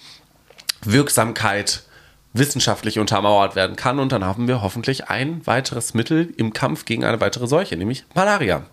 Wirksamkeit 0.83 1.83
wissenschaftlich 2.33 2.99
untermauert 2.99 3.55
werden 3.55 3.75
kann. 3.75 3.99
Und 3.99 4.11
dann 4.11 4.23
haben 4.23 4.47
wir 4.47 4.61
hoffentlich 4.61 5.09
ein 5.09 5.45
weiteres 5.45 5.93
Mittel 5.93 6.33
im 6.37 6.53
Kampf 6.53 6.85
gegen 6.85 7.03
eine 7.03 7.19
weitere 7.19 7.47
Seuche, 7.47 7.75
nämlich 7.77 8.05
Malaria. 8.13 8.65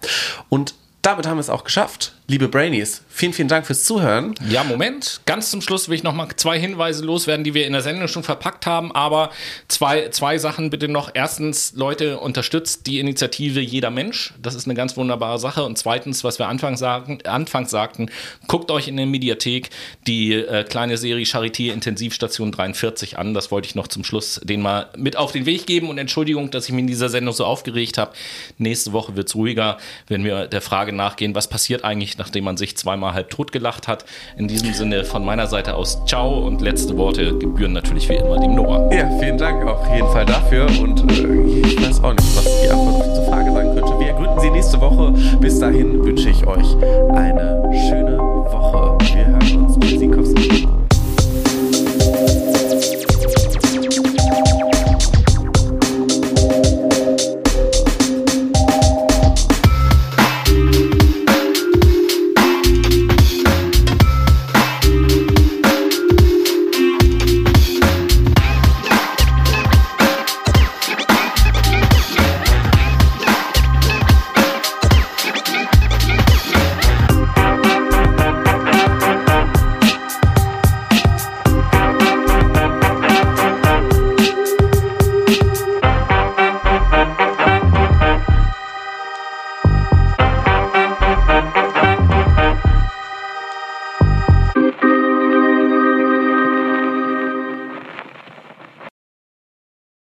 Und 0.49 0.75
damit 1.03 1.27
haben 1.27 1.37
wir 1.37 1.41
es 1.41 1.51
auch 1.51 1.65
geschafft 1.65 2.15
liebe 2.27 2.49
Brainies, 2.49 3.03
vielen, 3.11 3.35
vielen 3.35 3.49
Dank 3.49 3.67
fürs 3.67 3.85
Zuhören. 3.85 4.35
Ja, 4.49 4.65
Moment. 4.65 5.21
Ganz 5.27 5.51
zum 5.51 5.61
Schluss 5.61 5.89
will 5.89 5.97
ich 5.97 6.03
noch 6.03 6.15
mal 6.15 6.27
zwei 6.37 6.59
Hinweise 6.59 7.05
loswerden, 7.05 7.45
die 7.45 7.53
wir 7.53 7.67
in 7.67 7.75
der 7.75 7.83
Sendung 7.83 8.09
schon 8.09 8.23
verpackt 8.23 8.65
haben. 8.65 8.93
Aber 8.93 9.31
zwei, 9.69 10.09
zwei 10.09 10.39
Sachen 10.39 10.71
bitte 10.71 10.89
noch. 10.89 11.11
Erstens, 11.13 11.75
Leute, 11.77 12.19
unterstützt 12.19 12.87
die 12.87 12.99
Initiative 12.99 13.61
Jeder 13.61 13.91
Mensch. 13.91 14.33
Das 14.41 14.55
ist 14.55 14.67
eine 14.67 14.75
ganz 14.75 14.97
wunderbare 14.97 15.39
Sache. 15.39 15.65
Und 15.65 15.77
zweitens, 15.77 16.25
was 16.25 16.39
wir 16.39 16.49
anfangs, 16.49 16.81
sagen, 16.81 17.19
anfangs 17.25 17.71
sagten, 17.71 18.11
guckt 18.49 18.71
euch 18.71 18.89
in 18.89 18.97
der 18.97 19.07
Mediathek 19.07 19.69
die 20.07 20.33
äh, 20.33 20.65
kleine 20.65 20.97
Serie 20.97 21.27
Charité 21.27 21.73
Intensivstation 21.73 22.53
43 22.53 23.19
an. 23.19 23.35
Das 23.35 23.51
wollte 23.51 23.69
ich 23.69 23.75
noch 23.75 23.89
zum 23.89 24.03
Schluss 24.03 24.41
den 24.43 24.63
mal 24.63 24.89
mit 24.97 25.17
auf 25.17 25.33
den 25.33 25.45
Weg 25.45 25.67
geben. 25.67 25.91
Und 25.91 25.99
Entschuldigung, 25.99 26.51
dass 26.51 26.67
ich 26.67 26.73
mich 26.73 26.81
in 26.81 26.87
dieser 26.87 27.11
Sendung 27.11 27.35
so 27.35 27.45
aufgeregt 27.45 27.99
habe. 27.99 28.13
Nächste 28.57 28.93
Woche 28.95 29.15
wird 29.15 29.29
es 29.29 29.35
ruhiger, 29.35 29.77
wenn 30.07 30.25
wir 30.25 30.47
der 30.47 30.63
Frage 30.63 30.95
nachgehen, 30.95 31.35
was 31.35 31.49
passiert 31.49 31.85
eigentlich 31.85 32.14
nachdem 32.19 32.45
man 32.45 32.57
sich 32.57 32.77
zweimal 32.77 33.15
halb 33.15 33.31
tot 33.31 33.53
gelacht 33.53 33.89
hat. 33.89 34.05
In 34.37 34.49
diesem 34.49 34.73
Sinne 34.73 35.05
von 35.05 35.25
meiner 35.25 35.47
Seite 35.47 35.75
aus 35.75 36.05
ciao 36.07 36.47
und 36.47 36.61
letzte 36.61 36.97
Worte 36.97 37.39
gebühren 37.39 37.73
natürlich 37.73 38.09
wie 38.09 38.15
immer 38.15 38.39
dem 38.39 38.55
Noah. 38.55 38.93
Ja, 38.93 39.11
vielen 39.19 39.39
Dank 39.39 39.67
auf 39.67 39.87
jeden 39.95 40.09
Fall 40.09 40.27
dafür 40.27 40.67
und 40.81 41.11
äh, 41.11 41.67
ich 41.67 41.81
weiß 41.81 42.03
auch 42.03 42.13
nicht, 42.13 42.37
was 42.37 42.63
die 42.63 42.71
Antwort 42.71 42.97
auf 42.97 43.09
diese 43.09 43.25
Frage 43.25 43.53
sein 43.53 43.75
könnte. 43.75 43.99
Wir 43.99 44.13
gründen 44.13 44.41
sie 44.41 44.51
nächste 44.51 44.81
Woche. 44.81 45.13
Bis 45.41 45.59
dahin 45.59 46.05
wünsche 46.05 46.31
ich 46.31 46.47
euch 46.47 46.77
eine 47.15 47.71
schöne 47.89 48.19
Woche. 48.19 48.99
Wir 49.15 49.27
hören 49.27 49.65
uns. 49.65 49.79
Tschüssikowski. 49.81 50.74